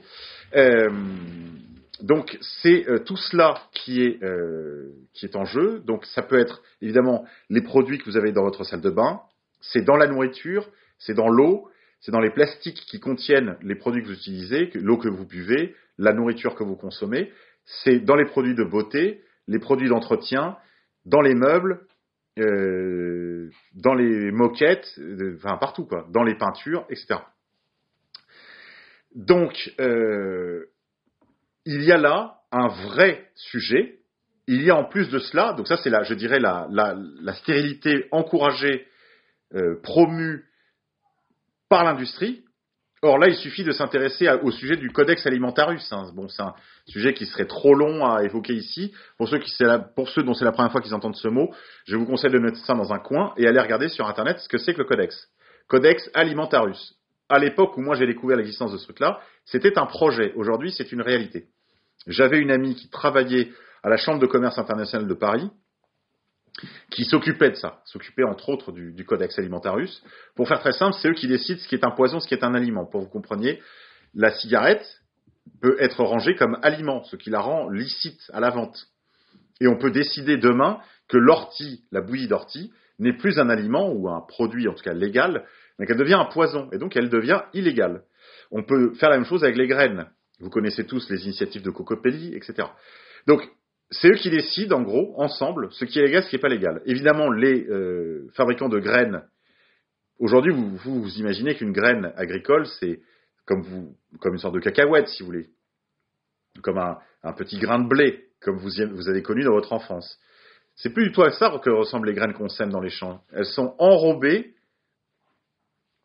Donc 2.01 2.37
c'est 2.61 2.89
euh, 2.89 2.99
tout 2.99 3.17
cela 3.17 3.61
qui 3.71 4.03
est, 4.03 4.23
euh, 4.23 4.91
qui 5.13 5.25
est 5.25 5.35
en 5.35 5.45
jeu. 5.45 5.79
Donc 5.85 6.05
ça 6.05 6.21
peut 6.23 6.39
être 6.39 6.61
évidemment 6.81 7.25
les 7.49 7.61
produits 7.61 7.99
que 7.99 8.05
vous 8.05 8.17
avez 8.17 8.31
dans 8.31 8.43
votre 8.43 8.63
salle 8.63 8.81
de 8.81 8.89
bain, 8.89 9.21
c'est 9.61 9.81
dans 9.81 9.95
la 9.95 10.07
nourriture, 10.07 10.67
c'est 10.97 11.13
dans 11.13 11.29
l'eau, 11.29 11.69
c'est 12.01 12.11
dans 12.11 12.19
les 12.19 12.31
plastiques 12.31 12.83
qui 12.87 12.99
contiennent 12.99 13.57
les 13.61 13.75
produits 13.75 14.01
que 14.01 14.07
vous 14.07 14.13
utilisez, 14.15 14.71
l'eau 14.75 14.97
que 14.97 15.07
vous 15.07 15.25
buvez, 15.25 15.75
la 15.97 16.13
nourriture 16.13 16.55
que 16.55 16.63
vous 16.63 16.75
consommez, 16.75 17.31
c'est 17.65 17.99
dans 17.99 18.15
les 18.15 18.25
produits 18.25 18.55
de 18.55 18.63
beauté, 18.63 19.21
les 19.47 19.59
produits 19.59 19.87
d'entretien, 19.87 20.57
dans 21.05 21.21
les 21.21 21.35
meubles, 21.35 21.85
euh, 22.39 23.49
dans 23.75 23.93
les 23.93 24.31
moquettes, 24.31 24.99
enfin 25.35 25.57
partout 25.57 25.85
quoi, 25.85 26.07
dans 26.09 26.23
les 26.23 26.35
peintures, 26.35 26.85
etc. 26.89 27.19
Donc 29.15 29.71
euh, 29.79 30.65
il 31.65 31.83
y 31.83 31.91
a 31.91 31.97
là 31.97 32.39
un 32.51 32.67
vrai 32.67 33.29
sujet. 33.35 33.99
Il 34.47 34.61
y 34.63 34.69
a 34.69 34.75
en 34.75 34.83
plus 34.83 35.09
de 35.09 35.19
cela, 35.19 35.53
donc 35.53 35.67
ça 35.67 35.77
c'est 35.77 35.89
là, 35.89 36.03
je 36.03 36.13
dirais 36.13 36.39
la, 36.39 36.67
la, 36.69 37.33
stérilité 37.33 38.07
encouragée, 38.11 38.87
euh, 39.55 39.79
promue 39.81 40.43
par 41.69 41.85
l'industrie, 41.85 42.43
Or 43.05 43.17
là, 43.17 43.27
il 43.27 43.35
suffit 43.35 43.65
de 43.65 43.73
s'intéresser 43.73 44.29
au 44.43 44.51
sujet 44.51 44.77
du 44.77 44.89
Codex 44.89 45.27
Alimentarius. 45.27 45.91
Hein. 45.91 46.09
Bon, 46.15 46.29
c'est 46.29 46.41
un 46.41 46.53
sujet 46.87 47.13
qui 47.13 47.25
serait 47.25 47.47
trop 47.47 47.75
long 47.75 48.05
à 48.05 48.23
évoquer 48.23 48.53
ici. 48.53 48.93
Pour 49.17 49.27
ceux, 49.27 49.39
qui, 49.39 49.51
pour 49.93 50.07
ceux 50.07 50.23
dont 50.23 50.33
c'est 50.33 50.45
la 50.45 50.53
première 50.53 50.71
fois 50.71 50.79
qu'ils 50.79 50.93
entendent 50.93 51.17
ce 51.17 51.27
mot, 51.27 51.53
je 51.85 51.97
vous 51.97 52.05
conseille 52.05 52.31
de 52.31 52.39
mettre 52.39 52.57
ça 52.59 52.75
dans 52.75 52.93
un 52.93 52.99
coin 52.99 53.33
et 53.35 53.45
aller 53.45 53.59
regarder 53.59 53.89
sur 53.89 54.07
Internet 54.07 54.39
ce 54.39 54.47
que 54.47 54.57
c'est 54.57 54.73
que 54.73 54.77
le 54.77 54.85
Codex. 54.85 55.27
Codex 55.67 56.09
Alimentarius. 56.13 56.95
À 57.27 57.39
l'époque 57.39 57.75
où 57.75 57.81
moi 57.81 57.95
j'ai 57.95 58.07
découvert 58.07 58.37
l'existence 58.37 58.71
de 58.71 58.77
ce 58.77 58.85
truc-là, 58.85 59.19
c'était 59.43 59.77
un 59.77 59.85
projet. 59.85 60.31
Aujourd'hui, 60.37 60.71
c'est 60.71 60.93
une 60.93 61.01
réalité. 61.01 61.47
J'avais 62.07 62.39
une 62.39 62.51
amie 62.51 62.75
qui 62.75 62.89
travaillait 62.89 63.51
à 63.83 63.89
la 63.89 63.97
Chambre 63.97 64.19
de 64.19 64.25
commerce 64.25 64.57
internationale 64.57 65.07
de 65.07 65.13
Paris 65.13 65.49
qui 66.91 67.05
s'occupait 67.05 67.49
de 67.49 67.55
ça, 67.55 67.81
s'occupait 67.85 68.23
entre 68.23 68.49
autres 68.49 68.71
du, 68.71 69.05
Codex 69.05 69.37
Alimentarius. 69.39 70.03
Pour 70.35 70.47
faire 70.47 70.59
très 70.59 70.73
simple, 70.73 70.95
c'est 71.01 71.09
eux 71.09 71.13
qui 71.13 71.27
décident 71.27 71.59
ce 71.59 71.67
qui 71.67 71.75
est 71.75 71.83
un 71.83 71.91
poison, 71.91 72.19
ce 72.19 72.27
qui 72.27 72.35
est 72.35 72.43
un 72.43 72.53
aliment. 72.53 72.85
Pour 72.85 73.01
vous 73.01 73.07
compreniez, 73.07 73.61
la 74.13 74.31
cigarette 74.31 74.85
peut 75.61 75.75
être 75.79 76.03
rangée 76.03 76.35
comme 76.35 76.57
aliment, 76.61 77.03
ce 77.05 77.15
qui 77.15 77.29
la 77.29 77.39
rend 77.39 77.69
licite 77.69 78.21
à 78.33 78.39
la 78.39 78.49
vente. 78.49 78.87
Et 79.61 79.67
on 79.67 79.77
peut 79.77 79.91
décider 79.91 80.37
demain 80.37 80.79
que 81.07 81.17
l'ortie, 81.17 81.83
la 81.91 82.01
bouillie 82.01 82.27
d'ortie, 82.27 82.71
n'est 82.99 83.17
plus 83.17 83.39
un 83.39 83.49
aliment 83.49 83.91
ou 83.91 84.07
un 84.09 84.21
produit, 84.21 84.67
en 84.67 84.73
tout 84.73 84.83
cas 84.83 84.93
légal, 84.93 85.45
mais 85.77 85.87
qu'elle 85.87 85.97
devient 85.97 86.13
un 86.13 86.25
poison, 86.25 86.69
et 86.71 86.77
donc 86.77 86.95
elle 86.95 87.09
devient 87.09 87.41
illégale. 87.53 88.03
On 88.51 88.63
peut 88.63 88.93
faire 88.93 89.09
la 89.09 89.17
même 89.17 89.25
chose 89.25 89.43
avec 89.43 89.57
les 89.57 89.67
graines. 89.67 90.07
Vous 90.43 90.49
connaissez 90.49 90.85
tous 90.85 91.09
les 91.09 91.23
initiatives 91.23 91.61
de 91.61 91.69
Cocopelli, 91.69 92.35
etc. 92.35 92.67
Donc, 93.27 93.49
c'est 93.91 94.09
eux 94.09 94.15
qui 94.15 94.29
décident, 94.29 94.79
en 94.79 94.81
gros, 94.81 95.13
ensemble, 95.17 95.69
ce 95.71 95.85
qui 95.85 95.99
est 95.99 96.03
légal, 96.03 96.23
ce 96.23 96.29
qui 96.29 96.35
n'est 96.35 96.41
pas 96.41 96.49
légal. 96.49 96.81
Évidemment, 96.85 97.31
les 97.31 97.65
euh, 97.69 98.29
fabricants 98.33 98.67
de 98.67 98.79
graines, 98.79 99.23
aujourd'hui, 100.19 100.51
vous, 100.51 100.75
vous, 100.75 101.09
imaginez 101.17 101.55
qu'une 101.55 101.71
graine 101.71 102.11
agricole, 102.17 102.65
c'est 102.79 102.99
comme, 103.45 103.93
comme 104.19 104.33
une 104.33 104.39
sorte 104.39 104.55
de 104.55 104.59
cacahuète, 104.59 105.07
si 105.07 105.23
vous 105.23 105.27
voulez, 105.27 105.49
comme 106.61 106.77
un, 106.77 107.33
petit 107.33 107.57
grain 107.57 107.79
de 107.79 107.87
blé, 107.87 108.25
comme 108.41 108.57
vous, 108.57 109.09
avez 109.09 109.21
connu 109.21 109.43
dans 109.43 109.53
votre 109.53 109.71
enfance. 109.71 110.19
C'est 110.75 110.89
plus 110.89 111.05
du 111.05 111.11
tout 111.13 111.23
à 111.23 111.31
ça 111.31 111.57
que 111.63 111.69
ressemblent 111.69 112.07
les 112.07 112.15
graines 112.15 112.33
qu'on 112.33 112.49
sème 112.49 112.69
dans 112.69 112.81
les 112.81 112.89
champs. 112.89 113.23
Elles 113.31 113.45
sont 113.45 113.75
enrobées 113.77 114.55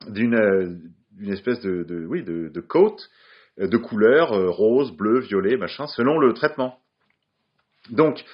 d'une 0.06 0.34
euh, 0.34 0.76
espèce 1.26 1.58
de, 1.60 1.82
de, 1.82 2.48
de, 2.48 2.60
côte 2.60 3.10
de 3.66 3.76
couleurs 3.76 4.32
euh, 4.32 4.50
rose, 4.50 4.92
bleu, 4.92 5.20
violet, 5.20 5.56
machin, 5.56 5.86
selon 5.86 6.18
le 6.18 6.32
traitement. 6.32 6.78
Donc, 7.90 8.24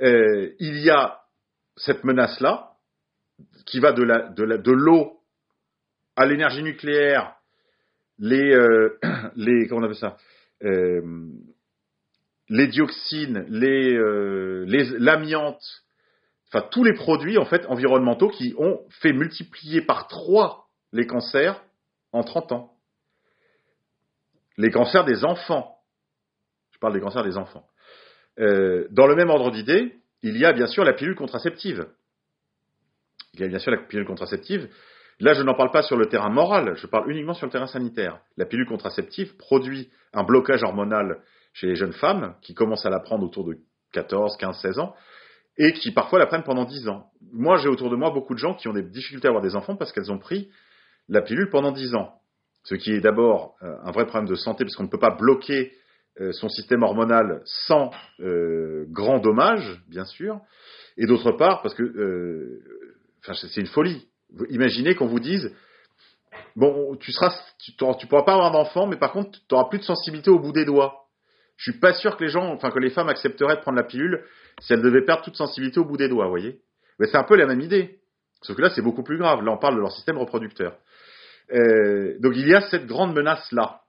il 0.00 0.80
y 0.80 0.90
a 0.90 1.20
cette 1.76 2.04
menace-là 2.04 2.72
qui 3.64 3.80
va 3.80 3.92
de 3.92 4.02
l'eau 4.02 4.28
de, 4.36 4.56
de 4.56 5.04
à 6.16 6.26
l'énergie 6.26 6.62
nucléaire, 6.62 7.36
les, 8.18 8.54
les 9.36 9.68
comment 9.68 9.82
on 9.82 9.84
appelle 9.84 9.96
ça, 9.96 10.16
les 12.48 12.66
dioxines, 12.66 13.46
les 13.48 13.96
l'amiante, 14.98 15.62
enfin 16.48 16.66
tous 16.70 16.84
les 16.84 16.94
produits 16.94 17.38
en 17.38 17.44
fait 17.44 17.64
environnementaux 17.66 18.28
qui 18.28 18.54
ont 18.58 18.80
fait 19.00 19.12
multiplier 19.12 19.80
par 19.80 20.08
trois 20.08 20.68
les 20.92 21.06
cancers 21.06 21.62
en 22.12 22.22
30 22.22 22.52
ans. 22.52 22.73
Les 24.56 24.70
cancers 24.70 25.04
des 25.04 25.24
enfants. 25.24 25.76
Je 26.72 26.78
parle 26.78 26.94
des 26.94 27.00
cancers 27.00 27.24
des 27.24 27.36
enfants. 27.36 27.66
Euh, 28.38 28.86
dans 28.90 29.06
le 29.06 29.14
même 29.14 29.30
ordre 29.30 29.50
d'idée, 29.50 29.96
il 30.22 30.36
y 30.38 30.44
a 30.44 30.52
bien 30.52 30.66
sûr 30.66 30.84
la 30.84 30.92
pilule 30.92 31.14
contraceptive. 31.14 31.86
Il 33.34 33.40
y 33.40 33.44
a 33.44 33.48
bien 33.48 33.58
sûr 33.58 33.70
la 33.70 33.78
pilule 33.78 34.06
contraceptive. 34.06 34.68
Là, 35.20 35.34
je 35.34 35.42
n'en 35.42 35.54
parle 35.54 35.70
pas 35.70 35.82
sur 35.82 35.96
le 35.96 36.06
terrain 36.06 36.28
moral, 36.28 36.74
je 36.76 36.86
parle 36.86 37.10
uniquement 37.10 37.34
sur 37.34 37.46
le 37.46 37.52
terrain 37.52 37.66
sanitaire. 37.66 38.20
La 38.36 38.46
pilule 38.46 38.66
contraceptive 38.66 39.36
produit 39.36 39.90
un 40.12 40.24
blocage 40.24 40.62
hormonal 40.64 41.20
chez 41.52 41.68
les 41.68 41.76
jeunes 41.76 41.92
femmes 41.92 42.34
qui 42.42 42.54
commencent 42.54 42.86
à 42.86 42.90
la 42.90 42.98
prendre 42.98 43.24
autour 43.24 43.44
de 43.44 43.58
14, 43.92 44.36
15, 44.38 44.60
16 44.60 44.78
ans 44.80 44.94
et 45.56 45.72
qui 45.72 45.92
parfois 45.92 46.18
la 46.18 46.26
prennent 46.26 46.42
pendant 46.42 46.64
10 46.64 46.88
ans. 46.88 47.10
Moi, 47.32 47.58
j'ai 47.58 47.68
autour 47.68 47.90
de 47.90 47.96
moi 47.96 48.10
beaucoup 48.10 48.34
de 48.34 48.40
gens 48.40 48.54
qui 48.54 48.66
ont 48.66 48.72
des 48.72 48.82
difficultés 48.82 49.28
à 49.28 49.30
avoir 49.30 49.42
des 49.42 49.54
enfants 49.54 49.76
parce 49.76 49.92
qu'elles 49.92 50.10
ont 50.10 50.18
pris 50.18 50.50
la 51.08 51.22
pilule 51.22 51.48
pendant 51.50 51.70
10 51.70 51.94
ans. 51.94 52.20
Ce 52.64 52.74
qui 52.74 52.92
est 52.92 53.00
d'abord 53.00 53.54
euh, 53.62 53.76
un 53.84 53.92
vrai 53.92 54.06
problème 54.06 54.28
de 54.28 54.34
santé 54.34 54.64
parce 54.64 54.74
qu'on 54.76 54.84
ne 54.84 54.88
peut 54.88 54.98
pas 54.98 55.14
bloquer 55.14 55.72
euh, 56.20 56.32
son 56.32 56.48
système 56.48 56.82
hormonal 56.82 57.42
sans 57.44 57.90
euh, 58.20 58.86
grand 58.88 59.18
dommage, 59.18 59.80
bien 59.88 60.04
sûr, 60.04 60.40
et 60.96 61.06
d'autre 61.06 61.32
part 61.32 61.62
parce 61.62 61.74
que 61.74 62.60
c'est 63.32 63.60
une 63.60 63.66
folie. 63.66 64.06
Imaginez 64.50 64.94
qu'on 64.94 65.06
vous 65.06 65.20
dise 65.20 65.52
bon, 66.56 66.96
tu 66.96 67.12
seras, 67.12 67.34
tu, 67.58 67.72
tu 67.72 68.06
pourras 68.06 68.22
pas 68.22 68.34
avoir 68.34 68.50
d'enfant, 68.50 68.86
mais 68.86 68.96
par 68.96 69.12
contre, 69.12 69.32
tu 69.32 69.40
n'auras 69.50 69.68
plus 69.68 69.78
de 69.78 69.84
sensibilité 69.84 70.30
au 70.30 70.38
bout 70.38 70.52
des 70.52 70.64
doigts. 70.64 71.04
Je 71.56 71.70
suis 71.70 71.80
pas 71.80 71.92
sûr 71.94 72.16
que 72.16 72.24
les 72.24 72.30
gens, 72.30 72.52
enfin 72.52 72.70
que 72.70 72.78
les 72.78 72.90
femmes 72.90 73.08
accepteraient 73.08 73.56
de 73.56 73.60
prendre 73.60 73.76
la 73.76 73.84
pilule 73.84 74.24
si 74.60 74.72
elles 74.72 74.82
devaient 74.82 75.04
perdre 75.04 75.22
toute 75.22 75.36
sensibilité 75.36 75.80
au 75.80 75.84
bout 75.84 75.96
des 75.96 76.08
doigts, 76.08 76.24
vous 76.24 76.30
voyez? 76.30 76.60
Mais 76.98 77.06
c'est 77.06 77.16
un 77.16 77.24
peu 77.24 77.36
la 77.36 77.46
même 77.46 77.60
idée. 77.60 77.98
Sauf 78.42 78.56
que 78.56 78.62
là, 78.62 78.70
c'est 78.70 78.82
beaucoup 78.82 79.02
plus 79.02 79.18
grave. 79.18 79.42
Là, 79.42 79.52
on 79.52 79.58
parle 79.58 79.76
de 79.76 79.80
leur 79.80 79.92
système 79.92 80.18
reproducteur. 80.18 80.76
Euh, 81.52 82.16
donc, 82.20 82.34
il 82.36 82.48
y 82.48 82.54
a 82.54 82.62
cette 82.62 82.86
grande 82.86 83.14
menace-là. 83.14 83.82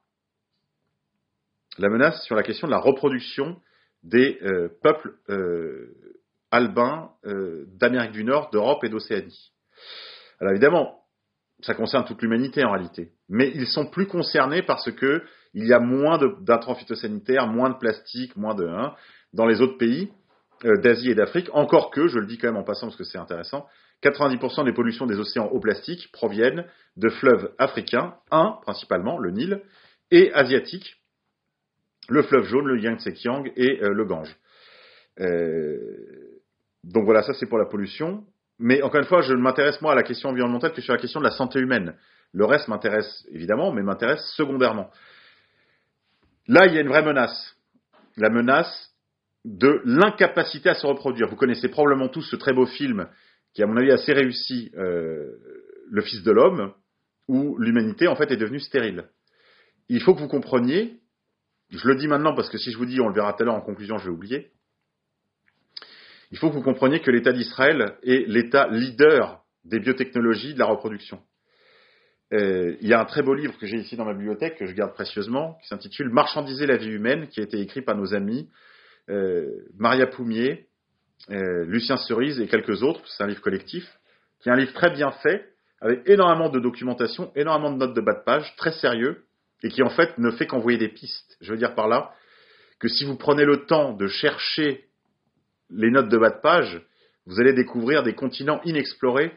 La 1.78 1.90
menace 1.90 2.24
sur 2.24 2.36
la 2.36 2.44
question 2.44 2.68
de 2.68 2.72
la 2.72 2.80
reproduction 2.80 3.60
des 4.04 4.40
euh, 4.44 4.70
peuples 4.82 5.16
euh, 5.30 5.94
albins 6.52 7.12
d'Amérique 7.24 8.12
du 8.12 8.24
Nord, 8.24 8.50
d'Europe 8.52 8.84
et 8.84 8.90
d'Océanie. 8.90 9.52
Alors, 10.40 10.52
évidemment, 10.52 11.02
ça 11.62 11.74
concerne 11.74 12.06
toute 12.06 12.22
l'humanité 12.22 12.64
en 12.64 12.72
réalité. 12.72 13.12
Mais 13.30 13.52
ils 13.56 13.68
sont 13.68 13.88
plus 13.88 14.08
concernés 14.08 14.62
parce 14.62 14.92
que 14.92 15.24
il 15.54 15.66
y 15.66 15.74
a 15.74 15.80
moins 15.80 16.20
d'intrants 16.42 16.76
phytosanitaires, 16.76 17.48
moins 17.48 17.70
de 17.70 17.78
plastique, 17.78 18.36
moins 18.36 18.56
de 18.56 18.68
hein, 18.68 18.94
dans 19.34 19.46
les 19.46 19.62
autres 19.62 19.78
pays 19.78 20.12
euh, 20.66 20.78
d'Asie 20.82 21.12
et 21.12 21.16
d'Afrique. 21.16 21.50
Encore 21.54 21.92
que, 21.92 22.08
je 22.08 22.20
le 22.20 22.28
dis 22.28 22.38
quand 22.38 22.48
même 22.48 22.58
en 22.58 22.64
passant 22.64 22.88
parce 22.88 22.98
que 22.98 23.06
c'est 23.06 23.18
intéressant, 23.18 23.66
90% 24.06 24.66
des 24.66 24.74
pollutions 24.74 25.06
des 25.06 25.20
océans 25.20 25.48
au 25.48 25.60
plastique 25.60 26.12
proviennent 26.12 26.66
de 26.98 27.10
fleuves 27.10 27.54
africains, 27.58 28.16
un 28.32 28.60
principalement, 28.62 29.18
le 29.18 29.32
Nil, 29.32 29.62
et 30.12 30.32
asiatiques, 30.34 30.98
le 32.08 32.22
fleuve 32.22 32.46
jaune, 32.46 32.68
le 32.68 32.80
Yangtze-Kiang 32.80 33.52
et 33.56 33.82
euh, 33.84 33.94
le 33.94 34.06
Gange. 34.06 34.36
Euh, 35.20 35.80
donc 36.84 37.06
voilà, 37.06 37.24
ça 37.24 37.34
c'est 37.34 37.48
pour 37.48 37.58
la 37.58 37.66
pollution. 37.66 38.24
Mais 38.60 38.82
encore 38.82 39.02
une 39.02 39.08
fois, 39.08 39.22
je 39.22 39.34
ne 39.34 39.42
m'intéresse 39.42 39.82
moi 39.82 39.92
à 39.94 39.96
la 39.96 40.04
question 40.04 40.30
environnementale 40.30 40.72
que 40.72 40.82
sur 40.82 40.94
la 40.94 41.00
question 41.00 41.20
de 41.20 41.26
la 41.26 41.32
santé 41.32 41.60
humaine. 41.60 41.96
Le 42.32 42.46
reste 42.46 42.68
m'intéresse 42.68 43.26
évidemment, 43.32 43.72
mais 43.72 43.82
m'intéresse 43.82 44.24
secondairement. 44.36 44.92
Là, 46.48 46.68
il 46.68 46.74
y 46.74 46.78
a 46.78 46.82
une 46.82 46.88
vraie 46.88 47.02
menace. 47.02 47.56
La 48.18 48.30
menace 48.30 48.94
de 49.46 49.82
l'incapacité 49.84 50.70
à 50.70 50.76
se 50.76 50.86
reproduire. 50.86 51.28
Vous 51.28 51.36
connaissez 51.36 51.70
probablement 51.70 52.08
tous 52.08 52.22
ce 52.22 52.36
très 52.36 52.54
beau 52.54 52.66
film 52.66 53.08
qui, 53.56 53.64
à 53.64 53.68
mon 53.68 53.78
avis, 53.78 53.92
assez 53.92 54.14
réussi, 54.14 54.72
euh, 54.78 55.38
Le 55.90 56.02
Fils 56.02 56.22
de 56.24 56.32
l'homme, 56.32 56.74
où 57.28 57.58
l'humanité, 57.58 58.08
en 58.08 58.16
fait, 58.16 58.30
est 58.30 58.38
devenue 58.38 58.60
stérile. 58.60 59.06
Il 59.90 60.02
faut 60.02 60.14
que 60.14 60.20
vous 60.20 60.28
compreniez, 60.28 61.00
je 61.70 61.88
le 61.88 61.96
dis 61.96 62.08
maintenant 62.08 62.36
parce 62.36 62.50
que 62.50 62.58
si 62.58 62.72
je 62.72 62.78
vous 62.78 62.86
dis, 62.86 63.00
on 63.00 63.08
le 63.08 63.16
verra 63.16 63.34
tout 63.34 63.44
à 63.44 63.46
l'heure 63.46 63.56
en 63.56 63.62
conclusion, 63.62 63.98
je 63.98 64.06
vais 64.06 64.12
oublier, 64.12 64.52
il 66.32 66.38
faut 66.38 66.50
que 66.50 66.56
vous 66.56 66.62
compreniez 66.62 67.00
que 67.00 67.12
l'État 67.12 67.32
d'Israël 67.32 67.96
est 68.04 68.28
l'État 68.28 68.68
leader 68.68 69.44
des 69.64 69.80
biotechnologies 69.80 70.54
de 70.54 70.60
la 70.60 70.66
reproduction. 70.66 71.22
Euh, 72.34 72.76
il 72.82 72.88
y 72.88 72.94
a 72.94 73.00
un 73.00 73.06
très 73.06 73.22
beau 73.22 73.36
livre 73.36 73.58
que 73.58 73.68
j'ai 73.68 73.78
ici 73.78 73.96
dans 73.96 74.06
ma 74.06 74.14
bibliothèque, 74.14 74.58
que 74.58 74.66
je 74.66 74.74
garde 74.74 74.94
précieusement, 74.94 75.58
qui 75.62 75.68
s'intitule 75.70 76.10
Marchandiser 76.10 76.66
la 76.66 76.78
vie 76.78 76.90
humaine, 76.90 77.28
qui 77.28 77.40
a 77.40 77.44
été 77.44 77.60
écrit 77.60 77.82
par 77.82 77.96
nos 77.96 78.14
amis 78.14 78.50
euh, 79.10 79.50
Maria 79.78 80.08
Poumier, 80.08 80.68
Lucien 81.30 81.98
Cerise 81.98 82.40
et 82.40 82.48
quelques 82.48 82.84
autres. 82.84 83.02
C'est 83.08 83.24
un 83.24 83.28
livre 83.28 83.42
collectif, 83.42 83.86
qui 84.40 84.50
est 84.50 84.52
un 84.52 84.58
livre 84.58 84.74
très 84.74 84.92
bien 84.92 85.12
fait, 85.12 85.54
avec 85.82 86.08
énormément 86.08 86.50
de 86.50 86.60
documentation, 86.60 87.32
énormément 87.36 87.72
de 87.72 87.78
notes 87.78 87.96
de 87.96 88.02
bas 88.02 88.14
de 88.14 88.24
page, 88.24 88.56
très 88.58 88.72
sérieux, 88.72 89.26
et 89.64 89.70
qui 89.70 89.84
en 89.84 89.90
fait 89.90 90.18
ne 90.18 90.32
fait 90.32 90.48
qu'envoyer 90.48 90.78
des 90.78 90.90
pistes. 90.90 91.38
Je 91.42 91.52
veux 91.52 91.58
dire 91.58 91.76
par 91.76 91.88
là 91.88 92.14
que 92.80 92.88
si 92.88 93.06
vous 93.06 93.16
prenez 93.16 93.46
le 93.46 93.66
temps 93.66 93.94
de 93.94 94.08
chercher 94.08 94.86
les 95.70 95.90
notes 95.90 96.10
de 96.10 96.18
bas 96.18 96.30
de 96.30 96.42
page, 96.42 96.82
vous 97.26 97.40
allez 97.40 97.54
découvrir 97.54 98.04
des 98.04 98.14
continents 98.14 98.62
inexplorés 98.64 99.34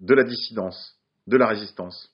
de 0.00 0.14
la 0.14 0.24
dissidence, 0.24 0.98
de 1.26 1.36
la 1.36 1.46
résistance. 1.46 2.10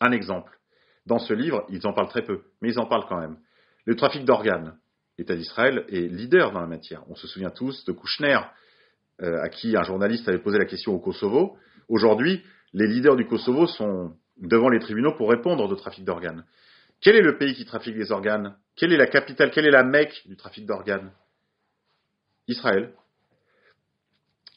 Un 0.00 0.12
exemple. 0.12 0.58
Dans 1.06 1.18
ce 1.18 1.32
livre, 1.32 1.66
ils 1.68 1.86
en 1.86 1.92
parlent 1.92 2.08
très 2.08 2.24
peu, 2.24 2.42
mais 2.60 2.70
ils 2.70 2.78
en 2.78 2.86
parlent 2.86 3.06
quand 3.08 3.20
même. 3.20 3.38
Le 3.84 3.96
trafic 3.96 4.24
d'organes. 4.24 4.76
L'État 5.18 5.36
d'Israël 5.36 5.84
est 5.88 6.08
leader 6.08 6.52
dans 6.52 6.60
la 6.60 6.66
matière. 6.66 7.02
On 7.08 7.14
se 7.14 7.26
souvient 7.26 7.50
tous 7.50 7.84
de 7.84 7.92
Kouchner, 7.92 8.38
euh, 9.22 9.42
à 9.42 9.48
qui 9.48 9.76
un 9.76 9.82
journaliste 9.84 10.28
avait 10.28 10.40
posé 10.40 10.58
la 10.58 10.64
question 10.64 10.92
au 10.92 10.98
Kosovo. 10.98 11.56
Aujourd'hui, 11.88 12.42
les 12.72 12.86
leaders 12.86 13.14
du 13.14 13.26
Kosovo 13.26 13.66
sont 13.66 14.16
devant 14.36 14.68
les 14.68 14.80
tribunaux 14.80 15.14
pour 15.14 15.30
répondre 15.30 15.68
de 15.68 15.74
trafic 15.76 16.04
d'organes. 16.04 16.44
Quel 17.00 17.16
est 17.16 17.22
le 17.22 17.38
pays 17.38 17.54
qui 17.54 17.64
trafique 17.64 17.96
les 17.96 18.10
organes? 18.10 18.56
Quelle 18.76 18.92
est 18.92 18.96
la 18.96 19.06
capitale? 19.06 19.50
Quelle 19.50 19.66
est 19.66 19.70
la 19.70 19.84
Mecque 19.84 20.22
du 20.26 20.36
trafic 20.36 20.66
d'organes? 20.66 21.12
Israël. 22.48 22.92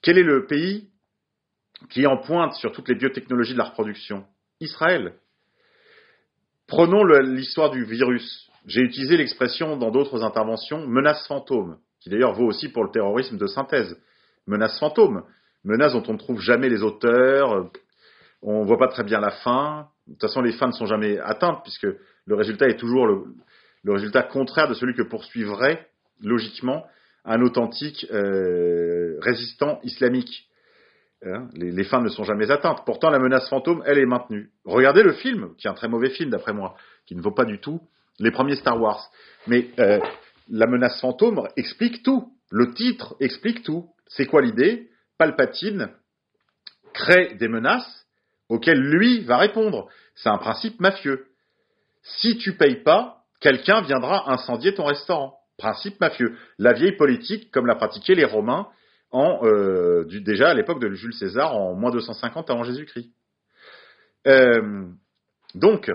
Quel 0.01 0.17
est 0.17 0.23
le 0.23 0.47
pays 0.47 0.89
qui 1.89 2.01
est 2.01 2.07
en 2.07 2.17
pointe 2.17 2.53
sur 2.55 2.71
toutes 2.71 2.89
les 2.89 2.95
biotechnologies 2.95 3.53
de 3.53 3.57
la 3.59 3.65
reproduction? 3.65 4.25
Israël. 4.59 5.13
Prenons 6.65 7.03
l'histoire 7.03 7.69
du 7.69 7.83
virus. 7.85 8.46
J'ai 8.67 8.81
utilisé 8.81 9.15
l'expression 9.15 9.77
dans 9.77 9.91
d'autres 9.91 10.23
interventions 10.23 10.85
menace 10.85 11.25
fantôme, 11.27 11.77
qui 12.01 12.09
d'ailleurs 12.09 12.33
vaut 12.33 12.45
aussi 12.45 12.67
pour 12.67 12.83
le 12.83 12.91
terrorisme 12.91 13.37
de 13.37 13.47
synthèse. 13.47 13.97
Menace 14.45 14.77
fantôme, 14.77 15.23
menace 15.63 15.93
dont 15.93 16.03
on 16.07 16.13
ne 16.13 16.17
trouve 16.17 16.41
jamais 16.41 16.67
les 16.67 16.83
auteurs, 16.83 17.71
on 18.41 18.61
ne 18.61 18.67
voit 18.67 18.77
pas 18.77 18.89
très 18.89 19.03
bien 19.03 19.21
la 19.21 19.31
fin. 19.31 19.87
De 20.05 20.13
toute 20.13 20.21
façon, 20.21 20.41
les 20.41 20.51
fins 20.51 20.67
ne 20.67 20.73
sont 20.73 20.85
jamais 20.85 21.17
atteintes, 21.19 21.63
puisque 21.63 21.87
le 22.25 22.35
résultat 22.35 22.67
est 22.67 22.77
toujours 22.77 23.07
le, 23.07 23.23
résultat 23.85 24.23
contraire 24.23 24.67
de 24.67 24.73
celui 24.73 24.93
que 24.93 25.01
poursuivrait, 25.01 25.87
logiquement, 26.21 26.85
un 27.23 27.41
authentique 27.41 28.05
euh, 28.11 29.17
résistant 29.21 29.79
islamique. 29.83 30.49
Hein, 31.25 31.47
les, 31.55 31.83
fins 31.85 32.01
ne 32.01 32.09
sont 32.09 32.25
jamais 32.25 32.51
atteintes. 32.51 32.83
Pourtant, 32.85 33.09
la 33.09 33.19
menace 33.19 33.49
fantôme, 33.49 33.81
elle 33.85 33.97
est 33.97 34.05
maintenue. 34.05 34.51
Regardez 34.65 35.03
le 35.03 35.13
film, 35.13 35.55
qui 35.57 35.67
est 35.67 35.69
un 35.69 35.73
très 35.73 35.87
mauvais 35.87 36.09
film 36.09 36.29
d'après 36.29 36.53
moi, 36.53 36.75
qui 37.05 37.15
ne 37.15 37.21
vaut 37.21 37.31
pas 37.31 37.45
du 37.45 37.59
tout 37.61 37.81
les 38.19 38.31
premiers 38.31 38.55
Star 38.55 38.79
Wars. 38.81 39.09
Mais 39.47 39.69
euh, 39.79 39.99
la 40.49 40.67
menace 40.67 40.99
fantôme 41.01 41.47
explique 41.55 42.03
tout. 42.03 42.31
Le 42.51 42.73
titre 42.73 43.15
explique 43.19 43.63
tout. 43.63 43.87
C'est 44.07 44.25
quoi 44.25 44.41
l'idée? 44.41 44.89
Palpatine 45.17 45.89
crée 46.93 47.35
des 47.35 47.47
menaces 47.47 48.05
auxquelles 48.49 48.79
lui 48.79 49.21
va 49.21 49.37
répondre. 49.37 49.89
C'est 50.15 50.29
un 50.29 50.37
principe 50.37 50.79
mafieux. 50.79 51.27
Si 52.03 52.37
tu 52.37 52.55
payes 52.55 52.83
pas, 52.83 53.23
quelqu'un 53.41 53.81
viendra 53.81 54.31
incendier 54.31 54.73
ton 54.73 54.85
restaurant. 54.85 55.39
Principe 55.57 55.99
mafieux. 55.99 56.37
La 56.57 56.73
vieille 56.73 56.95
politique, 56.95 57.51
comme 57.51 57.65
l'a 57.65 57.75
pratiqué 57.75 58.15
les 58.15 58.25
Romains 58.25 58.67
en, 59.11 59.39
euh, 59.43 60.05
du, 60.05 60.21
déjà 60.21 60.49
à 60.49 60.53
l'époque 60.53 60.81
de 60.81 60.89
Jules 60.93 61.13
César, 61.13 61.55
en 61.55 61.73
moins 61.73 61.91
250 61.91 62.49
avant 62.49 62.63
Jésus-Christ. 62.63 63.11
Euh, 64.27 64.85
donc, 65.55 65.91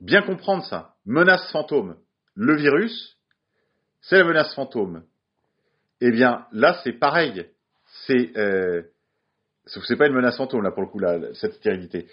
bien 0.00 0.22
comprendre 0.22 0.64
ça. 0.64 0.94
Menace 1.04 1.50
fantôme. 1.52 1.96
Le 2.34 2.56
virus, 2.56 3.18
c'est 4.00 4.18
la 4.18 4.24
menace 4.24 4.54
fantôme. 4.54 5.04
Eh 6.00 6.10
bien, 6.10 6.46
là, 6.52 6.80
c'est 6.82 6.92
pareil. 6.92 7.46
C'est, 8.06 8.36
euh, 8.36 8.82
c'est 9.66 9.96
pas 9.96 10.06
une 10.06 10.14
menace 10.14 10.36
fantôme 10.36 10.62
là 10.62 10.70
pour 10.70 10.82
le 10.82 10.88
coup, 10.88 11.00
cette 11.34 11.54
stérilité. 11.54 12.06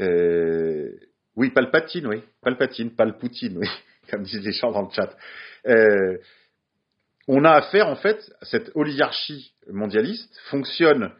Euh, 0.00 0.92
oui, 1.36 1.50
Palpatine, 1.50 2.06
oui, 2.06 2.22
Palpatine, 2.42 2.94
Palpoutine, 2.94 3.58
oui, 3.58 3.68
comme 4.10 4.22
disent 4.22 4.44
les 4.44 4.52
gens 4.52 4.72
dans 4.72 4.82
le 4.82 4.90
chat. 4.90 5.14
Euh, 5.66 6.18
on 7.28 7.44
a 7.44 7.52
affaire 7.52 7.86
en 7.86 7.96
fait, 7.96 8.32
cette 8.42 8.70
oligarchie 8.74 9.52
mondialiste 9.68 10.36
fonctionne 10.50 11.12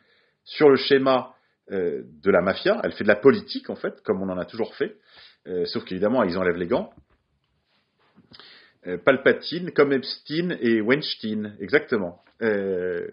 sur 0.44 0.68
le 0.68 0.76
schéma 0.76 1.34
euh, 1.70 2.02
de 2.04 2.30
la 2.30 2.40
mafia. 2.40 2.80
Elle 2.82 2.92
fait 2.92 3.04
de 3.04 3.08
la 3.08 3.16
politique 3.16 3.70
en 3.70 3.76
fait, 3.76 4.00
comme 4.02 4.22
on 4.22 4.28
en 4.28 4.38
a 4.38 4.44
toujours 4.44 4.74
fait. 4.74 4.96
Euh, 5.46 5.64
sauf 5.66 5.84
qu'évidemment, 5.84 6.22
ils 6.22 6.36
enlèvent 6.36 6.56
les 6.56 6.66
gants. 6.66 6.92
Euh, 8.86 8.98
Palpatine, 8.98 9.72
comme 9.72 9.92
Epstein 9.92 10.56
et 10.60 10.80
Weinstein, 10.80 11.56
exactement. 11.60 12.22
Euh, 12.42 13.08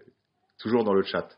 toujours 0.58 0.84
dans 0.84 0.94
le 0.94 1.02
chat. 1.02 1.28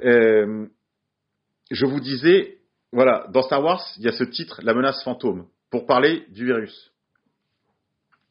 je 0.00 1.86
vous 1.86 2.00
disais, 2.00 2.58
voilà, 2.92 3.26
dans 3.32 3.42
Star 3.42 3.62
Wars, 3.62 3.82
il 3.96 4.04
y 4.04 4.08
a 4.08 4.12
ce 4.12 4.24
titre, 4.24 4.60
La 4.62 4.74
menace 4.74 5.02
fantôme, 5.04 5.48
pour 5.70 5.86
parler 5.86 6.26
du 6.30 6.44
virus. 6.46 6.92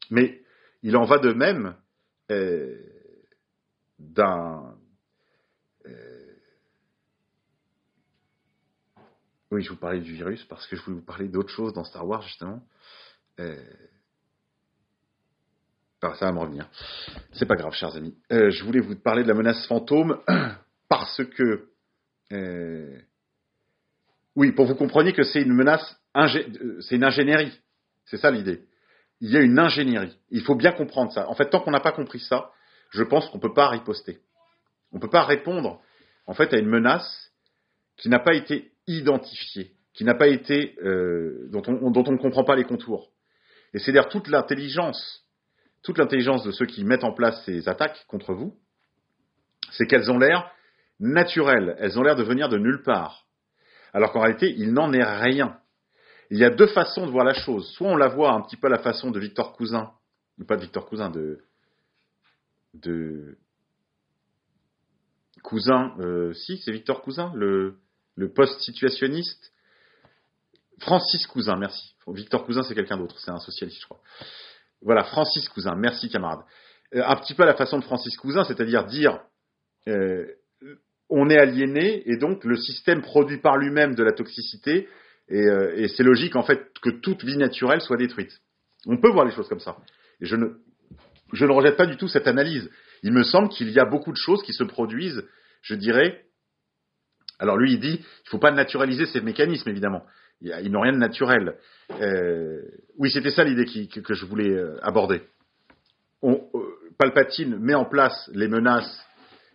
Mais 0.09 0.41
il 0.83 0.95
en 0.95 1.05
va 1.05 1.17
de 1.17 1.33
même 1.33 1.75
d'un. 3.99 4.75
Oui, 9.51 9.61
je 9.61 9.69
vous 9.69 9.77
parlais 9.77 9.99
du 9.99 10.13
virus 10.13 10.43
parce 10.45 10.65
que 10.67 10.75
je 10.75 10.81
voulais 10.81 10.97
vous 10.97 11.05
parler 11.05 11.27
d'autre 11.27 11.49
chose 11.49 11.73
dans 11.73 11.83
Star 11.83 12.07
Wars, 12.07 12.21
justement. 12.21 12.61
Euh, 13.39 13.55
ça 16.01 16.25
va 16.25 16.31
me 16.31 16.39
revenir. 16.39 16.67
C'est 17.33 17.47
pas 17.47 17.55
grave, 17.55 17.73
chers 17.73 17.95
amis. 17.95 18.15
Euh, 18.31 18.51
je 18.51 18.63
voulais 18.63 18.79
vous 18.79 18.95
parler 18.95 19.23
de 19.23 19.27
la 19.27 19.33
menace 19.33 19.65
fantôme 19.67 20.19
parce 20.89 21.23
que. 21.23 21.69
Euh, 22.31 22.99
oui, 24.35 24.51
pour 24.51 24.65
vous 24.65 24.75
compreniez 24.75 25.13
que 25.13 25.23
c'est 25.23 25.41
une 25.41 25.53
menace, 25.53 25.97
c'est 26.81 26.95
une 26.95 27.03
ingénierie. 27.03 27.57
C'est 28.05 28.17
ça 28.17 28.29
l'idée. 28.29 28.65
Il 29.21 29.31
y 29.31 29.37
a 29.37 29.41
une 29.41 29.57
ingénierie. 29.57 30.17
Il 30.29 30.41
faut 30.41 30.55
bien 30.55 30.73
comprendre 30.73 31.11
ça. 31.13 31.29
En 31.29 31.35
fait, 31.35 31.49
tant 31.49 31.61
qu'on 31.61 31.71
n'a 31.71 31.79
pas 31.79 31.93
compris 31.93 32.19
ça, 32.19 32.51
je 32.89 33.03
pense 33.03 33.29
qu'on 33.29 33.37
ne 33.37 33.41
peut 33.41 33.53
pas 33.53 33.69
riposter. 33.69 34.19
On 34.91 34.97
ne 34.97 35.01
peut 35.01 35.09
pas 35.09 35.23
répondre, 35.23 35.81
en 36.27 36.33
fait, 36.33 36.53
à 36.53 36.57
une 36.57 36.67
menace 36.67 37.31
qui 37.97 38.09
n'a 38.09 38.19
pas 38.19 38.33
été 38.33 38.71
identifiée, 38.87 39.71
qui 39.93 40.03
n'a 40.03 40.15
pas 40.15 40.27
été, 40.27 40.75
euh, 40.83 41.47
dont 41.51 41.63
on, 41.67 41.89
ne 41.89 42.17
comprend 42.17 42.43
pas 42.43 42.55
les 42.55 42.65
contours. 42.65 43.11
Et 43.73 43.79
c'est 43.79 43.91
d'ailleurs 43.91 44.09
toute 44.09 44.27
l'intelligence 44.27 45.25
toute 45.85 45.99
l'intelligence 45.99 46.43
de 46.43 46.51
ceux 46.51 46.65
qui 46.65 46.83
mettent 46.83 47.03
en 47.03 47.13
place 47.13 47.45
ces 47.45 47.69
attaques 47.69 48.05
contre 48.07 48.33
vous, 48.33 48.57
c'est 49.71 49.85
qu'elles 49.85 50.09
ont 50.09 50.17
l'air 50.17 50.51
naturelles, 50.99 51.75
elles 51.79 51.97
ont 51.99 52.01
l'air 52.01 52.15
de 52.15 52.23
venir 52.23 52.49
de 52.49 52.57
nulle 52.57 52.81
part. 52.81 53.27
Alors 53.93 54.11
qu'en 54.11 54.21
réalité, 54.21 54.51
il 54.57 54.73
n'en 54.73 54.91
est 54.93 55.03
rien. 55.03 55.59
Il 56.31 56.39
y 56.39 56.43
a 56.43 56.49
deux 56.49 56.67
façons 56.67 57.05
de 57.05 57.11
voir 57.11 57.23
la 57.23 57.35
chose. 57.35 57.71
Soit 57.73 57.87
on 57.87 57.95
la 57.95 58.07
voit 58.07 58.33
un 58.33 58.41
petit 58.41 58.57
peu 58.57 58.65
à 58.65 58.71
la 58.71 58.79
façon 58.79 59.11
de 59.11 59.19
Victor 59.19 59.53
Cousin, 59.53 59.91
ou 60.39 60.45
pas 60.45 60.55
de 60.55 60.61
Victor 60.61 60.87
Cousin, 60.87 61.11
de, 61.11 61.43
de 62.73 63.37
Cousin, 65.43 65.95
euh, 65.99 66.33
si, 66.33 66.57
c'est 66.57 66.71
Victor 66.71 67.03
Cousin, 67.03 67.31
le, 67.35 67.77
le 68.15 68.31
post-situationniste. 68.31 69.51
Francis 70.79 71.25
Cousin, 71.27 71.55
merci. 71.57 71.95
Victor 72.07 72.45
Cousin, 72.45 72.63
c'est 72.63 72.75
quelqu'un 72.75 72.97
d'autre, 72.97 73.17
c'est 73.19 73.31
un 73.31 73.39
socialiste, 73.39 73.79
je 73.81 73.85
crois. 73.85 74.01
Voilà, 74.81 75.03
Francis 75.03 75.47
Cousin, 75.49 75.75
merci 75.75 76.09
camarade. 76.09 76.41
Euh, 76.93 77.03
un 77.05 77.15
petit 77.15 77.33
peu 77.33 77.43
à 77.43 77.47
la 77.47 77.55
façon 77.55 77.79
de 77.79 77.83
Francis 77.83 78.15
Cousin, 78.17 78.43
c'est-à-dire 78.43 78.85
dire 78.85 79.19
euh, 79.87 80.25
on 81.09 81.29
est 81.29 81.37
aliéné 81.37 82.03
et 82.09 82.17
donc 82.17 82.43
le 82.43 82.55
système 82.55 83.01
produit 83.01 83.39
par 83.39 83.57
lui-même 83.57 83.95
de 83.95 84.03
la 84.03 84.11
toxicité 84.11 84.87
euh, 85.31 85.73
et, 85.75 85.87
c'est 85.87 86.03
logique 86.03 86.35
en 86.35 86.43
fait 86.43 86.71
que 86.81 86.89
toute 86.89 87.23
vie 87.23 87.37
naturelle 87.37 87.81
soit 87.81 87.97
détruite. 87.97 88.31
On 88.85 88.97
peut 88.97 89.09
voir 89.09 89.25
les 89.25 89.31
choses 89.31 89.49
comme 89.49 89.59
ça. 89.59 89.77
Et 90.21 90.25
je 90.25 90.35
ne, 90.35 90.45
je 91.33 91.45
ne 91.45 91.51
rejette 91.51 91.77
pas 91.77 91.87
du 91.87 91.97
tout 91.97 92.07
cette 92.07 92.27
analyse. 92.27 92.69
Il 93.01 93.11
me 93.11 93.23
semble 93.23 93.49
qu'il 93.49 93.71
y 93.71 93.79
a 93.79 93.85
beaucoup 93.85 94.11
de 94.11 94.17
choses 94.17 94.43
qui 94.43 94.53
se 94.53 94.63
produisent, 94.63 95.23
je 95.61 95.75
dirais. 95.75 96.24
Alors 97.39 97.57
lui, 97.57 97.73
il 97.73 97.79
dit, 97.79 97.95
il 97.95 98.25
ne 98.25 98.29
faut 98.29 98.39
pas 98.39 98.51
naturaliser 98.51 99.05
ces 99.05 99.21
mécanismes, 99.21 99.69
évidemment. 99.69 100.03
Ils 100.41 100.71
n'ont 100.71 100.81
rien 100.81 100.93
de 100.93 100.97
naturel. 100.97 101.55
Euh, 102.01 102.61
oui, 102.97 103.09
c'était 103.09 103.31
ça 103.31 103.43
l'idée 103.43 103.65
que, 103.65 104.13
je 104.13 104.25
voulais 104.25 104.51
euh, 104.51 104.77
aborder. 104.81 105.21
Euh, 106.23 106.37
Palpatine 106.97 107.57
met 107.57 107.73
en 107.73 107.85
place 107.85 108.29
les 108.33 108.47
menaces 108.47 109.05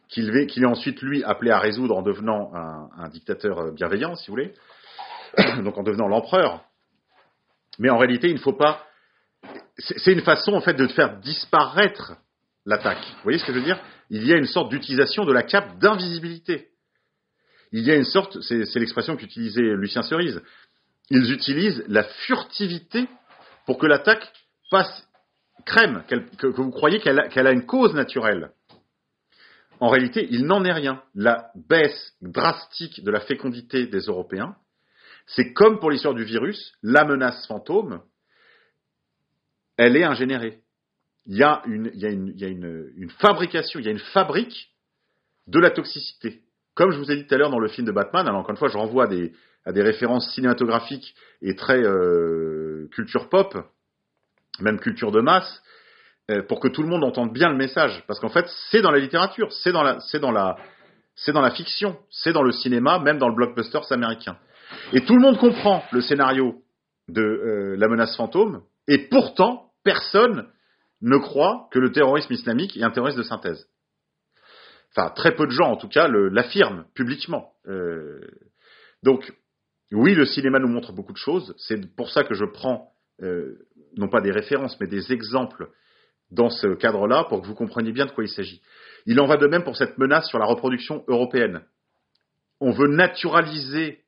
qu'il 0.09 0.35
est 0.37 0.67
ensuite, 0.67 1.01
lui, 1.03 1.23
appelé 1.23 1.51
à 1.51 1.59
résoudre 1.59 1.97
en 1.97 2.03
devenant 2.03 2.53
un, 2.55 3.09
dictateur 3.11 3.73
bienveillant, 3.73 4.17
si 4.17 4.27
vous 4.27 4.33
voulez, 4.33 4.55
donc 5.63 5.79
en 5.79 5.85
devenant 5.85 6.09
l'empereur. 6.09 6.65
Mais 7.79 7.91
en 7.91 7.99
réalité, 7.99 8.29
il 8.29 8.35
ne 8.35 8.41
faut 8.41 8.53
pas... 8.53 8.85
C'est 9.79 10.13
une 10.13 10.23
façon, 10.23 10.53
en 10.53 10.61
fait, 10.61 10.75
de 10.75 10.89
faire 10.89 11.21
disparaître 11.21 12.17
l'attaque. 12.67 12.99
Vous 12.99 13.23
voyez 13.23 13.39
ce 13.39 13.45
que 13.45 13.53
je 13.53 13.59
veux 13.59 13.65
dire? 13.65 13.81
Il 14.11 14.27
y 14.27 14.33
a 14.33 14.37
une 14.37 14.47
sorte 14.47 14.71
d'utilisation 14.71 15.25
de 15.25 15.33
la 15.33 15.45
cape 15.45 15.79
d'invisibilité. 15.79 16.70
Il 17.73 17.85
y 17.85 17.91
a 17.91 17.97
une 17.97 18.05
sorte, 18.05 18.41
c'est 18.41 18.75
l'expression 18.77 19.17
qu'utilisait 19.17 19.63
Lucien 19.63 20.03
Cerise, 20.03 20.43
ils 21.11 21.33
utilisent 21.33 21.85
la 21.89 22.05
furtivité 22.05 23.09
pour 23.67 23.79
que 23.79 23.87
l'attaque 23.87 24.33
passe 24.71 25.07
crème, 25.67 26.05
que, 26.39 26.47
vous 26.47 26.71
croyez 26.71 27.01
qu'elle 27.01 27.19
a, 27.19 27.53
une 27.53 27.67
cause 27.67 27.95
naturelle. 27.95 28.53
En 29.79 29.89
réalité, 29.89 30.27
il 30.31 30.47
n'en 30.47 30.65
est 30.65 30.73
rien. 30.73 31.03
La 31.15 31.51
baisse 31.69 32.15
drastique 32.21 33.03
de 33.03 33.11
la 33.11 33.21
fécondité 33.21 33.87
des 33.87 34.01
Européens, 34.01 34.57
c'est 35.27 35.53
comme 35.53 35.79
pour 35.79 35.91
l'histoire 35.91 36.15
du 36.15 36.25
virus, 36.25 36.73
la 36.83 37.05
menace 37.05 37.47
fantôme, 37.47 38.03
elle 39.77 39.97
est 39.97 40.05
ingénérée. 40.05 40.61
Il 41.27 41.37
y 41.37 41.43
a, 41.43 41.63
une, 41.67 41.93
une 42.97 43.11
fabrication, 43.11 43.79
il 43.79 43.87
y 43.87 43.89
a 43.89 43.93
une 43.93 43.99
fabrique 43.99 44.71
de 45.47 45.61
la 45.61 45.71
toxicité. 45.71 46.43
Comme 46.81 46.93
je 46.93 46.97
vous 46.99 47.13
ai 47.13 47.17
dit 47.17 47.27
tout 47.27 47.35
à 47.35 47.37
l'heure 47.37 47.51
dans 47.51 47.59
le 47.59 47.69
film 47.69 47.87
de 47.87 47.93
Batman, 47.93 48.27
alors 48.27 48.41
encore 48.41 48.53
une 48.53 48.57
fois, 48.57 48.69
je 48.69 48.79
renvoie 48.79 49.05
à 49.05 49.73
des 49.73 49.83
références 49.83 50.33
cinématographiques 50.33 51.15
et 51.43 51.55
très 51.55 51.77
euh, 51.77 52.89
culture 52.91 53.29
pop, 53.29 53.55
même 54.61 54.81
culture 54.81 55.11
de 55.13 55.21
masse, 55.21 55.63
euh, 56.31 56.41
pour 56.43 56.59
que 56.59 56.69
tout 56.69 56.83
le 56.83 56.89
monde 56.89 57.05
entende 57.05 57.35
bien 57.35 57.51
le 57.51 57.55
message. 57.55 58.03
Parce 58.07 58.19
qu'en 58.19 58.31
fait, 58.31 58.47
c'est 58.71 58.81
dans 58.81 58.93
la 58.93 58.99
littérature, 58.99 59.53
c'est 59.53 59.73
dans 59.73 59.83
la, 59.83 60.01
c'est 60.01 60.21
dans 60.21 60.31
la, 60.31 60.57
c'est 61.17 61.33
dans 61.33 61.43
la 61.43 61.51
fiction, 61.51 61.99
c'est 62.09 62.33
dans 62.33 62.43
le 62.43 62.51
cinéma, 62.51 62.99
même 62.99 63.19
dans 63.19 63.29
le 63.29 63.35
blockbuster 63.35 63.81
américain. 63.91 64.39
Et 64.95 65.05
tout 65.05 65.15
le 65.15 65.21
monde 65.21 65.37
comprend 65.37 65.85
le 65.93 66.01
scénario 66.01 66.63
de 67.09 67.21
euh, 67.21 67.77
la 67.77 67.89
menace 67.89 68.17
fantôme, 68.17 68.63
et 68.89 68.97
pourtant, 68.97 69.67
personne 69.85 70.47
ne 71.03 71.19
croit 71.19 71.69
que 71.73 71.79
le 71.79 71.93
terrorisme 71.93 72.33
islamique 72.33 72.75
est 72.79 72.85
un 72.85 72.91
terrorisme 72.91 73.19
de 73.19 73.25
synthèse. 73.25 73.67
Enfin, 74.95 75.11
très 75.11 75.35
peu 75.35 75.47
de 75.47 75.53
gens, 75.53 75.71
en 75.71 75.77
tout 75.77 75.89
cas, 75.89 76.09
l'affirment 76.09 76.85
publiquement. 76.95 77.53
donc, 79.03 79.33
oui, 79.93 80.15
le 80.15 80.25
cinéma 80.25 80.59
nous 80.59 80.69
montre 80.69 80.93
beaucoup 80.93 81.13
de 81.13 81.19
choses. 81.19 81.55
C'est 81.59 81.95
pour 81.97 82.11
ça 82.11 82.23
que 82.23 82.35
je 82.35 82.45
prends, 82.45 82.93
euh, 83.23 83.59
non 83.97 84.09
pas 84.09 84.21
des 84.21 84.31
références, 84.31 84.79
mais 84.81 84.87
des 84.87 85.13
exemples 85.13 85.69
dans 86.31 86.49
ce 86.49 86.75
cadre-là 86.75 87.25
pour 87.25 87.43
que 87.43 87.47
vous 87.47 87.55
compreniez 87.55 87.93
bien 87.93 88.07
de 88.07 88.13
quoi 88.13 88.25
il 88.25 88.29
s'agit. 88.29 88.63
Il 89.07 89.19
en 89.19 89.27
va 89.27 89.37
de 89.37 89.47
même 89.47 89.65
pour 89.65 89.77
cette 89.77 89.99
menace 89.99 90.29
sur 90.29 90.39
la 90.39 90.47
reproduction 90.47 91.05
européenne. 91.09 91.63
On 92.61 92.71
veut 92.71 92.87
naturaliser 92.87 94.01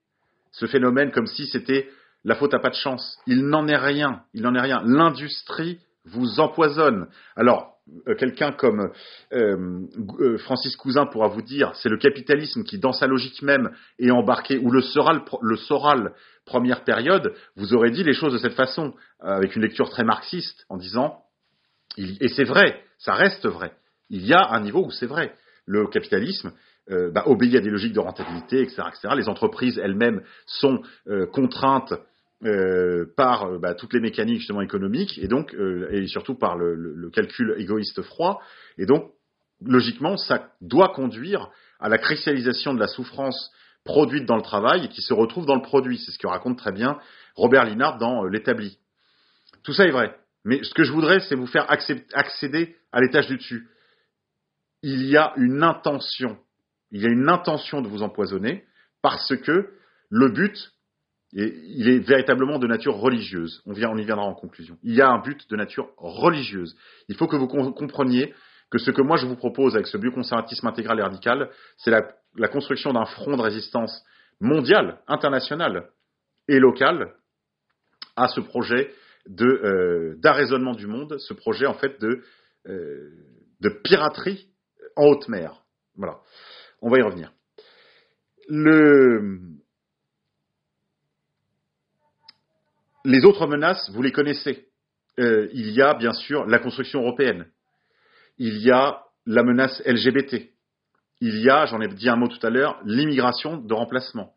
ce 0.52 0.66
phénomène 0.66 1.10
comme 1.10 1.26
si 1.26 1.46
c'était 1.46 1.88
la 2.24 2.36
faute 2.36 2.54
à 2.54 2.60
pas 2.60 2.70
de 2.70 2.76
chance. 2.76 3.18
Il 3.26 3.46
n'en 3.46 3.66
est 3.66 3.76
rien. 3.76 4.22
Il 4.34 4.42
n'en 4.42 4.54
est 4.54 4.60
rien. 4.60 4.82
L'industrie 4.84 5.80
vous 6.04 6.38
empoisonne. 6.38 7.08
Alors, 7.34 7.71
euh, 7.71 7.71
quelqu'un 8.18 8.52
comme 8.52 8.92
euh, 9.32 9.86
euh, 10.20 10.38
Francis 10.38 10.76
Cousin 10.76 11.06
pourra 11.06 11.28
vous 11.28 11.42
dire, 11.42 11.72
c'est 11.76 11.88
le 11.88 11.98
capitalisme 11.98 12.62
qui, 12.62 12.78
dans 12.78 12.92
sa 12.92 13.06
logique 13.06 13.42
même, 13.42 13.70
est 13.98 14.10
embarqué, 14.10 14.58
ou 14.58 14.70
le 14.70 14.82
le 15.42 15.56
Soral 15.56 16.12
première 16.44 16.84
période, 16.84 17.34
vous 17.56 17.74
aurez 17.74 17.90
dit 17.90 18.02
les 18.02 18.14
choses 18.14 18.32
de 18.32 18.38
cette 18.38 18.54
façon, 18.54 18.94
avec 19.20 19.54
une 19.54 19.62
lecture 19.62 19.88
très 19.90 20.04
marxiste, 20.04 20.66
en 20.68 20.76
disant, 20.76 21.22
et 21.96 22.28
c'est 22.28 22.44
vrai, 22.44 22.82
Ça 22.98 23.14
reste 23.14 23.46
vrai. 23.46 23.72
Il 24.10 24.24
y 24.24 24.32
a 24.32 24.50
un 24.52 24.60
niveau 24.60 24.84
où 24.84 24.90
c'est 24.90 25.06
vrai. 25.06 25.34
Le 25.66 25.88
capitalisme 25.88 26.52
euh, 26.90 27.10
bah, 27.10 27.24
obéit 27.26 27.54
à 27.56 27.60
des 27.60 27.70
logiques 27.70 27.92
de 27.92 28.00
rentabilité, 28.00 28.60
etc. 28.60 28.82
etc. 28.88 29.14
Les 29.16 29.28
entreprises 29.28 29.78
elles-mêmes 29.78 30.22
sont 30.46 30.82
euh, 31.08 31.26
contraintes 31.26 31.94
euh, 32.44 33.06
par 33.16 33.58
bah, 33.58 33.74
toutes 33.74 33.92
les 33.92 34.00
mécaniques 34.00 34.38
justement 34.38 34.62
économiques 34.62 35.18
et 35.18 35.28
donc 35.28 35.54
et 35.90 36.06
surtout 36.06 36.34
par 36.34 36.56
le, 36.56 36.74
le, 36.74 37.10
calcul 37.10 37.54
égoïste 37.58 38.02
froid. 38.02 38.40
Et 38.78 38.86
donc 38.86 39.12
logiquement, 39.64 40.16
ça 40.16 40.50
doit 40.60 40.88
conduire 40.88 41.50
à 41.78 41.88
la 41.88 41.98
cristallisation 41.98 42.74
de 42.74 42.80
la 42.80 42.88
souffrance 42.88 43.52
produite 43.84 44.26
dans 44.26 44.36
le 44.36 44.42
travail 44.42 44.84
et 44.84 44.88
qui 44.88 45.02
se 45.02 45.14
retrouve 45.14 45.46
dans 45.46 45.56
le 45.56 45.62
produit. 45.62 45.98
C'est 45.98 46.12
ce 46.12 46.18
que 46.18 46.26
raconte 46.26 46.58
très 46.58 46.72
bien 46.72 46.98
Robert 47.34 47.64
Linard 47.64 47.98
dans 47.98 48.24
L'établi. 48.24 48.78
Tout 49.64 49.72
ça 49.72 49.84
est 49.84 49.90
vrai. 49.90 50.16
Mais 50.44 50.62
ce 50.64 50.74
que 50.74 50.82
je 50.82 50.92
voudrais, 50.92 51.20
c'est 51.20 51.36
vous 51.36 51.46
faire 51.46 51.70
accéder 51.70 52.76
à 52.90 53.00
l'étage 53.00 53.28
du 53.28 53.36
dessus. 53.36 53.68
Il 54.82 55.04
y 55.04 55.16
a 55.16 55.32
une 55.36 55.62
intention 55.62 56.36
il 56.92 57.00
y 57.00 57.06
a 57.06 57.08
une 57.08 57.28
intention 57.28 57.80
de 57.80 57.88
vous 57.88 58.02
empoisonner 58.02 58.64
parce 59.00 59.34
que 59.36 59.70
le 60.10 60.28
but, 60.28 60.72
il 61.32 61.88
est 61.88 61.98
véritablement 61.98 62.58
de 62.58 62.66
nature 62.66 62.96
religieuse. 62.96 63.62
On, 63.66 63.74
y 63.74 64.04
viendra 64.04 64.24
en 64.24 64.34
conclusion. 64.34 64.76
Il 64.82 64.94
y 64.94 65.00
a 65.00 65.08
un 65.08 65.20
but 65.20 65.48
de 65.48 65.56
nature 65.56 65.88
religieuse. 65.96 66.76
Il 67.08 67.16
faut 67.16 67.26
que 67.26 67.36
vous 67.36 67.48
compreniez 67.48 68.34
que 68.70 68.78
ce 68.78 68.90
que 68.90 69.02
moi 69.02 69.16
je 69.16 69.26
vous 69.26 69.36
propose 69.36 69.74
avec 69.74 69.86
ce 69.86 69.98
bioconservatisme 69.98 70.66
intégral 70.66 70.98
et 70.98 71.02
radical, 71.02 71.50
c'est 71.76 71.90
la, 71.90 72.48
construction 72.48 72.92
d'un 72.92 73.04
front 73.04 73.36
de 73.36 73.42
résistance 73.42 74.02
mondial, 74.40 75.00
international 75.08 75.88
et 76.48 76.58
local 76.58 77.14
à 78.16 78.28
ce 78.28 78.40
projet 78.40 78.92
de 79.26 79.46
euh, 79.46 80.16
d'arraisonnement 80.18 80.74
du 80.74 80.86
monde, 80.86 81.16
ce 81.18 81.32
projet 81.32 81.66
en 81.66 81.74
fait 81.74 82.00
de, 82.00 82.22
euh, 82.66 83.10
de 83.60 83.68
piraterie 83.68 84.48
en 84.96 85.06
haute 85.06 85.28
mer. 85.28 85.62
Voilà. 85.96 86.18
On 86.80 86.90
va 86.90 86.98
y 86.98 87.02
revenir. 87.02 87.32
Les 93.04 93.24
autres 93.24 93.46
menaces, 93.46 93.90
vous 93.90 94.02
les 94.02 94.12
connaissez. 94.12 94.66
Euh, 95.18 95.48
il 95.52 95.70
y 95.70 95.82
a 95.82 95.94
bien 95.94 96.12
sûr 96.12 96.46
la 96.46 96.58
construction 96.58 97.00
européenne. 97.00 97.46
Il 98.38 98.58
y 98.58 98.70
a 98.70 99.02
la 99.26 99.42
menace 99.42 99.82
LGBT. 99.84 100.50
Il 101.20 101.38
y 101.40 101.50
a, 101.50 101.66
j'en 101.66 101.80
ai 101.80 101.88
dit 101.88 102.08
un 102.08 102.16
mot 102.16 102.28
tout 102.28 102.44
à 102.44 102.50
l'heure, 102.50 102.80
l'immigration 102.84 103.56
de 103.56 103.74
remplacement. 103.74 104.32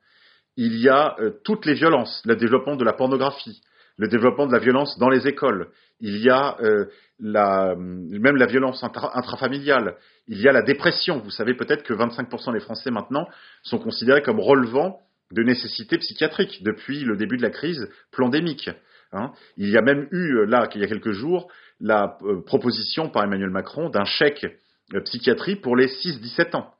Il 0.57 0.77
y 0.77 0.89
a 0.89 1.15
euh, 1.19 1.31
toutes 1.43 1.65
les 1.65 1.73
violences, 1.73 2.21
le 2.25 2.35
développement 2.35 2.75
de 2.75 2.83
la 2.83 2.93
pornographie, 2.93 3.61
le 3.97 4.07
développement 4.07 4.47
de 4.47 4.51
la 4.51 4.59
violence 4.59 4.97
dans 4.99 5.09
les 5.09 5.27
écoles. 5.27 5.69
Il 5.99 6.17
y 6.17 6.29
a 6.29 6.57
euh, 6.61 6.85
même 7.19 8.35
la 8.35 8.45
violence 8.45 8.83
intrafamiliale, 8.83 9.95
il 10.27 10.41
y 10.41 10.49
a 10.49 10.51
la 10.51 10.61
dépression. 10.61 11.19
Vous 11.19 11.31
savez 11.31 11.53
peut-être 11.53 11.83
que 11.83 11.93
25% 11.93 12.53
des 12.53 12.59
Français 12.59 12.91
maintenant 12.91 13.27
sont 13.63 13.79
considérés 13.79 14.21
comme 14.21 14.39
relevant 14.39 14.99
de 15.31 15.43
nécessités 15.43 15.97
psychiatriques 15.97 16.63
depuis 16.63 17.03
le 17.03 17.17
début 17.17 17.37
de 17.37 17.41
la 17.41 17.49
crise 17.49 17.87
pandémique. 18.11 18.69
Hein. 19.11 19.31
Il 19.57 19.69
y 19.69 19.77
a 19.77 19.81
même 19.81 20.07
eu, 20.11 20.37
euh, 20.37 20.45
là, 20.45 20.67
il 20.75 20.81
y 20.81 20.83
a 20.83 20.87
quelques 20.87 21.11
jours, 21.11 21.49
la 21.79 22.17
euh, 22.23 22.41
proposition 22.45 23.09
par 23.09 23.23
Emmanuel 23.23 23.49
Macron 23.49 23.89
d'un 23.89 24.05
chèque 24.05 24.45
euh, 24.93 25.01
psychiatrie 25.01 25.55
pour 25.55 25.75
les 25.75 25.87
6-17 25.87 26.55
ans. 26.55 26.71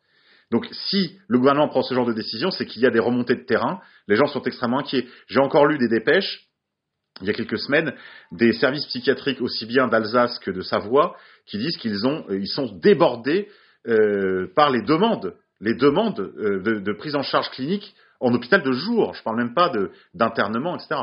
Donc 0.51 0.67
si 0.71 1.17
le 1.27 1.39
gouvernement 1.39 1.67
prend 1.67 1.81
ce 1.81 1.93
genre 1.93 2.05
de 2.05 2.13
décision, 2.13 2.51
c'est 2.51 2.65
qu'il 2.65 2.81
y 2.81 2.85
a 2.85 2.91
des 2.91 2.99
remontées 2.99 3.35
de 3.35 3.45
terrain, 3.45 3.81
les 4.07 4.15
gens 4.15 4.27
sont 4.27 4.43
extrêmement 4.43 4.79
inquiets. 4.79 5.07
J'ai 5.27 5.39
encore 5.39 5.65
lu 5.65 5.77
des 5.77 5.87
dépêches 5.87 6.41
il 7.21 7.27
y 7.27 7.29
a 7.29 7.33
quelques 7.33 7.57
semaines, 7.57 7.93
des 8.33 8.51
services 8.51 8.85
psychiatriques 8.87 9.39
aussi 9.39 9.65
bien 9.65 9.87
d'Alsace 9.87 10.37
que 10.39 10.51
de 10.51 10.61
Savoie 10.61 11.15
qui 11.45 11.57
disent 11.57 11.77
qu'ils 11.77 11.95
ils 12.29 12.47
sont 12.47 12.75
débordés 12.75 13.47
par 14.53 14.69
les 14.69 14.81
demandes, 14.81 15.33
les 15.61 15.75
demandes 15.75 16.17
de, 16.17 16.91
prise 16.91 17.15
en 17.15 17.23
charge 17.23 17.49
clinique 17.51 17.95
en 18.19 18.33
hôpital 18.33 18.63
de 18.63 18.71
jour. 18.71 19.13
Je 19.13 19.19
ne 19.19 19.23
parle 19.23 19.37
même 19.37 19.53
pas 19.53 19.71
d'internement, 20.13 20.77
etc. 20.77 21.01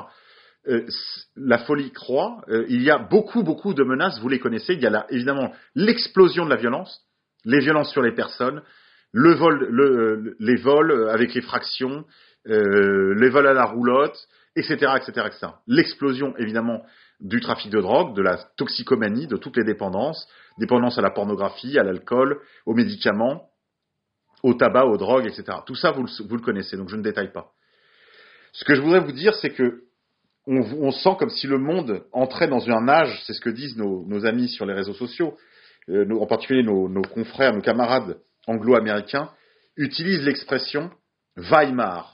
la 1.37 1.59
folie 1.59 1.91
croît. 1.91 2.43
il 2.69 2.83
y 2.83 2.91
a 2.91 2.99
beaucoup, 2.99 3.43
beaucoup 3.43 3.75
de 3.75 3.85
menaces. 3.85 4.21
Vous 4.21 4.29
les 4.29 4.41
connaissez. 4.41 4.75
Il 4.75 4.81
y 4.81 4.87
a 4.87 5.07
évidemment 5.11 5.53
l'explosion 5.75 6.45
de 6.45 6.51
la 6.51 6.57
violence, 6.57 7.03
les 7.45 7.61
violences 7.61 7.91
sur 7.91 8.03
les 8.03 8.13
personnes, 8.13 8.63
le 9.13 9.35
vol, 9.35 9.67
le, 9.71 10.37
les 10.39 10.57
vols 10.57 11.11
avec 11.11 11.37
effraction, 11.37 12.05
les 12.45 13.29
vols 13.29 13.47
à 13.47 13.53
la 13.53 13.65
roulotte, 13.65 14.17
etc., 14.57 14.93
etc., 14.97 15.27
etc. 15.27 15.53
L'explosion, 15.67 16.35
évidemment, 16.39 16.83
du 17.21 17.41
trafic 17.41 17.71
de 17.71 17.81
drogue, 17.81 18.15
de 18.17 18.23
la 18.23 18.37
toxicomanie, 18.57 19.27
de 19.27 19.37
toutes 19.37 19.57
les 19.57 19.65
dépendances, 19.65 20.29
dépendance 20.59 20.99
à 20.99 21.03
la 21.03 21.11
pornographie, 21.11 21.79
à 21.79 21.85
l'alcool, 21.85 22.41
aux 22.67 22.75
médicaments, 22.75 23.49
au 24.43 24.55
tabac, 24.55 24.87
aux 24.87 24.97
drogues, 24.97 25.27
etc. 25.27 25.59
Tout 25.67 25.75
ça, 25.75 25.93
vous 25.93 26.03
le, 26.03 26.41
connaissez, 26.41 26.77
donc 26.77 26.89
je 26.89 26.97
ne 26.97 27.03
détaille 27.03 27.33
pas. 27.33 27.53
Ce 28.53 28.65
que 28.65 28.75
je 28.75 28.81
voudrais 28.81 29.01
vous 29.01 29.13
dire, 29.13 29.35
c'est 29.35 29.51
que 29.51 29.85
on, 30.47 30.91
sent 30.91 31.17
comme 31.21 31.31
si 31.31 31.47
le 31.47 31.59
monde 31.59 32.05
entrait 32.11 32.49
dans 32.49 32.69
un 32.69 32.89
âge, 32.89 33.23
c'est 33.27 33.33
ce 33.33 33.41
que 33.41 33.51
disent 33.51 33.77
nos, 33.77 34.27
amis 34.27 34.49
sur 34.49 34.67
les 34.67 34.75
réseaux 34.75 34.95
sociaux, 34.95 35.37
euh, 35.89 36.05
en 36.19 36.27
particulier 36.27 36.65
nos, 36.65 36.89
nos 36.89 37.03
confrères, 37.03 37.55
nos 37.55 37.61
camarades 37.61 38.19
anglo-américains, 38.49 39.31
utilisent 39.77 40.25
l'expression 40.25 40.91
Weimar 41.37 42.13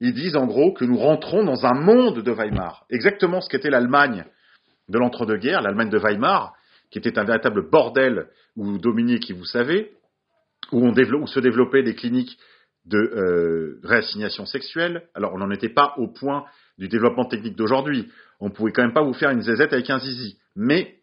ils 0.00 0.14
disent 0.14 0.36
en 0.36 0.46
gros 0.46 0.72
que 0.72 0.84
nous 0.84 0.98
rentrons 0.98 1.44
dans 1.44 1.66
un 1.66 1.74
monde 1.74 2.22
de 2.22 2.30
Weimar. 2.30 2.84
Exactement 2.90 3.40
ce 3.40 3.48
qu'était 3.48 3.70
l'Allemagne 3.70 4.24
de 4.88 4.98
l'entre-deux-guerres, 4.98 5.62
l'Allemagne 5.62 5.90
de 5.90 5.98
Weimar, 5.98 6.54
qui 6.90 6.98
était 6.98 7.18
un 7.18 7.24
véritable 7.24 7.68
bordel 7.68 8.28
où 8.56 8.78
Dominique, 8.78 9.30
vous 9.32 9.44
savez, 9.44 9.92
où, 10.72 10.86
on 10.86 11.26
se 11.26 11.40
développaient 11.40 11.82
des 11.82 11.94
cliniques 11.94 12.38
de 12.84 12.98
euh, 12.98 13.80
réassignation 13.84 14.46
sexuelle. 14.46 15.08
Alors 15.14 15.34
on 15.34 15.38
n'en 15.38 15.50
était 15.50 15.68
pas 15.68 15.94
au 15.96 16.08
point 16.08 16.44
du 16.78 16.88
développement 16.88 17.24
technique 17.24 17.56
d'aujourd'hui. 17.56 18.08
On 18.40 18.50
pouvait 18.50 18.72
quand 18.72 18.82
même 18.82 18.94
pas 18.94 19.02
vous 19.02 19.12
faire 19.12 19.30
une 19.30 19.42
zézette 19.42 19.72
avec 19.72 19.90
un 19.90 19.98
zizi. 19.98 20.38
Mais 20.56 20.98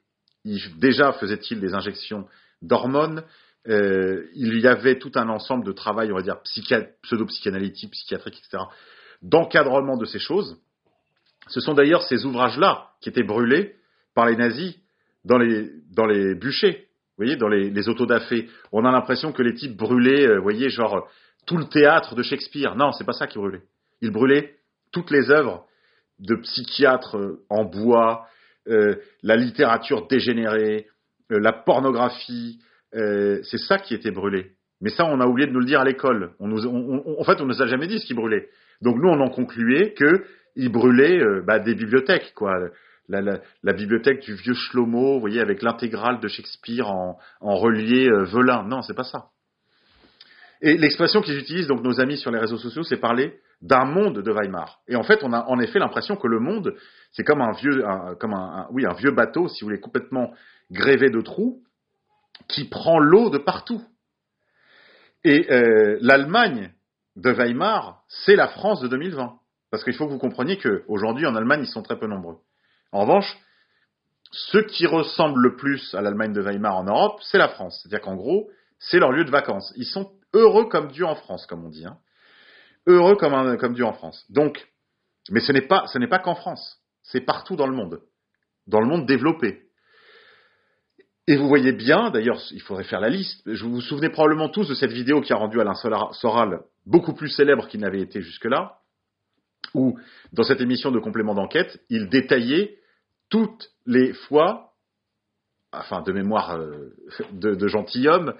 déjà 0.77 1.11
faisait-il 1.13 1.59
des 1.59 1.73
injections 1.73 2.27
d'hormones, 2.61 3.23
euh, 3.67 4.27
il 4.35 4.59
y 4.59 4.67
avait 4.67 4.99
tout 4.99 5.11
un 5.15 5.27
ensemble 5.29 5.65
de 5.65 5.71
travail, 5.71 6.11
on 6.11 6.15
va 6.15 6.21
dire, 6.21 6.39
pseudo-psychanalytique, 7.03 7.91
psychiatrique, 7.91 8.37
etc., 8.37 8.63
d'encadrement 9.21 9.97
de 9.97 10.05
ces 10.05 10.19
choses. 10.19 10.57
Ce 11.47 11.59
sont 11.59 11.73
d'ailleurs 11.73 12.03
ces 12.03 12.25
ouvrages-là 12.25 12.91
qui 13.01 13.09
étaient 13.09 13.23
brûlés 13.23 13.75
par 14.13 14.27
les 14.27 14.35
nazis 14.35 14.75
dans 15.23 15.37
les, 15.37 15.69
dans 15.91 16.05
les 16.05 16.35
bûchers, 16.35 16.84
vous 17.17 17.23
voyez, 17.23 17.35
dans 17.37 17.47
les, 17.47 17.69
les 17.69 17.89
autodafés. 17.89 18.49
On 18.71 18.85
a 18.85 18.91
l'impression 18.91 19.31
que 19.31 19.41
les 19.41 19.53
types 19.53 19.77
brûlaient, 19.77 20.27
euh, 20.27 20.37
vous 20.37 20.43
voyez, 20.43 20.69
genre 20.69 21.07
tout 21.45 21.57
le 21.57 21.65
théâtre 21.65 22.15
de 22.15 22.23
Shakespeare. 22.23 22.75
Non, 22.75 22.91
c'est 22.91 23.05
pas 23.05 23.13
ça 23.13 23.27
qu'ils 23.27 23.41
brûlaient. 23.41 23.63
Ils 24.01 24.11
brûlaient 24.11 24.55
toutes 24.91 25.11
les 25.11 25.31
œuvres 25.31 25.65
de 26.19 26.35
psychiatres 26.35 27.17
euh, 27.17 27.45
en 27.49 27.65
bois, 27.65 28.27
la 29.21 29.35
littérature 29.35 30.07
dégénérée, 30.07 30.87
la 31.29 31.53
pornographie, 31.53 32.59
euh, 32.95 33.39
c'est 33.43 33.57
ça 33.57 33.77
qui 33.77 33.93
était 33.93 34.11
brûlé. 34.11 34.51
Mais 34.81 34.89
ça, 34.89 35.05
on 35.05 35.19
a 35.19 35.25
oublié 35.25 35.47
de 35.47 35.53
nous 35.53 35.59
le 35.59 35.65
dire 35.65 35.81
à 35.81 35.85
l'école. 35.85 36.31
en 36.39 37.23
fait, 37.23 37.41
on 37.41 37.45
ne 37.45 37.47
nous 37.47 37.61
a 37.61 37.67
jamais 37.67 37.87
dit 37.87 37.99
ce 37.99 38.05
qui 38.05 38.13
brûlait. 38.13 38.49
Donc 38.81 38.97
nous, 38.97 39.09
on 39.09 39.19
en 39.19 39.29
concluait 39.29 39.93
qu'il 39.93 40.71
brûlait 40.71 41.19
euh, 41.19 41.41
bah, 41.41 41.59
des 41.59 41.75
bibliothèques, 41.75 42.33
quoi. 42.35 42.53
La, 43.07 43.73
bibliothèque 43.73 44.21
du 44.21 44.33
vieux 44.33 44.53
Shlomo, 44.53 45.13
vous 45.13 45.19
voyez, 45.19 45.41
avec 45.41 45.61
l'intégrale 45.61 46.19
de 46.19 46.27
Shakespeare 46.27 46.89
en, 46.89 47.17
relié 47.41 48.09
euh, 48.09 48.23
velin. 48.23 48.63
Non, 48.67 48.81
c'est 48.81 48.95
pas 48.95 49.03
ça. 49.03 49.29
Et 50.61 50.77
l'expression 50.77 51.21
qu'ils 51.21 51.37
utilisent, 51.37 51.67
donc 51.67 51.83
nos 51.83 51.99
amis 51.99 52.17
sur 52.17 52.31
les 52.31 52.39
réseaux 52.39 52.57
sociaux, 52.57 52.83
c'est 52.83 52.97
parler 52.97 53.39
d'un 53.61 53.85
monde 53.85 54.21
de 54.21 54.31
Weimar. 54.31 54.79
Et 54.87 54.95
en 54.95 55.03
fait, 55.03 55.23
on 55.23 55.33
a 55.33 55.45
en 55.47 55.59
effet 55.59 55.79
l'impression 55.79 56.15
que 56.15 56.27
le 56.27 56.39
monde, 56.39 56.75
c'est 57.11 57.23
comme 57.23 57.41
un 57.41 57.51
vieux, 57.51 57.83
vieux 58.97 59.11
bateau, 59.11 59.47
si 59.47 59.61
vous 59.61 59.67
voulez, 59.67 59.79
complètement 59.79 60.33
grévé 60.71 61.09
de 61.09 61.21
trous, 61.21 61.61
qui 62.47 62.65
prend 62.65 62.99
l'eau 62.99 63.29
de 63.29 63.37
partout. 63.37 63.83
Et 65.23 65.51
euh, 65.51 65.97
l'Allemagne 66.01 66.71
de 67.15 67.31
Weimar, 67.31 68.03
c'est 68.07 68.35
la 68.35 68.47
France 68.47 68.81
de 68.81 68.87
2020. 68.87 69.39
Parce 69.71 69.83
qu'il 69.83 69.93
faut 69.93 70.05
que 70.05 70.11
vous 70.11 70.19
compreniez 70.19 70.57
qu'aujourd'hui, 70.57 71.25
en 71.25 71.35
Allemagne, 71.35 71.61
ils 71.63 71.71
sont 71.71 71.81
très 71.81 71.97
peu 71.97 72.07
nombreux. 72.07 72.37
En 72.91 73.01
revanche, 73.01 73.37
ceux 74.31 74.63
qui 74.63 74.85
ressemblent 74.85 75.41
le 75.41 75.55
plus 75.55 75.93
à 75.93 76.01
l'Allemagne 76.01 76.33
de 76.33 76.41
Weimar 76.41 76.75
en 76.75 76.83
Europe, 76.83 77.19
c'est 77.23 77.37
la 77.37 77.49
France. 77.49 77.79
C'est-à-dire 77.81 78.01
qu'en 78.01 78.15
gros, 78.15 78.49
c'est 78.79 78.99
leur 78.99 79.11
lieu 79.11 79.23
de 79.23 79.31
vacances. 79.31 79.73
Ils 79.77 79.85
sont 79.85 80.11
heureux 80.33 80.67
comme 80.67 80.91
Dieu 80.91 81.05
en 81.05 81.15
France, 81.15 81.45
comme 81.45 81.65
on 81.65 81.69
dit. 81.69 81.85
Hein. 81.85 81.97
Heureux 82.87 83.15
comme, 83.15 83.73
Dieu 83.73 83.85
en 83.85 83.93
France. 83.93 84.25
Donc, 84.29 84.67
mais 85.31 85.39
ce 85.39 85.51
n'est 85.51 85.61
pas, 85.61 85.87
ce 85.87 85.97
qu'en 86.17 86.35
France. 86.35 86.79
C'est 87.01 87.21
partout 87.21 87.55
dans 87.55 87.67
le 87.67 87.75
monde. 87.75 88.01
Dans 88.67 88.79
le 88.79 88.87
monde 88.87 89.05
développé. 89.05 89.63
Et 91.27 91.37
vous 91.37 91.47
voyez 91.47 91.71
bien, 91.71 92.11
d'ailleurs, 92.11 92.39
il 92.51 92.61
faudrait 92.61 92.83
faire 92.83 92.99
la 92.99 93.09
liste. 93.09 93.47
Vous 93.47 93.71
vous 93.71 93.81
souvenez 93.81 94.09
probablement 94.09 94.49
tous 94.49 94.67
de 94.67 94.75
cette 94.75 94.91
vidéo 94.91 95.21
qui 95.21 95.33
a 95.33 95.37
rendu 95.37 95.59
Alain 95.59 95.73
Soral 95.73 96.61
beaucoup 96.85 97.13
plus 97.13 97.29
célèbre 97.29 97.67
qu'il 97.67 97.79
n'avait 97.79 98.01
été 98.01 98.21
jusque-là, 98.21 98.77
où, 99.75 99.99
dans 100.33 100.43
cette 100.43 100.61
émission 100.61 100.91
de 100.91 100.99
complément 100.99 101.35
d'enquête, 101.35 101.79
il 101.89 102.09
détaillait 102.09 102.77
toutes 103.29 103.69
les 103.85 104.13
fois, 104.13 104.71
enfin 105.71 106.01
de 106.01 106.11
mémoire 106.11 106.59
de, 107.31 107.55
de 107.55 107.67
gentilhomme, 107.67 108.33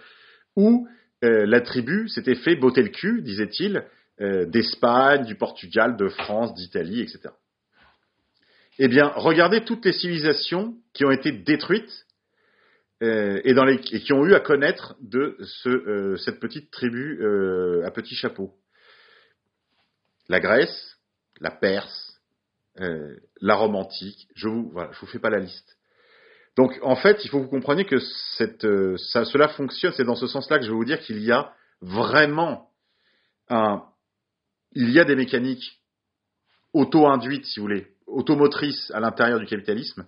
où 0.56 0.88
la 1.22 1.62
tribu 1.62 2.08
s'était 2.08 2.36
fait 2.36 2.56
botter 2.56 2.84
le 2.84 2.90
cul, 2.90 3.24
disait-il, 3.24 3.84
d'Espagne, 4.20 5.26
du 5.26 5.36
Portugal, 5.36 5.98
de 5.98 6.08
France, 6.08 6.54
d'Italie, 6.54 7.02
etc. 7.02 7.30
Eh 8.78 8.88
bien, 8.88 9.12
regardez 9.16 9.64
toutes 9.64 9.86
les 9.86 9.94
civilisations 9.94 10.76
qui 10.94 11.06
ont 11.06 11.12
été 11.12 11.32
détruites 11.32 12.06
euh, 13.04 13.40
et, 13.44 13.80
qui 13.80 14.14
ont 14.14 14.26
eu 14.26 14.34
à 14.34 14.40
connaître 14.42 14.96
de 15.02 15.38
ce, 15.42 15.70
euh, 15.70 16.18
cette 16.18 16.40
petite 16.40 16.72
tribu 16.72 17.22
euh, 17.22 17.86
à 17.86 17.92
petit 17.92 18.16
chapeau. 18.16 18.54
La 20.28 20.40
Grèce, 20.40 20.95
la 21.40 21.52
Perse, 21.52 22.20
la 22.78 23.56
Rome 23.56 23.76
antique, 23.76 24.28
je 24.36 24.48
vous, 24.48 24.70
voilà, 24.72 24.92
je 24.92 25.00
vous 25.00 25.08
fais 25.08 25.20
pas 25.20 25.30
la 25.30 25.40
liste. 25.40 25.78
Donc, 26.58 26.78
en 26.82 26.96
fait, 26.96 27.24
il 27.24 27.30
faut 27.30 27.40
que 27.40 27.44
vous 27.44 27.50
compreniez 27.50 27.86
que 27.86 28.00
ça, 28.00 29.26
cela 29.26 29.50
fonctionne. 29.50 29.94
C'est 29.96 30.06
dans 30.06 30.16
ce 30.16 30.28
sens-là 30.28 30.58
que 30.58 30.64
je 30.64 30.70
vais 30.70 30.76
vous 30.76 30.86
dire 30.86 31.00
qu'il 31.02 31.22
y 31.22 31.32
a 31.32 31.54
vraiment 31.82 32.70
un, 33.50 33.84
il 34.72 34.92
y 34.92 35.00
a 35.00 35.06
des 35.06 35.16
mécaniques 35.16 35.82
auto-induites, 36.74 37.46
si 37.46 37.60
vous 37.60 37.66
voulez, 37.66 37.88
automotrice 38.08 38.92
à 38.92 39.00
l'intérieur 39.00 39.40
du 39.40 39.46
capitalisme, 39.46 40.06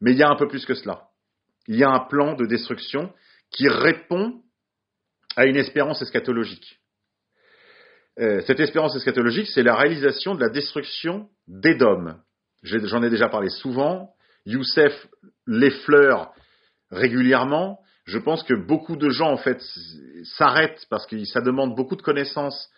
mais 0.00 0.12
il 0.12 0.18
y 0.18 0.22
a 0.22 0.28
un 0.28 0.36
peu 0.36 0.48
plus 0.48 0.64
que 0.64 0.74
cela. 0.74 1.08
Il 1.66 1.76
y 1.76 1.84
a 1.84 1.90
un 1.90 2.00
plan 2.00 2.34
de 2.34 2.46
destruction 2.46 3.12
qui 3.50 3.68
répond 3.68 4.42
à 5.36 5.46
une 5.46 5.56
espérance 5.56 6.02
eschatologique. 6.02 6.80
Euh, 8.20 8.40
cette 8.46 8.58
espérance 8.58 8.96
eschatologique, 8.96 9.46
c'est 9.48 9.62
la 9.62 9.76
réalisation 9.76 10.34
de 10.34 10.40
la 10.40 10.48
destruction 10.48 11.28
d'Édom. 11.46 12.16
J'en 12.62 13.02
ai 13.02 13.10
déjà 13.10 13.28
parlé 13.28 13.48
souvent. 13.48 14.10
Youssef 14.44 15.06
l'effleure 15.46 16.32
régulièrement. 16.90 17.78
Je 18.06 18.18
pense 18.18 18.42
que 18.42 18.54
beaucoup 18.54 18.96
de 18.96 19.10
gens, 19.10 19.30
en 19.30 19.36
fait, 19.36 19.62
s'arrêtent 20.36 20.84
parce 20.90 21.06
que 21.06 21.24
ça 21.26 21.40
demande 21.40 21.76
beaucoup 21.76 21.94
de 21.94 22.02
connaissances 22.02 22.70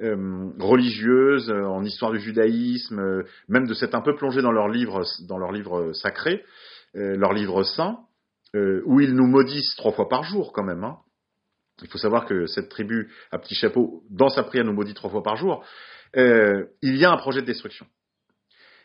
euh, 0.00 0.48
religieuses, 0.58 1.50
euh, 1.50 1.64
en 1.64 1.84
histoire 1.84 2.12
du 2.12 2.20
judaïsme, 2.20 3.24
même 3.48 3.66
de 3.66 3.74
s'être 3.74 3.94
un 3.94 4.00
peu 4.00 4.14
plongé 4.14 4.40
dans 4.40 4.52
leurs 4.52 4.68
livres, 4.68 5.04
dans 5.28 5.36
leurs 5.36 5.52
livres 5.52 5.92
sacrés, 5.92 6.42
leurs 6.94 7.34
livres 7.34 7.62
saints, 7.64 7.98
où 8.54 9.00
ils 9.00 9.14
nous 9.14 9.26
maudissent 9.26 9.76
trois 9.76 9.92
fois 9.92 10.08
par 10.08 10.24
jour 10.24 10.52
quand 10.52 10.64
même. 10.64 10.82
Hein. 10.84 10.96
Il 11.82 11.88
faut 11.88 11.98
savoir 11.98 12.26
que 12.26 12.46
cette 12.46 12.68
tribu 12.68 13.10
à 13.30 13.38
petit 13.38 13.54
chapeau, 13.54 14.02
dans 14.10 14.28
sa 14.28 14.42
prière, 14.42 14.64
nous 14.64 14.72
maudit 14.72 14.94
trois 14.94 15.10
fois 15.10 15.22
par 15.22 15.36
jour. 15.36 15.64
il 16.14 16.96
y 16.96 17.04
a 17.04 17.10
un 17.10 17.16
projet 17.16 17.40
de 17.40 17.46
destruction. 17.46 17.86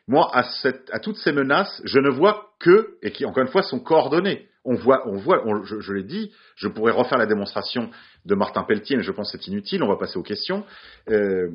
Moi, 0.08 0.30
à 0.34 1.00
toutes 1.00 1.18
ces 1.18 1.32
menaces, 1.32 1.82
je 1.84 1.98
ne 1.98 2.10
vois 2.10 2.52
que, 2.60 2.98
et 3.02 3.12
qui 3.12 3.26
encore 3.26 3.44
une 3.44 3.50
fois 3.50 3.64
sont 3.64 3.80
coordonnées, 3.80 4.48
on 4.64 4.76
voit, 4.76 5.08
on 5.08 5.18
voit, 5.18 5.44
je, 5.64 5.94
l'ai 5.94 6.04
dit, 6.04 6.32
je 6.56 6.68
pourrais 6.68 6.92
refaire 6.92 7.18
la 7.18 7.26
démonstration 7.28 7.90
de 8.26 8.36
Martin 8.36 8.64
Pelletier, 8.64 8.98
mais 8.98 9.04
je 9.04 9.12
pense 9.12 9.32
que 9.32 9.38
c'est 9.38 9.48
inutile, 9.48 9.84
on 9.84 9.88
va 9.88 9.98
passer 9.98 10.18
aux 10.18 10.24
questions. 10.24 10.66
Euh, 11.10 11.52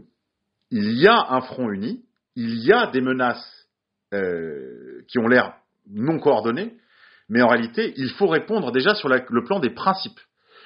il 0.71 0.93
y 0.99 1.09
a 1.09 1.27
un 1.31 1.41
front 1.41 1.71
uni, 1.71 2.05
il 2.37 2.59
y 2.61 2.73
a 2.73 2.87
des 2.87 3.01
menaces 3.01 3.67
euh, 4.15 5.03
qui 5.09 5.19
ont 5.19 5.27
l'air 5.27 5.55
non 5.89 6.19
coordonnées, 6.21 6.77
mais 7.29 7.43
en 7.43 7.49
réalité, 7.49 7.93
il 7.97 8.11
faut 8.11 8.29
répondre 8.29 8.71
déjà 8.73 8.95
sur 8.95 9.09
le 9.09 9.45
plan 9.45 9.59
des 9.59 9.71
principes. 9.71 10.21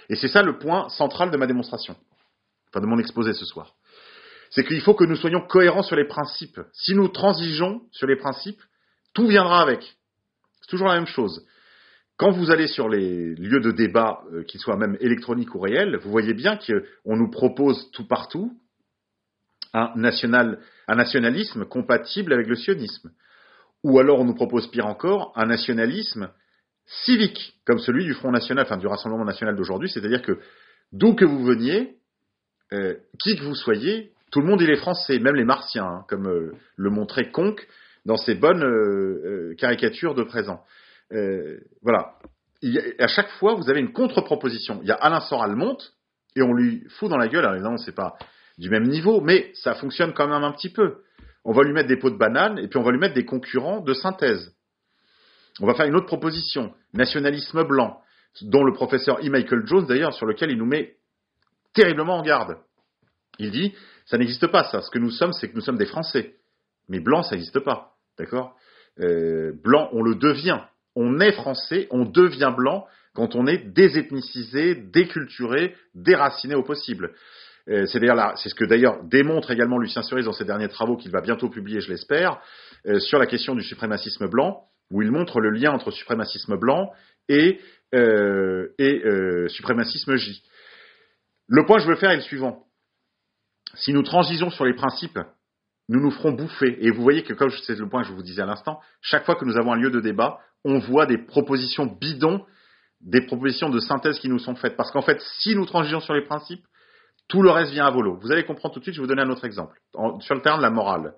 Et 0.08 0.16
c'est 0.16 0.28
ça 0.28 0.42
le 0.42 0.58
point 0.58 0.88
central 0.90 1.30
de 1.30 1.36
ma 1.36 1.46
démonstration, 1.46 1.96
enfin 2.68 2.80
de 2.80 2.86
mon 2.86 2.98
exposé 2.98 3.32
ce 3.32 3.44
soir. 3.44 3.74
C'est 4.50 4.64
qu'il 4.64 4.80
faut 4.80 4.94
que 4.94 5.04
nous 5.04 5.16
soyons 5.16 5.40
cohérents 5.40 5.82
sur 5.82 5.96
les 5.96 6.06
principes. 6.06 6.60
Si 6.72 6.94
nous 6.94 7.08
transigeons 7.08 7.82
sur 7.90 8.06
les 8.06 8.16
principes, 8.16 8.62
tout 9.12 9.26
viendra 9.26 9.60
avec. 9.60 9.96
C'est 10.60 10.68
toujours 10.68 10.88
la 10.88 10.94
même 10.94 11.06
chose. 11.06 11.44
Quand 12.16 12.30
vous 12.30 12.50
allez 12.50 12.68
sur 12.68 12.88
les 12.88 13.34
lieux 13.34 13.60
de 13.60 13.72
débat, 13.72 14.20
euh, 14.32 14.44
qu'ils 14.44 14.60
soient 14.60 14.76
même 14.76 14.96
électroniques 15.00 15.54
ou 15.54 15.60
réels, 15.60 15.96
vous 15.96 16.10
voyez 16.10 16.34
bien 16.34 16.56
qu'on 16.56 17.16
nous 17.16 17.30
propose 17.30 17.90
tout 17.90 18.06
partout 18.06 18.52
un, 19.72 19.92
un 19.96 20.94
nationalisme 20.94 21.64
compatible 21.64 22.32
avec 22.32 22.46
le 22.46 22.54
sionisme. 22.54 23.10
Ou 23.82 23.98
alors 23.98 24.20
on 24.20 24.24
nous 24.24 24.34
propose 24.34 24.70
pire 24.70 24.86
encore, 24.86 25.32
un 25.34 25.46
nationalisme 25.46 26.30
civique, 26.86 27.54
comme 27.66 27.78
celui 27.78 28.04
du 28.04 28.14
Front 28.14 28.30
National, 28.30 28.64
enfin 28.64 28.76
du 28.76 28.86
Rassemblement 28.86 29.24
National 29.24 29.56
d'aujourd'hui, 29.56 29.88
c'est-à-dire 29.88 30.22
que 30.22 30.38
d'où 30.92 31.14
que 31.14 31.24
vous 31.24 31.44
veniez, 31.44 31.96
euh, 32.72 32.94
qui 33.22 33.36
que 33.36 33.42
vous 33.42 33.54
soyez, 33.54 34.12
tout 34.30 34.40
le 34.40 34.46
monde 34.46 34.60
il 34.60 34.70
est 34.70 34.76
français, 34.76 35.18
même 35.18 35.36
les 35.36 35.44
martiens, 35.44 35.84
hein, 35.84 36.04
comme 36.08 36.28
euh, 36.28 36.52
le 36.76 36.90
montrait 36.90 37.30
Conque 37.30 37.66
dans 38.04 38.16
ses 38.16 38.34
bonnes 38.34 39.56
caricatures 39.56 40.14
de 40.14 40.24
présent. 40.24 40.62
Euh, 41.12 41.60
voilà. 41.82 42.14
à 42.98 43.06
chaque 43.06 43.30
fois, 43.30 43.54
vous 43.54 43.70
avez 43.70 43.80
une 43.80 43.92
contre-proposition. 43.92 44.80
Il 44.82 44.88
y 44.88 44.92
a 44.92 44.96
Alain 44.96 45.20
Soral 45.20 45.56
monte 45.56 45.94
et 46.36 46.42
on 46.42 46.52
lui 46.52 46.84
fout 46.90 47.08
dans 47.08 47.16
la 47.16 47.28
gueule. 47.28 47.44
Alors 47.44 47.54
évidemment, 47.54 47.78
c'est 47.78 47.94
pas 47.94 48.16
du 48.58 48.70
même 48.70 48.84
niveau, 48.84 49.20
mais 49.20 49.50
ça 49.54 49.74
fonctionne 49.74 50.12
quand 50.12 50.28
même 50.28 50.44
un 50.44 50.52
petit 50.52 50.70
peu. 50.70 51.02
On 51.44 51.52
va 51.52 51.62
lui 51.62 51.72
mettre 51.72 51.88
des 51.88 51.96
pots 51.96 52.10
de 52.10 52.16
banane 52.16 52.58
et 52.58 52.68
puis 52.68 52.78
on 52.78 52.82
va 52.82 52.90
lui 52.90 52.98
mettre 52.98 53.14
des 53.14 53.24
concurrents 53.24 53.80
de 53.80 53.94
synthèse. 53.94 54.53
On 55.60 55.66
va 55.66 55.74
faire 55.74 55.86
une 55.86 55.96
autre 55.96 56.06
proposition, 56.06 56.72
nationalisme 56.92 57.62
blanc, 57.64 58.00
dont 58.42 58.64
le 58.64 58.72
professeur 58.72 59.20
E. 59.24 59.30
Michael 59.30 59.66
Jones, 59.66 59.86
d'ailleurs, 59.86 60.14
sur 60.14 60.26
lequel 60.26 60.50
il 60.50 60.58
nous 60.58 60.66
met 60.66 60.96
terriblement 61.72 62.18
en 62.18 62.22
garde. 62.22 62.56
Il 63.38 63.50
dit, 63.50 63.74
ça 64.06 64.18
n'existe 64.18 64.46
pas, 64.48 64.64
ça. 64.64 64.80
Ce 64.80 64.90
que 64.90 64.98
nous 64.98 65.10
sommes, 65.10 65.32
c'est 65.32 65.48
que 65.48 65.54
nous 65.54 65.60
sommes 65.60 65.78
des 65.78 65.86
Français. 65.86 66.34
Mais 66.88 67.00
blanc, 67.00 67.22
ça 67.22 67.36
n'existe 67.36 67.60
pas. 67.60 67.94
D'accord? 68.18 68.56
Euh, 69.00 69.52
Blanc, 69.62 69.88
on 69.92 70.02
le 70.02 70.14
devient 70.14 70.60
on 70.96 71.20
est 71.20 71.32
français, 71.32 71.88
on 71.90 72.04
devient 72.04 72.52
blanc 72.56 72.86
quand 73.14 73.34
on 73.34 73.46
est 73.46 73.58
désethnicisé, 73.72 74.74
déculturé, 74.74 75.74
déraciné 75.94 76.54
au 76.54 76.62
possible. 76.62 77.12
Euh, 77.68 77.86
c'est 77.86 78.00
c'est 78.36 78.48
ce 78.48 78.54
que 78.54 78.64
d'ailleurs 78.64 79.02
démontre 79.04 79.50
également 79.50 79.78
Lucien 79.78 80.02
Cerise 80.02 80.26
dans 80.26 80.32
ses 80.32 80.44
derniers 80.44 80.68
travaux 80.68 80.96
qu'il 80.96 81.10
va 81.10 81.20
bientôt 81.20 81.48
publier, 81.48 81.80
je 81.80 81.90
l'espère, 81.90 82.40
euh, 82.86 82.98
sur 82.98 83.18
la 83.18 83.26
question 83.26 83.54
du 83.54 83.62
suprémacisme 83.62 84.28
blanc, 84.28 84.64
où 84.94 85.02
il 85.02 85.10
montre 85.10 85.40
le 85.40 85.50
lien 85.50 85.72
entre 85.72 85.90
suprémacisme 85.90 86.56
blanc 86.56 86.92
et, 87.28 87.60
euh, 87.96 88.68
et 88.78 89.02
suprémacisme 89.48 90.14
J. 90.14 90.40
Le 91.48 91.66
point 91.66 91.78
que 91.78 91.82
je 91.82 91.88
veux 91.88 91.96
faire 91.96 92.12
est 92.12 92.16
le 92.16 92.22
suivant. 92.22 92.64
Si 93.74 93.92
nous 93.92 94.04
transigeons 94.04 94.50
sur 94.50 94.64
les 94.64 94.74
principes, 94.74 95.18
nous 95.88 96.00
nous 96.00 96.12
ferons 96.12 96.30
bouffer. 96.30 96.78
Et 96.80 96.92
vous 96.92 97.02
voyez 97.02 97.24
que, 97.24 97.34
comme 97.34 97.50
c'est 97.50 97.76
le 97.76 97.88
point 97.88 98.02
que 98.02 98.08
je 98.08 98.12
vous 98.12 98.22
disais 98.22 98.42
à 98.42 98.46
l'instant, 98.46 98.80
chaque 99.02 99.24
fois 99.24 99.34
que 99.34 99.44
nous 99.44 99.56
avons 99.56 99.72
un 99.72 99.76
lieu 99.76 99.90
de 99.90 100.00
débat, 100.00 100.38
on 100.64 100.78
voit 100.78 101.06
des 101.06 101.18
propositions 101.18 101.86
bidons, 101.86 102.46
des 103.00 103.22
propositions 103.22 103.70
de 103.70 103.80
synthèse 103.80 104.20
qui 104.20 104.28
nous 104.28 104.38
sont 104.38 104.54
faites. 104.54 104.76
Parce 104.76 104.92
qu'en 104.92 105.02
fait, 105.02 105.20
si 105.40 105.56
nous 105.56 105.66
transigeons 105.66 106.00
sur 106.00 106.14
les 106.14 106.24
principes, 106.24 106.64
tout 107.28 107.42
le 107.42 107.50
reste 107.50 107.72
vient 107.72 107.86
à 107.86 107.90
volo. 107.90 108.16
Vous 108.22 108.30
allez 108.30 108.44
comprendre 108.44 108.74
tout 108.74 108.78
de 108.78 108.84
suite, 108.84 108.94
je 108.94 109.00
vais 109.00 109.06
vous 109.06 109.12
donner 109.12 109.22
un 109.22 109.30
autre 109.30 109.44
exemple. 109.44 109.76
sur 110.20 110.36
le 110.36 110.40
terrain 110.40 110.58
de 110.58 110.62
la 110.62 110.70
morale. 110.70 111.14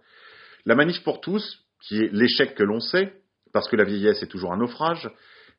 La 0.65 0.75
manif 0.75 1.03
pour 1.05 1.21
tous, 1.21 1.61
qui 1.83 2.01
est 2.01 2.11
l'échec 2.11 2.55
que 2.55 2.63
l'on 2.63 2.81
sait, 2.81 3.13
parce 3.53 3.69
que 3.69 3.77
la 3.77 3.85
vieillesse 3.85 4.23
est 4.23 4.29
toujours 4.29 4.53
un 4.53 4.57
naufrage, 4.57 5.11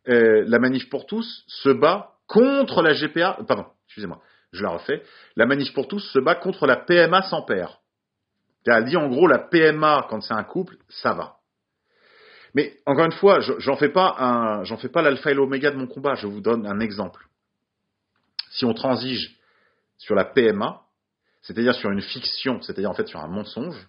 euh, 0.08 0.44
la 0.48 0.60
manif 0.60 0.90
pour 0.90 1.06
tous 1.06 1.44
se 1.48 1.70
bat 1.70 2.14
contre 2.28 2.82
la 2.82 2.94
GPA, 2.94 3.40
pardon, 3.48 3.66
excusez-moi, 3.88 4.22
je 4.52 4.64
la 4.64 4.70
refais, 4.70 5.04
la 5.36 5.46
manif 5.46 5.74
pour 5.74 5.88
tous 5.88 6.00
se 6.00 6.20
bat 6.20 6.36
contre 6.36 6.66
la 6.66 6.78
PMA 6.78 7.24
sans 7.24 7.42
père. 7.42 7.80
Elle 8.66 8.86
dit 8.86 8.98
en 8.98 9.08
gros 9.08 9.28
la 9.28 9.40
PMA 9.40 10.08
quand 10.10 10.22
c'est 10.22 10.34
un 10.34 10.44
couple, 10.44 10.78
ça 10.90 11.14
va. 11.14 11.38
Mais 12.54 12.78
encore 12.86 13.06
une 13.06 13.12
fois, 13.12 13.40
j'en 13.40 13.78
fais 13.78 13.90
pas 13.90 14.64
fais 14.80 14.90
pas 14.90 15.02
l'alpha 15.02 15.32
et 15.32 15.34
l'oméga 15.34 15.72
de 15.72 15.78
mon 15.78 15.88
combat. 15.88 16.16
Je 16.16 16.28
vous 16.28 16.42
donne 16.42 16.66
un 16.66 16.80
exemple. 16.80 17.28
Si 18.52 18.66
on 18.66 18.74
transige 18.74 19.38
sur 19.98 20.16
la 20.16 20.26
PMA, 20.26 20.82
c'est-à-dire 21.42 21.76
sur 21.76 21.92
une 21.92 22.02
fiction, 22.02 22.62
c'est-à-dire 22.62 22.90
en 22.90 22.94
fait 22.94 23.08
sur 23.08 23.20
un 23.20 23.28
mensonge, 23.28 23.88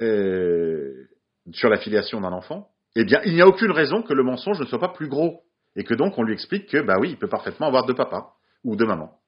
euh, 0.00 1.08
sur 1.52 1.68
la 1.68 1.78
filiation 1.78 2.20
d'un 2.20 2.32
enfant, 2.32 2.70
eh 2.96 3.04
bien, 3.04 3.20
il 3.24 3.34
n'y 3.34 3.42
a 3.42 3.46
aucune 3.46 3.70
raison 3.70 4.02
que 4.02 4.12
le 4.12 4.22
mensonge 4.22 4.60
ne 4.60 4.66
soit 4.66 4.80
pas 4.80 4.88
plus 4.88 5.08
gros 5.08 5.42
et 5.76 5.84
que 5.84 5.94
donc 5.94 6.18
on 6.18 6.22
lui 6.22 6.32
explique 6.32 6.68
que 6.68 6.82
bah 6.82 6.96
oui, 7.00 7.10
il 7.10 7.16
peut 7.16 7.28
parfaitement 7.28 7.66
avoir 7.66 7.86
deux 7.86 7.94
papas 7.94 8.34
ou 8.64 8.76
deux 8.76 8.86
mamans. 8.86 9.18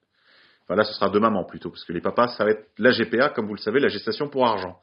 Enfin 0.63 0.75
là, 0.75 0.83
ce 0.83 0.93
sera 0.93 1.09
deux 1.09 1.19
mamans 1.19 1.43
plutôt, 1.43 1.69
parce 1.69 1.83
que 1.83 1.93
les 1.93 2.01
papas, 2.01 2.29
ça 2.29 2.45
va 2.45 2.51
être 2.51 2.67
la 2.77 2.91
GPA, 2.91 3.29
comme 3.29 3.47
vous 3.47 3.55
le 3.55 3.61
savez, 3.61 3.79
la 3.79 3.87
gestation 3.87 4.29
pour 4.29 4.45
argent. 4.45 4.79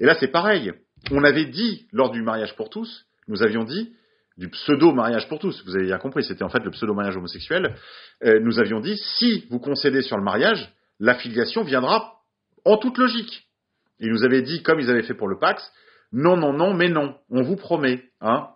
Et 0.00 0.06
là, 0.06 0.14
c'est 0.18 0.28
pareil. 0.28 0.72
On 1.10 1.24
avait 1.24 1.46
dit, 1.46 1.86
lors 1.92 2.10
du 2.10 2.22
mariage 2.22 2.56
pour 2.56 2.70
tous, 2.70 3.06
nous 3.28 3.42
avions 3.42 3.64
dit, 3.64 3.92
du 4.36 4.48
pseudo-mariage 4.48 5.28
pour 5.28 5.40
tous, 5.40 5.64
vous 5.64 5.76
avez 5.76 5.86
bien 5.86 5.98
compris, 5.98 6.22
c'était 6.22 6.44
en 6.44 6.48
fait 6.48 6.64
le 6.64 6.70
pseudo-mariage 6.70 7.16
homosexuel, 7.16 7.74
euh, 8.24 8.38
nous 8.40 8.60
avions 8.60 8.80
dit, 8.80 8.96
si 8.96 9.46
vous 9.50 9.58
concédez 9.58 10.02
sur 10.02 10.16
le 10.16 10.22
mariage, 10.22 10.72
la 11.00 11.14
filiation 11.14 11.64
viendra 11.64 12.20
en 12.64 12.76
toute 12.76 12.98
logique. 12.98 13.48
Ils 13.98 14.10
nous 14.10 14.24
avaient 14.24 14.42
dit, 14.42 14.62
comme 14.62 14.78
ils 14.78 14.90
avaient 14.90 15.02
fait 15.02 15.14
pour 15.14 15.28
le 15.28 15.38
Pax, 15.38 15.72
non, 16.12 16.36
non, 16.36 16.52
non, 16.52 16.74
mais 16.74 16.88
non, 16.88 17.16
on 17.30 17.42
vous 17.42 17.56
promet. 17.56 18.02
Hein 18.20 18.48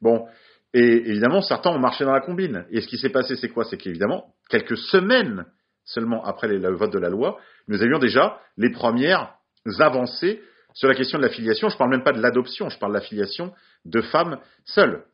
bon, 0.00 0.26
et 0.74 1.10
évidemment, 1.10 1.42
certains 1.42 1.70
ont 1.70 1.78
marché 1.78 2.04
dans 2.04 2.12
la 2.12 2.20
combine. 2.20 2.64
Et 2.70 2.80
ce 2.80 2.88
qui 2.88 2.98
s'est 2.98 3.10
passé, 3.10 3.36
c'est 3.36 3.48
quoi? 3.48 3.64
C'est 3.64 3.76
qu'évidemment, 3.76 4.34
quelques 4.48 4.78
semaines 4.78 5.44
seulement 5.84 6.24
après 6.24 6.48
le 6.48 6.74
vote 6.76 6.92
de 6.92 6.98
la 6.98 7.08
loi, 7.08 7.38
nous 7.68 7.82
avions 7.82 7.98
déjà 7.98 8.38
les 8.56 8.70
premières 8.70 9.34
avancées 9.80 10.40
sur 10.74 10.88
la 10.88 10.94
question 10.94 11.18
de 11.18 11.24
la 11.24 11.28
filiation. 11.28 11.68
Je 11.68 11.74
ne 11.74 11.78
parle 11.78 11.90
même 11.90 12.04
pas 12.04 12.12
de 12.12 12.22
l'adoption, 12.22 12.68
je 12.68 12.78
parle 12.78 12.92
de 12.92 12.98
la 12.98 13.04
filiation 13.04 13.52
de 13.84 14.00
femmes 14.00 14.38
seules. 14.64 15.04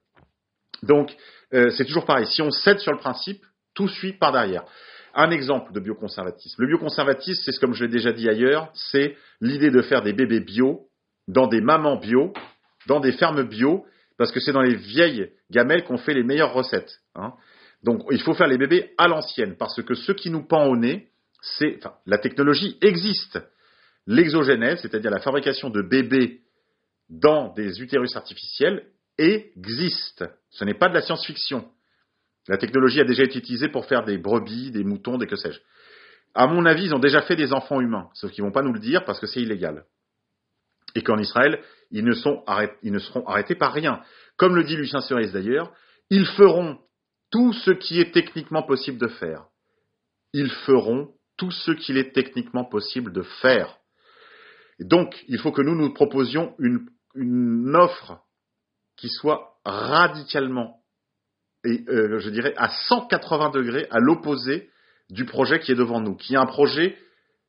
Donc, 0.83 1.17
euh, 1.55 1.71
c'est 1.71 1.85
toujours 1.85 2.05
pareil. 2.05 2.27
Si 2.27 2.43
on 2.43 2.51
cède 2.51 2.79
sur 2.79 2.93
le 2.93 2.99
principe, 2.99 3.45
tout 3.75 3.89
suit 3.89 4.13
par 4.13 4.33
derrière. 4.33 4.65
Un 5.15 5.31
exemple 5.31 5.73
de 5.73 5.81
bioconservatisme. 5.81 6.63
Le 6.63 6.69
bioconservatisme, 6.69 7.43
c'est 7.45 7.59
comme 7.59 7.73
je 7.73 7.85
l'ai 7.85 7.91
déjà 7.91 8.13
dit 8.13 8.29
ailleurs, 8.29 8.71
c'est 8.75 9.17
l'idée 9.41 9.71
de 9.71 9.83
faire 9.83 10.03
des 10.03 10.13
bébés 10.13 10.41
bio 10.41 10.88
dans 11.29 11.47
des 11.47 11.61
mamans 11.61 11.97
bio, 11.97 12.33
dans 12.87 13.01
des 13.01 13.13
fermes 13.13 13.45
bio, 13.45 13.87
parce 14.17 14.33
que 14.33 14.41
c'est 14.41 14.53
dans 14.53 14.63
les 14.63 14.75
vieilles 14.75 15.31
gamelles 15.51 15.85
qu'on 15.85 15.99
fait 15.99 16.15
les 16.15 16.25
meilleures 16.25 16.53
recettes. 16.53 17.01
Hein. 17.15 17.35
Donc, 17.85 18.03
il 18.11 18.21
faut 18.21 18.35
faire 18.35 18.49
les 18.49 18.59
bébés 18.59 18.91
à 18.99 19.07
l'ancienne, 19.07 19.57
parce 19.57 19.81
que 19.83 19.95
ce 19.95 20.13
qui 20.13 20.31
nous 20.31 20.43
pend 20.43 20.67
au 20.67 20.77
nez, 20.77 21.09
c'est, 21.41 21.79
la 22.07 22.19
technologie 22.19 22.77
existe. 22.81 23.39
L'exogénèse, 24.07 24.81
c'est-à-dire 24.81 25.11
la 25.11 25.21
fabrication 25.21 25.71
de 25.71 25.83
bébés 25.83 26.41
dans 27.09 27.53
des 27.53 27.81
utérus 27.81 28.17
artificiels, 28.17 28.87
existe. 29.19 30.25
Ce 30.51 30.65
n'est 30.65 30.75
pas 30.75 30.89
de 30.89 30.95
la 30.95 31.03
science-fiction. 31.03 31.69
La 32.49 32.57
technologie 32.57 33.01
a 33.01 33.05
déjà 33.05 33.25
été 33.25 33.39
utilisée 33.39 33.69
pour 33.69 33.87
faire 33.87 34.05
des 34.05 34.17
brebis, 34.17 34.71
des 34.71 34.85
moutons, 34.85 35.19
des 35.19 35.27
que 35.27 35.37
sais-je. 35.37 35.61
À 36.35 36.47
mon 36.47 36.65
avis, 36.67 36.87
ils 36.87 36.95
ont 36.95 36.99
déjà 36.99 37.23
fait 37.23 37.37
des 37.37 37.53
enfants 37.53 37.81
humains, 37.81 38.09
sauf 38.15 38.31
qu'ils 38.31 38.45
vont 38.45 38.53
pas 38.53 38.63
nous 38.63 38.73
le 38.73 38.81
dire 38.81 39.05
parce 39.05 39.21
que 39.21 39.27
c'est 39.27 39.41
illégal. 39.41 39.85
Et 40.95 41.03
qu'en 41.03 41.19
Israël, 41.19 41.63
ils 41.91 42.05
ne, 42.05 42.13
seront 42.13 42.43
arrêtés 43.27 43.55
par 43.55 43.73
rien. 43.73 44.03
Comme 44.37 44.57
le 44.57 44.65
dit 44.65 44.77
Lucien 44.77 45.01
Cerise 45.01 45.33
d'ailleurs, 45.33 45.73
ils 46.11 46.27
feront 46.27 46.79
tout 47.31 47.53
ce 47.53 47.71
qui 47.71 48.01
est 48.01 48.13
techniquement 48.13 48.63
possible 48.63 48.99
de 48.99 49.09
faire. 49.09 49.47
Ils 50.33 50.51
feront 50.51 51.13
tout 51.37 51.51
ce 51.51 51.73
qu'il 51.73 51.99
est 51.99 52.13
techniquement 52.13 52.65
possible 52.65 53.13
de 53.13 53.23
faire. 53.23 53.77
donc, 54.81 55.15
il 55.29 55.39
faut 55.39 55.53
que 55.53 55.63
nous 55.63 55.75
nous 55.75 55.93
proposions 55.93 56.55
une, 56.59 56.87
une 57.15 57.75
offre 57.77 58.21
qui 58.97 59.09
soit 59.09 59.55
radicalement, 59.65 60.81
et 61.65 61.85
euh, 61.89 62.19
je 62.19 62.31
dirais 62.31 62.55
à 62.57 62.69
180 62.89 63.51
degrés 63.51 63.87
à 63.91 63.99
l'opposé 63.99 64.71
du 65.11 65.25
projet 65.25 65.61
qui 65.61 65.73
est 65.73 65.77
devant 65.77 66.01
nous, 66.01 66.17
qui 66.17 66.35
est 66.35 66.39
un 66.39 66.47
projet 66.47 66.97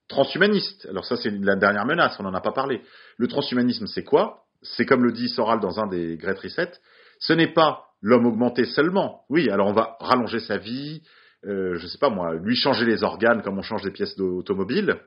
transhumaniste. 0.09 0.85
Alors 0.89 1.05
ça, 1.05 1.15
c'est 1.15 1.31
la 1.31 1.55
dernière 1.55 1.85
menace, 1.85 2.17
on 2.19 2.23
n'en 2.23 2.33
a 2.33 2.41
pas 2.41 2.51
parlé. 2.51 2.81
Le 3.17 3.27
transhumanisme, 3.27 3.87
c'est 3.87 4.03
quoi? 4.03 4.43
C'est 4.61 4.85
comme 4.85 5.05
le 5.05 5.13
dit 5.13 5.29
Soral 5.29 5.61
dans 5.61 5.79
un 5.79 5.87
des 5.87 6.17
Great 6.17 6.37
Reset, 6.39 6.71
ce 7.19 7.31
n'est 7.31 7.53
pas 7.53 7.85
l'homme 8.01 8.25
augmenté 8.25 8.65
seulement. 8.65 9.21
Oui, 9.29 9.49
alors 9.49 9.67
on 9.67 9.73
va 9.73 9.95
rallonger 10.01 10.39
sa 10.39 10.57
vie, 10.57 11.01
euh, 11.45 11.75
je 11.77 11.83
ne 11.83 11.87
sais 11.87 11.97
pas 11.97 12.09
moi, 12.09 12.35
lui 12.35 12.55
changer 12.55 12.85
les 12.85 13.03
organes 13.03 13.41
comme 13.41 13.57
on 13.57 13.61
change 13.61 13.83
des 13.83 13.91
pièces 13.91 14.17
d'automobile. 14.17 14.99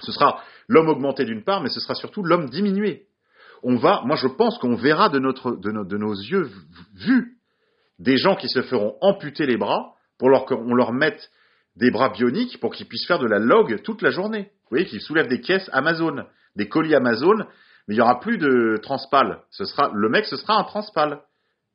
Ce 0.00 0.12
sera 0.12 0.40
l'homme 0.68 0.88
augmenté 0.88 1.24
d'une 1.24 1.42
part, 1.42 1.60
mais 1.60 1.68
ce 1.68 1.80
sera 1.80 1.94
surtout 1.94 2.22
l'homme 2.22 2.48
diminué 2.48 3.08
on 3.62 3.76
va, 3.76 4.02
moi 4.04 4.16
je 4.16 4.26
pense 4.26 4.58
qu'on 4.58 4.74
verra 4.74 5.08
de, 5.08 5.18
notre, 5.18 5.52
de, 5.52 5.96
nos 5.96 6.14
yeux 6.14 6.50
vus 6.94 7.36
des 7.98 8.16
gens 8.16 8.34
qui 8.34 8.48
se 8.48 8.62
feront 8.62 8.96
amputer 9.00 9.46
les 9.46 9.56
bras 9.56 9.94
pour 10.18 10.28
leur, 10.28 10.44
qu'on 10.46 10.74
leur 10.74 10.92
mette 10.92 11.30
des 11.76 11.90
bras 11.90 12.10
bioniques 12.10 12.60
pour 12.60 12.74
qu'ils 12.74 12.86
puissent 12.86 13.06
faire 13.06 13.18
de 13.18 13.26
la 13.26 13.38
log 13.38 13.82
toute 13.82 14.02
la 14.02 14.10
journée. 14.10 14.50
Vous 14.64 14.76
voyez, 14.76 14.86
qu'ils 14.86 15.00
soulèvent 15.00 15.28
des 15.28 15.40
caisses 15.40 15.68
Amazon, 15.72 16.24
des 16.56 16.68
colis 16.68 16.94
Amazon, 16.94 17.46
mais 17.88 17.94
il 17.94 17.96
n'y 17.96 18.00
aura 18.00 18.20
plus 18.20 18.38
de 18.38 18.78
transpal. 18.82 19.42
Ce 19.50 19.64
sera, 19.64 19.90
le 19.94 20.08
mec, 20.08 20.26
ce 20.26 20.36
sera 20.36 20.58
un 20.58 20.64
transpal, 20.64 21.22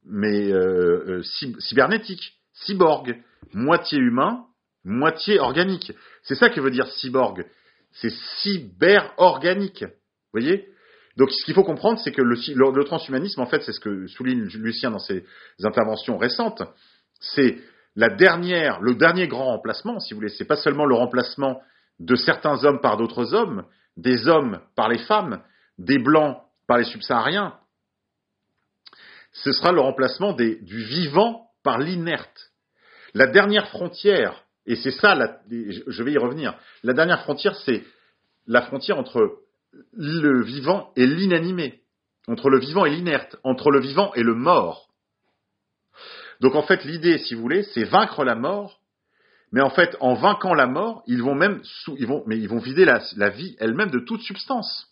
mais 0.06 0.52
euh, 0.52 1.22
euh, 1.22 1.24
cybernétique, 1.60 2.34
cyborg, 2.54 3.22
moitié 3.54 3.98
humain, 4.00 4.46
moitié 4.84 5.40
organique. 5.40 5.92
C'est 6.24 6.36
ça 6.36 6.50
que 6.50 6.62
veut 6.62 6.72
dire 6.72 6.88
cyborg. 6.88 7.46
C'est 7.92 8.12
cyber-organique. 8.42 9.84
Vous 9.84 10.40
voyez? 10.42 10.70
Donc 11.18 11.32
ce 11.32 11.44
qu'il 11.46 11.56
faut 11.56 11.64
comprendre, 11.64 12.00
c'est 12.00 12.12
que 12.12 12.22
le, 12.22 12.84
transhumanisme, 12.84 13.42
en 13.42 13.48
fait, 13.48 13.64
c'est 13.64 13.72
ce 13.74 13.80
que 13.80 14.08
souligne 14.08 14.44
Lucien 14.44 14.92
dans 14.92 15.00
ses 15.00 15.26
interventions 15.64 16.18
récentes, 16.18 16.62
c'est 17.20 17.58
la 17.98 18.10
dernière, 18.10 18.80
le 18.80 18.94
dernier 18.94 19.28
grand 19.28 19.46
remplacement, 19.46 20.00
si 20.00 20.14
vous 20.14 20.20
voulez. 20.20 20.30
C'est 20.30 20.46
pas 20.46 20.56
seulement 20.56 20.86
le 20.86 20.94
remplacement 20.94 21.62
de 22.00 22.16
certains 22.16 22.64
hommes 22.64 22.80
par 22.80 22.96
d'autres 22.96 23.34
hommes, 23.34 23.66
des 23.98 24.28
hommes 24.28 24.62
par 24.76 24.88
les 24.88 25.00
femmes, 25.00 25.42
des 25.80 25.98
blancs 25.98 26.38
par 26.68 26.78
les 26.78 26.84
subsahariens. 26.84 27.56
Ce 29.34 29.52
sera 29.52 29.72
le 29.72 29.82
remplacement 29.82 30.34
du 30.34 30.84
vivant 30.84 31.48
par 31.64 31.80
l'inerte. 31.80 32.52
La 33.16 33.26
dernière 33.26 33.68
frontière, 33.70 34.44
et 34.68 34.76
c'est 34.76 34.92
ça, 34.92 35.16
je 35.50 36.04
vais 36.04 36.12
y 36.12 36.18
revenir, 36.20 36.56
la 36.84 36.94
dernière 36.94 37.24
frontière, 37.24 37.56
c'est 37.56 37.84
la 38.46 38.62
frontière 38.62 39.00
entre 39.00 39.40
le 39.94 40.44
vivant 40.44 40.92
et 40.96 41.08
l'inanimé, 41.08 41.82
entre 42.28 42.52
le 42.52 42.60
vivant 42.60 42.86
et 42.86 42.92
l'inerte, 42.92 43.38
entre 43.44 43.72
le 43.72 43.80
vivant 43.80 44.14
et 44.14 44.22
le 44.22 44.36
mort. 44.36 44.87
Donc 46.42 46.56
en 46.56 46.64
fait, 46.64 46.84
l'idée, 46.86 47.18
si 47.18 47.36
vous 47.36 47.42
voulez, 47.42 47.64
c'est 47.64 47.84
vaincre 47.84 48.24
la 48.24 48.36
mort, 48.36 48.80
mais 49.52 49.62
en 49.62 49.70
fait, 49.70 49.96
en 50.00 50.14
vainquant 50.14 50.54
la 50.54 50.68
mort, 50.68 51.04
ils 51.08 51.24
vont 51.24 51.36
même, 51.36 51.62
ils 51.98 52.08
vont, 52.08 52.24
mais 52.28 52.38
ils 52.38 52.50
vont 52.50 52.60
vider 52.60 52.86
la, 52.86 53.30
vie 53.30 53.56
elle-même 53.60 53.90
de 53.90 54.00
toute 54.00 54.22
substance. 54.22 54.88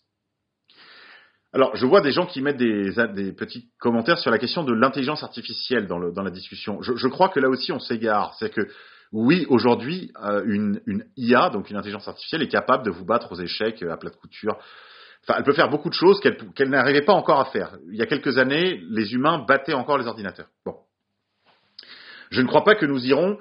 Alors, 1.52 1.74
je 1.76 1.86
vois 1.86 2.00
des 2.00 2.10
gens 2.10 2.26
qui 2.26 2.42
mettent 2.42 2.56
des, 2.56 3.32
petits 3.32 3.68
commentaires 3.78 4.18
sur 4.18 4.30
la 4.30 4.38
question 4.38 4.64
de 4.64 4.72
l'intelligence 4.72 5.22
artificielle 5.22 5.86
dans, 5.86 5.98
la 5.98 6.30
discussion. 6.30 6.80
Je, 6.82 7.08
crois 7.08 7.28
que 7.28 7.40
là 7.40 7.48
aussi, 7.48 7.72
on 7.72 7.78
s'égare. 7.78 8.34
C'est 8.38 8.52
que 8.52 8.68
oui, 9.12 9.46
aujourd'hui, 9.48 10.10
euh, 10.22 10.42
une, 10.46 10.80
IA, 11.16 11.50
donc 11.50 11.70
une 11.70 11.76
intelligence 11.76 12.08
artificielle, 12.08 12.42
est 12.42 12.48
capable 12.48 12.84
de 12.84 12.90
vous 12.90 13.04
battre 13.04 13.32
aux 13.32 13.40
échecs 13.40 13.82
euh, 13.82 13.92
à 13.92 13.96
plat 13.96 14.10
de 14.10 14.16
couture. 14.16 14.58
Enfin, 15.22 15.38
elle 15.38 15.44
peut 15.44 15.54
faire 15.54 15.70
beaucoup 15.70 15.88
de 15.88 15.94
choses 15.94 16.20
qu'elle 16.20 16.70
n'arrivait 16.70 17.02
pas 17.02 17.12
encore 17.12 17.40
à 17.40 17.46
faire. 17.46 17.76
Il 17.90 17.96
y 17.96 18.02
a 18.02 18.06
quelques 18.06 18.38
années, 18.38 18.80
les 18.90 19.14
humains 19.14 19.44
battaient 19.46 19.74
encore 19.74 19.98
les 19.98 20.06
ordinateurs. 20.06 20.48
Je 22.30 22.42
ne 22.42 22.46
crois 22.46 22.64
pas 22.64 22.74
que 22.74 22.86
nous 22.86 23.04
irons 23.06 23.38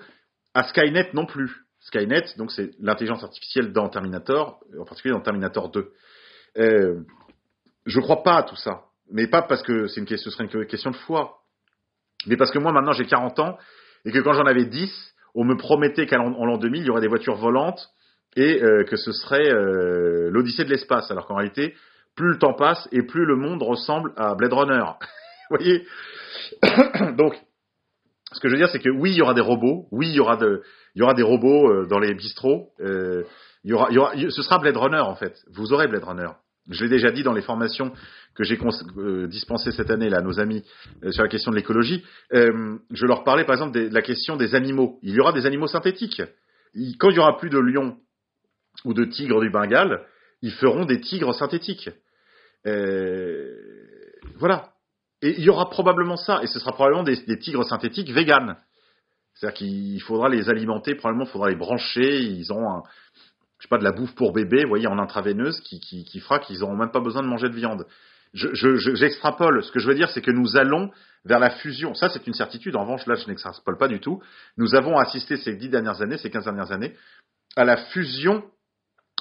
à 0.54 0.64
Skynet 0.64 1.10
non 1.14 1.26
plus. 1.26 1.66
Skynet, 1.80 2.26
donc 2.38 2.52
c'est 2.52 2.72
l'intelligence 2.80 3.24
artificielle 3.24 3.72
dans 3.72 3.90
Terminator, 3.90 4.60
en 4.80 4.86
particulier 4.86 5.14
dans 5.14 5.22
Terminator 5.22 5.70
2. 5.70 5.92
Euh, 6.58 7.02
je 7.86 8.00
ne 8.00 8.04
crois 8.04 8.24
pas 8.24 8.38
à 8.38 8.44
tout 8.44 8.56
ça. 8.56 8.86
Mais 9.12 9.28
pas 9.28 9.44
parce 9.44 9.62
que 9.62 9.88
c'est 9.88 10.00
une 10.00 10.08
question, 10.08 10.32
ce 10.32 10.38
serait 10.38 10.50
une 10.52 10.66
question 10.66 10.90
de 10.90 10.96
foi. 10.96 11.38
Mais 12.26 12.38
parce 12.38 12.52
que 12.52 12.58
moi, 12.58 12.72
maintenant, 12.72 12.94
j'ai 12.94 13.06
40 13.06 13.40
ans, 13.40 13.58
et 14.04 14.12
que 14.12 14.20
quand 14.20 14.34
j'en 14.34 14.46
avais 14.46 14.66
10, 14.66 15.14
on 15.36 15.44
me 15.44 15.56
promettait 15.58 16.08
qu'en 16.08 16.30
l'an 16.30 16.58
2000, 16.58 16.82
il 16.82 16.88
y 16.88 16.90
aurait 16.90 17.02
des 17.02 17.08
voitures 17.08 17.36
volantes 17.36 17.90
et 18.36 18.64
euh, 18.64 18.84
que 18.84 18.96
ce 18.96 19.12
serait 19.12 19.50
euh, 19.50 20.30
l'Odyssée 20.32 20.66
de 20.66 20.70
l'espace. 20.70 21.12
Alors 21.12 21.28
qu'en 21.28 21.36
réalité, 21.36 21.76
plus 22.16 22.30
le 22.30 22.38
temps 22.38 22.54
passe 22.54 22.88
et 22.92 23.04
plus 23.04 23.26
le 23.26 23.36
monde 23.36 23.62
ressemble 23.62 24.14
à 24.18 24.34
Blade 24.36 24.54
Runner. 24.54 24.84
Vous 25.50 25.58
voyez? 25.58 25.86
Donc, 27.18 27.36
ce 28.34 28.40
que 28.40 28.48
je 28.50 28.54
veux 28.54 28.60
dire, 28.60 28.70
c'est 28.70 28.80
que 28.80 28.90
oui, 28.90 29.12
il 29.12 29.18
y 29.18 29.22
aura 29.22 29.34
des 29.34 29.42
robots. 29.42 29.88
Oui, 29.92 30.08
il 30.10 30.16
y 30.16 30.20
aura, 30.20 30.38
de, 30.38 30.64
il 30.96 31.00
y 31.00 31.04
aura 31.04 31.14
des 31.14 31.24
robots 31.24 31.70
euh, 31.70 31.86
dans 31.88 32.00
les 32.00 32.14
bistrots. 32.14 32.72
il 32.80 33.26
y 33.64 33.74
aura, 33.74 33.88
il 33.92 33.96
y 33.96 33.98
aura, 34.00 34.14
ce 34.16 34.42
sera 34.42 34.60
Blade 34.60 34.78
Runner 34.78 35.00
en 35.00 35.16
fait. 35.16 35.36
Vous 35.54 35.74
aurez 35.74 35.88
Blade 35.88 36.04
Runner. 36.04 36.30
Je 36.70 36.84
l'ai 36.84 36.90
déjà 36.90 37.12
dit 37.12 37.22
dans 37.22 37.34
les 37.34 37.44
formations 37.44 37.94
que 38.34 38.44
j'ai 38.44 38.58
euh, 38.98 39.28
dispensées 39.28 39.72
cette 39.72 39.92
année 39.92 40.10
là, 40.10 40.18
à 40.18 40.22
nos 40.22 40.40
amis 40.40 40.64
euh, 41.04 41.12
sur 41.12 41.22
la 41.22 41.30
question 41.30 41.52
de 41.52 41.56
l'écologie. 41.56 42.04
Euh, 42.34 42.78
je 42.92 43.06
leur 43.06 43.24
parlais 43.24 43.46
par 43.46 43.54
exemple 43.54 43.74
de, 43.74 43.94
la 43.94 44.02
question 44.02 44.36
des 44.36 44.56
animaux. 44.56 45.00
Il 45.04 45.14
y 45.14 45.20
aura 45.20 45.32
des 45.32 45.46
animaux 45.46 45.68
synthétiques. 45.68 46.22
quand 47.00 47.10
il 47.10 47.16
y 47.16 47.20
aura 47.20 47.38
plus 47.38 47.50
de 47.50 47.60
lions 47.60 47.98
ou 48.84 48.94
de 48.94 49.06
tigres 49.06 49.42
du 49.42 49.52
Bengale, 49.52 50.06
ils 50.42 50.52
feront 50.54 50.86
des 50.86 51.00
tigres 51.00 51.34
synthétiques. 51.34 51.90
voilà. 54.38 54.72
Et 55.26 55.40
il 55.40 55.44
y 55.44 55.50
aura 55.50 55.72
probablement 55.72 56.18
ça, 56.18 56.44
et 56.44 56.48
ce 56.48 56.60
sera 56.60 56.72
probablement 56.72 57.02
des, 57.02 57.40
tigres 57.40 57.66
synthétiques 57.66 58.12
véganes. 58.12 58.58
C'est-à-dire 59.34 59.58
qu'il 59.58 60.02
faudra 60.04 60.30
les 60.30 60.50
alimenter, 60.50 60.94
probablement 60.94 61.26
il 61.26 61.32
faudra 61.32 61.50
les 61.50 61.56
brancher, 61.56 62.22
ils 62.22 62.52
auront 62.52 62.70
un, 62.70 62.84
je 63.58 63.64
sais 63.64 63.68
pas, 63.68 63.80
de 63.80 63.84
la 63.84 63.92
bouffe 63.92 64.14
pour 64.14 64.34
bébé, 64.34 64.62
vous 64.62 64.70
voyez, 64.70 64.86
en 64.86 65.00
intraveineuse, 65.00 65.60
qui, 65.62 65.80
qui, 65.80 66.20
fera 66.20 66.38
qu'ils 66.38 66.60
n'auront 66.60 66.76
même 66.76 66.92
pas 66.92 67.00
besoin 67.00 67.24
de 67.24 67.28
manger 67.28 67.50
de 67.50 67.56
viande. 67.56 67.88
J'extrapole. 68.36 69.64
Je, 69.64 69.68
Ce 69.68 69.72
que 69.72 69.80
je 69.80 69.88
veux 69.88 69.96
dire, 69.96 70.12
c'est 70.12 70.22
que 70.22 70.30
nous 70.30 70.58
allons 70.58 70.92
vers 71.24 71.40
la 71.40 71.50
fusion. 71.50 71.96
Ça, 71.96 72.10
c'est 72.10 72.28
une 72.28 72.36
certitude. 72.36 72.76
En 72.76 72.84
revanche, 72.84 73.08
là, 73.08 73.16
je 73.16 73.28
n'extrapole 73.28 73.80
pas 73.80 73.88
du 73.88 74.00
tout. 74.00 74.22
Nous 74.58 74.76
avons 74.76 74.96
assisté 75.00 75.38
ces 75.38 75.56
dix 75.56 75.70
dernières 75.70 76.04
années, 76.04 76.20
ces 76.20 76.30
quinze 76.30 76.44
dernières 76.44 76.72
années, 76.72 76.94
à 77.56 77.66
la 77.66 77.78
fusion 77.78 78.44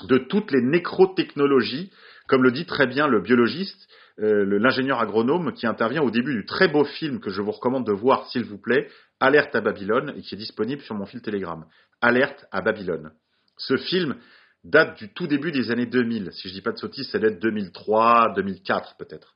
de 0.02 0.18
toutes 0.18 0.50
les 0.50 0.60
nécrotechnologies, 0.60 1.90
comme 2.28 2.42
le 2.42 2.50
dit 2.50 2.66
très 2.66 2.86
bien 2.86 3.08
le 3.08 3.22
biologiste, 3.22 3.88
l'ingénieur 4.16 5.00
agronome 5.00 5.52
qui 5.52 5.66
intervient 5.66 6.02
au 6.02 6.10
début 6.10 6.34
du 6.34 6.44
très 6.46 6.68
beau 6.68 6.84
film 6.84 7.20
que 7.20 7.30
je 7.30 7.42
vous 7.42 7.50
recommande 7.50 7.86
de 7.86 7.92
voir, 7.92 8.28
s'il 8.28 8.44
vous 8.44 8.58
plaît, 8.58 8.88
Alerte 9.20 9.54
à 9.56 9.60
Babylone, 9.60 10.14
et 10.16 10.22
qui 10.22 10.34
est 10.34 10.38
disponible 10.38 10.82
sur 10.82 10.94
mon 10.94 11.06
fil 11.06 11.20
Telegram. 11.20 11.64
Alerte 12.00 12.46
à 12.52 12.60
Babylone. 12.60 13.12
Ce 13.56 13.76
film 13.76 14.16
date 14.64 14.98
du 14.98 15.12
tout 15.12 15.26
début 15.26 15.52
des 15.52 15.70
années 15.70 15.86
2000. 15.86 16.32
Si 16.32 16.48
je 16.48 16.54
dis 16.54 16.62
pas 16.62 16.72
de 16.72 16.78
sottises, 16.78 17.10
ça 17.10 17.18
doit 17.18 17.30
être 17.30 17.40
2003, 17.40 18.34
2004 18.36 18.96
peut-être. 18.98 19.34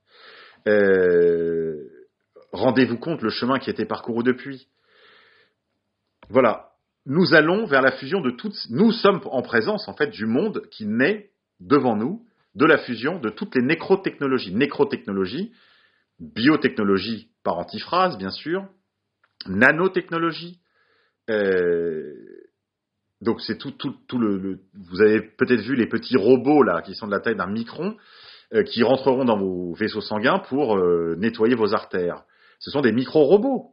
Euh, 0.67 1.85
rendez-vous 2.53 2.99
compte 2.99 3.23
le 3.23 3.31
chemin 3.31 3.59
qui 3.59 3.71
a 3.71 3.73
été 3.73 3.85
parcouru 3.85 4.23
depuis. 4.23 4.69
Voilà. 6.29 6.71
Nous 7.07 7.35
allons 7.35 7.65
vers 7.65 7.83
la 7.83 7.93
fusion 7.93 8.21
de 8.21 8.31
toutes. 8.31 8.57
Nous 8.71 8.93
sommes 8.93 9.21
en 9.25 9.43
présence 9.43 9.89
en 9.89 9.95
fait 9.95 10.11
du 10.11 10.27
monde 10.27 10.63
qui 10.71 10.87
naît 10.87 11.31
devant 11.61 11.97
nous 11.97 12.27
de 12.59 12.67
la 12.67 12.79
fusion 12.79 13.21
de 13.21 13.31
toutes 13.31 13.55
les 13.55 13.63
nécrotechnologies. 13.63 14.53
Nécrotechnologie, 14.53 15.53
biotechnologie 16.19 17.31
par 17.45 17.57
antiphrase, 17.59 18.19
bien 18.19 18.31
sûr, 18.31 18.67
nanotechnologie. 19.47 20.61
Euh, 21.31 22.15
donc 23.21 23.41
c'est 23.41 23.59
tout, 23.59 23.73
le, 24.19 24.59
Vous 24.75 25.01
avez 25.01 25.21
peut-être 25.21 25.61
vu 25.61 25.77
les 25.77 25.87
petits 25.87 26.17
robots 26.17 26.65
là 26.65 26.83
qui 26.83 26.95
sont 26.95 27.07
de 27.07 27.13
la 27.13 27.21
taille 27.21 27.37
d'un 27.37 27.51
micron 27.51 27.97
euh, 28.55 28.65
qui 28.65 28.83
rentreront 28.83 29.25
dans 29.25 29.39
vos 29.39 29.75
vaisseaux 29.75 30.01
sanguins 30.01 30.41
pour 30.41 30.77
euh, 30.77 31.15
nettoyer 31.17 31.55
vos 31.55 31.75
artères. 31.75 32.25
Ce 32.59 32.73
sont 32.73 32.81
des 32.81 32.93
micro-robots. 32.93 33.73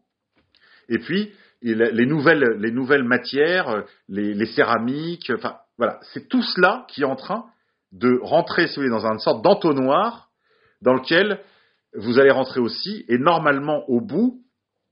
Et 0.89 0.99
puis 0.99 1.33
les 1.61 2.05
nouvelles, 2.05 2.57
les 2.59 2.69
nouvelles 2.69 3.03
matières, 3.03 3.85
les, 4.07 4.35
les 4.35 4.45
céramiques, 4.45 5.31
enfin 5.33 5.57
voilà, 5.79 5.99
c'est 6.13 6.27
tout 6.27 6.43
cela 6.43 6.85
qui 6.89 7.01
est 7.01 7.05
en 7.05 7.15
train 7.15 7.45
de 7.91 8.19
rentrer, 8.21 8.67
si 8.67 8.75
vous 8.75 8.81
voulez, 8.81 8.89
dans 8.89 9.05
une 9.05 9.19
sorte 9.19 9.43
d'entonnoir 9.43 10.29
dans 10.81 10.93
lequel 10.93 11.39
vous 11.93 12.19
allez 12.19 12.31
rentrer 12.31 12.59
aussi. 12.59 13.05
Et 13.07 13.17
normalement, 13.17 13.89
au 13.89 14.01
bout, 14.01 14.41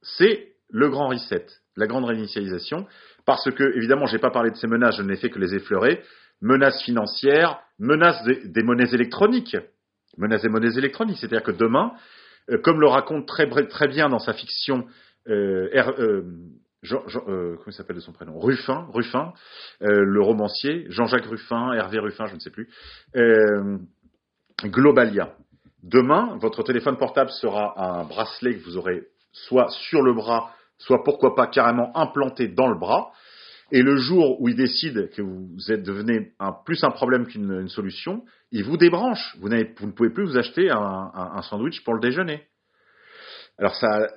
c'est 0.01 0.53
le 0.69 0.89
grand 0.89 1.09
reset, 1.09 1.45
la 1.75 1.87
grande 1.87 2.05
réinitialisation, 2.05 2.87
parce 3.25 3.49
que, 3.51 3.75
évidemment, 3.75 4.05
je 4.05 4.13
n'ai 4.13 4.21
pas 4.21 4.31
parlé 4.31 4.51
de 4.51 4.55
ces 4.55 4.67
menaces, 4.67 4.97
je 4.97 5.03
n'ai 5.03 5.15
fait 5.15 5.29
que 5.29 5.39
les 5.39 5.55
effleurer. 5.55 6.01
Menaces 6.41 6.81
financières, 6.83 7.59
menaces 7.79 8.23
des, 8.23 8.63
monnaies 8.63 8.93
électroniques. 8.93 9.55
Menaces 10.17 10.41
des 10.41 10.49
monnaies 10.49 10.77
électroniques, 10.77 11.17
c'est-à-dire 11.19 11.43
que 11.43 11.51
demain, 11.51 11.93
euh, 12.49 12.57
comme 12.57 12.81
le 12.81 12.87
raconte 12.87 13.27
très, 13.27 13.47
très 13.67 13.87
bien 13.87 14.09
dans 14.09 14.19
sa 14.19 14.33
fiction 14.33 14.85
euh, 15.29 15.69
euh, 15.73 16.23
Jean, 16.83 17.01
comment 17.07 17.57
il 17.65 17.73
s'appelle 17.73 17.95
de 17.95 18.01
son 18.01 18.13
prénom? 18.13 18.39
Ruffin, 18.39 18.87
Ruffin 18.93 19.33
le 19.79 20.21
romancier, 20.21 20.85
Jean-Jacques 20.89 21.25
Ruffin, 21.25 21.73
Hervé 21.73 21.99
Ruffin, 21.99 22.27
je 22.27 22.35
ne 22.35 22.39
sais 22.39 22.51
plus, 22.51 22.69
Globalia. 24.63 25.35
Demain, 25.83 26.37
votre 26.39 26.63
téléphone 26.63 26.97
portable 26.97 27.29
sera 27.29 27.73
un 27.77 28.05
bracelet 28.05 28.57
que 28.57 28.63
vous 28.63 28.77
aurez 28.77 29.03
soit 29.33 29.67
sur 29.69 30.01
le 30.01 30.13
bras, 30.13 30.51
soit 30.77 31.03
pourquoi 31.03 31.35
pas 31.35 31.47
carrément 31.47 31.95
implanté 31.97 32.47
dans 32.47 32.67
le 32.67 32.77
bras. 32.77 33.11
Et 33.71 33.81
le 33.81 33.97
jour 33.97 34.39
où 34.39 34.47
il 34.47 34.55
décide 34.55 35.09
que 35.09 35.21
vous 35.21 35.71
êtes 35.71 35.83
devenu 35.83 36.33
un, 36.39 36.53
plus 36.65 36.83
un 36.83 36.91
problème 36.91 37.25
qu'une 37.25 37.67
solution, 37.67 38.23
il 38.51 38.63
vous 38.63 38.77
débranche. 38.77 39.35
Vous, 39.39 39.49
vous, 39.49 39.87
ne 39.87 39.91
pouvez 39.91 40.11
plus 40.11 40.25
vous 40.25 40.37
acheter 40.37 40.69
un, 40.69 41.41
sandwich 41.41 41.83
pour 41.83 41.95
le 41.95 41.99
déjeuner. 41.99 42.43
Alors 43.57 43.75
ça, 43.75 44.07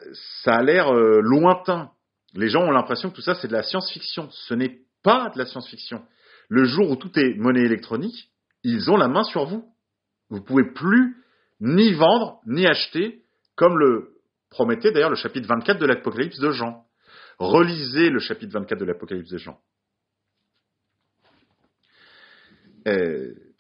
ça 0.43 0.57
a 0.57 0.63
l'air 0.63 0.95
euh, 0.95 1.21
lointain. 1.23 1.91
Les 2.37 2.49
gens 2.49 2.63
ont 2.63 2.71
l'impression 2.71 3.11
que 3.11 3.17
tout 3.17 3.23
ça 3.23 3.35
c'est 3.35 3.49
de 3.49 3.53
la 3.53 3.63
science-fiction. 3.63 4.29
Ce 4.31 4.55
n'est 4.55 4.81
pas 5.03 5.31
de 5.31 5.39
la 5.39 5.47
science-fiction. 5.47 6.03
Le 6.49 6.65
jour 6.65 6.91
où 6.91 6.97
tout 6.97 7.11
est 7.19 7.35
monnaie 7.35 7.65
électronique, 7.65 8.31
ils 8.63 8.91
ont 8.91 8.97
la 8.97 9.09
main 9.09 9.25
sur 9.25 9.47
vous. 9.47 9.65
Vous 10.29 10.39
ne 10.39 10.43
pouvez 10.45 10.73
plus 10.73 11.17
ni 11.61 11.93
vendre 11.95 12.41
ni 12.47 12.67
acheter 12.67 13.23
comme 13.57 13.79
le 13.79 14.17
promettait 14.51 14.93
d'ailleurs 14.93 15.11
le 15.11 15.17
chapitre 15.17 15.49
24 15.49 15.79
de 15.79 15.87
l'Apocalypse 15.87 16.39
de 16.39 16.51
Jean. 16.51 16.85
Relisez 17.39 18.11
le 18.11 18.19
chapitre 18.19 18.53
24 18.53 18.79
de 18.79 18.85
l'Apocalypse 18.85 19.31
de 19.31 19.39
Jean. 19.39 19.59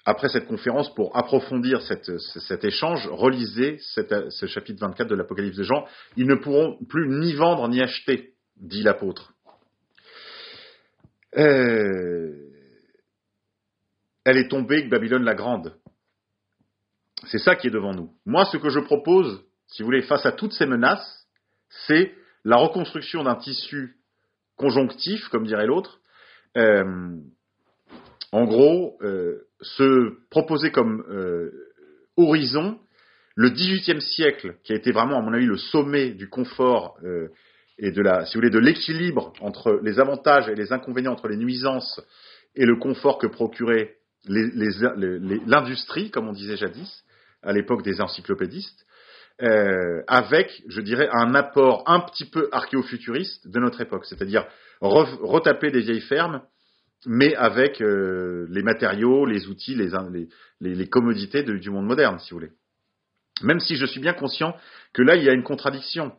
après 0.04 0.28
cette 0.28 0.46
conférence, 0.46 0.94
pour 0.94 1.16
approfondir 1.16 1.82
cet 1.82 2.64
échange, 2.64 3.08
relisez 3.08 3.78
ce 3.80 4.46
chapitre 4.46 4.80
24 4.80 5.08
de 5.08 5.16
l'Apocalypse 5.16 5.56
de 5.56 5.64
Jean. 5.64 5.84
Ils 6.16 6.28
ne 6.28 6.36
pourront 6.36 6.78
plus 6.88 7.08
ni 7.08 7.34
vendre 7.34 7.68
ni 7.68 7.82
acheter, 7.82 8.35
dit 8.56 8.82
l'apôtre. 8.82 9.32
Euh, 11.36 12.32
elle 14.24 14.38
est 14.38 14.48
tombée, 14.48 14.82
Babylone 14.88 15.24
la 15.24 15.34
Grande. 15.34 15.74
C'est 17.26 17.38
ça 17.38 17.56
qui 17.56 17.68
est 17.68 17.70
devant 17.70 17.94
nous. 17.94 18.12
Moi, 18.24 18.44
ce 18.46 18.56
que 18.56 18.70
je 18.70 18.80
propose, 18.80 19.44
si 19.66 19.82
vous 19.82 19.86
voulez, 19.86 20.02
face 20.02 20.26
à 20.26 20.32
toutes 20.32 20.52
ces 20.52 20.66
menaces, 20.66 21.26
c'est 21.86 22.14
la 22.44 22.56
reconstruction 22.56 23.24
d'un 23.24 23.36
tissu 23.36 23.96
conjonctif, 24.56 25.28
comme 25.28 25.46
dirait 25.46 25.66
l'autre. 25.66 26.00
Euh, 26.56 27.16
en 28.32 28.44
gros, 28.44 28.98
euh, 29.02 29.46
se 29.60 30.18
proposer 30.30 30.70
comme 30.70 31.04
horizon 32.16 32.78
le 33.34 33.50
XVIIIe 33.50 34.00
siècle, 34.00 34.56
qui 34.64 34.72
a 34.72 34.76
été 34.76 34.92
vraiment, 34.92 35.18
à 35.18 35.22
mon 35.22 35.34
avis, 35.34 35.46
le 35.46 35.58
sommet 35.58 36.10
du 36.10 36.28
confort 36.28 36.98
et 37.78 37.90
de 37.90 38.02
la, 38.02 38.24
si 38.24 38.34
vous 38.34 38.40
voulez, 38.40 38.50
de 38.50 38.58
l'équilibre 38.58 39.32
entre 39.40 39.80
les 39.82 40.00
avantages 40.00 40.48
et 40.48 40.54
les 40.54 40.72
inconvénients, 40.72 41.12
entre 41.12 41.28
les 41.28 41.36
nuisances 41.36 42.00
et 42.54 42.64
le 42.64 42.76
confort 42.76 43.18
que 43.18 43.26
procurait 43.26 43.96
l'industrie, 44.26 46.10
comme 46.10 46.28
on 46.28 46.32
disait 46.32 46.56
jadis, 46.56 47.04
à 47.42 47.52
l'époque 47.52 47.82
des 47.82 48.00
encyclopédistes, 48.00 48.86
euh, 49.42 50.02
avec, 50.08 50.62
je 50.66 50.80
dirais, 50.80 51.08
un 51.12 51.34
apport 51.34 51.84
un 51.86 52.00
petit 52.00 52.24
peu 52.24 52.48
archéofuturiste 52.52 53.48
de 53.48 53.60
notre 53.60 53.80
époque, 53.82 54.06
c'est-à-dire 54.06 54.46
retaper 54.80 55.70
des 55.70 55.80
vieilles 55.80 56.00
fermes, 56.00 56.42
mais 57.04 57.34
avec 57.34 57.80
euh, 57.82 58.46
les 58.50 58.62
matériaux, 58.62 59.26
les 59.26 59.46
outils, 59.48 59.74
les, 59.74 59.90
les, 60.60 60.74
les 60.74 60.88
commodités 60.88 61.42
du 61.42 61.70
monde 61.70 61.86
moderne, 61.86 62.18
si 62.18 62.30
vous 62.30 62.38
voulez. 62.38 62.52
Même 63.42 63.60
si 63.60 63.76
je 63.76 63.84
suis 63.84 64.00
bien 64.00 64.14
conscient 64.14 64.56
que 64.94 65.02
là, 65.02 65.16
il 65.16 65.22
y 65.22 65.28
a 65.28 65.34
une 65.34 65.42
contradiction, 65.42 66.12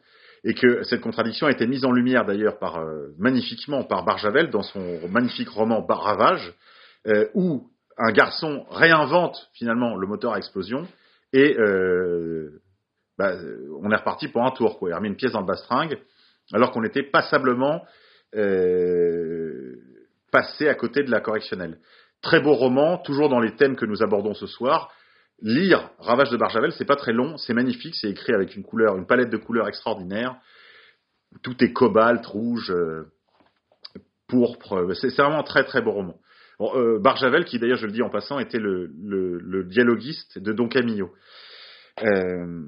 et 0.48 0.54
que 0.54 0.82
cette 0.84 1.02
contradiction 1.02 1.46
a 1.46 1.52
été 1.52 1.68
mise 1.68 1.86
en 1.86 1.92
lumière 1.92 2.26
d'ailleurs 2.26 2.58
euh, 2.64 3.10
magnifiquement 3.20 3.84
par 3.84 4.04
Barjavel 4.04 4.50
dans 4.50 4.64
son 4.64 5.08
magnifique 5.10 5.50
roman 5.50 5.86
Ravage, 5.86 6.54
où 7.36 7.70
un 7.98 8.12
garçon 8.12 8.66
réinvente 8.70 9.50
finalement 9.54 9.96
le 9.96 10.08
moteur 10.08 10.34
à 10.34 10.38
explosion, 10.38 10.88
et 11.34 11.58
euh, 11.58 12.62
bah, 13.18 13.34
on 13.82 13.92
est 13.92 13.96
reparti 13.96 14.28
pour 14.28 14.44
un 14.44 14.52
tour. 14.52 14.78
Quoi. 14.78 14.90
Il 14.90 14.94
a 14.94 14.98
remis 14.98 15.10
une 15.10 15.16
pièce 15.16 15.32
dans 15.32 15.42
le 15.42 15.48
bastringue, 15.48 15.98
alors 16.54 16.72
qu'on 16.72 16.84
était 16.84 17.04
passablement 17.04 17.84
euh, 18.36 19.76
passé 20.32 20.68
à 20.68 20.76
côté 20.76 21.04
de 21.04 21.12
la 21.12 21.20
correctionnelle. 21.20 21.80
Très 22.22 22.40
beau 22.40 22.54
roman, 22.54 22.98
toujours 22.98 23.30
dans 23.30 23.40
les 23.40 23.56
thèmes 23.56 23.76
que 23.76 23.86
nous 23.86 24.04
abordons 24.04 24.34
ce 24.34 24.48
soir. 24.48 24.92
Lire 25.42 25.92
Ravage 26.00 26.32
de 26.32 26.38
Barjavel, 26.38 26.72
c'est 26.72 26.86
pas 26.86 26.96
très 26.96 27.14
long, 27.14 27.38
c'est 27.38 27.54
magnifique, 27.54 27.96
c'est 27.96 28.10
écrit 28.10 28.34
avec 28.34 28.56
une 28.56 28.64
couleur, 28.64 28.98
une 28.98 29.06
palette 29.06 29.30
de 29.30 29.38
couleurs 29.38 29.68
extraordinaire. 29.68 30.36
Tout 31.44 31.64
est 31.64 31.74
cobalt, 31.74 32.26
rouge, 32.26 32.72
euh, 32.72 33.12
pourpre. 34.28 34.94
C'est 34.96 35.16
vraiment 35.16 35.40
un 35.40 35.44
très 35.44 35.64
très 35.64 35.82
beau 35.82 35.92
roman. 35.92 36.20
Euh, 36.60 37.00
Barjavel, 37.00 37.46
qui 37.46 37.60
d'ailleurs, 37.60 37.78
je 37.78 37.86
le 37.86 37.92
dis 37.92 38.02
en 38.02 38.10
passant, 38.10 38.40
était 38.40 38.60
le, 38.60 38.92
le, 38.98 39.64
dialoguiste 39.64 40.40
de 40.40 40.54
Don 40.54 40.68
Camillo. 40.68 41.14
Euh, 42.04 42.64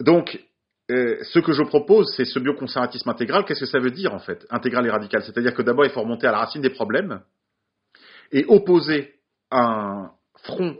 donc, 0.00 0.42
euh, 0.90 1.18
ce 1.22 1.38
que 1.38 1.52
je 1.52 1.62
propose, 1.62 2.12
c'est 2.16 2.24
ce 2.24 2.38
bioconservatisme 2.38 3.08
intégral. 3.08 3.44
Qu'est-ce 3.44 3.60
que 3.60 3.66
ça 3.66 3.78
veut 3.78 3.90
dire 3.90 4.14
en 4.14 4.18
fait, 4.18 4.46
intégral 4.50 4.86
et 4.86 4.90
radical? 4.90 5.22
C'est-à-dire 5.22 5.54
que 5.54 5.62
d'abord, 5.62 5.84
il 5.84 5.90
faut 5.90 6.00
remonter 6.00 6.26
à 6.26 6.32
la 6.32 6.38
racine 6.38 6.62
des 6.62 6.70
problèmes 6.70 7.20
et 8.32 8.44
opposer 8.48 9.14
un 9.50 10.10
front 10.42 10.78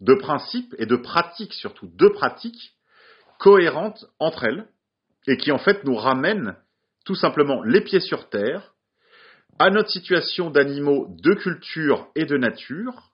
de 0.00 0.14
principes 0.14 0.74
et 0.78 0.86
de 0.86 0.96
pratiques, 0.96 1.54
surtout 1.54 1.86
deux 1.86 2.12
pratiques 2.12 2.74
cohérentes 3.38 4.06
entre 4.18 4.44
elles 4.44 4.66
et 5.26 5.36
qui 5.36 5.52
en 5.52 5.58
fait 5.58 5.84
nous 5.84 5.94
ramènent 5.94 6.56
tout 7.04 7.14
simplement 7.14 7.62
les 7.62 7.80
pieds 7.80 8.00
sur 8.00 8.28
terre 8.28 8.74
à 9.58 9.70
notre 9.70 9.90
situation 9.90 10.50
d'animaux 10.50 11.08
de 11.22 11.34
culture 11.34 12.08
et 12.14 12.26
de 12.26 12.36
nature, 12.36 13.10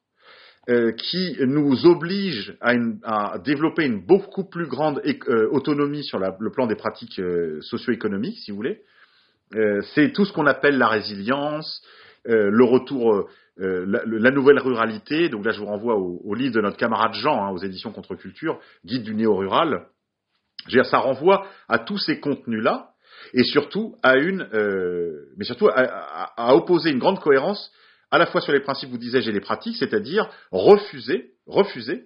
euh, 0.70 0.92
qui 0.92 1.36
nous 1.40 1.86
oblige 1.86 2.56
à, 2.60 3.36
développer 3.38 3.84
une 3.84 4.00
beaucoup 4.00 4.44
plus 4.44 4.66
grande 4.66 5.02
euh, 5.04 5.48
autonomie 5.50 6.04
sur 6.04 6.20
le 6.20 6.50
plan 6.52 6.68
des 6.68 6.76
pratiques 6.76 7.18
euh, 7.18 7.60
socio-économiques, 7.62 8.38
si 8.38 8.52
vous 8.52 8.58
voulez. 8.58 8.80
c'est 9.94 10.12
tout 10.12 10.24
ce 10.24 10.32
qu'on 10.32 10.46
appelle 10.46 10.78
la 10.78 10.86
résilience, 10.86 11.82
le 12.24 12.64
retour, 12.64 13.28
la, 13.56 14.30
nouvelle 14.30 14.58
ruralité. 14.58 15.28
Donc 15.28 15.44
là, 15.44 15.52
je 15.52 15.60
vous 15.60 15.66
renvoie 15.66 15.96
au, 15.96 16.34
livre 16.34 16.54
de 16.54 16.60
notre 16.60 16.76
camarade 16.76 17.14
Jean, 17.14 17.44
hein, 17.44 17.50
aux 17.50 17.58
éditions 17.58 17.92
Contre-Culture, 17.92 18.60
Guide 18.84 19.02
du 19.02 19.14
néo-rural. 19.14 19.86
Ça 20.84 20.98
renvoie 20.98 21.46
à 21.68 21.78
tous 21.78 21.98
ces 21.98 22.20
contenus-là, 22.20 22.92
et 23.34 23.44
surtout 23.44 23.96
à 24.02 24.16
une, 24.16 24.48
euh, 24.54 25.26
mais 25.36 25.44
surtout 25.44 25.68
à, 25.68 26.54
opposer 26.54 26.90
une 26.90 26.98
grande 26.98 27.20
cohérence 27.20 27.72
à 28.10 28.18
la 28.18 28.26
fois 28.26 28.40
sur 28.40 28.52
les 28.52 28.60
principes, 28.60 28.90
vous 28.90 28.98
disais, 28.98 29.20
et 29.20 29.32
les 29.32 29.40
pratiques, 29.40 29.76
c'est-à-dire 29.76 30.28
refuser, 30.50 31.30
refuser, 31.46 32.04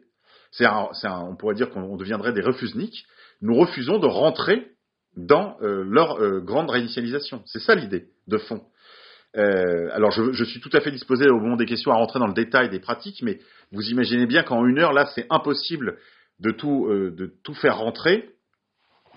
on 0.60 1.36
pourrait 1.36 1.56
dire 1.56 1.70
qu'on 1.70 1.96
deviendrait 1.96 2.32
des 2.32 2.42
refusniks, 2.42 3.04
nous 3.42 3.54
refusons 3.56 3.98
de 3.98 4.06
rentrer 4.06 4.70
dans 5.16 5.56
euh, 5.62 5.82
leur 5.84 6.22
euh, 6.22 6.40
grande 6.40 6.70
réinitialisation. 6.70 7.42
C'est 7.46 7.58
ça 7.58 7.74
l'idée 7.74 8.08
de 8.28 8.38
fond. 8.38 8.62
Alors 9.36 10.10
je, 10.10 10.32
je, 10.32 10.44
suis 10.44 10.60
tout 10.60 10.70
à 10.72 10.80
fait 10.80 10.90
disposé 10.90 11.28
au 11.28 11.38
moment 11.38 11.56
des 11.56 11.66
questions 11.66 11.92
à 11.92 11.96
rentrer 11.96 12.18
dans 12.18 12.26
le 12.26 12.34
détail 12.34 12.70
des 12.70 12.80
pratiques, 12.80 13.22
mais 13.22 13.38
vous 13.72 13.82
imaginez 13.90 14.26
bien 14.26 14.42
qu'en 14.42 14.66
une 14.66 14.78
heure, 14.78 14.92
là, 14.92 15.06
c'est 15.14 15.26
impossible 15.30 15.98
de 16.40 16.50
tout, 16.50 16.88
de 16.88 17.32
tout 17.42 17.54
faire 17.54 17.78
rentrer. 17.78 18.30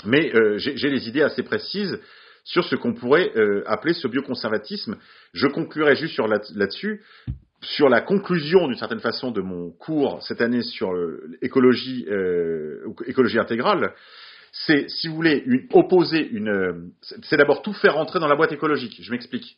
Mais 0.05 0.33
euh, 0.35 0.57
j'ai 0.57 0.89
les 0.89 1.07
idées 1.07 1.21
assez 1.21 1.43
précises 1.43 1.99
sur 2.43 2.63
ce 2.63 2.75
qu'on 2.75 2.93
pourrait 2.93 3.31
euh, 3.35 3.63
appeler 3.67 3.93
ce 3.93 4.07
bioconservatisme. 4.07 4.97
Je 5.33 5.47
conclurai 5.47 5.95
juste 5.95 6.19
là-dessus, 6.55 7.03
sur 7.61 7.89
la 7.89 8.01
conclusion 8.01 8.67
d'une 8.67 8.77
certaine 8.77 9.01
façon 9.01 9.31
de 9.31 9.41
mon 9.41 9.71
cours 9.71 10.23
cette 10.23 10.39
année 10.39 10.61
sur 10.61 10.93
l'écologie 11.41 12.05
euh, 12.09 12.85
écologie 13.05 13.37
intégrale. 13.37 13.93
c'est, 14.53 14.89
si 14.89 15.09
vous 15.09 15.15
voulez, 15.15 15.43
une, 15.45 15.67
opposer 15.73 16.25
une, 16.25 16.91
c'est 17.01 17.35
d'abord 17.35 17.61
tout 17.61 17.73
faire 17.73 17.95
rentrer 17.95 18.19
dans 18.19 18.29
la 18.29 18.35
boîte 18.35 18.53
écologique. 18.53 18.99
Je 19.01 19.11
m'explique. 19.11 19.57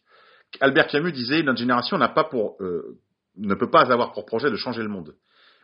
Albert 0.60 0.88
Camus 0.88 1.12
disait 1.12 1.44
notre 1.44 1.60
génération 1.60 1.98
n'a 1.98 2.10
pas 2.10 2.26
pour, 2.26 2.58
euh, 2.62 2.98
ne 3.38 3.56
peut 3.56 3.70
pas 3.70 3.92
avoir 3.92 4.12
pour 4.14 4.26
projet 4.26 4.52
de 4.52 4.56
changer 4.56 4.84
le 4.84 4.90
monde. 4.90 5.16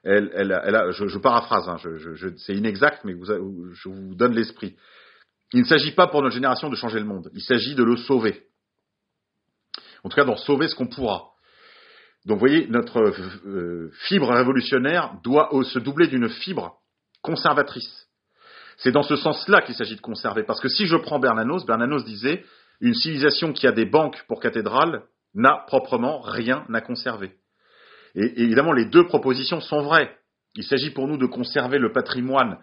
Elle, 0.04 0.32
elle, 0.34 0.62
elle 0.64 0.76
a, 0.76 0.92
je, 0.92 1.08
je 1.08 1.18
paraphrase, 1.18 1.68
hein, 1.68 1.78
je, 1.78 1.98
je, 1.98 2.28
c'est 2.38 2.56
inexact, 2.56 3.04
mais 3.04 3.14
vous, 3.14 3.26
je 3.26 3.90
vous 3.90 4.16
donne 4.16 4.34
l'esprit. 4.34 4.76
Il 5.54 5.62
ne 5.62 5.66
s'agit 5.66 5.92
pas 5.92 6.08
pour 6.08 6.22
notre 6.22 6.36
génération 6.36 6.70
de 6.70 6.76
changer 6.76 7.00
le 7.00 7.06
monde. 7.06 7.30
Il 7.34 7.42
s'agit 7.42 7.76
de 7.76 7.84
le 7.84 7.98
sauver. 7.98 8.44
En 10.04 10.10
tout 10.10 10.16
cas, 10.16 10.26
d'en 10.26 10.38
sauver 10.38 10.68
ce 10.68 10.76
qu'on 10.76 10.88
pourra. 10.88 11.32
Donc, 12.26 12.40
vous 12.40 12.48
voyez, 12.48 12.68
notre 12.68 13.00
euh, 13.00 13.92
fibre 14.08 14.30
révolutionnaire 14.30 15.16
doit 15.24 15.50
se 15.64 15.80
doubler 15.80 16.08
d'une 16.08 16.30
fibre 16.30 16.78
conservatrice. 17.22 18.08
C'est 18.78 18.92
dans 18.92 19.04
ce 19.04 19.16
sens-là 19.16 19.62
qu'il 19.62 19.76
s'agit 19.76 19.96
de 19.96 20.02
conserver. 20.02 20.44
Parce 20.44 20.60
que 20.60 20.70
si 20.70 20.86
je 20.86 20.98
prends 20.98 21.20
Bernanos, 21.20 21.66
Bernanos 21.66 22.04
disait 22.04 22.44
une 22.80 22.94
civilisation 22.94 23.54
qui 23.54 23.68
a 23.68 23.72
des 23.72 23.86
banques 23.86 24.24
pour 24.28 24.40
cathédrales 24.40 25.04
n'a 25.34 25.64
proprement 25.68 26.20
rien 26.22 26.66
à 26.74 26.82
conserver. 26.82 27.36
Et 28.16 28.42
évidemment, 28.42 28.74
les 28.74 28.86
deux 28.86 29.06
propositions 29.06 29.62
sont 29.62 29.82
vraies. 29.82 30.16
Il 30.56 30.64
s'agit 30.64 30.92
pour 30.92 31.08
nous 31.08 31.18
de 31.18 31.26
conserver 31.26 31.78
le 31.78 31.92
patrimoine 31.92 32.58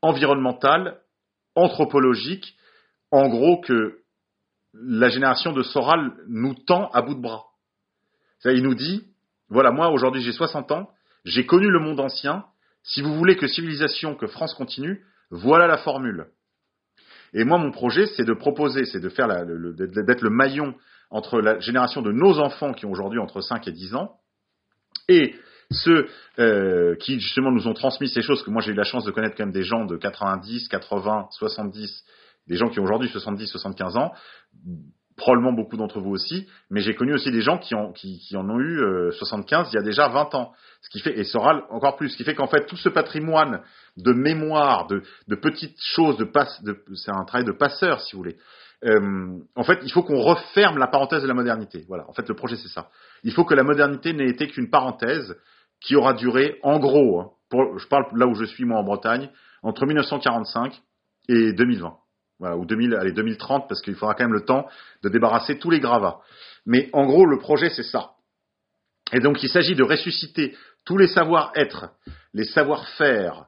environnemental, 0.00 1.00
anthropologique, 1.54 2.56
en 3.10 3.28
gros 3.28 3.60
que 3.60 3.98
la 4.74 5.08
génération 5.08 5.52
de 5.52 5.62
Soral 5.62 6.12
nous 6.28 6.54
tend 6.54 6.88
à 6.90 7.02
bout 7.02 7.14
de 7.14 7.20
bras. 7.20 7.44
Il 8.44 8.62
nous 8.62 8.74
dit, 8.74 9.04
voilà, 9.48 9.70
moi 9.70 9.88
aujourd'hui 9.90 10.22
j'ai 10.22 10.32
60 10.32 10.70
ans, 10.72 10.90
j'ai 11.24 11.46
connu 11.46 11.68
le 11.68 11.80
monde 11.80 12.00
ancien, 12.00 12.44
si 12.82 13.02
vous 13.02 13.14
voulez 13.14 13.36
que 13.36 13.48
civilisation, 13.48 14.14
que 14.14 14.26
France 14.26 14.54
continue, 14.54 15.04
voilà 15.30 15.66
la 15.66 15.78
formule. 15.78 16.28
Et 17.34 17.44
moi, 17.44 17.58
mon 17.58 17.70
projet, 17.70 18.06
c'est 18.06 18.24
de 18.24 18.32
proposer, 18.32 18.84
c'est 18.84 19.00
de 19.00 19.08
faire 19.08 19.28
d'être 19.28 20.22
le 20.22 20.30
maillon 20.30 20.74
entre 21.10 21.40
la 21.40 21.58
génération 21.60 22.02
de 22.02 22.12
nos 22.12 22.38
enfants 22.38 22.72
qui 22.72 22.86
ont 22.86 22.90
aujourd'hui 22.90 23.18
entre 23.18 23.40
5 23.40 23.66
et 23.68 23.72
10 23.72 23.94
ans 23.94 24.16
et 25.08 25.34
ceux 25.70 26.08
euh, 26.38 26.96
qui 26.96 27.20
justement 27.20 27.50
nous 27.50 27.68
ont 27.68 27.74
transmis 27.74 28.08
ces 28.08 28.22
choses, 28.22 28.42
que 28.42 28.50
moi 28.50 28.62
j'ai 28.62 28.72
eu 28.72 28.74
la 28.74 28.84
chance 28.84 29.04
de 29.04 29.10
connaître 29.10 29.36
quand 29.36 29.44
même 29.44 29.52
des 29.52 29.62
gens 29.62 29.84
de 29.84 29.96
90, 29.96 30.68
80, 30.68 31.28
70, 31.30 32.04
des 32.46 32.56
gens 32.56 32.68
qui 32.68 32.80
ont 32.80 32.84
aujourd'hui 32.84 33.08
70, 33.08 33.46
75 33.48 33.96
ans, 33.96 34.12
probablement 35.18 35.52
beaucoup 35.52 35.76
d'entre 35.76 36.00
vous 36.00 36.12
aussi, 36.12 36.48
mais 36.70 36.80
j'ai 36.80 36.94
connu 36.94 37.12
aussi 37.12 37.30
des 37.30 37.42
gens 37.42 37.58
qui, 37.58 37.74
qui, 37.96 38.18
qui 38.20 38.36
en 38.36 38.48
ont 38.48 38.60
eu 38.60 38.80
75 39.12 39.66
euh, 39.66 39.70
il 39.72 39.74
y 39.74 39.78
a 39.78 39.82
déjà 39.82 40.08
20 40.08 40.34
ans, 40.34 40.52
ce 40.80 40.88
qui 40.88 41.00
fait, 41.00 41.18
et 41.18 41.24
sera 41.24 41.66
encore 41.70 41.96
plus, 41.96 42.08
ce 42.10 42.16
qui 42.16 42.24
fait 42.24 42.34
qu'en 42.34 42.46
fait 42.46 42.64
tout 42.66 42.76
ce 42.76 42.88
patrimoine 42.88 43.60
de 43.96 44.12
mémoire, 44.12 44.86
de, 44.86 45.02
de 45.26 45.36
petites 45.36 45.76
choses, 45.78 46.16
de 46.16 46.24
passe, 46.24 46.62
de, 46.62 46.82
c'est 46.94 47.10
un 47.10 47.24
travail 47.24 47.44
de 47.44 47.52
passeur 47.52 48.00
si 48.00 48.12
vous 48.12 48.22
voulez. 48.22 48.36
Euh, 48.84 49.40
en 49.56 49.64
fait, 49.64 49.80
il 49.82 49.90
faut 49.90 50.04
qu'on 50.04 50.20
referme 50.20 50.78
la 50.78 50.86
parenthèse 50.86 51.22
de 51.22 51.28
la 51.28 51.34
modernité. 51.34 51.84
Voilà, 51.88 52.08
en 52.08 52.12
fait 52.12 52.28
le 52.28 52.34
projet 52.34 52.56
c'est 52.56 52.68
ça. 52.68 52.88
Il 53.24 53.32
faut 53.32 53.44
que 53.44 53.54
la 53.54 53.64
modernité 53.64 54.12
n'ait 54.12 54.28
été 54.28 54.46
qu'une 54.46 54.70
parenthèse 54.70 55.36
qui 55.80 55.96
aura 55.96 56.14
duré, 56.14 56.58
en 56.62 56.78
gros, 56.78 57.20
hein, 57.20 57.30
pour, 57.50 57.78
je 57.78 57.88
parle 57.88 58.06
là 58.14 58.26
où 58.26 58.34
je 58.34 58.44
suis 58.44 58.64
moi 58.64 58.78
en 58.78 58.84
Bretagne, 58.84 59.30
entre 59.62 59.84
1945 59.84 60.80
et 61.28 61.52
2020. 61.52 61.96
Voilà, 62.38 62.56
ou 62.56 62.64
2000, 62.64 62.94
allez, 62.94 63.12
2030, 63.12 63.68
parce 63.68 63.82
qu'il 63.82 63.94
faudra 63.94 64.14
quand 64.14 64.24
même 64.24 64.32
le 64.32 64.44
temps 64.44 64.68
de 65.02 65.08
débarrasser 65.08 65.58
tous 65.58 65.70
les 65.70 65.80
gravats. 65.80 66.20
Mais 66.66 66.88
en 66.92 67.06
gros, 67.06 67.26
le 67.26 67.38
projet, 67.38 67.70
c'est 67.70 67.82
ça. 67.82 68.12
Et 69.12 69.20
donc, 69.20 69.42
il 69.42 69.48
s'agit 69.48 69.74
de 69.74 69.82
ressusciter 69.82 70.54
tous 70.84 70.98
les 70.98 71.08
savoir-être, 71.08 71.90
les 72.34 72.44
savoir-faire 72.44 73.46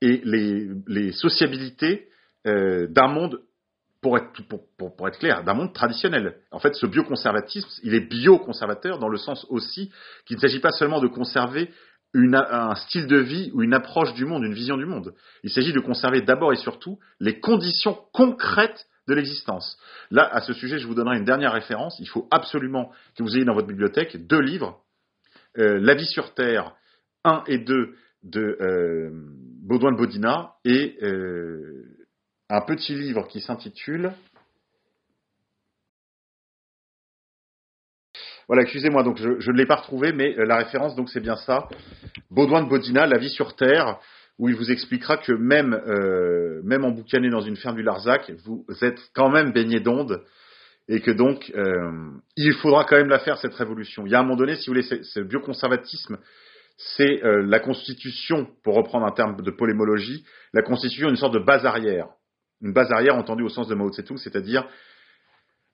et 0.00 0.20
les, 0.24 1.12
sociabilités 1.12 2.08
euh, 2.46 2.88
d'un 2.88 3.08
monde 3.08 3.40
pour 4.00 4.18
être, 4.18 4.32
pour, 4.48 4.94
pour, 4.96 5.06
être 5.06 5.18
clair, 5.18 5.44
d'un 5.44 5.54
monde 5.54 5.72
traditionnel. 5.72 6.38
En 6.50 6.58
fait, 6.58 6.74
ce 6.74 6.86
bioconservatisme, 6.86 7.68
il 7.84 7.94
est 7.94 8.00
bioconservateur 8.00 8.98
dans 8.98 9.08
le 9.08 9.16
sens 9.16 9.46
aussi 9.48 9.92
qu'il 10.26 10.36
ne 10.36 10.40
s'agit 10.40 10.58
pas 10.58 10.72
seulement 10.72 11.00
de 11.00 11.06
conserver 11.06 11.70
une, 12.14 12.34
un 12.34 12.74
style 12.74 13.06
de 13.06 13.18
vie 13.18 13.50
ou 13.54 13.62
une 13.62 13.74
approche 13.74 14.12
du 14.14 14.24
monde, 14.24 14.44
une 14.44 14.54
vision 14.54 14.76
du 14.76 14.84
monde. 14.84 15.14
Il 15.42 15.50
s'agit 15.50 15.72
de 15.72 15.80
conserver 15.80 16.20
d'abord 16.22 16.52
et 16.52 16.56
surtout 16.56 16.98
les 17.20 17.40
conditions 17.40 17.98
concrètes 18.12 18.86
de 19.08 19.14
l'existence. 19.14 19.78
Là, 20.10 20.28
à 20.32 20.40
ce 20.40 20.52
sujet, 20.52 20.78
je 20.78 20.86
vous 20.86 20.94
donnerai 20.94 21.18
une 21.18 21.24
dernière 21.24 21.52
référence. 21.52 21.98
Il 21.98 22.08
faut 22.08 22.28
absolument 22.30 22.92
que 23.16 23.22
vous 23.22 23.34
ayez 23.36 23.44
dans 23.44 23.54
votre 23.54 23.66
bibliothèque 23.66 24.26
deux 24.26 24.40
livres. 24.40 24.80
Euh, 25.58 25.78
La 25.80 25.94
vie 25.94 26.06
sur 26.06 26.34
Terre 26.34 26.74
1 27.24 27.44
et 27.46 27.58
2 27.58 27.94
de 28.22 28.56
euh, 28.60 29.10
Baudouin 29.62 29.92
de 29.92 29.96
Bodina 29.96 30.52
et 30.64 30.96
euh, 31.02 31.84
un 32.48 32.60
petit 32.60 32.94
livre 32.94 33.26
qui 33.26 33.40
s'intitule 33.40 34.12
Voilà, 38.52 38.64
excusez-moi, 38.64 39.02
donc 39.02 39.16
je, 39.16 39.50
ne 39.50 39.56
l'ai 39.56 39.64
pas 39.64 39.76
retrouvé, 39.76 40.12
mais 40.12 40.38
euh, 40.38 40.44
la 40.44 40.58
référence, 40.58 40.94
donc 40.94 41.08
c'est 41.08 41.22
bien 41.22 41.36
ça. 41.36 41.68
Baudouin 42.30 42.62
de 42.62 42.68
Bodina, 42.68 43.06
La 43.06 43.16
vie 43.16 43.30
sur 43.30 43.56
Terre, 43.56 43.98
où 44.38 44.50
il 44.50 44.54
vous 44.54 44.70
expliquera 44.70 45.16
que 45.16 45.32
même, 45.32 45.72
euh, 45.72 46.60
même 46.62 46.84
emboucané 46.84 47.30
dans 47.30 47.40
une 47.40 47.56
ferme 47.56 47.76
du 47.76 47.82
Larzac, 47.82 48.30
vous 48.44 48.66
êtes 48.82 49.00
quand 49.14 49.30
même 49.30 49.52
baigné 49.52 49.80
d'ondes, 49.80 50.22
et 50.86 51.00
que 51.00 51.10
donc 51.10 51.50
euh, 51.56 52.10
il 52.36 52.52
faudra 52.52 52.84
quand 52.84 52.96
même 52.96 53.08
la 53.08 53.20
faire 53.20 53.38
cette 53.38 53.54
révolution. 53.54 54.04
Il 54.04 54.12
y 54.12 54.14
a 54.14 54.20
un 54.20 54.22
moment 54.22 54.36
donné, 54.36 54.56
si 54.56 54.66
vous 54.66 54.74
voulez, 54.74 55.02
ce 55.02 55.20
bioconservatisme, 55.20 56.18
c'est 56.76 57.22
la 57.22 57.58
constitution, 57.58 58.48
pour 58.62 58.74
reprendre 58.74 59.06
un 59.06 59.12
terme 59.12 59.40
de 59.40 59.50
polémologie, 59.50 60.26
la 60.52 60.60
constitution 60.60 61.06
d'une 61.06 61.16
sorte 61.16 61.32
de 61.32 61.42
base 61.42 61.64
arrière 61.64 62.08
une 62.62 62.72
base 62.72 62.92
arrière 62.92 63.16
entendue 63.16 63.42
au 63.42 63.48
sens 63.48 63.66
de 63.68 63.74
Mao 63.74 63.90
Tse-tung, 63.90 64.18
c'est-à-dire 64.18 64.66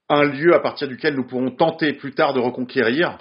un 0.09 0.25
lieu 0.25 0.55
à 0.55 0.61
partir 0.61 0.89
duquel 0.89 1.15
nous 1.15 1.27
pourrons 1.27 1.51
tenter 1.51 1.93
plus 1.93 2.13
tard 2.13 2.33
de 2.33 2.41
reconquérir. 2.41 3.19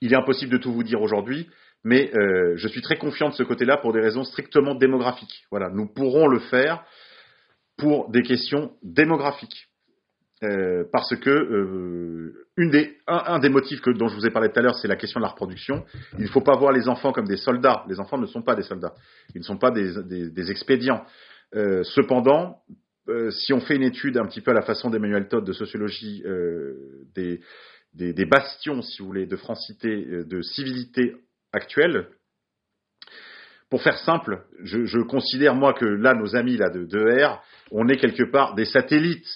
Il 0.00 0.12
est 0.12 0.16
impossible 0.16 0.52
de 0.52 0.58
tout 0.58 0.72
vous 0.72 0.84
dire 0.84 1.02
aujourd'hui, 1.02 1.48
mais 1.84 2.10
euh, 2.14 2.54
je 2.56 2.68
suis 2.68 2.82
très 2.82 2.96
confiant 2.96 3.28
de 3.28 3.34
ce 3.34 3.42
côté-là 3.42 3.78
pour 3.78 3.92
des 3.92 4.00
raisons 4.00 4.24
strictement 4.24 4.74
démographiques. 4.74 5.44
Voilà, 5.50 5.70
nous 5.70 5.86
pourrons 5.86 6.28
le 6.28 6.38
faire 6.38 6.84
pour 7.76 8.10
des 8.10 8.22
questions 8.22 8.72
démographiques. 8.82 9.66
Euh, 10.44 10.84
parce 10.92 11.16
que 11.16 11.30
euh, 11.30 12.46
une 12.56 12.70
des, 12.70 12.96
un, 13.08 13.40
des 13.40 13.48
motifs 13.48 13.80
que, 13.80 13.90
dont 13.90 14.06
je 14.06 14.14
vous 14.14 14.24
ai 14.24 14.30
parlé 14.30 14.50
tout 14.50 14.60
à 14.60 14.62
l'heure, 14.62 14.76
c'est 14.76 14.86
la 14.86 14.94
question 14.94 15.18
de 15.18 15.24
la 15.24 15.30
reproduction. 15.30 15.84
Il 16.16 16.24
ne 16.24 16.28
faut 16.28 16.42
pas 16.42 16.56
voir 16.56 16.70
les 16.70 16.88
enfants 16.88 17.10
comme 17.10 17.26
des 17.26 17.36
soldats. 17.36 17.84
Les 17.88 17.98
enfants 17.98 18.18
ne 18.18 18.26
sont 18.26 18.42
pas 18.42 18.54
des 18.54 18.62
soldats. 18.62 18.94
Ils 19.34 19.40
ne 19.40 19.44
sont 19.44 19.58
pas 19.58 19.72
des, 19.72 20.00
des, 20.30 20.50
expédients. 20.52 21.04
Cependant, 21.52 22.60
euh, 23.08 23.30
si 23.30 23.52
on 23.52 23.60
fait 23.60 23.76
une 23.76 23.82
étude 23.82 24.16
un 24.16 24.26
petit 24.26 24.40
peu 24.40 24.50
à 24.50 24.54
la 24.54 24.62
façon 24.62 24.90
d'Emmanuel 24.90 25.28
Todd 25.28 25.44
de 25.44 25.52
sociologie 25.52 26.22
euh, 26.26 26.74
des, 27.14 27.40
des, 27.94 28.24
bastions, 28.26 28.82
si 28.82 29.00
vous 29.00 29.06
voulez, 29.06 29.26
de 29.26 29.36
francité, 29.36 30.04
de 30.24 30.42
civilité 30.42 31.16
actuelle, 31.52 32.08
pour 33.70 33.82
faire 33.82 33.98
simple, 33.98 34.44
je, 34.62 35.02
considère 35.02 35.54
moi 35.54 35.74
que 35.74 35.84
là, 35.84 36.14
nos 36.14 36.36
amis 36.36 36.56
là 36.56 36.70
de, 36.70 36.84
de 36.84 37.24
R, 37.24 37.42
on 37.70 37.88
est 37.88 37.96
quelque 37.96 38.30
part 38.30 38.54
des 38.54 38.64
satellites, 38.64 39.28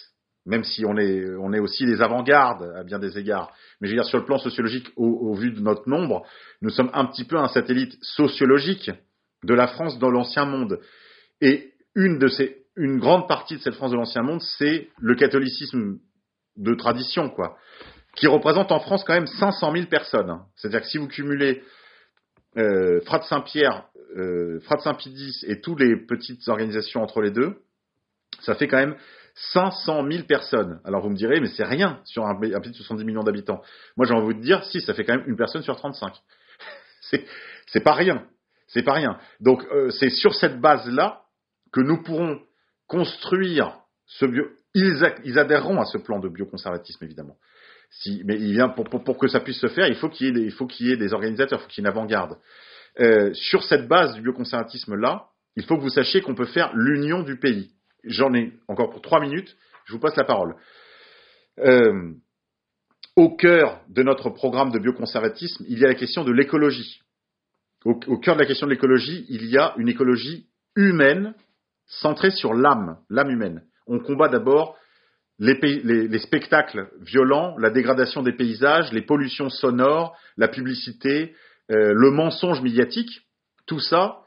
même 0.46 0.64
si 0.64 0.84
on 0.86 0.96
est, 0.96 1.24
on 1.36 1.52
est 1.52 1.58
aussi 1.58 1.84
des 1.84 2.00
avant-gardes 2.00 2.72
à 2.76 2.82
bien 2.82 2.98
des 2.98 3.18
égards. 3.18 3.52
Mais 3.80 3.88
je 3.88 3.92
veux 3.92 3.98
dire, 4.00 4.08
sur 4.08 4.18
le 4.18 4.24
plan 4.24 4.38
sociologique, 4.38 4.88
au 4.96 5.34
vu 5.34 5.52
de 5.52 5.60
notre 5.60 5.88
nombre, 5.88 6.26
nous 6.62 6.70
sommes 6.70 6.90
un 6.94 7.04
petit 7.06 7.24
peu 7.24 7.36
un 7.36 7.48
satellite 7.48 7.94
sociologique 8.00 8.90
de 9.44 9.54
la 9.54 9.66
France 9.66 9.98
dans 9.98 10.10
l'ancien 10.10 10.44
monde. 10.44 10.80
Et 11.40 11.72
une 11.94 12.18
de 12.18 12.28
ces, 12.28 12.61
une 12.76 12.98
grande 12.98 13.28
partie 13.28 13.56
de 13.56 13.60
cette 13.60 13.74
France 13.74 13.90
de 13.90 13.96
l'ancien 13.96 14.22
monde, 14.22 14.40
c'est 14.40 14.88
le 14.98 15.14
catholicisme 15.14 15.98
de 16.56 16.74
tradition, 16.74 17.28
quoi, 17.28 17.56
qui 18.16 18.26
représente 18.26 18.72
en 18.72 18.80
France 18.80 19.04
quand 19.04 19.14
même 19.14 19.26
500 19.26 19.72
000 19.72 19.86
personnes. 19.86 20.38
C'est-à-dire 20.56 20.82
que 20.82 20.86
si 20.86 20.98
vous 20.98 21.08
cumulez 21.08 21.62
euh, 22.56 23.00
Frat 23.02 23.22
Saint-Pierre, 23.22 23.86
euh, 24.16 24.60
Frat 24.60 24.78
Saint-Pidis 24.78 25.44
et 25.46 25.60
toutes 25.60 25.80
les 25.80 25.96
petites 25.96 26.46
organisations 26.48 27.02
entre 27.02 27.22
les 27.22 27.30
deux, 27.30 27.56
ça 28.40 28.54
fait 28.54 28.68
quand 28.68 28.78
même 28.78 28.96
500 29.52 30.06
000 30.10 30.24
personnes. 30.24 30.80
Alors 30.84 31.02
vous 31.02 31.10
me 31.10 31.16
direz, 31.16 31.40
mais 31.40 31.48
c'est 31.48 31.64
rien 31.64 32.00
sur 32.04 32.26
un, 32.26 32.34
un 32.34 32.60
pays 32.60 32.70
de 32.70 32.76
70 32.76 33.04
millions 33.04 33.22
d'habitants. 33.22 33.62
Moi 33.96 34.06
j'ai 34.06 34.14
envie 34.14 34.34
de 34.34 34.40
dire, 34.40 34.64
si, 34.64 34.80
ça 34.80 34.92
fait 34.94 35.04
quand 35.04 35.16
même 35.16 35.28
une 35.28 35.36
personne 35.36 35.62
sur 35.62 35.76
35. 35.76 36.14
c'est, 37.00 37.24
c'est 37.66 37.80
pas 37.80 37.94
rien. 37.94 38.26
C'est 38.66 38.82
pas 38.82 38.92
rien. 38.92 39.18
Donc 39.40 39.64
euh, 39.72 39.90
c'est 39.90 40.10
sur 40.10 40.34
cette 40.34 40.60
base-là 40.60 41.22
que 41.72 41.80
nous 41.80 42.02
pourrons 42.02 42.40
construire 42.92 43.78
ce 44.04 44.26
bio. 44.26 44.44
Ils, 44.74 45.38
adhéreront 45.38 45.80
à 45.80 45.86
ce 45.86 45.96
plan 45.96 46.18
de 46.18 46.28
bioconservatisme, 46.28 47.04
évidemment. 47.04 47.36
Mais 48.24 48.38
il 48.38 48.52
vient 48.52 48.68
pour, 48.68 49.18
que 49.18 49.28
ça 49.28 49.40
puisse 49.40 49.60
se 49.60 49.66
faire, 49.68 49.88
il 49.88 49.96
faut 49.96 50.08
qu'il 50.08 50.26
y 50.26 50.92
ait 50.92 50.96
des, 50.96 51.12
organisateurs, 51.12 51.58
il 51.58 51.62
faut 51.62 51.68
qu'il 51.68 51.82
y 51.82 51.86
ait 51.86 51.90
une 51.90 51.96
avant-garde. 51.96 52.38
Euh, 53.00 53.32
sur 53.32 53.62
cette 53.64 53.88
base 53.88 54.14
du 54.14 54.20
bioconservatisme-là, 54.20 55.26
il 55.56 55.64
faut 55.64 55.76
que 55.76 55.82
vous 55.82 55.90
sachiez 55.90 56.20
qu'on 56.20 56.34
peut 56.34 56.46
faire 56.46 56.70
l'union 56.74 57.22
du 57.22 57.38
pays. 57.38 57.70
J'en 58.04 58.34
ai 58.34 58.52
encore 58.68 58.90
pour 58.90 59.00
trois 59.00 59.20
minutes, 59.20 59.56
je 59.86 59.92
vous 59.92 59.98
passe 59.98 60.16
la 60.16 60.24
parole. 60.24 60.56
Euh, 61.58 62.12
au 63.16 63.36
cœur 63.36 63.80
de 63.88 64.02
notre 64.02 64.30
programme 64.30 64.70
de 64.70 64.78
bioconservatisme, 64.78 65.64
il 65.68 65.78
y 65.78 65.84
a 65.84 65.88
la 65.88 65.94
question 65.94 66.24
de 66.24 66.32
l'écologie. 66.32 67.00
au 67.84 68.18
cœur 68.18 68.36
de 68.36 68.40
la 68.40 68.46
question 68.46 68.66
de 68.66 68.72
l'écologie, 68.72 69.26
il 69.28 69.46
y 69.46 69.56
a 69.58 69.74
une 69.76 69.88
écologie 69.88 70.46
humaine 70.76 71.34
centré 72.00 72.30
sur 72.30 72.54
l'âme, 72.54 72.98
l'âme 73.10 73.30
humaine. 73.30 73.62
On 73.86 73.98
combat 73.98 74.28
d'abord 74.28 74.76
les, 75.38 76.18
spectacles 76.18 76.88
violents, 77.00 77.56
la 77.58 77.70
dégradation 77.70 78.22
des 78.22 78.32
paysages, 78.32 78.92
les 78.92 79.02
pollutions 79.02 79.50
sonores, 79.50 80.16
la 80.36 80.48
publicité, 80.48 81.34
euh, 81.70 81.92
le 81.94 82.10
mensonge 82.10 82.62
médiatique, 82.62 83.22
tout 83.66 83.80
ça, 83.80 84.18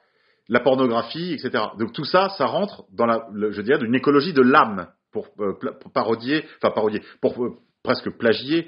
la 0.50 0.60
pornographie, 0.60 1.34
etc. 1.34 1.66
Donc 1.80 1.94
tout 1.94 2.06
ça, 2.06 2.30
ça 2.38 2.46
rentre 2.46 2.86
dans 2.92 3.06
la, 3.06 3.28
je 3.34 3.62
dirais, 3.62 3.84
une 3.84 3.96
écologie 3.96 4.34
de 4.34 4.42
l'âme, 4.42 4.88
pour, 5.12 5.30
euh, 5.40 5.54
parodier, 5.94 6.46
enfin 6.62 6.74
parodier, 6.74 7.02
pour 7.22 7.44
euh, 7.44 7.56
presque 7.84 8.10
plagier 8.10 8.68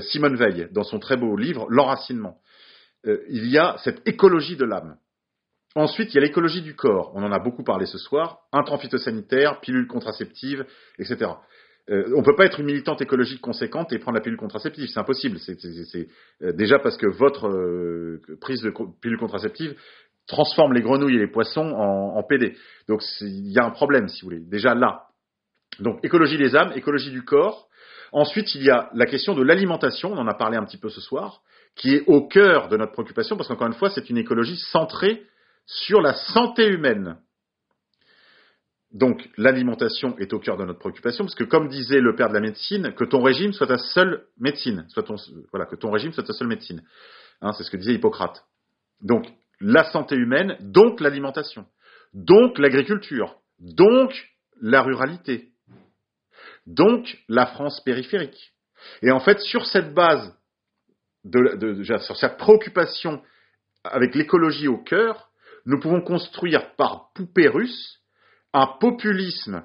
Simone 0.00 0.36
Veil 0.36 0.68
dans 0.72 0.82
son 0.82 0.98
très 0.98 1.18
beau 1.18 1.36
livre 1.36 1.66
L'enracinement. 1.68 2.38
il 3.04 3.46
y 3.46 3.58
a 3.58 3.76
cette 3.84 4.08
écologie 4.08 4.56
de 4.56 4.64
l'âme. 4.64 4.96
Ensuite, 5.74 6.12
il 6.12 6.16
y 6.16 6.18
a 6.18 6.22
l'écologie 6.22 6.62
du 6.62 6.74
corps. 6.74 7.12
On 7.14 7.22
en 7.22 7.32
a 7.32 7.38
beaucoup 7.38 7.62
parlé 7.62 7.86
ce 7.86 7.98
soir. 7.98 8.38
Intrants 8.52 8.78
phytosanitaires, 8.78 9.60
pilules 9.60 9.86
contraceptives, 9.86 10.64
etc. 10.98 11.32
Euh, 11.90 12.12
on 12.14 12.18
ne 12.18 12.24
peut 12.24 12.36
pas 12.36 12.44
être 12.44 12.60
une 12.60 12.66
militante 12.66 13.00
écologique 13.00 13.40
conséquente 13.40 13.92
et 13.92 13.98
prendre 13.98 14.16
la 14.16 14.20
pilule 14.20 14.38
contraceptive, 14.38 14.88
c'est 14.88 15.00
impossible. 15.00 15.38
C'est 15.38 16.08
euh, 16.42 16.52
déjà 16.52 16.78
parce 16.78 16.96
que 16.98 17.06
votre 17.06 17.48
euh, 17.48 18.20
prise 18.40 18.60
de 18.60 18.72
pilule 19.00 19.18
contraceptive 19.18 19.74
transforme 20.26 20.74
les 20.74 20.82
grenouilles 20.82 21.16
et 21.16 21.18
les 21.18 21.30
poissons 21.30 21.72
en, 21.72 22.16
en 22.16 22.22
PD. 22.22 22.54
Donc 22.88 23.02
il 23.22 23.50
y 23.50 23.58
a 23.58 23.64
un 23.64 23.70
problème, 23.70 24.08
si 24.08 24.20
vous 24.20 24.26
voulez. 24.26 24.40
Déjà 24.40 24.74
là. 24.74 25.04
Donc 25.80 26.04
écologie 26.04 26.36
des 26.36 26.54
âmes, 26.56 26.72
écologie 26.74 27.10
du 27.10 27.24
corps. 27.24 27.68
Ensuite, 28.12 28.54
il 28.54 28.62
y 28.62 28.70
a 28.70 28.90
la 28.94 29.06
question 29.06 29.34
de 29.34 29.42
l'alimentation, 29.42 30.12
on 30.12 30.18
en 30.18 30.26
a 30.26 30.34
parlé 30.34 30.56
un 30.56 30.64
petit 30.64 30.78
peu 30.78 30.88
ce 30.88 31.00
soir, 31.00 31.40
qui 31.74 31.94
est 31.94 32.04
au 32.06 32.26
cœur 32.26 32.68
de 32.68 32.76
notre 32.76 32.92
préoccupation, 32.92 33.36
parce 33.36 33.48
qu'encore 33.48 33.66
une 33.66 33.74
fois, 33.74 33.90
c'est 33.90 34.08
une 34.08 34.16
écologie 34.16 34.56
centrée 34.56 35.22
sur 35.68 36.00
la 36.00 36.14
santé 36.14 36.66
humaine. 36.66 37.18
Donc 38.90 39.28
l'alimentation 39.36 40.16
est 40.18 40.32
au 40.32 40.38
cœur 40.38 40.56
de 40.56 40.64
notre 40.64 40.78
préoccupation, 40.78 41.24
parce 41.24 41.34
que 41.34 41.44
comme 41.44 41.68
disait 41.68 42.00
le 42.00 42.16
père 42.16 42.30
de 42.30 42.34
la 42.34 42.40
médecine, 42.40 42.94
que 42.94 43.04
ton 43.04 43.22
régime 43.22 43.52
soit 43.52 43.66
ta 43.66 43.76
seule 43.76 44.24
médecine, 44.38 44.86
voilà, 45.52 45.66
que 45.66 45.76
ton 45.76 45.90
régime 45.90 46.12
soit 46.12 46.24
ta 46.24 46.32
seule 46.32 46.48
médecine. 46.48 46.82
Hein, 47.42 47.52
c'est 47.52 47.64
ce 47.64 47.70
que 47.70 47.76
disait 47.76 47.92
Hippocrate. 47.92 48.44
Donc 49.02 49.26
la 49.60 49.84
santé 49.84 50.16
humaine, 50.16 50.56
donc 50.60 51.00
l'alimentation, 51.00 51.66
donc 52.14 52.58
l'agriculture, 52.58 53.36
donc 53.58 54.12
la 54.62 54.80
ruralité, 54.80 55.50
donc 56.66 57.18
la 57.28 57.46
France 57.46 57.82
périphérique. 57.84 58.54
Et 59.02 59.10
en 59.10 59.20
fait, 59.20 59.38
sur 59.40 59.66
cette 59.66 59.92
base, 59.92 60.34
de, 61.24 61.82
sur 61.98 62.16
cette 62.16 62.38
préoccupation 62.38 63.22
avec 63.84 64.14
l'écologie 64.14 64.68
au 64.68 64.78
cœur, 64.78 65.28
nous 65.66 65.80
pouvons 65.80 66.00
construire 66.00 66.74
par 66.76 67.12
poupée 67.14 67.48
russe 67.48 67.98
un 68.52 68.66
populisme 68.80 69.62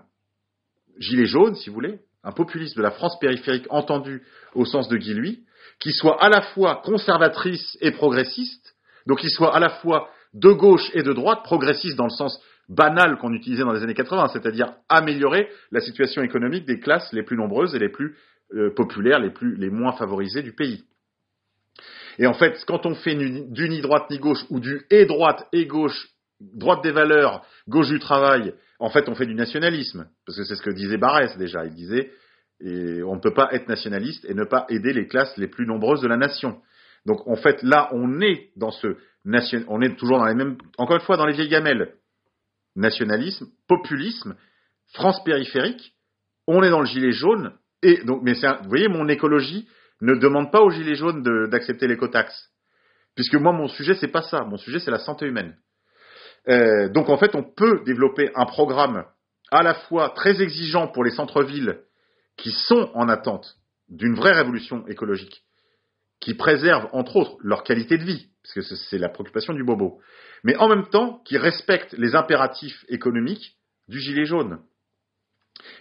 gilet 0.97 1.25
jaune, 1.25 1.55
si 1.55 1.69
vous 1.69 1.75
voulez, 1.75 1.99
un 2.23 2.31
populisme 2.31 2.77
de 2.77 2.83
la 2.83 2.91
France 2.91 3.17
périphérique 3.19 3.67
entendu 3.69 4.23
au 4.53 4.65
sens 4.65 4.87
de 4.87 4.97
Guy 4.97 5.13
Lui, 5.13 5.43
qui 5.79 5.91
soit 5.91 6.21
à 6.23 6.29
la 6.29 6.41
fois 6.41 6.81
conservatrice 6.83 7.77
et 7.81 7.91
progressiste, 7.91 8.75
donc 9.07 9.19
qui 9.19 9.29
soit 9.29 9.55
à 9.55 9.59
la 9.59 9.69
fois 9.69 10.09
de 10.33 10.51
gauche 10.51 10.89
et 10.93 11.03
de 11.03 11.13
droite, 11.13 11.43
progressiste 11.43 11.97
dans 11.97 12.05
le 12.05 12.09
sens 12.09 12.39
banal 12.69 13.17
qu'on 13.17 13.33
utilisait 13.33 13.63
dans 13.63 13.73
les 13.73 13.83
années 13.83 13.93
80, 13.93 14.29
c'est-à-dire 14.29 14.73
améliorer 14.89 15.49
la 15.71 15.81
situation 15.81 16.21
économique 16.21 16.65
des 16.65 16.79
classes 16.79 17.11
les 17.11 17.23
plus 17.23 17.37
nombreuses 17.37 17.75
et 17.75 17.79
les 17.79 17.89
plus 17.89 18.15
euh, 18.53 18.73
populaires, 18.73 19.19
les, 19.19 19.31
plus, 19.31 19.55
les 19.55 19.69
moins 19.69 19.93
favorisées 19.93 20.41
du 20.41 20.53
pays. 20.53 20.85
Et 22.19 22.27
en 22.27 22.33
fait, 22.33 22.63
quand 22.65 22.85
on 22.85 22.95
fait 22.95 23.15
du 23.15 23.69
ni 23.69 23.81
droite 23.81 24.09
ni 24.09 24.19
gauche, 24.19 24.45
ou 24.49 24.59
du 24.59 24.85
et 24.89 25.05
droite 25.05 25.47
et 25.51 25.65
gauche, 25.65 26.09
droite 26.39 26.83
des 26.83 26.91
valeurs, 26.91 27.45
gauche 27.67 27.89
du 27.89 27.99
travail, 27.99 28.53
en 28.79 28.89
fait, 28.89 29.07
on 29.09 29.15
fait 29.15 29.25
du 29.25 29.35
nationalisme, 29.35 30.07
parce 30.25 30.37
que 30.37 30.43
c'est 30.43 30.55
ce 30.55 30.61
que 30.61 30.69
disait 30.69 30.97
Barès 30.97 31.37
déjà. 31.37 31.65
Il 31.65 31.73
disait, 31.73 32.11
on 32.61 33.15
ne 33.15 33.21
peut 33.21 33.33
pas 33.33 33.49
être 33.51 33.67
nationaliste 33.67 34.25
et 34.25 34.33
ne 34.33 34.43
pas 34.43 34.65
aider 34.69 34.93
les 34.93 35.07
classes 35.07 35.35
les 35.37 35.47
plus 35.47 35.65
nombreuses 35.65 36.01
de 36.01 36.07
la 36.07 36.17
nation. 36.17 36.61
Donc, 37.05 37.27
en 37.27 37.35
fait, 37.35 37.61
là, 37.63 37.89
on 37.91 38.21
est 38.21 38.51
dans 38.55 38.71
ce 38.71 38.97
nation, 39.25 39.63
on 39.67 39.81
est 39.81 39.95
toujours 39.97 40.19
dans 40.19 40.25
les 40.25 40.35
mêmes, 40.35 40.57
encore 40.77 40.97
une 40.97 41.01
fois, 41.01 41.17
dans 41.17 41.25
les 41.25 41.33
vieilles 41.33 41.49
gamelles. 41.49 41.95
Nationalisme, 42.75 43.47
populisme, 43.67 44.35
France 44.93 45.23
périphérique, 45.23 45.93
on 46.47 46.63
est 46.63 46.69
dans 46.69 46.79
le 46.79 46.85
gilet 46.85 47.11
jaune, 47.11 47.53
et 47.81 48.03
donc, 48.03 48.21
mais 48.23 48.33
vous 48.33 48.69
voyez, 48.69 48.87
mon 48.87 49.07
écologie 49.07 49.67
ne 50.03 50.15
demande 50.15 50.51
pas 50.51 50.61
aux 50.61 50.69
gilets 50.69 50.95
jaunes 50.95 51.23
d'accepter 51.49 51.87
l'écotaxe. 51.87 52.49
Puisque 53.15 53.35
moi, 53.35 53.53
mon 53.53 53.67
sujet, 53.67 53.95
c'est 53.95 54.07
pas 54.07 54.21
ça. 54.21 54.43
Mon 54.43 54.57
sujet, 54.57 54.79
c'est 54.79 54.91
la 54.91 54.99
santé 54.99 55.25
humaine. 55.25 55.55
Euh, 56.49 56.89
donc 56.89 57.09
en 57.09 57.17
fait, 57.17 57.35
on 57.35 57.43
peut 57.43 57.83
développer 57.85 58.29
un 58.35 58.45
programme 58.45 59.05
à 59.51 59.63
la 59.63 59.75
fois 59.75 60.09
très 60.09 60.41
exigeant 60.41 60.87
pour 60.87 61.03
les 61.03 61.11
centres-villes 61.11 61.79
qui 62.37 62.51
sont 62.51 62.91
en 62.95 63.07
attente 63.07 63.55
d'une 63.87 64.15
vraie 64.15 64.33
révolution 64.33 64.85
écologique, 64.87 65.43
qui 66.19 66.33
préserve 66.33 66.89
entre 66.91 67.15
autres 67.15 67.37
leur 67.41 67.63
qualité 67.63 67.97
de 67.97 68.03
vie, 68.03 68.27
parce 68.41 68.53
que 68.55 68.75
c'est 68.75 68.97
la 68.97 69.09
préoccupation 69.09 69.53
du 69.53 69.63
bobo, 69.63 70.01
mais 70.43 70.55
en 70.57 70.67
même 70.67 70.87
temps 70.87 71.21
qui 71.25 71.37
respecte 71.37 71.93
les 71.93 72.15
impératifs 72.15 72.83
économiques 72.89 73.55
du 73.87 73.99
gilet 73.99 74.25
jaune. 74.25 74.59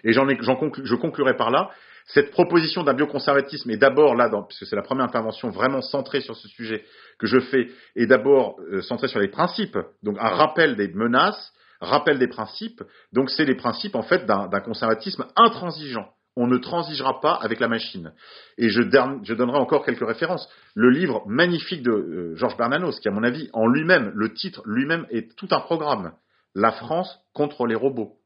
Et 0.04 0.12
j'en 0.12 0.28
je 0.28 0.94
conclurai 0.94 1.34
par 1.36 1.50
là, 1.50 1.70
cette 2.06 2.30
proposition 2.30 2.82
d'un 2.82 2.94
bioconservatisme 2.94 3.70
est 3.70 3.76
d'abord 3.76 4.14
là, 4.14 4.30
puisque 4.46 4.66
c'est 4.66 4.76
la 4.76 4.82
première 4.82 5.04
intervention 5.04 5.50
vraiment 5.50 5.82
centrée 5.82 6.20
sur 6.20 6.36
ce 6.36 6.48
sujet 6.48 6.84
que 7.18 7.26
je 7.26 7.38
fais, 7.38 7.70
est 7.96 8.06
d'abord 8.06 8.56
euh, 8.72 8.82
centrée 8.82 9.08
sur 9.08 9.20
les 9.20 9.28
principes, 9.28 9.78
donc 10.02 10.16
un 10.18 10.28
rappel 10.28 10.76
des 10.76 10.88
menaces, 10.88 11.52
rappel 11.80 12.18
des 12.18 12.28
principes. 12.28 12.82
Donc 13.12 13.30
c'est 13.30 13.44
les 13.44 13.54
principes 13.54 13.94
en 13.94 14.02
fait 14.02 14.26
d'un 14.26 14.60
conservatisme 14.60 15.26
intransigeant. 15.36 16.08
On 16.34 16.46
ne 16.46 16.56
transigera 16.56 17.20
pas 17.20 17.34
avec 17.34 17.60
la 17.60 17.68
machine. 17.68 18.12
Et 18.56 18.70
je, 18.70 18.80
donnerai 18.82 19.58
encore 19.58 19.84
quelques 19.84 20.06
références. 20.06 20.48
Le 20.74 20.88
livre 20.88 21.22
magnifique 21.26 21.82
de 21.82 21.90
euh, 21.90 22.36
Georges 22.36 22.56
Bernanos, 22.56 22.98
qui 23.00 23.08
à 23.08 23.10
mon 23.10 23.22
avis, 23.22 23.50
en 23.52 23.66
lui-même, 23.66 24.12
le 24.14 24.32
titre 24.32 24.62
lui-même 24.64 25.06
est 25.10 25.36
tout 25.36 25.48
un 25.50 25.60
programme. 25.60 26.12
La 26.54 26.72
France 26.72 27.18
contre 27.34 27.66
les 27.66 27.74
robots. 27.74 28.16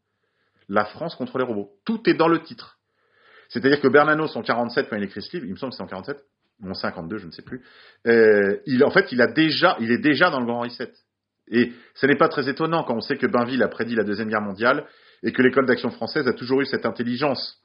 La 0.68 0.84
France 0.84 1.16
contre 1.16 1.38
les 1.38 1.44
robots. 1.44 1.70
Tout 1.84 2.08
est 2.08 2.14
dans 2.14 2.28
le 2.28 2.42
titre. 2.42 2.78
C'est-à-dire 3.48 3.80
que 3.80 3.88
Bernanos 3.88 4.34
en 4.36 4.42
47, 4.42 4.88
quand 4.88 4.96
il 4.96 5.04
écrit 5.04 5.22
ce 5.22 5.36
livre, 5.36 5.46
il 5.46 5.52
me 5.52 5.56
semble 5.56 5.72
que 5.72 5.76
c'est 5.76 5.82
en 5.82 5.86
47, 5.86 6.18
ou 6.62 6.70
en 6.70 6.74
52, 6.74 7.18
je 7.18 7.26
ne 7.26 7.30
sais 7.30 7.42
plus, 7.42 7.62
euh, 8.06 8.58
il, 8.66 8.84
en 8.84 8.90
fait, 8.90 9.12
il, 9.12 9.20
a 9.20 9.26
déjà, 9.26 9.76
il 9.80 9.90
est 9.90 9.98
déjà 9.98 10.30
dans 10.30 10.40
le 10.40 10.46
Grand 10.46 10.60
Reset. 10.60 10.92
Et 11.48 11.72
ce 11.94 12.06
n'est 12.06 12.16
pas 12.16 12.28
très 12.28 12.48
étonnant 12.48 12.82
quand 12.82 12.96
on 12.96 13.00
sait 13.00 13.16
que 13.16 13.26
Bainville 13.26 13.62
a 13.62 13.68
prédit 13.68 13.94
la 13.94 14.04
Deuxième 14.04 14.28
Guerre 14.28 14.40
mondiale 14.40 14.86
et 15.22 15.32
que 15.32 15.42
l'école 15.42 15.66
d'action 15.66 15.90
française 15.90 16.26
a 16.26 16.32
toujours 16.32 16.60
eu 16.60 16.66
cette 16.66 16.86
intelligence 16.86 17.62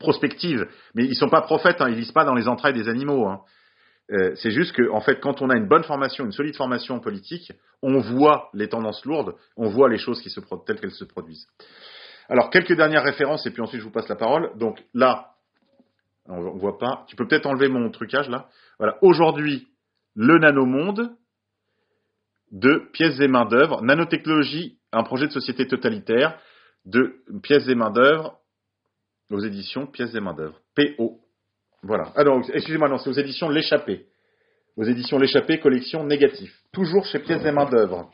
prospective. 0.00 0.66
Mais 0.94 1.04
ils 1.04 1.10
ne 1.10 1.14
sont 1.14 1.28
pas 1.28 1.42
prophètes, 1.42 1.80
hein, 1.80 1.88
ils 1.88 1.96
lisent 1.96 2.12
pas 2.12 2.24
dans 2.24 2.34
les 2.34 2.48
entrailles 2.48 2.74
des 2.74 2.88
animaux. 2.88 3.28
Hein. 3.28 3.42
Euh, 4.12 4.32
c'est 4.36 4.50
juste 4.50 4.72
que, 4.72 4.88
en 4.90 5.00
fait, 5.00 5.20
quand 5.20 5.42
on 5.42 5.50
a 5.50 5.56
une 5.56 5.68
bonne 5.68 5.82
formation, 5.82 6.24
une 6.24 6.32
solide 6.32 6.56
formation 6.56 7.00
politique, 7.00 7.52
on 7.82 7.98
voit 7.98 8.50
les 8.54 8.68
tendances 8.68 9.04
lourdes, 9.04 9.34
on 9.56 9.68
voit 9.68 9.88
les 9.88 9.98
choses 9.98 10.20
qui 10.20 10.30
se, 10.30 10.40
telles 10.64 10.80
qu'elles 10.80 10.92
se 10.92 11.04
produisent. 11.04 11.46
Alors, 12.28 12.50
quelques 12.50 12.76
dernières 12.76 13.04
références, 13.04 13.46
et 13.46 13.50
puis 13.50 13.62
ensuite 13.62 13.80
je 13.80 13.86
vous 13.86 13.92
passe 13.92 14.08
la 14.08 14.16
parole. 14.16 14.56
Donc 14.58 14.82
là, 14.94 15.34
on 16.26 16.54
ne 16.54 16.58
voit 16.58 16.78
pas. 16.78 17.04
Tu 17.08 17.16
peux 17.16 17.26
peut-être 17.26 17.46
enlever 17.46 17.68
mon 17.68 17.90
trucage 17.90 18.28
là. 18.28 18.48
Voilà. 18.78 18.98
Aujourd'hui, 19.02 19.68
le 20.14 20.38
nanomonde 20.38 21.14
de 22.50 22.88
pièces 22.92 23.20
et 23.20 23.28
main-d'œuvre. 23.28 23.82
Nanotechnologie, 23.82 24.78
un 24.92 25.02
projet 25.02 25.26
de 25.26 25.32
société 25.32 25.66
totalitaire 25.66 26.38
de 26.84 27.16
pièces 27.42 27.68
et 27.68 27.74
main-d'œuvre 27.74 28.38
aux 29.30 29.40
éditions 29.40 29.86
pièces 29.86 30.14
et 30.14 30.20
main-d'œuvre. 30.20 30.60
PO. 30.74 31.20
Voilà. 31.82 32.12
Ah 32.16 32.24
non, 32.24 32.42
excusez-moi, 32.42 32.88
non, 32.88 32.98
c'est 32.98 33.10
aux 33.10 33.14
éditions 33.14 33.48
L'échappée. 33.48 34.06
Aux 34.76 34.84
éditions 34.84 35.18
L'échappée, 35.18 35.58
collection 35.58 36.04
négative. 36.04 36.52
Toujours 36.72 37.04
chez 37.06 37.18
pièces 37.18 37.44
et 37.44 37.52
main-d'œuvre. 37.52 38.10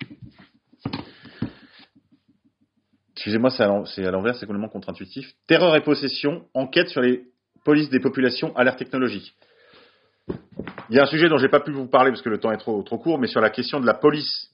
Excusez-moi, 3.23 3.51
c'est 3.51 3.63
à 4.05 4.11
l'envers, 4.11 4.35
c'est 4.35 4.47
complètement 4.47 4.69
contre-intuitif. 4.69 5.33
Terreur 5.47 5.77
et 5.77 5.81
possession, 5.81 6.43
enquête 6.55 6.89
sur 6.89 7.01
les 7.01 7.23
polices 7.65 7.89
des 7.89 8.01
populations 8.01 8.53
à 8.57 8.65
l'ère 8.65 8.75
technologique. 8.75 9.33
Il 10.91 10.97
y 10.97 10.99
a 10.99 11.05
un 11.05 11.07
sujet 11.07 11.29
dont 11.29 11.37
je 11.37 11.45
n'ai 11.45 11.49
pas 11.49 11.61
pu 11.61 11.71
vous 11.71 11.87
parler 11.87 12.11
parce 12.11 12.21
que 12.23 12.31
le 12.31 12.39
temps 12.39 12.51
est 12.51 12.57
trop, 12.57 12.83
trop 12.83 12.99
court, 12.99 13.21
mais 13.21 13.29
sur 13.29 13.41
la 13.41 13.51
question 13.51 13.79
de 13.79 13.87
la 13.87 13.95
police 13.95 14.51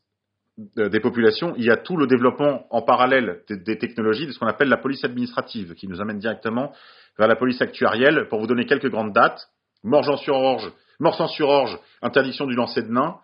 euh, 0.77 0.90
des 0.90 1.01
populations, 1.01 1.55
il 1.57 1.65
y 1.65 1.70
a 1.70 1.78
tout 1.78 1.97
le 1.97 2.07
développement 2.07 2.66
en 2.69 2.82
parallèle 2.82 3.40
des, 3.49 3.78
technologies 3.78 4.27
de 4.27 4.32
ce 4.32 4.39
qu'on 4.39 4.49
appelle 4.49 4.69
la 4.69 4.77
police 4.77 5.03
administrative, 5.03 5.73
qui 5.73 5.89
nous 5.89 6.03
amène 6.03 6.19
directement 6.19 6.74
vers 7.19 7.27
la 7.27 7.36
police 7.36 7.62
actuarielle. 7.62 8.28
Pour 8.28 8.39
vous 8.39 8.47
donner 8.47 8.66
quelques 8.66 8.90
grandes 8.90 9.15
dates, 9.15 9.49
Morsan-sur-Orge, 9.82 11.78
interdiction 12.03 12.47
du 12.47 12.55
lancer 12.55 12.82
de 12.82 12.93
nains, 12.93 13.16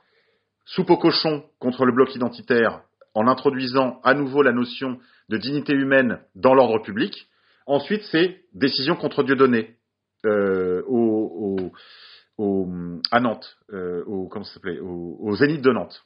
soupe 0.65 0.89
au 0.89 0.97
cochon 0.97 1.45
contre 1.59 1.85
le 1.85 1.93
bloc 1.93 2.15
identitaire, 2.15 2.81
en 3.15 3.28
introduisant 3.28 4.01
à 4.03 4.15
nouveau 4.15 4.43
la 4.43 4.53
notion 4.53 4.99
de 5.28 5.39
dignité 5.39 5.73
humaine 5.73 6.20
dans 6.35 6.55
l'ordre 6.55 6.81
public. 6.82 7.28
Ensuite, 7.66 8.03
c'est 8.11 8.43
décision 8.53 8.97
contre 8.97 9.23
Dieudonné 9.23 9.77
euh, 10.27 10.82
au, 10.86 11.70
à 13.11 13.20
Nantes, 13.20 13.57
euh, 13.73 14.05
au, 14.07 15.36
Zénith 15.36 15.62
de 15.62 15.70
Nantes. 15.70 16.05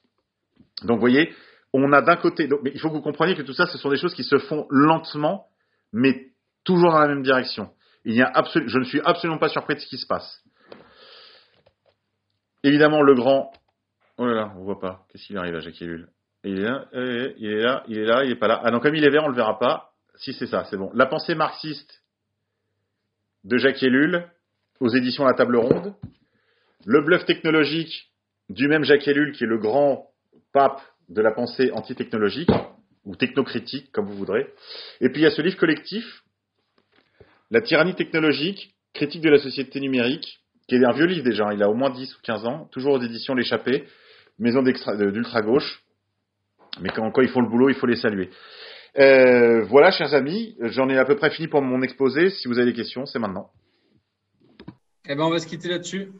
Donc, 0.82 0.96
vous 0.96 1.00
voyez, 1.00 1.32
on 1.72 1.92
a 1.92 2.02
d'un 2.02 2.16
côté, 2.16 2.48
mais 2.62 2.70
il 2.74 2.80
faut 2.80 2.88
que 2.88 2.94
vous 2.94 3.02
compreniez 3.02 3.34
que 3.34 3.42
tout 3.42 3.54
ça, 3.54 3.66
ce 3.66 3.78
sont 3.78 3.90
des 3.90 3.96
choses 3.96 4.14
qui 4.14 4.24
se 4.24 4.38
font 4.38 4.66
lentement, 4.70 5.46
mais 5.92 6.28
toujours 6.64 6.92
dans 6.92 7.00
la 7.00 7.08
même 7.08 7.22
direction. 7.22 7.70
Il 8.04 8.14
y 8.14 8.22
a 8.22 8.26
absolu, 8.26 8.68
je 8.68 8.78
ne 8.78 8.84
suis 8.84 9.00
absolument 9.04 9.38
pas 9.38 9.48
surpris 9.48 9.74
de 9.74 9.80
ce 9.80 9.86
qui 9.86 9.98
se 9.98 10.06
passe. 10.06 10.42
Évidemment, 12.62 13.02
le 13.02 13.14
grand, 13.14 13.52
oh 14.18 14.26
là 14.26 14.34
là, 14.34 14.52
on 14.56 14.64
voit 14.64 14.80
pas. 14.80 15.06
Qu'est-ce 15.08 15.26
qui 15.26 15.36
arrive 15.36 15.54
à 15.54 15.60
Jacques 15.60 15.80
Ellul? 15.80 16.08
Il 16.44 16.58
est 16.58 16.62
là, 16.62 16.88
il 16.92 17.46
est 17.46 17.60
là, 17.60 17.84
il 17.88 17.98
est 17.98 18.04
là, 18.04 18.24
il 18.24 18.30
est 18.32 18.36
pas 18.36 18.48
là. 18.48 18.60
Ah 18.64 18.70
non, 18.70 18.80
comme 18.80 18.94
il 18.94 19.04
est 19.04 19.10
vert, 19.10 19.24
on 19.24 19.28
le 19.28 19.34
verra 19.34 19.58
pas. 19.58 19.90
Si 20.16 20.32
c'est 20.32 20.46
ça, 20.46 20.64
c'est 20.70 20.76
bon. 20.76 20.90
La 20.94 21.06
pensée 21.06 21.34
marxiste 21.34 22.02
de 23.44 23.56
Jacques 23.56 23.82
Ellul 23.82 24.26
aux 24.80 24.88
éditions 24.88 25.24
La 25.24 25.34
Table 25.34 25.56
Ronde. 25.56 25.94
Le 26.86 27.02
bluff 27.02 27.24
technologique 27.24 28.10
du 28.48 28.68
même 28.68 28.84
Jacques 28.84 29.06
Ellul, 29.06 29.32
qui 29.32 29.44
est 29.44 29.48
le 29.48 29.58
grand 29.58 30.06
pape 30.52 30.80
de 31.08 31.20
la 31.20 31.32
pensée 31.32 31.70
antitechnologique, 31.72 32.50
ou 33.04 33.16
technocritique, 33.16 33.90
comme 33.90 34.06
vous 34.06 34.16
voudrez. 34.16 34.52
Et 35.00 35.08
puis 35.08 35.22
il 35.22 35.24
y 35.24 35.26
a 35.26 35.30
ce 35.30 35.42
livre 35.42 35.56
collectif, 35.56 36.22
La 37.50 37.62
tyrannie 37.62 37.94
technologique, 37.94 38.74
critique 38.92 39.22
de 39.22 39.30
la 39.30 39.38
société 39.38 39.80
numérique, 39.80 40.40
qui 40.68 40.74
est 40.74 40.84
un 40.84 40.92
vieux 40.92 41.06
livre 41.06 41.24
déjà, 41.24 41.52
il 41.54 41.62
a 41.62 41.70
au 41.70 41.74
moins 41.74 41.88
10 41.88 42.14
ou 42.14 42.20
15 42.22 42.44
ans, 42.44 42.68
toujours 42.70 42.94
aux 42.94 43.02
éditions 43.02 43.34
L'échappée, 43.34 43.86
maison 44.38 44.62
d'ultra-gauche. 44.62 45.82
Mais 46.80 46.90
quand, 46.90 47.10
quand, 47.10 47.22
ils 47.22 47.28
font 47.28 47.40
le 47.40 47.48
boulot, 47.48 47.68
il 47.68 47.74
faut 47.74 47.86
les 47.86 47.96
saluer. 47.96 48.30
Euh, 48.98 49.64
voilà, 49.64 49.90
chers 49.90 50.14
amis, 50.14 50.56
j'en 50.60 50.88
ai 50.88 50.98
à 50.98 51.04
peu 51.04 51.16
près 51.16 51.30
fini 51.30 51.48
pour 51.48 51.62
mon 51.62 51.82
exposé. 51.82 52.30
Si 52.30 52.48
vous 52.48 52.58
avez 52.58 52.72
des 52.72 52.76
questions, 52.76 53.06
c'est 53.06 53.18
maintenant. 53.18 53.48
Eh 55.08 55.14
ben, 55.14 55.22
on 55.22 55.30
va 55.30 55.38
se 55.38 55.46
quitter 55.46 55.68
là-dessus. 55.68 56.12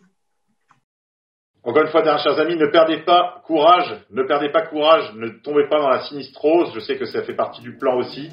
Encore 1.65 1.83
une 1.83 1.89
fois, 1.89 2.03
chers 2.19 2.39
amis, 2.39 2.57
ne 2.57 2.66
perdez 2.66 2.99
pas 3.05 3.43
courage, 3.45 4.05
ne 4.11 4.23
perdez 4.23 4.51
pas 4.51 4.62
courage, 4.62 5.12
ne 5.15 5.29
tombez 5.29 5.69
pas 5.69 5.79
dans 5.79 5.91
la 5.91 6.01
sinistrose. 6.05 6.73
Je 6.75 6.81
sais 6.81 6.97
que 6.97 7.05
ça 7.05 7.23
fait 7.23 7.35
partie 7.35 7.61
du 7.61 7.77
plan 7.77 7.99
aussi. 7.99 8.31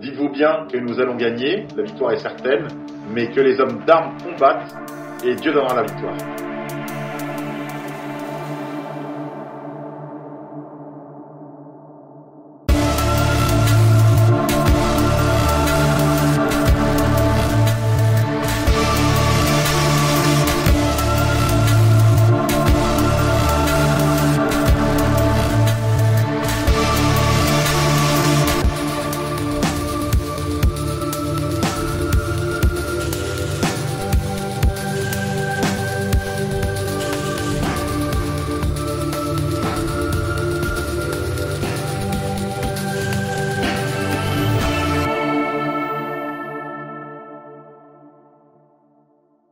Dites-vous 0.00 0.28
bien 0.28 0.66
que 0.70 0.76
nous 0.76 1.00
allons 1.00 1.16
gagner, 1.16 1.66
la 1.74 1.84
victoire 1.84 2.12
est 2.12 2.18
certaine, 2.18 2.68
mais 3.14 3.30
que 3.30 3.40
les 3.40 3.58
hommes 3.60 3.84
d'armes 3.86 4.16
combattent 4.22 4.74
et 5.24 5.34
Dieu 5.36 5.52
donnera 5.52 5.76
la 5.76 5.82
victoire. 5.84 6.45